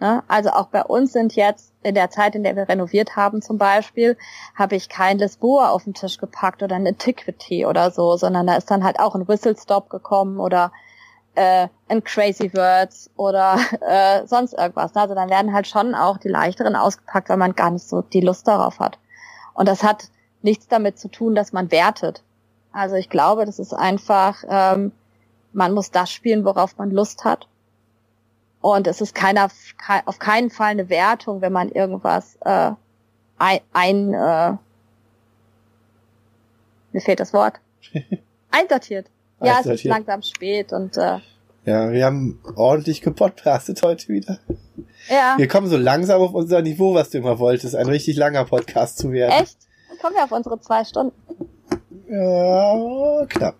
Ne? 0.00 0.22
Also 0.28 0.50
auch 0.50 0.68
bei 0.68 0.82
uns 0.82 1.12
sind 1.12 1.36
jetzt 1.36 1.74
in 1.82 1.94
der 1.94 2.10
Zeit, 2.10 2.34
in 2.34 2.42
der 2.42 2.56
wir 2.56 2.68
renoviert 2.68 3.16
haben 3.16 3.42
zum 3.42 3.58
Beispiel, 3.58 4.16
habe 4.54 4.74
ich 4.74 4.88
kein 4.88 5.18
Lisboa 5.18 5.70
auf 5.70 5.84
den 5.84 5.92
Tisch 5.92 6.16
gepackt 6.16 6.62
oder 6.62 6.76
ein 6.76 6.86
Antiquity 6.86 7.66
oder 7.66 7.90
so, 7.90 8.16
sondern 8.16 8.46
da 8.46 8.56
ist 8.56 8.70
dann 8.70 8.82
halt 8.82 8.98
auch 8.98 9.14
ein 9.14 9.28
Whistle 9.28 9.56
Stop 9.56 9.90
gekommen 9.90 10.40
oder 10.40 10.72
äh, 11.34 11.68
ein 11.88 12.02
Crazy 12.02 12.52
Words 12.54 13.10
oder 13.16 13.58
äh, 13.86 14.26
sonst 14.26 14.54
irgendwas. 14.54 14.96
Also 14.96 15.14
dann 15.14 15.28
werden 15.28 15.52
halt 15.52 15.66
schon 15.66 15.94
auch 15.94 16.16
die 16.16 16.28
leichteren 16.28 16.76
ausgepackt, 16.76 17.28
weil 17.28 17.36
man 17.36 17.54
gar 17.54 17.70
nicht 17.70 17.86
so 17.86 18.00
die 18.00 18.22
Lust 18.22 18.48
darauf 18.48 18.80
hat. 18.80 18.98
Und 19.52 19.68
das 19.68 19.82
hat 19.82 20.08
nichts 20.40 20.66
damit 20.66 20.98
zu 20.98 21.08
tun, 21.08 21.34
dass 21.34 21.52
man 21.52 21.70
wertet. 21.70 22.22
Also 22.72 22.94
ich 22.96 23.10
glaube, 23.10 23.44
das 23.44 23.58
ist 23.58 23.74
einfach, 23.74 24.44
ähm, 24.48 24.92
man 25.52 25.72
muss 25.74 25.90
das 25.90 26.10
spielen, 26.10 26.46
worauf 26.46 26.78
man 26.78 26.90
Lust 26.90 27.24
hat. 27.24 27.48
Und 28.60 28.86
es 28.86 29.00
ist 29.00 29.14
keiner, 29.14 29.48
auf 30.04 30.18
keinen 30.18 30.50
Fall 30.50 30.72
eine 30.72 30.88
Wertung, 30.88 31.40
wenn 31.40 31.52
man 31.52 31.70
irgendwas 31.70 32.36
äh, 32.42 32.72
ein, 33.38 33.60
ein 33.72 34.14
äh, 34.14 34.56
mir 36.92 37.00
fehlt 37.00 37.20
das 37.20 37.32
Wort. 37.32 37.60
Einsortiert. 38.50 39.06
ja, 39.40 39.60
es 39.60 39.66
ist 39.66 39.84
langsam 39.84 40.22
spät 40.22 40.72
und 40.72 40.96
äh, 40.96 41.18
ja, 41.66 41.92
wir 41.92 42.06
haben 42.06 42.40
ordentlich 42.56 43.02
gepodcastet 43.02 43.82
heute 43.82 44.08
wieder. 44.08 44.38
Ja. 45.08 45.34
Wir 45.36 45.46
kommen 45.46 45.68
so 45.68 45.76
langsam 45.76 46.20
auf 46.20 46.32
unser 46.32 46.62
Niveau, 46.62 46.94
was 46.94 47.10
du 47.10 47.18
immer 47.18 47.38
wolltest, 47.38 47.76
ein 47.76 47.86
richtig 47.86 48.16
langer 48.16 48.44
Podcast 48.44 48.98
zu 48.98 49.12
werden. 49.12 49.42
Echt? 49.42 49.58
Dann 49.88 49.98
kommen 49.98 50.16
wir 50.16 50.24
auf 50.24 50.32
unsere 50.32 50.58
zwei 50.60 50.84
Stunden. 50.84 51.14
Ja, 52.08 53.26
knapp. 53.28 53.56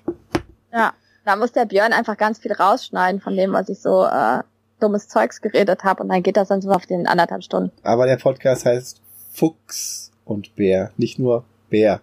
Ja, 0.73 0.95
da 1.25 1.37
muss 1.37 1.53
der 1.53 1.67
Björn 1.67 1.93
einfach 1.93 2.17
ganz 2.17 2.39
viel 2.39 2.53
rausschneiden 2.53 3.21
von 3.21 3.37
dem, 3.37 3.53
was 3.53 3.69
ich 3.69 3.81
so 3.81 4.07
äh, 4.07 4.43
dummes 4.82 5.09
Zeugs 5.09 5.40
geredet 5.40 5.85
habe 5.85 6.02
und 6.02 6.09
dann 6.09 6.23
geht 6.23 6.36
das 6.36 6.48
dann 6.48 6.61
so 6.62 6.70
auf 6.70 6.86
den 6.86 7.07
anderthalb 7.07 7.43
Stunden. 7.43 7.70
Aber 7.82 8.07
der 8.07 8.16
Podcast 8.16 8.65
heißt 8.66 9.01
Fuchs 9.32 10.11
und 10.24 10.57
Bär, 10.57 10.90
nicht 10.97 11.19
nur 11.19 11.44
Bär. 11.69 12.01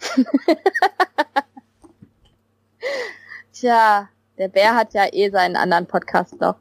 Tja, 3.52 4.08
der 4.38 4.48
Bär 4.48 4.74
hat 4.74 4.94
ja 4.94 5.06
eh 5.12 5.30
seinen 5.30 5.56
anderen 5.56 5.86
Podcast 5.86 6.40
noch. 6.40 6.56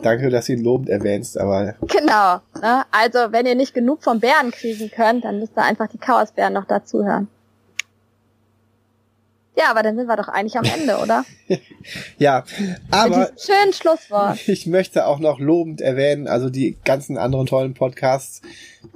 Danke, 0.00 0.30
dass 0.30 0.46
du 0.46 0.52
ihn 0.52 0.62
lobend 0.62 0.88
erwähnst, 0.88 1.38
aber. 1.38 1.74
Genau. 1.88 2.40
Ne? 2.60 2.84
Also, 2.92 3.32
wenn 3.32 3.46
ihr 3.46 3.56
nicht 3.56 3.74
genug 3.74 4.04
vom 4.04 4.20
Bären 4.20 4.52
kriegen 4.52 4.90
könnt, 4.90 5.24
dann 5.24 5.40
müsst 5.40 5.56
ihr 5.56 5.64
einfach 5.64 5.88
die 5.88 5.98
Chaosbären 5.98 6.52
noch 6.52 6.66
dazuhören. 6.66 7.28
Ja, 9.58 9.70
aber 9.70 9.82
dann 9.82 9.96
sind 9.96 10.06
wir 10.06 10.14
doch 10.14 10.28
eigentlich 10.28 10.56
am 10.56 10.64
Ende, 10.64 10.98
oder? 10.98 11.24
ja, 12.18 12.44
aber 12.92 13.32
schönen 13.36 13.72
Schlusswort. 13.72 14.38
Ich 14.46 14.66
möchte 14.66 15.06
auch 15.06 15.18
noch 15.18 15.40
lobend 15.40 15.80
erwähnen, 15.80 16.28
also 16.28 16.48
die 16.48 16.76
ganzen 16.84 17.18
anderen 17.18 17.46
tollen 17.46 17.74
Podcasts, 17.74 18.40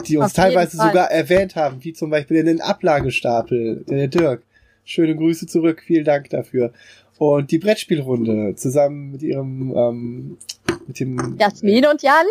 die 0.06 0.18
uns 0.18 0.26
Auf 0.26 0.32
teilweise 0.34 0.76
sogar 0.76 1.10
erwähnt 1.10 1.56
haben, 1.56 1.82
wie 1.82 1.92
zum 1.92 2.10
Beispiel 2.10 2.44
den 2.44 2.60
Ablagestapel, 2.60 3.84
der 3.88 4.06
Dirk. 4.06 4.44
Schöne 4.84 5.16
Grüße 5.16 5.46
zurück, 5.46 5.82
vielen 5.84 6.04
Dank 6.04 6.30
dafür. 6.30 6.72
Und 7.18 7.50
die 7.50 7.58
Brettspielrunde 7.58 8.54
zusammen 8.54 9.12
mit 9.12 9.22
ihrem 9.22 9.74
ähm, 9.76 10.38
mit 10.86 11.00
dem 11.00 11.36
Jasmin 11.38 11.86
und 11.86 12.02
Jan. 12.02 12.26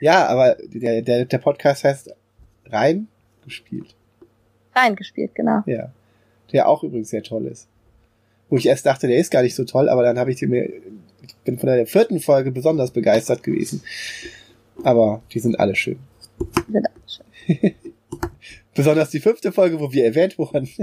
Ja, 0.00 0.26
aber 0.26 0.56
der, 0.72 1.02
der, 1.02 1.24
der 1.24 1.38
Podcast 1.38 1.84
heißt 1.84 2.14
Rein 2.66 3.06
gespielt. 3.44 3.94
Rein 4.74 4.96
gespielt, 4.96 5.34
genau. 5.34 5.62
Ja 5.66 5.92
der 6.52 6.68
auch 6.68 6.82
übrigens 6.82 7.10
sehr 7.10 7.22
toll 7.22 7.46
ist. 7.46 7.68
Wo 8.48 8.56
ich 8.56 8.66
erst 8.66 8.86
dachte, 8.86 9.06
der 9.06 9.18
ist 9.18 9.30
gar 9.30 9.42
nicht 9.42 9.54
so 9.54 9.64
toll, 9.64 9.88
aber 9.88 10.02
dann 10.02 10.18
habe 10.18 10.32
ich 10.32 10.38
den 10.38 10.50
mir, 10.50 10.68
ich 11.22 11.36
bin 11.44 11.58
von 11.58 11.68
der 11.68 11.86
vierten 11.86 12.20
Folge 12.20 12.50
besonders 12.50 12.90
begeistert 12.90 13.42
gewesen. 13.42 13.82
Aber 14.82 15.22
die 15.32 15.40
sind 15.40 15.60
alle 15.60 15.76
schön. 15.76 15.98
Die 16.68 16.72
sind 16.72 16.86
alle 16.86 17.02
schön. 17.06 17.74
besonders 18.74 19.10
die 19.10 19.20
fünfte 19.20 19.52
Folge, 19.52 19.78
wo 19.80 19.92
wir 19.92 20.04
erwähnt 20.04 20.38
wurden. 20.38 20.68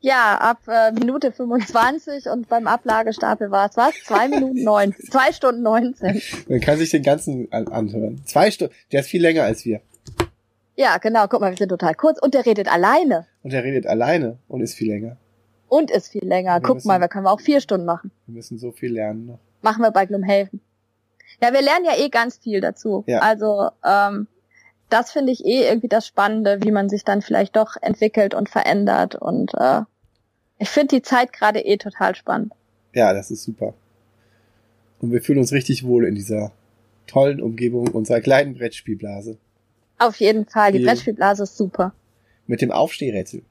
Ja, 0.00 0.36
ab 0.38 0.58
äh, 0.66 0.90
Minute 0.92 1.32
25 1.32 2.26
und 2.26 2.48
beim 2.48 2.66
Ablagestapel 2.66 3.50
war 3.50 3.68
es 3.70 3.76
was? 3.76 3.94
Zwei 4.04 4.28
Minuten 4.28 4.64
neun, 4.64 4.94
zwei 5.10 5.32
Stunden 5.32 5.62
neunzehn. 5.62 6.20
Man 6.48 6.60
kann 6.60 6.78
sich 6.78 6.90
den 6.90 7.02
ganzen 7.02 7.50
an 7.52 7.68
anhören. 7.68 8.20
Zwei 8.24 8.50
Stunden, 8.50 8.74
der 8.90 9.00
ist 9.00 9.08
viel 9.08 9.22
länger 9.22 9.44
als 9.44 9.64
wir. 9.64 9.80
Ja, 10.76 10.98
genau. 10.98 11.26
Guck 11.28 11.40
mal, 11.40 11.50
wir 11.50 11.56
sind 11.56 11.70
total 11.70 11.94
kurz. 11.94 12.18
Und 12.20 12.34
der 12.34 12.44
redet 12.46 12.70
alleine. 12.70 13.26
Und 13.42 13.52
der 13.52 13.64
redet 13.64 13.86
alleine 13.86 14.38
und 14.46 14.60
ist 14.60 14.74
viel 14.74 14.88
länger. 14.88 15.16
Und 15.68 15.90
ist 15.90 16.08
viel 16.08 16.24
länger. 16.24 16.60
Guck 16.60 16.76
müssen, 16.76 16.88
mal, 16.88 17.00
wir 17.00 17.08
können 17.08 17.26
auch 17.26 17.40
vier 17.40 17.60
Stunden 17.60 17.86
machen. 17.86 18.12
Wir 18.26 18.34
müssen 18.34 18.58
so 18.58 18.72
viel 18.72 18.92
lernen 18.92 19.26
noch. 19.26 19.38
Machen 19.62 19.82
wir 19.82 19.90
bei 19.90 20.06
Gloomhaven. 20.06 20.60
Ja, 21.42 21.52
wir 21.52 21.62
lernen 21.62 21.86
ja 21.86 21.96
eh 21.96 22.08
ganz 22.08 22.38
viel 22.38 22.60
dazu. 22.60 23.04
Ja. 23.06 23.20
Also, 23.20 23.70
ähm, 23.84 24.28
das 24.88 25.10
finde 25.10 25.32
ich 25.32 25.44
eh 25.44 25.66
irgendwie 25.66 25.88
das 25.88 26.06
Spannende, 26.06 26.62
wie 26.62 26.70
man 26.70 26.88
sich 26.88 27.04
dann 27.04 27.22
vielleicht 27.22 27.56
doch 27.56 27.76
entwickelt 27.80 28.34
und 28.34 28.48
verändert. 28.48 29.16
Und 29.16 29.54
äh, 29.54 29.82
ich 30.58 30.68
finde 30.68 30.96
die 30.96 31.02
Zeit 31.02 31.32
gerade 31.32 31.60
eh 31.60 31.78
total 31.78 32.14
spannend. 32.14 32.52
Ja, 32.94 33.12
das 33.12 33.30
ist 33.30 33.42
super. 33.42 33.74
Und 35.00 35.10
wir 35.10 35.20
fühlen 35.20 35.38
uns 35.38 35.52
richtig 35.52 35.84
wohl 35.84 36.06
in 36.06 36.14
dieser 36.14 36.52
tollen 37.06 37.40
Umgebung 37.40 37.88
unserer 37.88 38.20
kleinen 38.20 38.54
Brettspielblase. 38.54 39.38
Auf 39.98 40.16
jeden 40.16 40.46
Fall, 40.46 40.72
die, 40.72 40.84
Brettspielblase 40.84 41.44
ist 41.44 41.56
super. 41.56 41.92
Mit 42.46 42.60
dem 42.60 42.70
Aufstehrätsel. 42.70 43.42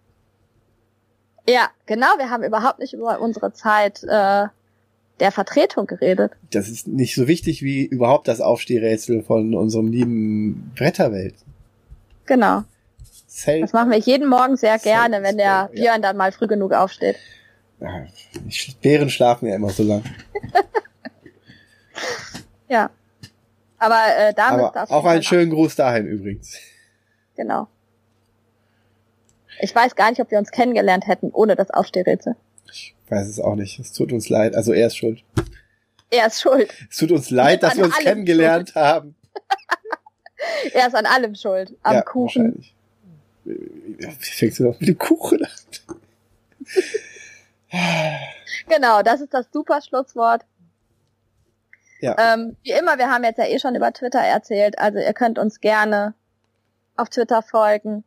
Ja, 1.48 1.70
genau, 1.86 2.08
wir 2.18 2.30
haben 2.30 2.44
überhaupt 2.44 2.80
nicht 2.80 2.94
über 2.94 3.20
unsere 3.20 3.54
Zeit 3.54 4.04
äh, 4.04 4.48
der 5.20 5.32
Vertretung 5.32 5.88
geredet. 5.88 6.32
Das 6.52 6.70
ist 6.70 6.88
nicht 6.88 7.16
so 7.16 7.28
wichtig 7.28 7.62
wie 7.62 7.86
überhaupt 7.86 8.28
das 8.28 8.42
Aufstehrätsel 8.42 9.24
von 9.24 9.54
unserem 9.56 9.92
lieben 9.92 10.72
Bretterwelt. 10.76 11.36
Genau. 12.26 12.64
Self 13.28 13.62
das 13.62 13.74
machen 13.74 13.92
wir 13.92 13.98
jeden 13.98 14.30
Morgen 14.30 14.56
sehr 14.58 14.80
gerne, 14.80 15.22
wenn 15.22 15.38
der 15.38 15.70
Björn 15.74 15.86
ja. 15.86 16.00
dann 16.00 16.18
mal 16.18 16.32
früh 16.32 16.48
genug 16.48 16.74
aufsteht. 16.74 17.18
Ja, 17.80 18.06
Bären 18.82 19.10
schlafen 19.10 19.48
ja 19.48 19.56
immer 19.56 19.70
so 19.70 19.84
lang. 19.84 20.04
ja. 22.70 22.90
Aber 23.78 24.02
äh, 24.18 24.34
damit 24.34 24.76
Aber 24.76 24.92
auch 24.92 25.06
einen 25.06 25.24
schönen 25.24 25.52
Gruß 25.52 25.76
dahin 25.76 26.08
übrigens. 26.08 26.58
Genau. 27.36 27.68
Ich 29.60 29.74
weiß 29.74 29.96
gar 29.96 30.10
nicht, 30.10 30.20
ob 30.22 30.32
wir 30.32 30.38
uns 30.38 30.52
kennengelernt 30.52 31.08
hätten 31.08 31.32
ohne 31.32 31.56
das 31.56 31.70
Aufstehrätsel. 31.72 32.36
Ich 32.72 32.96
weiß 33.10 33.28
es 33.28 33.40
auch 33.40 33.56
nicht. 33.56 33.80
Es 33.80 33.94
tut 33.94 34.12
uns 34.12 34.30
leid. 34.30 34.56
Also 34.56 34.74
er 34.74 34.88
ist 34.88 34.98
schuld. 34.98 35.24
Er 36.10 36.28
ist 36.28 36.42
schuld. 36.42 36.74
Es 36.90 36.98
tut 36.98 37.12
uns 37.12 37.30
leid, 37.30 37.64
dass 37.64 37.78
wir 37.78 37.86
uns 37.86 37.98
kennengelernt 37.98 38.70
schuld. 38.70 38.84
haben. 38.84 39.16
er 40.74 40.88
ist 40.88 40.96
an 40.96 41.06
allem 41.06 41.36
schuld. 41.36 41.76
Am 41.84 41.96
ja, 41.96 42.02
Kuchen. 42.02 42.66
Wie 43.44 44.06
fängst 44.20 44.60
du 44.60 44.64
noch 44.64 44.80
mit 44.80 44.90
dem 44.90 44.98
Kuchen 44.98 45.46
an? 45.46 45.52
genau, 48.68 49.02
das 49.02 49.22
ist 49.22 49.34
das 49.34 49.48
super 49.52 49.82
Schlusswort. 49.82 50.44
Ja. 52.02 52.16
Ähm, 52.18 52.58
wie 52.64 52.72
immer, 52.72 52.98
wir 52.98 53.10
haben 53.10 53.24
jetzt 53.24 53.38
ja 53.38 53.46
eh 53.46 53.60
schon 53.60 53.76
über 53.76 53.92
Twitter 53.94 54.20
erzählt, 54.20 54.78
also 54.80 55.00
ihr 55.00 55.14
könnt 55.14 55.40
uns 55.40 55.60
gerne 55.60 56.14
auf 56.96 57.10
Twitter 57.10 57.42
folgen, 57.42 58.04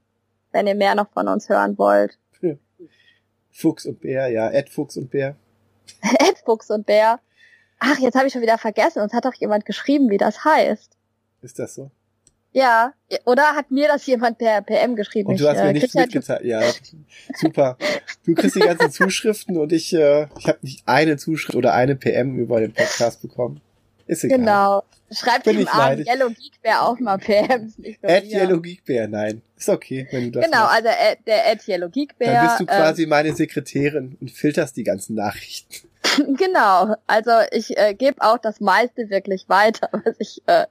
wenn 0.52 0.66
ihr 0.66 0.74
mehr 0.74 0.94
noch 0.94 1.10
von 1.10 1.28
uns 1.28 1.48
hören 1.48 1.78
wollt. 1.78 2.18
Fuchs 3.50 3.86
und 3.86 4.00
Bär, 4.00 4.28
ja, 4.28 4.50
Ed 4.50 4.70
Fuchs 4.70 4.96
und 4.96 5.10
Bär. 5.10 5.36
Ed 6.20 6.38
Fuchs 6.44 6.70
und 6.70 6.86
Bär. 6.86 7.18
Ach, 7.80 7.98
jetzt 7.98 8.14
habe 8.16 8.26
ich 8.26 8.32
schon 8.32 8.42
wieder 8.42 8.58
vergessen, 8.58 9.02
uns 9.02 9.12
hat 9.12 9.24
doch 9.24 9.34
jemand 9.34 9.66
geschrieben, 9.66 10.10
wie 10.10 10.16
das 10.16 10.44
heißt. 10.44 10.96
Ist 11.42 11.58
das 11.58 11.74
so? 11.74 11.90
Ja, 12.52 12.94
oder 13.24 13.54
hat 13.54 13.70
mir 13.70 13.88
das 13.88 14.06
jemand 14.06 14.38
per 14.38 14.62
PM 14.62 14.96
geschrieben? 14.96 15.28
Und 15.28 15.40
du 15.40 15.48
hast 15.48 15.58
mir 15.58 15.68
äh, 15.68 15.72
nichts 15.72 15.94
mitgeteilt. 15.94 16.44
Ja, 16.44 16.62
super. 17.34 17.76
Du 18.24 18.34
kriegst 18.34 18.56
die 18.56 18.60
ganzen 18.60 18.90
Zuschriften 18.90 19.56
und 19.58 19.72
ich, 19.72 19.92
äh, 19.92 20.28
ich 20.38 20.48
habe 20.48 20.58
nicht 20.62 20.82
eine 20.86 21.16
Zuschrift 21.18 21.56
oder 21.56 21.74
eine 21.74 21.94
PM 21.94 22.38
über 22.38 22.60
den 22.60 22.72
Podcast 22.72 23.22
bekommen. 23.22 23.60
Ist 24.08 24.24
egal. 24.24 24.38
Genau. 24.38 24.84
Schreibt 25.10 25.44
Bin 25.44 25.60
ihm 25.60 25.68
an, 25.68 25.98
Yellow 26.04 26.28
Geek 26.28 26.60
Bear 26.62 26.86
auch 26.86 26.98
mal 26.98 27.18
PMs. 27.18 27.74
Ad 28.02 28.26
Yellow 28.26 28.60
Geek 28.60 28.84
Bear, 28.84 29.06
nein. 29.06 29.42
Ist 29.56 29.68
okay, 29.68 30.06
wenn 30.10 30.24
du 30.24 30.30
das 30.32 30.44
Genau, 30.46 30.64
machst. 30.64 30.76
also 30.76 30.88
ad, 30.88 31.18
der 31.26 31.46
Ad 31.46 31.62
Yellow 31.66 31.88
Geek 31.88 32.18
Bear. 32.18 32.32
Dann 32.32 32.46
bist 32.46 32.60
du 32.60 32.66
quasi 32.66 33.02
ähm, 33.04 33.08
meine 33.10 33.34
Sekretärin 33.34 34.16
und 34.20 34.30
filterst 34.30 34.76
die 34.76 34.84
ganzen 34.84 35.14
Nachrichten. 35.14 35.88
genau, 36.36 36.96
also 37.06 37.30
ich 37.52 37.76
äh, 37.78 37.94
gebe 37.94 38.20
auch 38.22 38.38
das 38.38 38.60
meiste 38.60 39.08
wirklich 39.10 39.48
weiter, 39.48 39.88
was 40.04 40.16
ich 40.18 40.42
äh, 40.46 40.66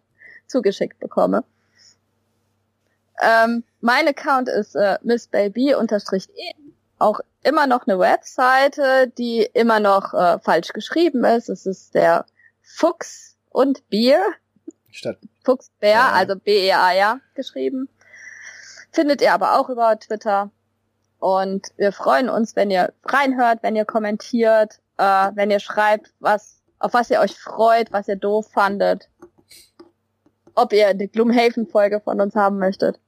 zugeschickt 0.48 1.00
bekomme. 1.00 1.44
Ähm, 3.22 3.64
mein 3.82 4.08
Account 4.08 4.50
ist 4.50 4.76
äh, 4.76 4.98
missbaby-e. 5.04 5.76
Auch 7.00 7.20
immer 7.44 7.68
noch 7.68 7.88
eine 7.88 8.00
Webseite, 8.00 9.12
die 9.18 9.48
immer 9.54 9.80
noch 9.80 10.14
äh, 10.14 10.40
falsch 10.40 10.74
geschrieben 10.74 11.24
ist. 11.24 11.50
Es 11.50 11.66
ist 11.66 11.96
der 11.96 12.26
Fuchs 12.78 13.36
und 13.50 13.90
Bier. 13.90 14.24
Statt 14.92 15.18
Fuchsbär, 15.44 15.90
ja. 15.90 16.12
also 16.12 16.36
B-E-A, 16.36 16.94
ja, 16.94 17.20
geschrieben. 17.34 17.90
Findet 18.92 19.20
ihr 19.20 19.34
aber 19.34 19.60
auch 19.60 19.70
über 19.70 19.98
Twitter. 20.00 20.52
Und 21.18 21.70
wir 21.78 21.92
freuen 21.92 22.30
uns, 22.30 22.56
wenn 22.56 22.70
ihr 22.70 22.94
reinhört, 23.04 23.64
wenn 23.64 23.76
ihr 23.76 23.86
kommentiert, 23.86 24.80
äh, 24.98 25.32
wenn 25.34 25.50
ihr 25.50 25.60
schreibt, 25.60 26.14
was, 26.20 26.62
auf 26.78 26.94
was 26.94 27.10
ihr 27.10 27.20
euch 27.20 27.36
freut, 27.36 27.92
was 27.92 28.08
ihr 28.08 28.16
doof 28.16 28.48
fandet. 28.52 29.10
Ob 30.54 30.72
ihr 30.72 30.90
eine 30.90 31.08
Gloomhaven-Folge 31.08 32.00
von 32.02 32.22
uns 32.22 32.36
haben 32.36 32.60
möchtet. 32.60 33.00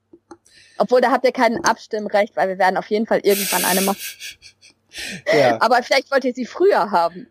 Obwohl, 0.80 1.02
da 1.02 1.12
habt 1.12 1.26
ihr 1.26 1.32
kein 1.32 1.64
Abstimmrecht, 1.64 2.36
weil 2.36 2.48
wir 2.48 2.58
werden 2.58 2.78
auf 2.78 2.88
jeden 2.88 3.06
Fall 3.06 3.20
irgendwann 3.20 3.66
eine 3.66 3.82
machen. 3.82 4.00
ja. 5.32 5.62
Aber 5.62 5.84
vielleicht 5.84 6.10
wollt 6.10 6.26
ihr 6.26 6.34
sie 6.34 6.48
früher 6.48 6.90
haben. 6.90 7.28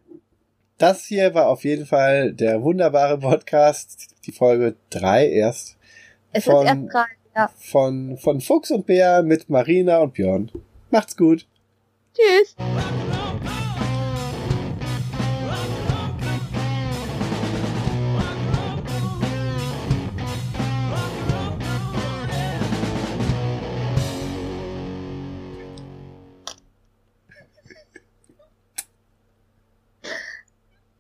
Das 0.79 1.07
hier 1.07 1.35
war 1.35 1.49
auf 1.49 1.65
jeden 1.65 1.87
Fall 1.87 2.33
der 2.33 2.63
wunderbare 2.63 3.19
Podcast, 3.19 4.15
die 4.25 4.33
Folge 4.33 4.77
drei 4.91 5.29
erst. 5.29 5.77
Es 6.33 6.45
von, 6.45 6.65
ist 6.65 6.73
erst 6.73 6.95
drei, 6.95 7.05
ja. 7.35 7.51
Von, 7.59 8.17
von 8.17 8.41
Fuchs 8.41 8.71
und 8.71 8.87
Bär 8.87 9.25
mit 9.25 9.51
Marina 9.51 9.99
und 9.99 10.15
Björn. 10.15 10.53
Macht's 10.91 11.17
gut. 11.17 11.49
Tschüss. 12.15 12.55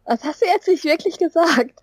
Was 0.08 0.24
hast 0.24 0.40
du 0.40 0.46
jetzt 0.46 0.66
nicht 0.68 0.84
wirklich 0.84 1.18
gesagt? 1.18 1.82